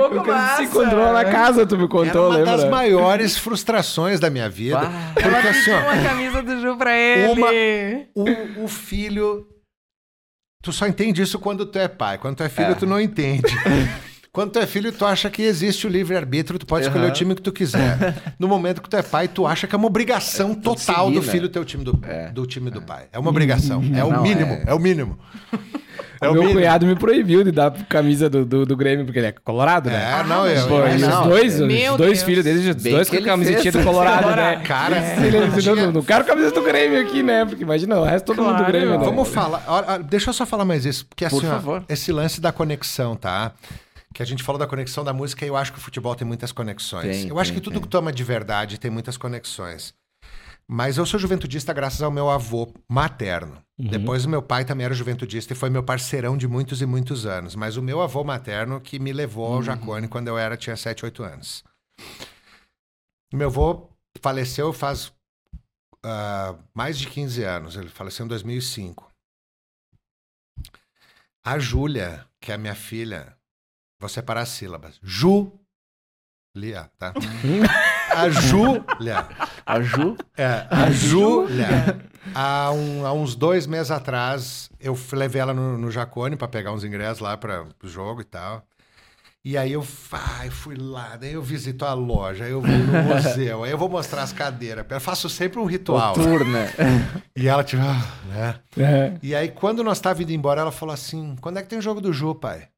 pouco 0.10 0.28
massa. 0.28 0.58
se 0.58 0.64
encontrou 0.64 1.14
na 1.14 1.26
casa, 1.26 1.66
tu 1.66 1.76
me 1.78 1.84
Era 1.84 1.90
contou, 1.90 2.28
uma 2.30 2.38
lembra? 2.38 2.58
das 2.58 2.70
maiores 2.70 3.38
frustrações 3.38 4.20
da 4.20 4.30
minha 4.30 4.50
vida. 4.50 4.80
Bah. 4.80 5.12
Porque 5.14 5.48
assim, 5.48 5.72
ó, 5.72 5.80
uma 5.82 6.10
camisa 6.10 6.42
do 6.44 6.62
Ju 6.62 6.78
pra 6.78 6.98
ele. 6.98 7.40
Uma- 7.42 7.52
o, 8.62 8.64
o 8.66 8.68
filho. 8.68 9.48
Tu 10.64 10.72
só 10.74 10.88
entende 10.88 11.22
isso 11.22 11.38
quando 11.40 11.66
tu 11.66 11.78
é 11.78 11.88
pai. 11.88 12.18
Quando 12.18 12.38
tu 12.38 12.44
é 12.44 12.50
filho, 12.50 12.72
É. 12.72 12.76
tu 12.76 12.86
não 12.86 13.00
entende. 13.00 13.44
Quando 14.36 14.52
tu 14.52 14.60
é 14.60 14.68
filho, 14.68 14.92
tu 14.92 15.06
acha 15.06 15.30
que 15.30 15.42
existe 15.44 15.88
o 15.88 15.90
livre-arbítrio, 15.90 16.60
tu 16.60 16.66
pode 16.66 16.84
escolher 16.86 17.06
Aham. 17.06 17.12
o 17.14 17.16
time 17.16 17.36
que 17.36 17.42
tu 17.42 17.54
quiser. 17.54 17.96
No 18.38 18.50
momento 18.50 18.82
que 18.82 18.90
tu 18.90 18.98
é 18.98 19.02
pai, 19.02 19.30
tu 19.30 19.48
acha 19.48 19.66
que 19.66 19.74
é 19.74 19.78
uma 19.78 19.88
obrigação 19.88 20.54
total 20.54 21.06
seguir, 21.06 21.20
do 21.22 21.26
né? 21.26 21.32
filho 21.32 21.48
ter 21.48 21.58
o 21.58 21.64
time 21.64 21.86
do, 21.86 21.98
É. 22.06 22.32
do 22.32 22.46
time 22.46 22.70
do 22.70 22.82
pai. 22.82 23.08
É 23.14 23.18
uma 23.18 23.30
obrigação. 23.30 23.82
É 23.96 24.04
o 24.04 24.12
Não, 24.12 24.22
mínimo. 24.22 24.52
é. 24.52 24.64
É, 24.68 24.74
o 24.74 24.80
mínimo. 24.80 25.18
É 26.22 26.30
O 26.30 26.34
meu 26.34 26.42
mínimo. 26.44 26.60
cunhado 26.60 26.86
me 26.86 26.96
proibiu 26.96 27.44
de 27.44 27.52
dar 27.52 27.72
camisa 27.88 28.30
do, 28.30 28.46
do, 28.46 28.66
do 28.66 28.76
Grêmio, 28.78 29.06
porque 29.06 29.20
ele 29.20 29.28
é 29.28 29.32
colorado, 29.32 29.90
né? 29.90 30.20
É, 30.20 30.24
não, 30.24 30.48
eu, 30.48 30.68
Pô, 30.68 30.80
eu- 30.80 31.00
não, 31.00 31.22
os 31.22 31.28
dois, 31.28 31.60
Meu 31.60 31.92
os 31.94 31.98
dois 31.98 32.12
Deus. 32.12 32.24
filhos 32.24 32.44
deles, 32.44 32.76
os 32.76 32.84
Bem 32.84 32.94
dois 32.94 33.10
com 33.10 33.22
camisetinha 33.22 33.72
do 33.72 33.84
Colorado, 33.84 34.28
né? 34.36 34.62
Cara, 34.66 34.98
Ele, 35.24 35.38
ele, 35.60 35.76
não, 35.82 35.92
não 35.92 36.02
quero 36.04 36.24
camisa 36.26 36.52
do 36.52 36.62
Grêmio 36.62 37.02
aqui, 37.02 37.22
né? 37.24 37.46
Porque 37.46 37.64
imagina, 37.64 38.00
o 38.00 38.04
resto 38.04 38.26
todo 38.26 38.38
mundo 38.42 38.52
do 38.54 38.58
Claro. 38.58 38.72
Grêmio, 38.72 38.98
né? 39.00 39.06
Vamos 39.06 39.28
falar. 39.30 39.64
deixa 40.04 40.30
eu 40.30 40.34
só 40.34 40.46
falar 40.46 40.66
mais 40.66 40.86
isso. 40.86 41.06
Porque 41.06 41.26
assim, 41.26 41.40
Por 41.42 41.70
ó, 41.70 41.82
esse 41.90 42.12
lance 42.12 42.40
da 42.40 42.52
conexão, 42.52 43.16
tá? 43.16 43.52
Que 44.14 44.24
a 44.24 44.26
gente 44.26 44.44
falou 44.44 44.58
da 44.58 44.66
conexão 44.66 45.04
da 45.04 45.12
música 45.12 45.44
e 45.44 45.50
eu 45.50 45.58
acho 45.58 45.74
que 45.74 45.78
o 45.80 45.82
futebol 45.82 46.16
tem 46.16 46.26
muitas 46.26 46.52
conexões. 46.54 47.04
Tem, 47.24 47.28
eu 47.28 47.38
acho 47.38 47.52
tem, 47.52 47.60
que 47.60 47.64
tudo 47.64 47.74
tem. 47.74 47.82
que 47.82 47.88
toma 47.90 48.14
de 48.14 48.24
verdade 48.24 48.80
tem 48.80 48.90
muitas 48.90 49.18
conexões. 49.18 49.94
Mas 50.68 50.98
eu 50.98 51.06
sou 51.06 51.20
juventudista 51.20 51.72
graças 51.74 52.02
ao 52.02 52.10
meu 52.10 52.30
avô 52.30 52.74
materno. 52.90 53.64
Depois 53.78 54.26
o 54.26 54.30
meu 54.30 54.42
pai 54.42 54.66
também 54.66 54.86
era 54.86 54.94
juventudista 54.94 55.54
e 55.54 55.56
foi 55.56 55.70
meu 55.70 55.84
parceirão 55.84 56.36
de 56.38 56.48
muitos 56.48 56.82
e 56.82 56.86
muitos 56.86 57.26
anos. 57.26 57.56
Mas 57.56 57.78
o 57.78 57.84
meu 57.84 58.02
avô 58.02 58.24
materno 58.24 58.82
que 58.82 58.98
me 58.98 59.14
levou 59.14 59.54
ao 59.54 59.62
Jacone 59.62 60.08
quando 60.08 60.28
eu 60.28 60.38
era 60.38 60.58
tinha 60.58 60.76
7, 60.76 61.06
8 61.06 61.24
anos. 61.24 61.64
Meu 63.32 63.48
avô 63.48 63.90
faleceu 64.22 64.74
faz 64.74 65.14
ah, 66.04 66.56
mais 66.74 66.98
de 66.98 67.08
15 67.10 67.44
anos. 67.44 67.76
Ele 67.76 67.90
faleceu 67.90 68.26
em 68.26 68.30
2005. 68.30 69.12
A 71.44 71.60
Júlia, 71.60 72.26
que 72.40 72.52
é 72.52 72.56
a 72.56 72.58
minha 72.58 72.76
filha, 72.76 73.38
vou 74.00 74.10
separar 74.10 74.42
as 74.42 74.50
sílabas. 74.50 75.00
Ju. 75.04 75.52
Lia, 76.56 76.90
tá? 76.98 77.14
A 78.16 78.30
Júlia. 78.30 79.28
A 79.66 79.82
Ju, 79.82 80.16
É, 80.38 80.66
a 80.70 80.90
Júlia. 80.92 81.68
Há, 82.34 82.72
um- 82.72 83.06
há 83.06 83.14
uns 83.14 83.36
dois 83.36 83.68
meses 83.68 83.92
atrás, 83.92 84.70
eu 84.80 84.98
levei 85.14 85.42
ela 85.42 85.54
no, 85.54 85.78
no 85.78 85.92
Jacone 85.92 86.36
pra 86.36 86.48
pegar 86.48 86.72
uns 86.72 86.84
ingressos 86.84 87.20
lá 87.20 87.38
para 87.38 87.66
o 87.84 87.88
jogo 87.88 88.22
e 88.22 88.26
tal. 88.26 88.64
E 89.44 89.56
aí 89.60 89.74
eu 89.74 89.86
ai, 90.12 90.50
fui 90.50 90.76
lá, 90.76 91.18
daí 91.18 91.34
eu 91.34 91.42
visito 91.44 91.86
a 91.86 91.94
loja, 91.94 92.46
aí 92.46 92.52
eu 92.52 92.62
vou 92.62 92.72
no 92.72 93.04
museu, 93.14 93.64
aí 93.64 93.70
eu 93.70 93.78
vou 93.78 93.88
mostrar 93.88 94.24
as 94.24 94.34
cadeiras. 94.34 94.84
Eu 94.90 95.00
faço 95.00 95.30
sempre 95.30 95.60
um 95.60 95.66
ritual. 95.66 96.14
tour, 96.16 96.44
né? 96.44 96.68
E 97.38 97.48
ela, 97.48 97.64
tipo, 97.64 97.84
ah, 97.84 98.02
né? 98.28 98.60
É. 98.76 99.14
E 99.22 99.36
aí, 99.36 99.50
quando 99.50 99.84
nós 99.84 99.98
estávamos 100.00 100.24
indo 100.24 100.32
embora, 100.34 100.62
ela 100.62 100.72
falou 100.72 100.94
assim: 100.94 101.36
quando 101.42 101.58
é 101.60 101.62
que 101.62 101.68
tem 101.70 101.78
o 101.78 101.82
jogo 101.82 102.02
do 102.02 102.12
Ju, 102.12 102.34
pai? 102.34 102.70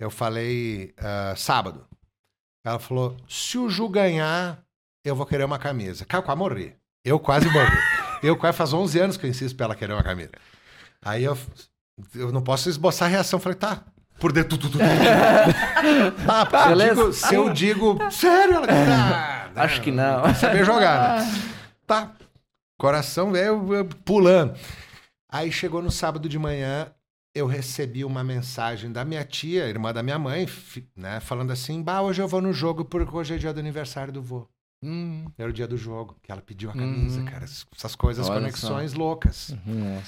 Eu 0.00 0.08
falei, 0.10 0.94
"Ah, 0.98 1.34
sábado. 1.36 1.84
Ela 2.64 2.78
falou: 2.78 3.16
se 3.28 3.58
o 3.58 3.68
Ju 3.68 3.86
ganhar, 3.90 4.63
eu 5.04 5.14
vou 5.14 5.26
querer 5.26 5.44
uma 5.44 5.58
camisa. 5.58 6.04
Cara, 6.04 6.22
eu 6.22 6.26
quase 6.26 6.38
morri. 6.38 6.74
Eu 7.04 7.20
quase 7.20 7.50
morri. 7.50 7.78
eu 8.22 8.36
quase 8.36 8.56
faz 8.56 8.72
11 8.72 8.98
anos 8.98 9.16
que 9.16 9.26
eu 9.26 9.30
insisto 9.30 9.54
pra 9.56 9.66
ela 9.66 9.74
querer 9.74 9.92
uma 9.92 10.02
camisa. 10.02 10.32
Aí 11.02 11.24
eu, 11.24 11.36
eu 12.14 12.32
não 12.32 12.42
posso 12.42 12.68
esboçar 12.68 13.08
a 13.08 13.10
reação. 13.10 13.38
Falei, 13.38 13.58
tá. 13.58 13.82
Por 14.18 14.32
dentro, 14.32 14.56
tu, 14.56 14.70
tu, 14.70 14.78
tu, 14.78 14.78
tu. 14.78 16.24
Tá, 16.24 16.46
se 16.72 16.72
eu, 16.72 16.78
digo, 16.94 17.12
se 17.12 17.34
eu 17.34 17.52
digo, 17.52 18.10
sério, 18.10 18.54
ela 18.56 18.66
tá, 18.66 19.50
né? 19.54 19.62
Acho 19.62 19.82
que 19.82 19.90
não. 19.90 20.22
Vai 20.22 20.34
Saber 20.34 20.64
jogar, 20.64 21.20
né? 21.20 21.32
Tá. 21.86 22.12
Coração 22.78 23.36
eu- 23.36 23.84
pulando. 24.04 24.54
Aí 25.30 25.52
chegou 25.52 25.82
no 25.82 25.90
sábado 25.90 26.28
de 26.28 26.38
manhã, 26.38 26.90
eu 27.34 27.46
recebi 27.46 28.04
uma 28.04 28.24
mensagem 28.24 28.90
da 28.90 29.04
minha 29.04 29.24
tia, 29.24 29.68
irmã 29.68 29.92
da 29.92 30.02
minha 30.02 30.18
mãe, 30.18 30.48
né? 30.96 31.20
Falando 31.20 31.52
assim: 31.52 31.82
Bah, 31.82 32.00
hoje 32.00 32.22
eu 32.22 32.28
vou 32.28 32.40
no 32.40 32.52
jogo 32.52 32.84
porque 32.84 33.14
hoje 33.14 33.34
é 33.34 33.36
dia 33.36 33.52
do 33.52 33.60
aniversário 33.60 34.12
do 34.12 34.22
vô. 34.22 34.48
Hum, 34.84 35.24
Era 35.38 35.48
o 35.48 35.52
dia 35.52 35.66
do 35.66 35.76
jogo, 35.76 36.16
que 36.22 36.30
ela 36.30 36.40
pediu 36.42 36.70
a 36.70 36.72
camisa, 36.74 37.18
Uhum. 37.20 37.24
cara. 37.24 37.44
Essas 37.44 37.94
coisas, 37.96 38.28
Olha 38.28 38.40
conexões 38.40 38.92
loucas. 38.92 39.54
nossa. 39.66 40.04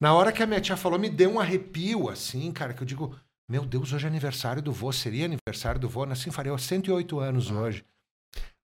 Na 0.00 0.12
hora 0.14 0.30
que 0.32 0.42
a 0.42 0.46
minha 0.46 0.60
tia 0.60 0.76
falou, 0.76 0.98
me 0.98 1.08
deu 1.08 1.30
um 1.30 1.40
arrepio, 1.40 2.10
assim, 2.10 2.50
cara, 2.52 2.74
que 2.74 2.82
eu 2.82 2.86
digo, 2.86 3.14
meu 3.48 3.64
Deus, 3.64 3.92
hoje 3.92 4.04
é 4.04 4.08
aniversário 4.08 4.60
do 4.60 4.72
vô, 4.72 4.92
seria 4.92 5.24
aniversário 5.24 5.80
do 5.80 5.88
vô, 5.88 6.04
assim, 6.04 6.30
faria 6.30 6.56
108 6.56 7.18
anos 7.20 7.50
hoje. 7.50 7.84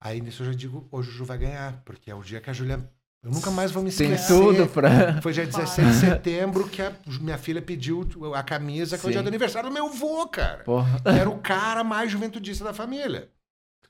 Aí 0.00 0.20
nisso 0.20 0.42
eu 0.42 0.46
já 0.48 0.52
digo, 0.52 0.86
hoje 0.90 1.08
o 1.10 1.12
Ju 1.12 1.24
vai 1.24 1.38
ganhar, 1.38 1.80
porque 1.84 2.10
é 2.10 2.14
o 2.14 2.22
dia 2.22 2.40
que 2.40 2.50
a 2.50 2.52
Júlia. 2.52 2.86
Eu 3.24 3.30
nunca 3.30 3.52
mais 3.52 3.70
vou 3.70 3.84
me 3.84 3.92
Tem 3.92 4.12
esquecer. 4.12 4.36
tudo 4.36 4.66
pra. 4.66 5.22
Foi 5.22 5.32
dia 5.32 5.46
17 5.46 5.88
de 5.88 5.94
setembro 5.94 6.68
que 6.68 6.82
a 6.82 6.92
minha 7.20 7.38
filha 7.38 7.62
pediu 7.62 8.04
a 8.34 8.42
camisa, 8.42 8.98
que 8.98 9.06
é 9.06 9.06
o 9.06 9.10
Sim. 9.10 9.12
dia 9.12 9.22
do 9.22 9.28
aniversário 9.28 9.68
do 9.68 9.72
meu 9.72 9.88
vô, 9.90 10.26
cara. 10.26 10.64
Porra. 10.64 11.00
Era 11.04 11.30
o 11.30 11.38
cara 11.38 11.84
mais 11.84 12.10
juventudista 12.10 12.64
da 12.64 12.74
família. 12.74 13.28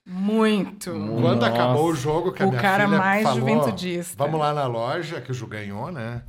Muito. 0.06 0.92
Muito. 0.94 1.22
Quando 1.22 1.40
Nossa. 1.42 1.52
acabou 1.52 1.86
o 1.86 1.94
jogo, 1.94 2.32
que 2.32 2.42
a 2.42 2.46
O 2.46 2.50
minha 2.50 2.60
cara 2.60 2.86
filha 2.86 2.98
mais 2.98 3.22
falou, 3.22 3.38
juventudista. 3.40 4.14
Vamos 4.18 4.40
lá 4.40 4.52
na 4.52 4.66
loja, 4.66 5.20
que 5.20 5.30
o 5.30 5.34
Ju 5.34 5.46
ganhou, 5.46 5.92
né? 5.92 6.22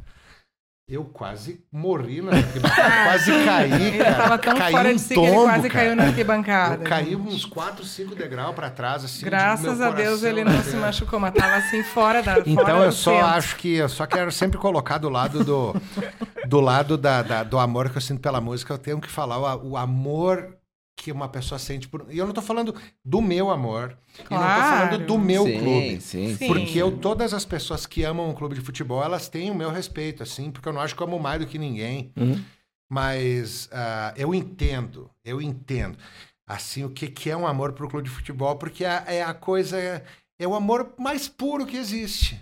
Eu 0.86 1.06
quase 1.06 1.64
morri 1.72 2.22
na 2.22 2.34
arquibancada, 2.36 3.04
quase 3.06 3.32
caí, 3.46 3.72
Ele 3.72 3.98
cara. 4.04 4.16
tava 4.16 4.38
tão 4.38 4.58
Caí 4.58 4.72
fora 4.74 4.94
de 4.94 5.00
si 5.00 5.14
que 5.14 5.20
ele 5.22 5.28
tombo, 5.32 5.44
quase 5.44 5.70
cara. 5.70 5.86
caiu 5.86 5.96
na 5.96 6.04
arquibancada. 6.04 6.76
Eu 6.84 6.90
caí 6.90 7.16
uns 7.16 7.46
4, 7.46 7.86
5 7.86 8.14
degraus 8.16 8.54
pra 8.54 8.70
trás, 8.70 9.06
assim. 9.06 9.26
Graças 9.26 9.80
a 9.80 9.90
Deus 9.92 10.20
coração, 10.20 10.30
ele 10.30 10.44
não 10.44 10.60
assim. 10.60 10.72
se 10.72 10.76
machucou, 10.76 11.20
mas 11.22 11.34
tava 11.34 11.56
assim 11.56 11.82
fora 11.84 12.22
da 12.22 12.34
fora 12.36 12.44
Então 12.46 12.66
do 12.80 12.84
eu 12.84 12.92
só 12.92 13.12
centro. 13.12 13.28
acho 13.28 13.56
que 13.56 13.76
eu 13.76 13.88
só 13.88 14.06
quero 14.06 14.30
sempre 14.30 14.58
colocar 14.60 14.98
do 14.98 15.08
lado 15.10 15.44
do 15.46 15.74
do 16.46 16.60
lado 16.60 16.98
da, 16.98 17.22
da- 17.24 17.44
do 17.44 17.58
amor 17.58 17.90
que 17.90 17.98
eu 17.98 18.02
sinto 18.02 18.20
pela 18.20 18.42
música, 18.42 18.74
eu 18.74 18.78
tenho 18.78 19.00
que 19.00 19.10
falar 19.10 19.38
o, 19.56 19.70
o 19.72 19.78
amor 19.78 20.58
que 20.96 21.12
uma 21.12 21.28
pessoa 21.28 21.60
sente 21.60 21.88
por. 21.88 22.06
E 22.10 22.18
eu 22.18 22.26
não 22.26 22.34
tô 22.34 22.42
falando 22.42 22.76
do 23.04 23.22
meu 23.22 23.50
amor, 23.50 23.98
e 24.18 24.22
não 24.22 24.24
tô 24.24 24.36
Claro. 24.36 24.62
falando 24.90 25.06
do 25.06 25.18
meu 25.18 25.46
sim, 25.46 25.60
clube. 25.60 26.02
Sim, 26.02 26.36
Sim. 26.36 26.48
Porque 26.48 26.78
eu, 26.80 26.98
todas 26.98 27.34
as 27.34 27.46
pessoas 27.46 27.86
que 27.86 28.04
amam 28.04 28.30
um 28.30 28.34
clube 28.34 28.56
de 28.56 28.62
futebol, 28.62 29.04
elas 29.04 29.28
têm 29.28 29.52
o 29.52 29.56
meu 29.56 29.70
respeito, 29.70 30.24
assim, 30.24 30.52
porque 30.52 30.68
eu 30.70 30.74
não 30.74 30.82
acho 30.82 30.96
que 30.96 31.02
eu 31.02 31.08
amo 31.08 31.20
mais 31.20 31.40
do 31.40 31.48
que 31.48 31.58
ninguém. 31.58 32.12
Uhum. 32.16 32.42
Mas 32.90 33.70
ah, 33.72 34.14
eu 34.16 34.34
entendo, 34.36 35.10
eu 35.26 35.42
entendo, 35.42 35.98
assim, 36.46 36.84
o 36.84 36.90
que, 36.90 37.08
que 37.08 37.30
é 37.30 37.36
um 37.36 37.48
amor 37.48 37.74
pro 37.74 37.90
clube 37.90 38.08
de 38.08 38.14
futebol, 38.14 38.56
porque 38.56 38.86
é, 38.86 39.04
é 39.08 39.24
a 39.24 39.34
coisa, 39.34 39.78
é, 39.80 40.48
o 40.48 40.54
amor 40.54 40.94
mais 40.98 41.28
puro 41.28 41.66
que 41.66 41.76
existe. 41.78 42.40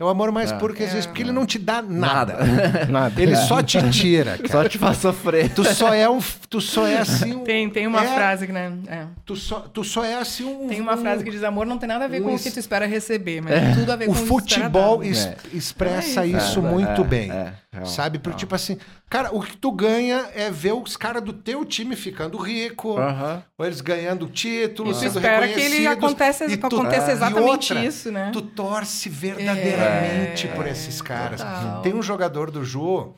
É 0.00 0.04
o 0.04 0.08
amor 0.08 0.32
mais 0.32 0.50
É. 0.50 0.56
puro 0.56 0.72
que 0.72 0.82
existe, 0.82 1.04
É. 1.06 1.08
porque 1.08 1.22
ele 1.22 1.30
não 1.30 1.44
te 1.44 1.58
dá 1.58 1.82
nada. 1.82 2.38
Nada. 2.38 2.86
Nada. 2.90 3.20
Ele 3.22 3.36
só 3.36 3.62
te 3.62 3.78
tira, 3.90 4.38
cara. 4.38 4.48
Só 4.64 4.68
te 4.68 4.78
faz 4.78 4.96
sofrer. 4.96 5.50
Tu 5.52 5.62
só 5.74 5.92
é 5.92 6.08
um, 6.08 6.18
tu 6.48 6.58
só 6.58 6.86
é 6.86 6.96
assim 6.98 7.34
um, 7.36 7.44
Tem, 7.44 7.68
tem 7.68 7.86
uma 7.86 8.02
é, 8.02 8.14
frase 8.14 8.46
que, 8.46 8.52
né? 8.52 8.72
é. 8.88 9.02
Tu 9.26 9.36
só, 9.36 9.60
tu 9.60 9.84
só 9.84 10.02
é 10.02 10.14
assim 10.14 10.44
um 10.44 10.68
Tem 10.68 10.80
uma 10.80 10.94
um- 10.94 11.02
frase 11.02 11.22
que 11.22 11.30
diz 11.30 11.44
amor 11.44 11.66
não 11.66 11.76
tem 11.76 11.86
nada 11.86 12.06
a 12.06 12.08
ver 12.08 12.22
um 12.22 12.24
com 12.24 12.32
o 12.32 12.34
es- 12.36 12.42
que 12.42 12.50
tu 12.50 12.58
espera 12.58 12.86
receber, 12.86 13.42
mas 13.42 13.52
tem 13.60 13.74
tudo 13.74 13.92
a 13.92 13.96
ver 13.96 14.06
com 14.06 14.12
o 14.12 14.14
o 14.14 14.18
que 14.18 14.24
tu 14.26 14.38
espera 14.38 14.62
futebol 14.70 15.04
es- 15.04 15.26
É. 15.26 15.36
expressa 15.52 16.22
É 16.24 16.28
isso. 16.28 16.36
isso 16.38 16.58
É, 16.60 16.62
muito 16.70 17.00
é, 17.02 17.04
bem. 17.04 17.30
é, 17.30 17.52
real, 17.72 17.86
sabe? 17.86 18.18
Porque, 18.18 18.30
real. 18.30 18.38
tipo 18.38 18.54
assim, 18.54 18.78
cara, 19.08 19.34
o 19.34 19.40
que 19.42 19.56
tu 19.56 19.70
ganha 19.72 20.28
é 20.34 20.50
ver 20.50 20.72
os 20.72 20.96
caras 20.96 21.22
do 21.22 21.32
teu 21.32 21.64
time 21.64 21.94
ficando 21.96 22.36
rico, 22.38 22.98
Aham. 22.98 23.42
ou 23.58 23.64
eles 23.66 23.80
ganhando 23.80 24.26
títulos, 24.28 24.96
E 25.02 25.06
tu 25.06 25.12
sendo 25.12 25.18
espera 25.24 25.48
que 25.48 25.60
ele 25.60 25.86
aconteça, 25.86 26.44
e 26.46 26.56
tu- 26.56 26.66
aconteça 26.66 27.10
e 27.10 27.12
exatamente 27.12 27.72
outra, 27.72 27.84
isso, 27.84 28.10
né? 28.10 28.30
Tu 28.32 28.42
torce 28.42 29.08
verdadeiramente 29.08 30.48
É, 30.48 30.52
por 30.54 30.66
esses 30.66 31.00
caras. 31.02 31.40
total. 31.40 31.82
Tem 31.82 31.94
um 31.94 32.02
jogador 32.02 32.50
do 32.50 32.64
Ju 32.64 33.14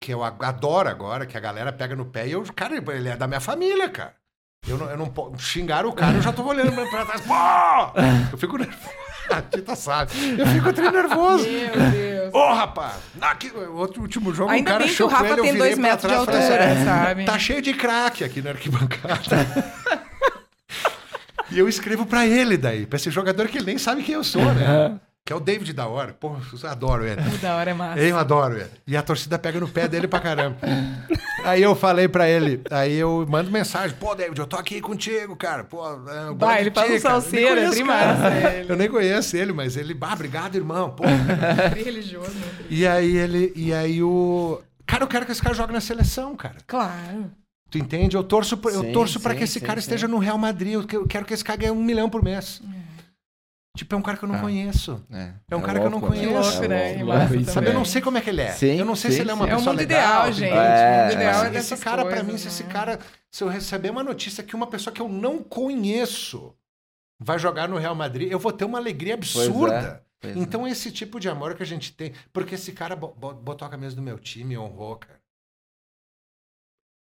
que 0.00 0.12
eu 0.12 0.24
adoro 0.24 0.88
agora, 0.88 1.24
que 1.26 1.36
a 1.36 1.40
galera 1.40 1.72
pega 1.72 1.94
no 1.94 2.04
pé, 2.04 2.26
e 2.26 2.32
eu, 2.32 2.42
cara, 2.56 2.74
ele 2.76 3.08
é 3.08 3.16
da 3.16 3.28
minha 3.28 3.40
família, 3.40 3.88
cara. 3.88 4.14
Eu 4.66 4.78
não, 4.78 4.90
eu 4.90 4.96
não 4.96 5.06
posso 5.06 5.38
xingar 5.40 5.84
o 5.86 5.92
cara, 5.92 6.16
eu 6.16 6.22
já 6.22 6.32
tô 6.32 6.44
olhando 6.44 6.72
pra 6.90 7.04
trás. 7.04 7.20
Pô! 7.20 7.34
Eu 8.32 8.38
fico 8.38 8.56
nervoso. 8.58 9.01
A 9.30 9.42
Tita 9.42 9.74
sabe. 9.74 10.12
Eu 10.38 10.46
fico 10.46 10.72
tri 10.72 10.90
nervoso. 10.90 11.44
Meu 11.48 11.90
Deus. 11.90 12.34
Ô, 12.34 12.52
rapaz, 12.52 12.94
aqui, 13.20 13.52
outro 13.74 14.02
último 14.02 14.32
jogo, 14.34 14.50
Ainda 14.50 14.70
um 14.70 14.72
cara 14.72 14.84
bem 14.84 14.94
que 14.94 15.02
o 15.02 15.06
Rafa 15.06 15.32
ele, 15.32 15.42
tem 15.42 15.56
dois 15.56 15.78
metros 15.78 16.10
de 16.10 16.18
falei 16.18 16.40
altura, 16.40 16.72
assim, 16.72 16.84
sabe? 16.84 17.24
Tá 17.24 17.38
cheio 17.38 17.62
de 17.62 17.74
craque 17.74 18.24
aqui 18.24 18.40
na 18.40 18.50
arquibancada. 18.50 19.46
e 21.50 21.58
eu 21.58 21.68
escrevo 21.68 22.06
pra 22.06 22.26
ele 22.26 22.56
daí, 22.56 22.86
pra 22.86 22.96
esse 22.96 23.10
jogador 23.10 23.48
que 23.48 23.58
ele 23.58 23.66
nem 23.66 23.78
sabe 23.78 24.02
quem 24.02 24.14
eu 24.14 24.24
sou, 24.24 24.44
né? 24.44 24.98
Que 25.24 25.32
é 25.32 25.36
o 25.36 25.40
David 25.40 25.72
da 25.72 25.86
hora. 25.86 26.12
Pô, 26.18 26.36
eu 26.36 26.70
adoro 26.70 27.06
ele. 27.06 27.20
O 27.20 27.38
da 27.38 27.54
hora 27.54 27.70
é 27.70 27.74
massa. 27.74 28.00
Eu 28.00 28.18
adoro 28.18 28.56
ele. 28.56 28.70
E 28.86 28.96
a 28.96 29.02
torcida 29.02 29.38
pega 29.38 29.60
no 29.60 29.68
pé 29.68 29.86
dele 29.86 30.08
pra 30.08 30.18
caramba. 30.18 30.56
Aí 31.44 31.62
eu 31.62 31.74
falei 31.74 32.08
pra 32.08 32.28
ele, 32.28 32.60
aí 32.70 32.94
eu 32.94 33.26
mando 33.28 33.50
mensagem, 33.50 33.96
pô, 33.98 34.14
David, 34.14 34.38
eu 34.38 34.46
tô 34.46 34.56
aqui 34.56 34.80
contigo, 34.80 35.34
cara. 35.36 35.64
Pô, 35.64 35.86
eu 35.86 35.98
gosto 36.00 36.34
Bah, 36.36 36.60
ele 36.60 36.70
faz 36.70 36.90
um. 36.90 36.94
Eu 36.94 37.00
salseiro, 37.00 37.60
é 37.60 38.60
ele. 38.60 38.72
Eu 38.72 38.76
nem 38.76 38.88
conheço 38.88 39.36
ele, 39.36 39.52
mas 39.52 39.76
ele, 39.76 39.94
bah, 39.94 40.12
obrigado, 40.12 40.54
irmão. 40.56 40.90
Pô. 40.90 41.04
Bem 41.74 41.82
religioso, 41.84 42.30
né? 42.30 42.46
E 42.70 42.86
aí 42.86 43.16
ele, 43.16 43.52
e 43.56 43.72
aí 43.72 44.02
o. 44.02 44.60
Cara, 44.86 45.04
eu 45.04 45.08
quero 45.08 45.24
que 45.26 45.32
esse 45.32 45.42
cara 45.42 45.54
jogue 45.54 45.72
na 45.72 45.80
seleção, 45.80 46.34
cara. 46.36 46.56
Claro. 46.66 47.30
Tu 47.70 47.78
entende? 47.78 48.16
Eu 48.16 48.22
torço, 48.22 48.56
por- 48.58 48.70
eu 48.72 48.82
Sim, 48.82 48.92
torço 48.92 49.18
para 49.18 49.32
sim, 49.32 49.38
que 49.38 49.44
esse 49.44 49.58
sim, 49.58 49.64
cara 49.64 49.80
sim. 49.80 49.84
esteja 49.86 50.06
no 50.06 50.18
Real 50.18 50.36
Madrid. 50.36 50.74
Eu 50.74 50.84
que- 50.86 50.96
eu 50.96 51.06
quero 51.06 51.24
que 51.24 51.32
esse 51.32 51.42
cara 51.44 51.56
ganhe 51.58 51.72
um 51.72 51.82
milhão 51.82 52.10
por 52.10 52.22
mês. 52.22 52.60
Tipo, 53.74 53.94
é 53.94 53.98
um 53.98 54.02
cara 54.02 54.18
que 54.18 54.24
eu 54.24 54.28
não 54.28 54.36
Ah. 54.36 54.40
conheço. 54.40 55.02
É, 55.10 55.32
É 55.50 55.56
um 55.56 55.62
cara 55.62 55.80
que 55.80 55.86
eu 55.86 55.90
não 55.90 56.00
né? 56.00 56.06
conheço. 56.08 56.28
Que 56.28 56.34
louco, 56.58 56.68
né? 56.68 56.94
É 57.00 57.02
louco. 57.02 57.44
Sabe, 57.50 57.68
eu 57.68 57.72
não 57.72 57.84
sei 57.86 58.02
como 58.02 58.18
é 58.18 58.20
que 58.20 58.28
ele 58.28 58.42
é. 58.42 58.52
Sim, 58.52 58.78
eu 58.78 58.84
não 58.84 58.94
sei 58.94 59.10
sim, 59.10 59.16
se 59.16 59.22
ele 59.22 59.30
é 59.30 59.34
uma 59.34 59.46
sim. 59.46 59.50
É 59.50 59.54
o 59.54 59.56
pessoa 59.56 59.72
mundo 59.72 59.80
legal. 59.80 60.00
ideal, 60.28 60.32
gente. 60.32 60.52
É, 60.52 60.58
o 60.98 61.02
mundo 61.04 61.12
ideal 61.14 61.44
é 61.46 61.56
Esse 61.56 61.76
cara, 61.78 62.02
pra 62.02 62.10
coisas, 62.16 62.26
mim, 62.26 62.36
se 62.38 62.48
esse 62.48 62.64
né? 62.64 62.70
cara, 62.72 62.98
se 63.30 63.42
eu 63.42 63.48
receber 63.48 63.88
uma 63.90 64.02
notícia 64.04 64.42
que 64.44 64.54
uma 64.54 64.66
pessoa 64.66 64.92
que 64.92 65.00
eu 65.00 65.08
não 65.08 65.42
conheço 65.42 66.54
vai 67.18 67.38
jogar 67.38 67.66
no 67.66 67.78
Real 67.78 67.94
Madrid, 67.94 68.30
eu 68.30 68.38
vou 68.38 68.52
ter 68.52 68.64
uma 68.66 68.78
alegria 68.78 69.14
absurda. 69.14 70.04
Pois 70.20 70.36
é. 70.36 70.38
Então, 70.38 70.68
esse 70.68 70.92
tipo 70.92 71.18
de 71.18 71.28
amor 71.30 71.54
que 71.54 71.62
a 71.62 71.66
gente 71.66 71.92
tem. 71.94 72.12
Porque 72.32 72.54
esse 72.56 72.72
cara 72.72 72.94
bo- 72.94 73.14
bo- 73.18 73.34
botou 73.34 73.66
a 73.66 73.70
camisa 73.70 73.96
do 73.96 74.02
meu 74.02 74.18
time 74.18 74.54
e 74.54 74.58
honrou, 74.58 74.96
cara. 74.96 75.18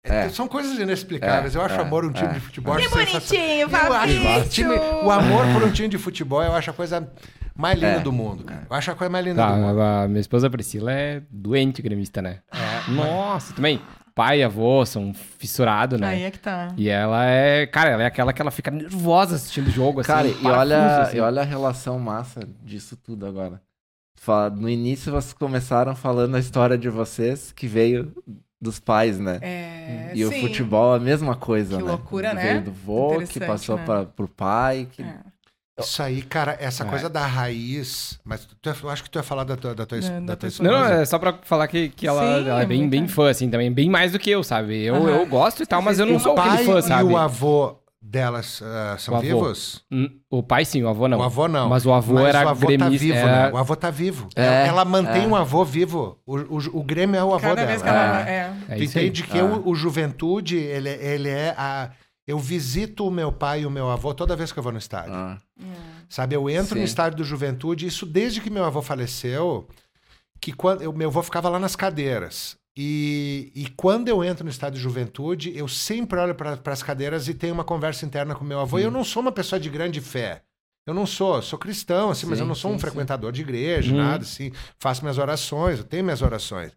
É, 0.06 0.26
É. 0.26 0.30
São 0.30 0.48
coisas 0.48 0.78
inexplicáveis. 0.80 1.56
É, 1.56 1.58
eu 1.58 1.62
acho 1.64 1.76
é, 1.76 1.82
amor 1.82 2.06
um 2.06 2.12
time 2.12 2.30
é. 2.30 2.34
de 2.34 2.40
futebol. 2.40 2.76
Que 2.76 2.82
acho 2.86 2.90
sensacional. 2.96 3.20
bonitinho, 3.22 3.70
Fabrício! 3.70 4.40
o, 4.40 4.50
time- 4.50 4.76
o 5.06 5.12
amor 5.12 5.46
por 5.54 5.64
um 5.64 5.72
time 5.72 5.88
de 5.90 5.98
futebol, 5.98 6.44
eu 6.44 6.54
acho 6.54 6.70
a 6.70 6.74
coisa 6.74 7.12
mais 7.56 7.76
linda 7.76 7.88
É. 7.98 8.00
do 8.00 8.12
mundo. 8.12 8.44
Cara. 8.44 8.68
Eu 8.70 8.76
acho 8.76 8.92
a 8.92 8.96
coisa 8.96 9.10
mais 9.12 9.26
linda 9.26 9.42
Tá, 9.42 9.52
do 9.52 9.58
mundo. 9.62 9.82
a 9.82 10.08
minha 10.08 10.20
esposa 10.22 10.50
Priscila 10.50 10.92
é 10.94 11.22
doente 11.30 11.82
gremista, 11.82 12.22
né? 12.22 12.40
Nossa, 12.88 13.54
também. 13.54 13.82
Pai 14.14 14.40
e 14.40 14.44
avô 14.44 14.86
são 14.86 15.14
fissurados, 15.14 16.00
né? 16.00 16.08
Aí 16.08 16.24
é 16.24 16.32
que 16.32 16.40
tá. 16.40 16.70
E 16.78 16.88
ela 16.88 17.26
é. 17.26 17.66
Cara, 17.68 17.90
ela 17.90 18.04
é 18.04 18.06
aquela 18.06 18.32
que 18.32 18.42
ela 18.42 18.50
fica 18.52 18.72
nervosa 18.72 19.36
assistindo 19.36 19.68
o 19.68 19.72
jogo, 19.72 20.00
assim. 20.00 20.08
Cara, 20.08 20.28
um 20.28 20.42
e 20.42 20.48
olha, 20.48 21.02
assim. 21.02 21.18
e 21.18 21.20
olha 21.20 21.42
a 21.42 21.46
relação 21.46 22.00
massa 22.00 22.48
disso 22.64 22.96
tudo 22.96 23.26
agora. 23.26 23.62
No 24.58 24.70
início 24.70 25.12
vocês 25.12 25.34
começaram 25.34 25.94
falando 25.96 26.36
a 26.36 26.40
história 26.40 26.78
de 26.78 26.90
vocês 26.90 27.52
que 27.52 27.68
veio 27.68 28.12
dos 28.62 28.80
pais, 28.80 29.20
né? 29.20 29.40
É, 29.42 30.12
e 30.16 30.24
o 30.26 30.30
sim. 30.30 30.42
futebol 30.42 30.94
é 30.94 30.98
a 30.98 31.00
mesma 31.02 31.36
coisa, 31.36 31.78
Que 31.78 31.84
né? 31.84 31.90
loucura, 31.90 32.34
né? 32.34 32.42
Veio 32.54 32.62
do 32.64 32.72
vô, 32.72 33.20
que 33.28 33.40
passou 33.40 33.78
né? 33.78 33.86
pra, 33.86 34.06
pro 34.06 34.28
pai. 34.28 34.88
Que... 34.92 35.02
É. 35.04 35.20
Isso 35.78 36.02
aí, 36.02 36.22
cara, 36.22 36.56
essa 36.60 36.86
É. 36.86 36.88
coisa 36.88 37.10
da 37.10 37.26
raiz. 37.26 38.18
Mas 38.24 38.46
tu, 38.62 38.70
eu 38.84 38.90
acho 38.90 39.04
que 39.04 39.10
tu 39.10 39.20
ia 39.20 39.24
falar 39.24 39.44
da 39.44 39.58
tua, 39.58 39.76
da 39.76 39.86
tua, 39.86 39.98
es- 39.98 40.10
Da- 40.10 40.36
tua 40.38 40.50
tua 40.50 40.64
Não, 40.64 40.72
não, 40.72 40.82
esposa. 40.86 41.02
é 41.02 41.06
só 41.06 41.20
pra 41.20 41.38
falar 41.44 41.68
que, 41.68 41.90
que 41.90 42.08
ela, 42.08 42.22
Sim, 42.22 42.48
ela 42.50 42.62
é 42.62 42.66
bem, 42.66 42.88
bem 42.88 43.08
fã, 43.10 43.30
assim, 43.30 43.50
também. 43.50 43.70
Bem 43.72 43.90
mais 43.90 44.14
do 44.14 44.20
que 44.20 44.30
eu, 44.32 44.42
sabe? 44.42 44.82
Eu, 44.86 45.06
eu 45.08 45.26
gosto 45.26 45.62
e 45.62 45.66
tal, 45.66 45.82
mas 45.82 46.00
eu 46.00 46.06
não 46.06 46.16
o 46.16 46.20
sou 46.20 46.34
pai 46.34 46.50
aquele 46.50 46.64
fã, 46.66 46.82
sabe? 46.82 47.10
e 47.10 47.14
o 47.14 47.18
avô 47.18 47.76
delas 48.08 48.62
ah, 48.64 48.96
são 49.00 49.16
O 49.16 49.20
vivos? 49.20 49.84
O 50.30 50.44
pai 50.44 50.64
sim, 50.64 50.84
o 50.84 50.88
avô 50.88 51.08
não. 51.08 51.18
O 51.20 51.24
avô 51.24 51.48
não. 51.48 51.68
Mas 51.70 51.86
o 51.86 51.92
avô 51.92 52.14
Mas 52.16 52.26
era 52.28 52.46
o 52.46 52.50
avô 52.50 52.68
gremista. 52.68 52.86
tá 52.92 52.98
vivo, 53.00 53.18
era- 53.18 53.48
né? 53.48 53.52
O 53.54 53.58
avô 53.58 53.76
tá 53.76 53.90
vivo. 53.90 54.30
É, 54.36 54.68
ela 54.68 54.86
mantém 54.86 55.24
é. 55.24 55.28
um 55.28 55.36
avô 55.36 55.66
vivo. 55.66 56.20
O, 56.26 56.38
o, 56.38 56.58
o 56.80 56.84
Grêmio 56.84 57.18
é 57.18 57.24
o 57.24 57.34
avô 57.34 57.42
Cada 57.42 57.56
dela. 57.56 57.68
vez 57.68 57.82
que 57.82 57.90
ela. 57.90 58.30
É. 58.30 58.54
É 58.70 58.76
tu 58.76 58.84
isso 58.84 58.98
aí. 58.98 59.06
entende 59.06 59.24
que 59.24 59.38
Ah. 59.38 59.42
eu, 59.42 59.68
o 59.68 59.76
Juventude, 59.76 60.58
ele, 60.58 60.90
ele 60.90 61.30
é 61.30 61.56
a... 61.58 61.90
Eu 62.28 62.40
visito 62.40 63.08
o 63.08 63.12
meu 63.12 63.32
pai 63.32 63.62
e 63.62 63.66
o 63.68 63.70
meu 63.72 63.90
avô 63.90 64.12
toda 64.14 64.36
vez 64.36 64.52
que 64.52 64.58
eu 64.58 64.64
vou 64.64 64.72
no 64.72 64.80
estádio. 64.80 65.14
Ah, 65.14 65.38
Sabe, 66.10 66.36
eu 66.36 66.50
entro 66.50 66.74
Sim. 66.74 66.80
no 66.80 66.86
estádio 66.86 67.18
do 67.20 67.24
Juventude, 67.24 67.86
isso 67.86 68.06
desde 68.06 68.42
que 68.42 68.50
meu 68.50 68.64
avô 68.66 68.82
faleceu, 68.82 69.68
que 70.42 70.52
quando 70.52 70.82
eu, 70.82 70.92
meu 70.94 71.10
avô 71.10 71.22
ficava 71.22 71.50
lá 71.50 71.60
nas 71.60 71.76
cadeiras. 71.76 72.58
E, 72.78 73.52
e 73.56 73.70
quando 73.70 74.10
eu 74.10 74.24
entro 74.24 74.44
no 74.44 74.50
estádio 74.50 74.80
do 74.80 74.84
Juventude, 74.84 75.56
eu 75.58 75.68
sempre 75.68 76.20
olho 76.20 76.36
para 76.36 76.60
as 76.66 76.84
cadeiras 76.84 77.28
e 77.30 77.34
tenho 77.34 77.54
uma 77.54 77.64
conversa 77.64 78.06
interna 78.06 78.36
com 78.36 78.44
meu 78.44 78.60
avô. 78.60 78.78
E 78.80 78.84
eu 78.84 78.92
não 78.92 79.04
sou 79.04 79.22
uma 79.22 79.32
pessoa 79.32 79.60
de 79.60 79.70
grande 79.70 80.02
fé. 80.02 80.42
Eu 80.86 80.94
não 80.94 81.06
sou, 81.08 81.42
sou 81.42 81.58
cristão, 81.58 82.12
assim, 82.12 82.28
mas 82.28 82.38
Sim, 82.38 82.44
eu 82.44 82.48
não 82.48 82.54
sou 82.54 82.70
sim, 82.70 82.76
um 82.76 82.78
sim. 82.80 82.82
frequentador 82.82 83.32
de 83.32 83.42
igreja, 83.42 83.92
Uhum. 83.92 83.98
nada 83.98 84.24
assim. 84.24 84.52
Faço 84.78 85.02
minhas 85.02 85.18
orações, 85.18 85.80
eu 85.80 85.84
tenho 85.86 86.04
minhas 86.04 86.22
orações. 86.22 86.74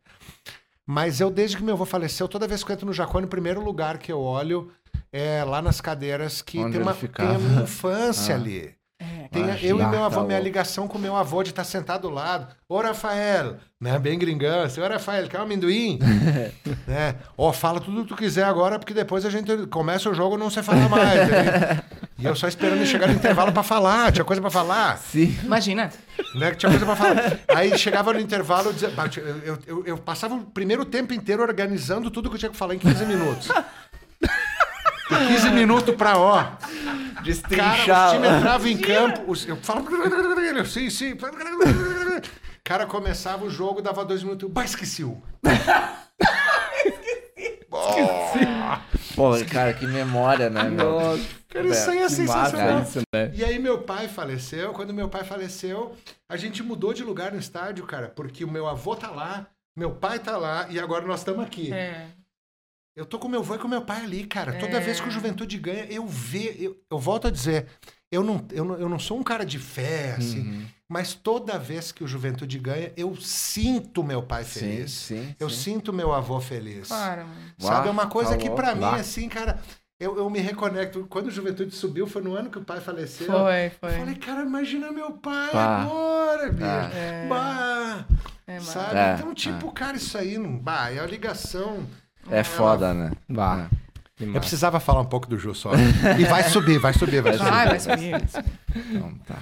Mas 0.86 1.20
eu, 1.20 1.30
desde 1.30 1.56
que 1.58 1.62
meu 1.62 1.74
avô 1.74 1.84
faleceu, 1.84 2.26
toda 2.28 2.46
vez 2.48 2.64
que 2.64 2.70
eu 2.70 2.74
entro 2.74 2.86
no 2.86 2.92
Jacone, 2.94 3.26
o 3.26 3.28
primeiro 3.28 3.62
lugar 3.62 3.98
que 3.98 4.10
eu 4.10 4.20
olho 4.20 4.70
é 5.12 5.44
lá 5.44 5.60
nas 5.60 5.80
cadeiras 5.80 6.40
que 6.40 6.58
Onde 6.58 6.72
tem, 6.72 6.80
uma, 6.82 6.92
tem 6.92 7.00
ficava. 7.02 7.34
a 7.34 7.38
minha 7.38 7.62
infância 7.64 8.34
Ah. 8.36 8.38
ali. 8.38 8.77
Tem 9.30 9.42
Imagina, 9.44 9.68
eu 9.70 9.76
e 9.76 9.82
meu 9.86 9.90
tá 10.00 10.06
avô, 10.06 10.20
minha 10.22 10.36
louco. 10.38 10.44
ligação 10.44 10.88
com 10.88 10.98
meu 10.98 11.14
avô 11.14 11.42
de 11.42 11.50
estar 11.50 11.64
sentado 11.64 12.02
do 12.08 12.10
lado. 12.14 12.46
Ô, 12.68 12.80
Rafael, 12.80 13.56
né? 13.80 13.98
Bem 13.98 14.18
gringão. 14.18 14.62
assim, 14.62 14.80
Ô, 14.80 14.88
Rafael, 14.88 15.28
quer 15.28 15.38
um 15.38 15.42
amendoim? 15.42 15.98
né? 16.86 17.14
Ó, 17.36 17.52
fala 17.52 17.80
tudo 17.80 18.02
que 18.02 18.08
tu 18.08 18.16
quiser 18.16 18.44
agora, 18.44 18.78
porque 18.78 18.94
depois 18.94 19.24
a 19.26 19.30
gente 19.30 19.66
começa 19.68 20.08
o 20.08 20.14
jogo 20.14 20.36
e 20.36 20.38
não 20.38 20.50
se 20.50 20.62
fala 20.62 20.88
mais. 20.88 21.28
né? 21.30 21.82
E 22.18 22.24
eu 22.26 22.34
só 22.34 22.48
esperando 22.48 22.78
ele 22.78 22.86
chegar 22.86 23.06
no 23.06 23.14
intervalo 23.14 23.52
pra 23.52 23.62
falar. 23.62 24.10
Tinha 24.12 24.24
coisa 24.24 24.40
pra 24.42 24.50
falar. 24.50 24.98
sim. 24.98 25.36
Imagina. 25.44 25.90
Né? 26.34 26.54
Tinha 26.54 26.70
coisa 26.70 26.84
pra 26.84 26.96
falar. 26.96 27.38
Aí 27.48 27.78
chegava 27.78 28.12
no 28.12 28.20
intervalo, 28.20 28.68
eu, 28.68 28.72
dizia, 28.72 28.90
"Bah, 28.90 29.08
eu, 29.16 29.22
eu, 29.44 29.58
eu- 29.66 29.86
eu 29.86 29.98
passava 29.98 30.34
o 30.34 30.40
primeiro 30.44 30.84
tempo 30.84 31.14
inteiro 31.14 31.42
organizando 31.42 32.10
tudo 32.10 32.28
que 32.28 32.34
eu 32.34 32.38
tinha 32.40 32.50
que 32.50 32.56
falar 32.56 32.74
em 32.74 32.78
15 32.78 33.04
minutos. 33.06 33.48
E 35.10 35.26
15 35.28 35.50
minutos 35.50 35.94
pra 35.94 36.18
ó. 36.18 36.42
Cara, 36.42 36.58
os 37.18 37.22
Destrinchar. 37.24 38.10
times 38.12 38.30
entravam 38.30 38.66
em 38.68 38.78
campo. 38.78 39.24
os- 39.30 39.46
eu 39.48 39.56
falo. 39.56 39.84
Sim, 40.66 40.90
sim. 40.90 41.16
Cara, 42.62 42.84
começava 42.86 43.44
o 43.44 43.50
jogo, 43.50 43.80
dava 43.80 44.04
dois 44.04 44.22
minutos. 44.22 44.50
Bah, 44.50 44.64
esqueci 44.64 45.02
o. 45.04 45.20
Pô, 49.14 49.32
cara, 49.50 49.72
que 49.74 49.86
memória, 49.86 50.48
né, 50.48 50.64
meu? 50.64 51.18
Cara, 51.48 51.66
isso 51.66 51.90
aí 51.90 51.98
é 51.98 52.02
Que 52.06 52.10
sensacional. 52.10 52.82
isso, 52.82 53.00
né? 53.14 53.30
E 53.34 53.44
aí 53.44 53.58
meu 53.58 53.78
pai 53.82 54.06
faleceu. 54.08 54.72
Quando 54.72 54.94
meu 54.94 55.08
pai 55.08 55.24
faleceu, 55.24 55.96
a 56.28 56.36
gente 56.36 56.62
mudou 56.62 56.92
de 56.92 57.02
lugar 57.02 57.32
no 57.32 57.38
estádio, 57.38 57.84
cara, 57.86 58.08
porque 58.14 58.44
o 58.44 58.50
meu 58.50 58.68
avô 58.68 58.94
tá 58.94 59.10
lá, 59.10 59.46
meu 59.76 59.90
pai 59.90 60.18
tá 60.18 60.36
lá 60.36 60.66
e 60.70 60.78
agora 60.78 61.04
nós 61.06 61.20
estamos 61.20 61.44
aqui. 61.44 61.72
É. 61.72 62.06
Eu 62.98 63.06
tô 63.06 63.18
com 63.18 63.28
meu 63.28 63.40
avô 63.40 63.54
e 63.54 63.58
com 63.58 63.68
meu 63.68 63.82
pai 63.82 64.02
ali, 64.02 64.24
cara. 64.26 64.52
Toda 64.54 64.76
É. 64.76 64.80
vez 64.80 65.00
que 65.00 65.06
o 65.08 65.10
Juventude 65.10 65.56
ganha, 65.58 65.84
eu 65.88 66.06
vejo. 66.06 66.58
Eu, 66.60 66.76
eu 66.90 66.98
volto 66.98 67.28
a 67.28 67.30
dizer, 67.30 67.66
eu 68.10 68.24
não, 68.24 68.44
eu, 68.50 68.64
não, 68.64 68.74
eu 68.76 68.88
não 68.88 68.98
sou 68.98 69.18
um 69.18 69.22
cara 69.22 69.44
de 69.46 69.58
fé, 69.58 70.14
assim, 70.18 70.40
Uhum. 70.40 70.66
mas 70.88 71.14
toda 71.14 71.58
vez 71.58 71.92
que 71.92 72.02
o 72.02 72.08
Juventude 72.08 72.58
ganha, 72.58 72.92
eu 72.96 73.14
sinto 73.16 74.02
meu 74.02 74.22
pai 74.22 74.42
Sim, 74.44 74.60
feliz. 74.60 74.90
sim. 74.90 75.34
Eu 75.38 75.48
sim. 75.48 75.74
sinto 75.74 75.92
meu 75.92 76.12
avô 76.12 76.40
feliz. 76.40 76.88
Claro. 76.88 77.24
Sabe, 77.58 77.86
é 77.88 77.90
uma 77.90 78.08
coisa 78.08 78.32
tá 78.32 78.36
que 78.36 78.50
pra 78.50 78.74
mim, 78.74 78.84
assim, 78.84 79.28
cara, 79.28 79.60
eu, 80.00 80.16
eu 80.16 80.28
me 80.28 80.40
reconecto. 80.40 81.06
Quando 81.08 81.26
o 81.28 81.30
Juventude 81.30 81.74
subiu, 81.74 82.06
foi 82.06 82.22
no 82.22 82.34
ano 82.34 82.50
que 82.50 82.58
o 82.58 82.64
pai 82.64 82.80
faleceu. 82.80 83.26
Foi, 83.26 83.66
Eu 83.66 83.70
foi. 83.78 83.90
falei, 83.98 84.14
cara, 84.16 84.42
imagina 84.42 84.90
meu 84.90 85.12
pai 85.12 85.50
agora, 85.52 86.50
bicho. 86.50 86.66
É. 86.96 87.26
Bah, 87.28 88.04
É, 88.46 88.58
sabe? 88.60 88.96
É, 88.98 89.14
Então, 89.14 89.34
tipo, 89.34 89.70
cara, 89.72 89.96
isso 89.96 90.16
aí, 90.18 90.36
não, 90.38 90.58
bah, 90.58 90.90
é 90.90 90.98
a 90.98 91.06
ligação. 91.06 91.86
É 92.30 92.42
foda, 92.42 92.92
né? 92.92 93.10
Bah. 93.28 93.66
que 94.16 94.24
Eu 94.24 94.32
precisava 94.40 94.78
falar 94.80 95.00
um 95.00 95.06
pouco 95.06 95.26
do 95.28 95.38
Jô 95.38 95.54
só. 95.54 95.70
E 96.18 96.24
vai 96.24 96.42
subir, 96.44 96.78
vai 96.78 96.92
subir, 96.92 97.22
vai 97.22 97.32
subir. 97.34 97.50
Vai, 97.50 97.68
vai 97.68 97.80
subir. 97.80 98.22
Então 98.76 99.12
tá. 99.26 99.36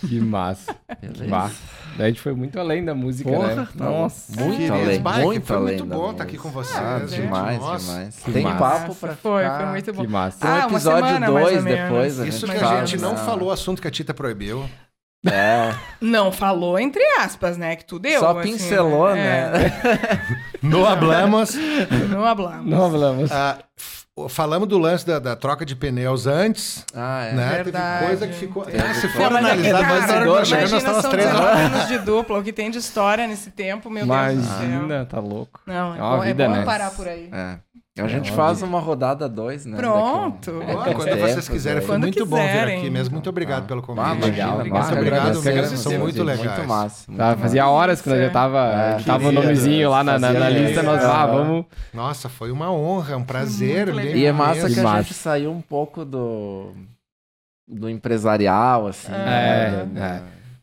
Que 0.00 0.18
massa. 0.20 0.74
Beleza. 1.00 1.26
Bah. 1.28 1.50
Daí 1.96 2.06
a 2.06 2.08
gente 2.08 2.20
foi 2.22 2.32
muito 2.32 2.58
além 2.58 2.82
da 2.84 2.94
música, 2.94 3.30
Porra, 3.30 3.54
né? 3.54 3.68
tá 3.76 3.84
Nossa. 3.84 4.32
Muito 4.40 4.56
Queridos, 4.56 4.78
além, 4.80 5.02
que 5.02 5.22
muito 5.24 5.46
foi 5.46 5.56
além 5.56 5.76
muito 5.78 5.84
bom 5.94 6.10
estar 6.12 6.24
aqui 6.24 6.38
com 6.38 6.48
vocês. 6.50 6.78
Ah, 6.78 6.98
demais, 7.06 7.60
Nossa. 7.60 7.84
demais. 7.92 8.16
Que 8.16 8.32
Tem 8.32 8.42
massa. 8.44 8.58
papo 8.58 8.94
pra 8.94 9.14
Foi, 9.16 9.42
ficar. 9.42 9.56
foi 9.58 9.66
muito 9.66 9.92
bom. 9.92 10.00
Que 10.02 10.08
massa. 10.08 10.38
Tem 10.40 10.50
Ah, 10.50 10.54
um 10.54 10.58
uma 10.58 10.66
episódio 10.70 11.06
semana, 11.06 11.30
mais 11.30 11.44
2 11.46 11.56
ou 11.58 11.62
menos. 11.62 11.80
depois. 11.82 12.20
a 12.20 12.26
Isso 12.26 12.46
gente 12.46 12.58
que 12.58 12.64
a 12.64 12.84
gente 12.86 13.00
não 13.02 13.12
né? 13.12 13.24
falou, 13.24 13.48
o 13.48 13.52
assunto 13.52 13.82
que 13.82 13.88
a 13.88 13.90
Tita 13.90 14.14
proibiu. 14.14 14.64
É, 15.30 15.72
Não 16.00 16.32
falou 16.32 16.78
entre 16.78 17.02
aspas, 17.20 17.56
né? 17.56 17.76
Que 17.76 17.84
tu 17.84 17.98
deu. 17.98 18.18
só 18.20 18.36
assim, 18.38 18.52
pincelou, 18.52 19.08
É, 19.10 19.14
né? 19.14 19.72
No 20.62 20.86
hablamos. 20.86 21.54
Não 22.10 22.24
hablamos. 22.24 22.66
Não 22.66 22.90
falamos. 22.90 23.32
Ah, 23.32 23.58
falamos 24.28 24.68
do 24.68 24.78
lance 24.78 25.06
da, 25.06 25.18
da 25.18 25.34
troca 25.36 25.64
de 25.64 25.74
pneus 25.76 26.26
antes. 26.26 26.84
Ah, 26.94 27.24
é. 27.24 27.32
Né? 27.34 27.62
Verdade. 27.62 27.98
Teve 27.98 28.06
coisa 28.08 28.26
que 28.28 28.34
ficou. 28.34 28.64
Ah, 28.64 28.94
se 28.94 29.08
for 29.08 29.30
Não, 29.30 29.36
é 29.38 29.40
analisar, 29.40 29.82
mas 29.88 30.10
agora 30.10 30.24
nós 30.24 30.48
chegamos, 30.48 30.48
nós 30.48 30.48
imagina, 30.72 30.78
estamos 30.78 31.02
são 31.02 31.10
três 31.10 31.26
19 31.28 31.46
horas. 31.48 31.60
anos 31.72 31.88
de 31.88 31.98
dupla, 31.98 32.38
o 32.38 32.42
que 32.42 32.52
tem 32.52 32.70
de 32.70 32.78
história 32.78 33.26
nesse 33.26 33.50
tempo, 33.50 33.88
meu 33.90 34.04
Deus 34.06 34.34
do 34.36 34.42
céu. 34.44 34.62
Imagina, 34.64 35.04
tá 35.06 35.20
louco. 35.20 35.60
Não, 35.66 35.94
é, 35.94 35.98
É 35.98 36.00
bom, 36.00 36.20
vida, 36.20 36.44
é 36.44 36.48
bom 36.48 36.54
né? 36.54 36.64
parar 36.64 36.90
por 36.90 37.06
aí. 37.08 37.28
É. 37.32 37.56
A 37.98 38.06
gente 38.08 38.30
É, 38.30 38.34
faz 38.34 38.62
uma 38.62 38.80
rodada 38.80 39.28
2, 39.28 39.66
né? 39.66 39.76
Pronto. 39.76 40.50
daqui 40.60 40.66
daqui 40.76 40.90
a 40.90 40.94
quando 40.94 41.18
vocês 41.20 41.46
quiserem, 41.46 41.82
foi 41.82 41.94
Quando 41.96 42.02
muito 42.04 42.24
bom 42.24 42.36
vir 42.36 42.42
quiserem. 42.46 42.78
aqui 42.78 42.88
mesmo. 42.88 43.12
Muito 43.16 43.28
obrigado 43.28 43.66
pelo 43.66 43.80
Ah, 43.80 43.82
convite. 43.84 44.24
legal, 44.24 44.54
Obrigado, 44.56 44.78
massa, 44.80 44.92
obrigado 44.94 45.42
mesmo, 45.44 45.76
são 45.76 45.98
muito 45.98 46.22
legais. 46.22 46.46
Muito 46.56 46.68
massa. 46.68 47.04
muito 47.10 47.18
Tá, 47.18 47.26
massa. 47.26 47.38
fazia 47.38 47.68
horas 47.68 48.00
que 48.00 48.08
nós 48.08 48.18
já 48.18 48.30
tava, 48.30 48.58
É, 48.60 49.02
tava 49.02 49.24
o 49.24 49.28
queria, 49.28 49.42
nomezinho 49.42 49.90
lá 49.90 50.02
na, 50.02 50.18
na, 50.18 50.32
na 50.32 50.48
lista, 50.48 50.82
nós, 50.82 51.04
ah, 51.04 51.26
É. 51.28 51.32
vamos... 51.32 51.66
Nossa, 51.92 52.30
foi 52.30 52.50
uma 52.50 52.72
honra, 52.72 53.18
um 53.18 53.24
prazer. 53.24 53.86
Muito 53.92 53.96
mesmo. 54.06 54.16
E 54.18 54.24
é 54.24 54.32
massa 54.32 54.68
Que 54.68 54.74
que 54.74 54.80
a 54.80 54.82
massa. 54.84 55.02
gente 55.02 55.12
saiu 55.14 55.52
um 55.52 55.60
pouco 55.60 56.02
do, 56.02 56.72
do 57.68 57.90
empresarial, 57.90 58.86
assim. 58.86 59.12
É, 59.12 59.84
né? 59.92 60.22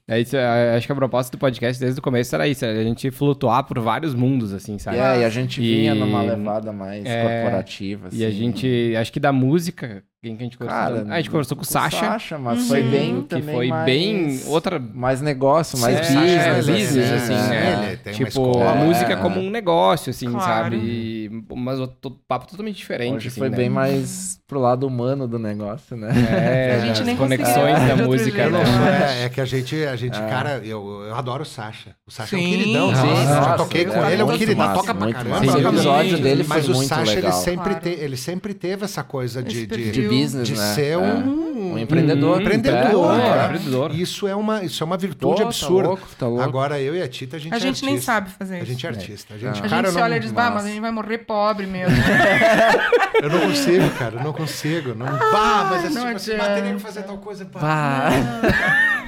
É 0.10 0.20
isso, 0.20 0.36
é, 0.36 0.76
acho 0.76 0.88
que 0.88 0.92
a 0.92 0.96
proposta 0.96 1.32
do 1.32 1.40
podcast 1.40 1.80
desde 1.80 2.00
o 2.00 2.02
começo 2.02 2.34
era 2.34 2.48
isso, 2.48 2.66
a 2.66 2.84
gente 2.84 3.12
flutuar 3.12 3.64
por 3.64 3.80
vários 3.80 4.16
mundos, 4.16 4.52
assim, 4.52 4.80
sabe? 4.80 4.98
é, 4.98 5.20
e 5.20 5.24
a 5.24 5.30
gente 5.30 5.62
vinha 5.62 5.94
E- 5.94 6.00
numa 6.00 6.22
levada 6.24 6.74
mais 6.74 7.06
É, 7.06 7.22
corporativa, 7.44 8.08
assim. 8.08 8.18
E 8.18 8.26
a 8.26 8.32
gente, 8.32 8.96
acho 9.00 9.14
que 9.14 9.20
da 9.20 9.32
música, 9.32 10.04
quem 10.22 10.36
que 10.36 10.42
a 10.42 10.46
gente 10.46 10.58
conversou? 10.58 10.82
Cara, 10.82 11.06
Ah, 11.10 11.14
a 11.14 11.18
gente 11.18 11.30
conversou 11.30 11.56
com 11.56 11.64
o 11.64 11.66
Sasha, 11.66 11.98
Sasha, 11.98 12.38
mas 12.38 12.60
Uhum. 12.60 12.68
foi 12.68 12.84
bem 12.84 13.22
que 13.22 13.28
também 13.30 13.56
foi 13.56 13.68
mais- 13.70 13.86
bem 13.86 14.42
outra 14.48 14.78
mais 14.78 15.22
negócio, 15.22 15.80
mais 15.80 15.96
É, 15.96 16.00
business, 16.02 16.32
é, 16.42 16.50
assim, 16.50 16.72
business, 16.74 17.12
assim, 17.12 17.34
né? 17.50 17.86
Ele 17.88 17.98
tem 17.98 18.14
uma 18.14 18.18
tipo, 18.18 18.28
escola. 18.28 18.72
a 18.72 18.76
música 18.76 19.14
É. 19.14 19.16
como 19.16 19.40
um 19.40 19.50
negócio, 19.50 20.10
assim, 20.10 20.30
Claro. 20.30 20.46
sabe? 20.46 20.76
E, 20.76 21.44
mas 21.56 21.80
outro 21.80 22.12
papo 22.28 22.48
totalmente 22.48 22.76
diferente, 22.76 23.16
Hoje 23.16 23.28
assim, 23.30 23.40
foi 23.40 23.50
né? 23.50 23.56
bem 23.58 23.70
mais 23.70 24.40
pro 24.46 24.60
lado 24.60 24.86
humano 24.88 25.28
do 25.28 25.40
negócio, 25.40 25.96
né? 25.96 26.10
É, 26.30 26.76
A 26.84 26.86
gente 26.86 27.00
as 27.02 27.06
nem 27.06 27.16
conexões 27.16 27.88
da 27.88 27.96
música, 27.96 28.50
né? 28.50 28.60
eu 28.60 28.86
é, 28.88 29.24
é 29.26 29.30
que 29.30 29.40
a 29.40 29.46
gente, 29.46 29.76
a 29.86 29.96
gente 29.96 30.20
cara, 30.20 30.60
eu, 30.66 31.04
eu 31.08 31.16
adoro 31.16 31.44
o 31.44 31.46
Sasha. 31.46 31.96
O 32.06 32.12
Sasha 32.12 32.36
é 32.36 32.40
um 32.40 32.42
Sim. 32.42 32.50
queridão. 32.50 32.94
Sim, 32.96 33.02
Nossa, 33.08 33.24
já 33.34 33.40
nossa, 33.42 33.58
toquei 33.58 33.82
ele 33.82 33.92
com 33.92 34.04
é 34.06 34.12
ele, 34.12 34.22
é 34.22 34.26
um 34.26 34.28
muito 34.28 34.40
queridão, 34.40 34.74
toca 34.74 34.94
pra 34.96 35.14
caramba. 35.14 35.40
Sim, 35.40 35.48
o 35.50 35.54
toca 35.54 35.70
episódio 35.70 36.18
dele 36.20 36.46
Mas 36.48 36.66
foi 36.66 36.74
o 36.74 36.78
muito 36.78 36.90
Sasha, 36.90 37.12
ele 37.12 37.16
legal. 37.22 37.32
sempre, 37.40 37.64
Claro. 37.70 37.80
te- 37.80 37.90
ele 38.04 38.18
sempre 38.18 38.54
teve 38.54 38.84
essa 38.86 39.04
coisa 39.04 39.42
de, 39.44 39.66
Business, 40.10 40.48
de 40.48 40.56
né? 40.56 40.74
ser 40.74 40.92
É. 40.94 40.98
um, 40.98 41.50
Um 41.74 41.78
empreendedor. 41.78 42.38
Hum, 42.38 42.42
empreendedor, 42.42 43.16
é, 43.20 43.22
cara. 43.22 43.46
empreendedor. 43.56 43.96
Isso 43.96 44.28
é 44.28 44.36
uma, 44.36 44.64
isso 44.64 44.82
é 44.82 44.86
uma 44.86 44.96
Pô, 44.98 45.02
virtude 45.02 45.42
tá 45.42 45.48
absurda. 45.48 45.88
louco, 45.90 46.08
tá 46.18 46.28
louco. 46.28 46.44
Agora 46.44 46.80
eu 46.80 46.96
e 46.96 47.02
a 47.02 47.08
Tita, 47.08 47.36
a 47.36 47.40
gente 47.40 47.54
A 47.54 47.58
é 47.58 47.60
gente 47.60 47.82
nem 47.84 47.94
artista. 47.96 48.12
sabe 48.14 48.30
fazer 48.32 48.56
A 48.56 48.58
isso. 48.60 48.66
gente 48.68 48.86
é 48.86 48.90
artista. 48.90 49.34
A 49.34 49.38
gente, 49.38 49.62
A 49.62 49.66
A 49.66 49.70
cara, 49.70 49.88
gente 49.88 49.94
se 49.98 50.02
olha 50.02 50.16
e 50.18 50.20
diz, 50.20 50.32
bah, 50.32 50.50
mas 50.52 50.66
a 50.66 50.68
gente 50.70 50.80
vai 50.80 50.92
morrer 50.92 51.20
pobre 51.20 51.68
mesmo. 51.68 51.96
eu 53.22 53.30
não 53.30 53.40
consigo, 53.42 53.90
cara. 53.92 54.16
Eu 54.16 54.24
não 54.24 54.34
consigo. 54.34 54.96
Não, 54.96 55.06
bah, 55.06 55.68
mas 55.70 55.86
é 55.86 55.90
não 55.90 56.06
tipo 56.06 56.16
assim, 56.16 56.38
bah, 56.38 56.74
que 56.74 56.80
fazer 56.80 57.04
tal 57.04 57.18
coisa. 57.18 57.46
Bah, 57.46 57.60
Pá. 57.60 58.99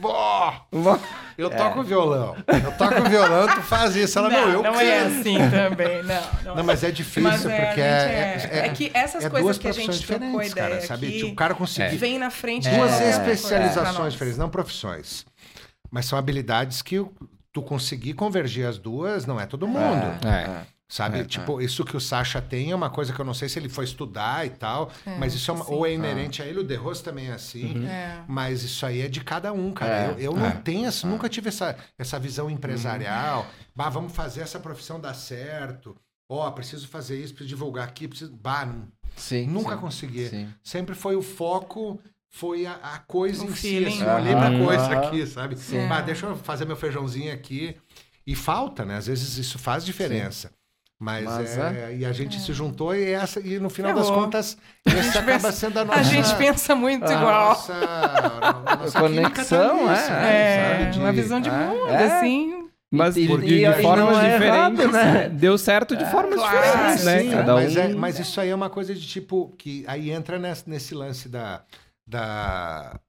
Bó, 0.00 0.66
eu 1.38 1.50
toco 1.50 1.82
violão. 1.82 2.36
Eu 2.46 2.72
toco 2.72 3.02
violão, 3.08 3.46
tu 3.48 3.62
faz 3.62 3.96
isso. 3.96 4.18
Ela, 4.18 4.28
não, 4.30 4.48
eu 4.50 4.62
não 4.62 4.80
é 4.80 5.00
canto. 5.00 5.20
assim 5.20 5.34
também, 5.50 6.02
não. 6.02 6.22
Não, 6.44 6.56
Não, 6.56 6.64
mas 6.64 6.84
é 6.84 6.90
difícil, 6.90 7.22
Mas 7.22 7.46
é, 7.46 7.64
porque 7.66 7.80
é, 7.80 8.48
é- 8.50 8.66
é 8.66 8.68
que 8.70 8.90
essas 8.94 9.24
é 9.24 9.30
coisas 9.30 9.58
que 9.58 9.68
a 9.68 9.72
gente 9.72 10.06
trocou 10.06 10.42
ideia 10.42 10.68
cara, 10.68 10.80
sabe? 10.82 11.10
Tipo, 11.12 11.32
o 11.32 11.34
cara 11.36 11.54
conseguir 11.54 11.96
vem 11.96 12.18
na 12.18 12.30
frente 12.30 12.68
duas 12.68 13.00
especializações 13.00 14.12
diferentes, 14.12 14.38
não 14.38 14.48
profissões. 14.48 15.24
Mas 15.90 16.06
são 16.06 16.18
habilidades 16.18 16.82
que 16.82 17.04
tu 17.52 17.62
conseguir 17.62 18.14
convergir 18.14 18.66
as 18.66 18.78
duas, 18.78 19.26
não 19.26 19.40
é 19.40 19.46
todo 19.46 19.66
mundo. 19.66 20.18
É. 20.26 20.73
Sabe? 20.94 21.18
É, 21.18 21.24
tipo, 21.24 21.60
isso 21.60 21.84
que 21.84 21.96
o 21.96 22.00
Sasha 22.00 22.40
tem 22.40 22.70
é 22.70 22.74
uma 22.74 22.88
coisa 22.88 23.12
que 23.12 23.18
eu 23.20 23.24
não 23.24 23.34
sei 23.34 23.48
se 23.48 23.58
ele 23.58 23.68
foi 23.68 23.84
estudar 23.84 24.46
e 24.46 24.50
tal, 24.50 24.92
É, 25.04 25.18
mas 25.18 25.34
isso 25.34 25.50
é 25.50 25.54
uma, 25.54 25.64
sim. 25.64 25.72
ou 25.74 25.84
é 25.84 25.92
inerente 25.92 26.40
a 26.40 26.46
ele, 26.46 26.60
o 26.60 26.62
De 26.62 26.76
Rose 26.76 27.02
também 27.02 27.30
é 27.30 27.32
assim. 27.32 27.84
É. 27.84 28.22
Mas 28.28 28.62
isso 28.62 28.86
aí 28.86 29.00
é 29.00 29.08
de 29.08 29.20
cada 29.20 29.52
um, 29.52 29.72
cara. 29.72 29.92
É, 29.92 30.10
eu 30.12 30.18
eu 30.20 30.36
não 30.36 30.46
é. 30.46 30.52
tenho, 30.52 30.86
essa, 30.86 31.04
nunca 31.04 31.28
tive 31.28 31.48
essa, 31.48 31.76
essa 31.98 32.16
visão 32.16 32.48
empresarial. 32.48 33.44
Bah, 33.74 33.88
vamos 33.88 34.12
fazer 34.12 34.42
essa 34.42 34.60
profissão 34.60 35.00
dar 35.00 35.14
certo. 35.14 35.96
Ó, 36.30 36.48
preciso 36.52 36.86
fazer 36.86 37.18
isso, 37.18 37.34
preciso 37.34 37.48
divulgar 37.56 37.88
aqui, 37.88 38.06
preciso. 38.06 38.32
Bah, 38.32 38.64
não- 38.64 38.86
Sim, 39.16 39.48
nunca 39.48 39.74
sim, 39.74 39.80
consegui. 39.80 40.28
Sim. 40.28 40.48
Sempre 40.62 40.94
foi 40.94 41.16
o 41.16 41.22
foco, 41.22 42.00
foi 42.30 42.66
a, 42.66 42.74
a 42.74 42.98
coisa 43.00 43.42
O 43.44 43.48
em 43.48 43.50
si. 43.56 43.56
feeling. 43.62 43.88
Assim, 43.88 44.04
eu 44.04 44.14
olhei 44.14 44.32
pra 44.36 44.58
coisa 44.64 44.86
aqui, 45.00 45.26
sabe? 45.26 45.56
Sim. 45.58 45.88
Bah, 45.88 46.02
deixa 46.02 46.26
eu 46.26 46.36
fazer 46.36 46.64
meu 46.64 46.76
feijãozinho 46.76 47.32
aqui. 47.34 47.76
E 48.24 48.36
falta, 48.36 48.84
né? 48.84 48.96
Às 48.96 49.08
vezes 49.08 49.36
isso 49.38 49.58
faz 49.58 49.84
diferença. 49.84 50.52
Mas, 51.00 51.24
Mas 51.24 51.58
é, 51.58 51.96
E 51.96 52.04
a 52.06 52.12
gente 52.12 52.40
se 52.40 52.52
juntou 52.52 52.94
e, 52.94 53.10
essa, 53.10 53.40
e 53.40 53.58
no 53.58 53.68
final 53.68 53.92
Ferrou. 53.92 54.10
das 54.10 54.16
contas, 54.16 54.56
esse 54.86 54.96
gente 54.96 55.08
acaba 55.18 55.32
pensa- 55.32 55.52
sendo 55.52 55.78
a 55.80 55.84
nossa. 55.84 55.98
A 56.00 56.02
gente 56.02 56.34
pensa 56.36 56.74
muito 56.74 57.04
a 57.04 57.12
igual. 57.12 57.48
Nossa, 57.48 57.74
a 57.74 58.76
nossa 58.76 59.00
Conexão, 59.00 59.86
tá 59.86 59.96
é. 59.96 60.10
né? 60.10 60.82
É? 60.82 60.90
De- 60.90 60.98
uma 61.00 61.12
visão 61.12 61.40
de 61.40 61.48
É, 61.48 61.52
mundo, 61.52 61.88
é. 61.88 62.04
assim. 62.18 62.68
Mas 62.90 63.16
E- 63.16 63.26
de, 63.26 63.32
e- 63.54 63.72
de 63.74 63.82
formas 63.82 64.18
é 64.18 64.32
diferentes, 64.34 64.84
errado, 64.84 64.92
né? 64.92 65.28
Deu 65.30 65.58
certo 65.58 65.96
de 65.96 66.04
formas 66.06 66.36
claro, 66.38 66.56
diferentes, 66.62 67.04
né? 67.04 67.18
Sim, 67.22 67.30
Cada 67.32 67.54
mas, 67.54 67.76
um... 67.76 67.80
é- 67.80 67.88
mas 67.94 68.18
isso 68.20 68.40
aí 68.40 68.48
é 68.50 68.54
uma 68.54 68.70
coisa 68.70 68.94
de 68.94 69.04
tipo 69.06 69.52
que 69.58 69.84
aí 69.88 70.12
entra 70.12 70.38
nesse, 70.38 70.70
nesse 70.70 70.94
lance 70.94 71.28
da, 71.28 71.62
da, 72.06 73.00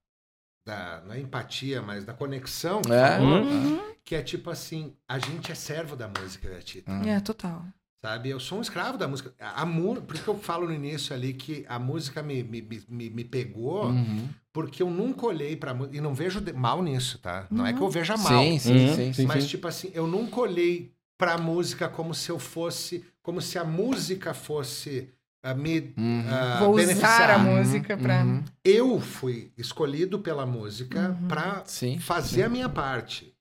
da 0.66 1.02
não 1.06 1.14
é 1.14 1.20
empatia, 1.20 1.82
mas 1.82 2.04
da 2.06 2.14
conexão, 2.14 2.82
que 2.82 2.92
É. 2.92 3.18
falou, 3.18 3.42
Uhum. 3.44 3.80
que 4.04 4.16
é 4.16 4.22
tipo 4.22 4.50
assim, 4.50 4.94
a 5.08 5.20
gente 5.20 5.52
é 5.52 5.56
servo 5.56 5.96
da 5.96 6.08
música, 6.08 6.50
né, 6.50 6.60
Tita? 6.60 6.92
É, 7.06 7.20
total. 7.20 7.64
Sabe? 8.04 8.30
Eu 8.30 8.40
sou 8.40 8.60
um 8.60 8.62
escravo 8.62 8.98
da 9.00 9.08
música. 9.08 9.34
A, 9.40 9.62
a 9.64 9.66
mu- 9.66 10.02
por 10.02 10.14
isso 10.16 10.24
que 10.24 10.30
eu 10.30 10.38
falo 10.38 10.68
no 10.68 10.74
início 10.74 11.16
ali 11.16 11.34
que 11.34 11.66
a 11.68 11.80
música 11.80 12.22
me, 12.22 12.44
me, 12.44 12.62
me- 12.88 13.10
me, 13.10 13.24
pegou, 13.24 13.86
Uhum. 13.88 14.28
porque 14.54 14.84
eu 14.84 14.90
nunca 14.92 15.26
olhei 15.26 15.56
pra 15.56 15.74
música. 15.74 15.98
E 15.98 16.02
não 16.02 16.14
vejo 16.14 16.40
de- 16.40 16.54
mal 16.54 16.84
nisso, 16.84 17.18
tá? 17.18 17.48
Não 17.50 17.66
é 17.66 17.74
que 17.74 17.82
eu 17.82 17.90
veja 17.90 18.16
mal. 18.16 18.44
Sim, 18.44 18.60
sim, 18.60 18.74
Uhum. 18.90 18.96
sim, 18.96 19.14
sim. 19.14 19.26
Mas, 19.26 19.48
tipo 19.48 19.68
assim, 19.68 19.90
eu 19.94 20.06
nunca 20.06 20.40
olhei 20.40 20.94
pra 21.18 21.38
música 21.38 21.90
como 21.90 22.14
se 22.14 22.30
eu 22.32 22.38
fosse. 22.38 23.04
Como 23.24 23.42
se 23.42 23.58
a 23.58 23.64
música 23.64 24.36
fosse 24.36 25.10
ah, 25.46 25.54
me 25.54 25.94
Uhum. 25.98 26.26
ah, 26.30 26.60
Vou 26.60 26.72
usar 26.76 26.82
beneficiar. 26.88 27.32
a 27.32 27.38
música 27.38 27.98
pra. 27.98 28.24
Uhum. 28.24 28.44
Eu 28.64 29.00
fui 29.00 29.52
escolhido 29.58 30.20
pela 30.20 30.46
música 30.46 31.10
Uhum. 31.22 31.28
pra 31.28 31.64
Sim. 31.66 32.00
fazer 32.00 32.44
a 32.44 32.50
minha 32.50 32.68
parte. 32.68 33.34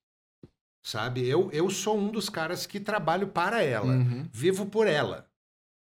Sabe? 0.83 1.27
Eu, 1.27 1.51
eu 1.53 1.71
sou 1.71 1.99
um 1.99 2.11
dos 2.11 2.29
caras 2.29 2.67
que 2.67 2.79
trabalho 2.79 3.29
para 3.29 3.63
ela. 3.63 3.87
Uhum. 3.95 4.29
Vivo 4.33 4.67
por 4.67 4.87
ela. 4.87 5.27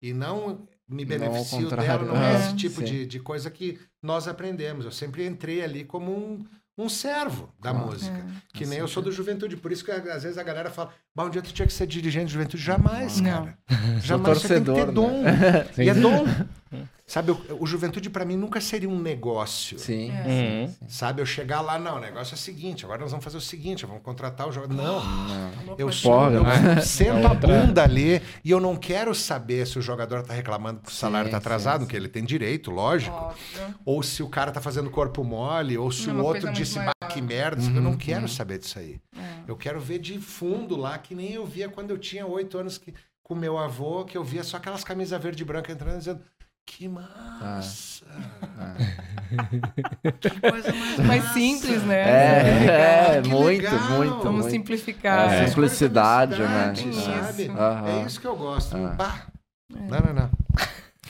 E 0.01 0.13
não 0.13 0.67
me 0.89 1.05
Não 1.05 1.09
beneficio 1.09 1.63
contrário. 1.65 2.07
dela. 2.07 2.19
Não 2.19 2.23
é 2.25 2.35
É, 2.35 2.39
esse 2.39 2.55
tipo 2.57 2.77
sim. 2.81 2.85
de, 2.85 3.07
de 3.07 3.19
coisa 3.21 3.51
que 3.51 3.79
nós 4.03 4.29
aprendemos. 4.29 4.85
Eu 4.85 4.93
sempre 4.93 5.27
entrei 5.27 5.63
ali 5.63 5.85
como 5.85 6.13
um, 6.13 6.45
um 6.79 6.89
servo 6.89 7.53
da 7.61 7.71
Claro. 7.71 7.87
música. 7.87 8.17
É. 8.17 8.23
Que 8.59 8.65
nem 8.67 8.79
eu 8.79 8.89
sou 8.89 9.03
do 9.03 9.13
Juventude. 9.13 9.57
Por 9.57 9.71
isso 9.73 9.85
que 9.85 9.91
às 9.91 10.23
vezes 10.23 10.39
a 10.39 10.43
galera 10.43 10.71
fala, 10.71 10.93
bah, 11.15 11.25
um 11.25 11.31
dia 11.31 11.43
tu 11.43 11.53
tinha 11.53 11.67
que 11.67 11.73
ser 11.73 11.87
dirigente 11.87 12.27
de 12.27 12.33
Juventude. 12.33 12.63
Jamais, 12.63 13.21
Não. 13.21 13.31
cara. 13.31 13.59
Jamais 14.03 14.39
você 14.39 14.49
tem 14.49 14.59
que 14.65 14.71
ter 14.73 14.87
torcedor, 14.87 14.93
dom. 14.93 15.23
Sim. 15.75 15.83
E 15.83 15.89
é 15.89 15.95
dom. 15.95 16.25
Sabe, 17.07 17.31
o, 17.33 17.39
o 17.61 17.67
Juventude 17.67 18.09
para 18.09 18.25
mim 18.25 18.37
nunca 18.37 18.59
seria 18.61 18.89
um 18.89 18.99
negócio. 18.99 19.79
Sim. 19.79 20.11
É. 20.11 20.67
Uhum. 20.67 20.89
Sabe, 20.89 21.21
eu 21.21 21.27
chegar 21.27 21.61
lá, 21.61 21.79
não, 21.79 21.97
o 21.97 22.01
negócio 22.01 22.33
é 22.33 22.37
o 22.37 22.39
seguinte, 22.39 22.85
agora 22.85 23.01
nós 23.03 23.11
vamos 23.11 23.23
fazer 23.23 23.37
o 23.37 23.41
seguinte, 23.41 23.85
vamos 23.85 24.03
contratar 24.03 24.49
o 24.49 24.53
jogador. 24.53 24.75
Não, 24.75 24.97
eu 25.79 25.87
Loucura. 25.89 25.93
sou, 25.93 26.13
Porra, 26.13 26.31
eu 26.33 26.43
né? 26.45 26.81
sento 26.81 27.27
a 27.27 27.35
bunda 27.35 27.83
ali 27.83 28.23
e 28.43 28.51
eu 28.51 28.61
não 28.61 28.77
quero 28.77 29.15
saber 29.15 29.67
se 29.67 29.79
o 29.79 29.83
jogador 29.83 30.23
tá 30.23 30.33
reclamando 30.33 30.81
que 30.81 30.89
o 30.89 30.95
salário 30.95 31.27
Sim, 31.27 31.33
tá 31.33 31.37
atrasado, 31.39 31.83
sim, 31.83 31.87
que 31.89 31.97
ele 31.97 32.09
tem 32.09 32.25
direito, 32.25 32.71
lógico. 32.71 33.15
Óbvio. 33.15 33.75
Ou 33.85 34.03
se 34.03 34.23
o 34.23 34.29
cara 34.29 34.51
tá 34.51 34.61
fazendo 34.61 34.89
corpo 34.91 35.23
mole, 35.23 35.77
ou 35.77 35.93
se 35.93 36.09
É 36.09 36.13
o 36.15 36.25
outro 36.25 36.51
disse, 36.53 36.79
bah, 36.79 36.93
que 37.11 37.21
merda. 37.21 37.63
Eu 37.63 37.69
Uhum, 37.69 37.81
não 37.83 37.97
quero 37.97 38.27
saber 38.29 38.59
disso 38.59 38.79
aí. 38.79 38.99
É. 39.17 39.21
Eu 39.47 39.57
quero 39.57 39.79
ver 39.81 39.99
de 39.99 40.19
fundo 40.19 40.77
lá, 40.77 40.97
que 40.97 41.15
nem 41.15 41.33
eu 41.33 41.45
via 41.45 41.69
quando 41.69 41.91
eu 41.91 41.99
tinha 41.99 42.25
oito 42.27 42.57
anos 42.57 42.79
que, 42.79 42.95
com 43.23 43.35
meu 43.35 43.59
avô, 43.59 44.05
que 44.05 44.17
eu 44.17 44.25
via 44.25 44.43
só 44.43 44.57
aquelas 44.57 44.83
camisas 44.83 45.21
verde 45.23 45.43
e 45.43 45.45
branca 45.47 45.71
entrando 45.71 45.99
dizendo. 45.99 46.21
Que 46.65 46.89
massa! 46.89 48.07
que 50.21 50.41
coisa 50.41 50.73
mais, 50.73 50.99
Mais 50.99 51.23
massa." 51.25 51.35
simples, 51.35 51.83
né? 51.85 52.01
É, 52.01 53.17
é, 53.19 53.23
Que 53.23 53.29
muito, 53.29 53.63
legal. 53.63 53.81
muito, 53.91 54.17
Vamos 54.23 54.41
muito. 54.43 54.51
simplificar. 54.51 55.33
É, 55.33 55.37
coisa 55.39 55.49
simplicidade, 55.49 56.37
da 56.37 56.49
né? 56.49 56.75
simplicidade, 56.75 57.27
Sabe? 57.27 57.43
Isso. 57.43 57.53
É 58.03 58.07
isso 58.07 58.21
que 58.21 58.27
eu 58.27 58.37
gosto. 58.37 58.77
Ah. 58.77 58.95
Bah. 58.97 59.27
Não, 59.71 60.01
não, 60.01 60.13
não. 60.15 60.31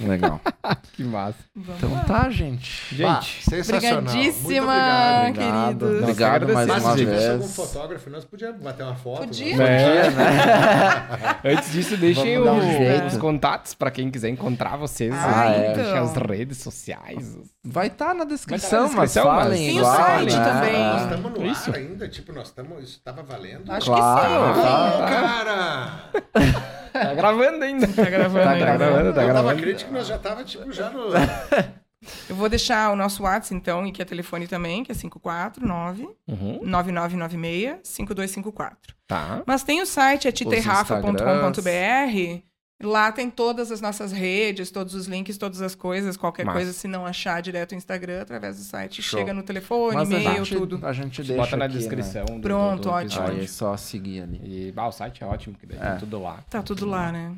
Legal. 0.01 0.41
Que 0.93 1.05
massa. 1.05 1.39
Vamos 1.57 1.77
Então 1.79 1.93
lá. 1.93 2.05
tá, 2.05 2.31
gente. 2.31 2.95
Bah, 3.03 3.21
Gente, 3.21 3.43
sensacional. 3.51 4.03
Muito 4.03 4.11
Obrigadíssima, 4.11 4.63
obrigado. 4.63 5.29
Obrigado. 5.29 5.35
queridos. 5.39 5.91
Nossa, 5.93 6.03
Obrigado 6.03 6.53
mais 6.53 6.67
uma 6.69 6.75
Mas 6.75 6.83
se 6.85 6.97
tivesse 6.99 7.19
vez. 7.19 7.31
algum 7.31 7.49
fotógrafo, 7.49 8.11
nós 8.11 8.25
podíamos 8.25 8.63
bater 8.63 8.83
uma 8.85 8.95
foto. 8.95 9.19
Podia. 9.21 9.57
né? 9.57 10.07
É. 10.07 10.11
né? 10.11 11.37
Antes 11.57 11.73
disso, 11.73 11.97
deixem 11.97 12.39
um 12.39 13.07
os 13.07 13.17
contatos 13.17 13.75
pra 13.75 13.91
quem 13.91 14.11
quiser 14.11 14.29
encontrar 14.29 14.77
vocês. 14.77 15.13
Ah, 15.15 15.41
aí, 15.49 15.61
então. 15.63 15.75
deixem 15.75 15.99
as 15.99 16.13
redes 16.15 16.59
sociais. 16.59 17.37
Vai 17.65 17.87
estar 17.89 18.15
na 18.15 18.25
Vai 18.25 18.27
descrição, 18.27 18.85
tá 18.89 18.91
na 18.91 18.97
mas 19.01 19.11
descrição, 19.13 19.33
mas- 19.35 19.43
falem 19.45 19.67
Tem 19.67 19.81
o 19.81 19.85
site 19.85 20.37
né? 20.37 20.45
também. 20.45 20.73
Nós 20.73 21.01
É. 21.01 21.05
estamos 21.05 21.33
no 21.33 21.47
Isso. 21.47 21.71
ar 21.71 21.77
ainda, 21.77 22.09
tipo, 22.09 22.33
nós 22.33 22.49
estamos. 22.49 22.79
Isso 22.85 22.99
estava 22.99 23.23
valendo. 23.23 23.71
Acho 23.73 23.87
Claro, 23.87 24.55
que 24.55 24.61
sim. 24.61 24.67
tá. 24.67 24.91
Não, 24.91 25.09
cara! 25.09 26.73
Tá 26.93 27.15
gravando 27.15 27.65
ainda. 27.65 27.87
Tá 27.89 28.05
gravando 28.05 28.45
Tá 28.45 28.51
ainda. 28.53 28.65
gravando, 28.77 28.97
tá 28.97 29.09
eu 29.09 29.15
tava 29.15 29.27
gravando. 29.29 29.63
crítico 29.63 29.91
que 29.91 29.97
nós 29.97 30.07
já 30.07 30.19
tava, 30.19 30.45
tipo, 30.45 30.71
já 30.73 30.91
no. 30.91 31.09
Eu 32.29 32.35
vou 32.35 32.49
deixar 32.49 32.91
o 32.91 32.97
nosso 32.97 33.23
WhatsApp, 33.23 33.55
então, 33.55 33.87
e 33.87 33.93
que 33.93 34.03
é 34.03 34.05
telefone 34.05 34.49
também, 34.49 34.83
que 34.83 34.91
é 34.91 34.95
549 34.95 36.09
Uhum. 36.27 36.59
9996 36.65 37.77
5254. 37.85 38.93
Tá. 39.07 39.41
Mas 39.47 39.63
tem 39.63 39.81
o 39.81 39.87
site, 39.87 40.27
é 40.27 40.33
titerrafa.com.br. 40.33 42.43
Lá 42.83 43.13
tem 43.13 43.31
todas 43.31 43.71
as 43.71 43.81
nossas 43.81 44.13
redes, 44.13 44.71
todos 44.71 44.95
os 44.95 45.07
links, 45.07 45.39
todas 45.39 45.63
as 45.63 45.75
coisas. 45.75 46.17
Qualquer 46.17 46.45
Massa. 46.45 46.59
coisa, 46.59 46.73
se 46.73 46.89
não 46.89 47.07
achar 47.07 47.41
direto 47.41 47.73
no 47.73 47.79
Instagram, 47.79 48.23
através 48.23 48.57
do 48.57 48.63
site, 48.63 49.01
Show. 49.03 49.21
chega 49.21 49.33
no 49.33 49.43
telefone, 49.43 49.95
Mas 49.97 50.11
a 50.11 50.21
e-mail, 50.21 50.45
gente, 50.45 50.59
tudo. 50.59 50.81
a 50.87 50.93
gente 50.93 51.23
deixa 51.23 51.43
Bota 51.43 51.57
na 51.57 51.65
aqui, 51.67 51.75
né? 51.75 51.81
descrição. 51.81 52.25
do- 52.27 52.41
Pronto, 52.41 52.83
do 52.83 52.91
ótimo. 52.91 53.27
Aí 53.29 53.45
é 53.45 53.47
só 53.47 53.77
seguir 53.77 54.23
ali. 54.23 54.41
E 54.45 54.73
bah, 54.73 54.89
o 54.89 54.93
site 54.93 55.23
é 55.23 55.27
ótimo, 55.27 55.57
que 55.59 55.67
daí 55.67 55.79
É. 55.81 55.91
tem 55.91 55.99
tudo 56.01 56.21
lá. 56.21 56.43
Tá 56.51 56.63
tudo 56.63 56.87
lá, 56.87 57.11
né? 57.13 57.33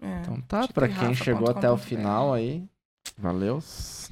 É. 0.00 0.20
Então 0.22 0.40
tá, 0.42 0.64
e 0.64 0.88
quem 1.00 1.14
chegou 1.14 1.50
até 1.50 1.70
o 1.70 1.76
final 1.76 2.32
aí, 2.32 2.64
valeu. 3.18 3.62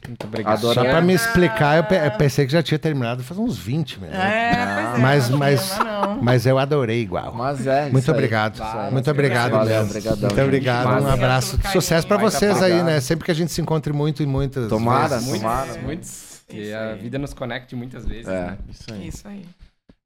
Muito 0.07 0.25
obrigado. 0.27 0.61
Só 0.73 0.85
pra 0.85 1.01
me 1.01 1.15
explicar, 1.15 1.79
eu, 1.79 1.85
pe- 1.85 1.97
eu 1.97 2.11
pensei 2.13 2.47
que 2.47 2.53
já 2.53 2.63
tinha 2.63 2.79
terminado 2.79 3.25
faz 3.25 3.41
uns 3.41 3.59
20 3.59 3.99
minutos. 3.99 4.21
É, 4.21 4.53
é. 4.95 4.99
Mas- 4.99 5.29
não 5.29 5.39
mas- 5.39 5.79
não. 5.79 6.23
Mas 6.23 6.47
eu 6.47 6.59
adorei 6.59 7.01
igual. 7.01 7.35
Mas 7.35 7.67
é, 7.67 7.89
Muito 7.91 8.09
obrigado. 8.13 8.63
Muito 8.93 9.11
obrigado 9.11 9.51
Valeu, 9.53 9.67
mesmo. 9.75 9.91
obrigadão, 9.91 10.29
Muito 10.29 10.41
obrigado. 10.43 11.03
Um 11.03 11.09
abraço. 11.09 11.57
carinho. 11.59 11.73
Sucesso 11.73 12.07
pra 12.07 12.19
tá 12.19 12.23
vocês 12.23 12.63
aí, 12.63 12.83
né? 12.85 13.01
Sempre 13.01 13.25
que 13.25 13.31
a 13.33 13.35
gente 13.35 13.51
se 13.51 13.61
encontre 13.61 13.93
muito 13.93 14.23
e 14.23 14.27
muitas 14.27 14.69
Tomara, 14.69 15.19
vezes. 15.19 15.33
tomara. 15.41 15.65
Muitos, 15.67 15.83
muitos. 15.83 16.43
Que 16.49 16.73
a 16.73 16.95
vida 16.95 17.19
nos 17.19 17.35
conecte 17.35 17.75
muitas 17.75 18.07
vezes, 18.07 18.29
É, 18.29 18.47
né? 18.51 18.59
isso 18.71 18.93
aí. 18.93 19.09
Isso 19.09 19.27
aí. 19.29 19.45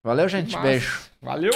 Valeu, 0.03 0.27
gente. 0.29 0.57
Beijo. 0.59 0.99
Valeu! 1.21 1.53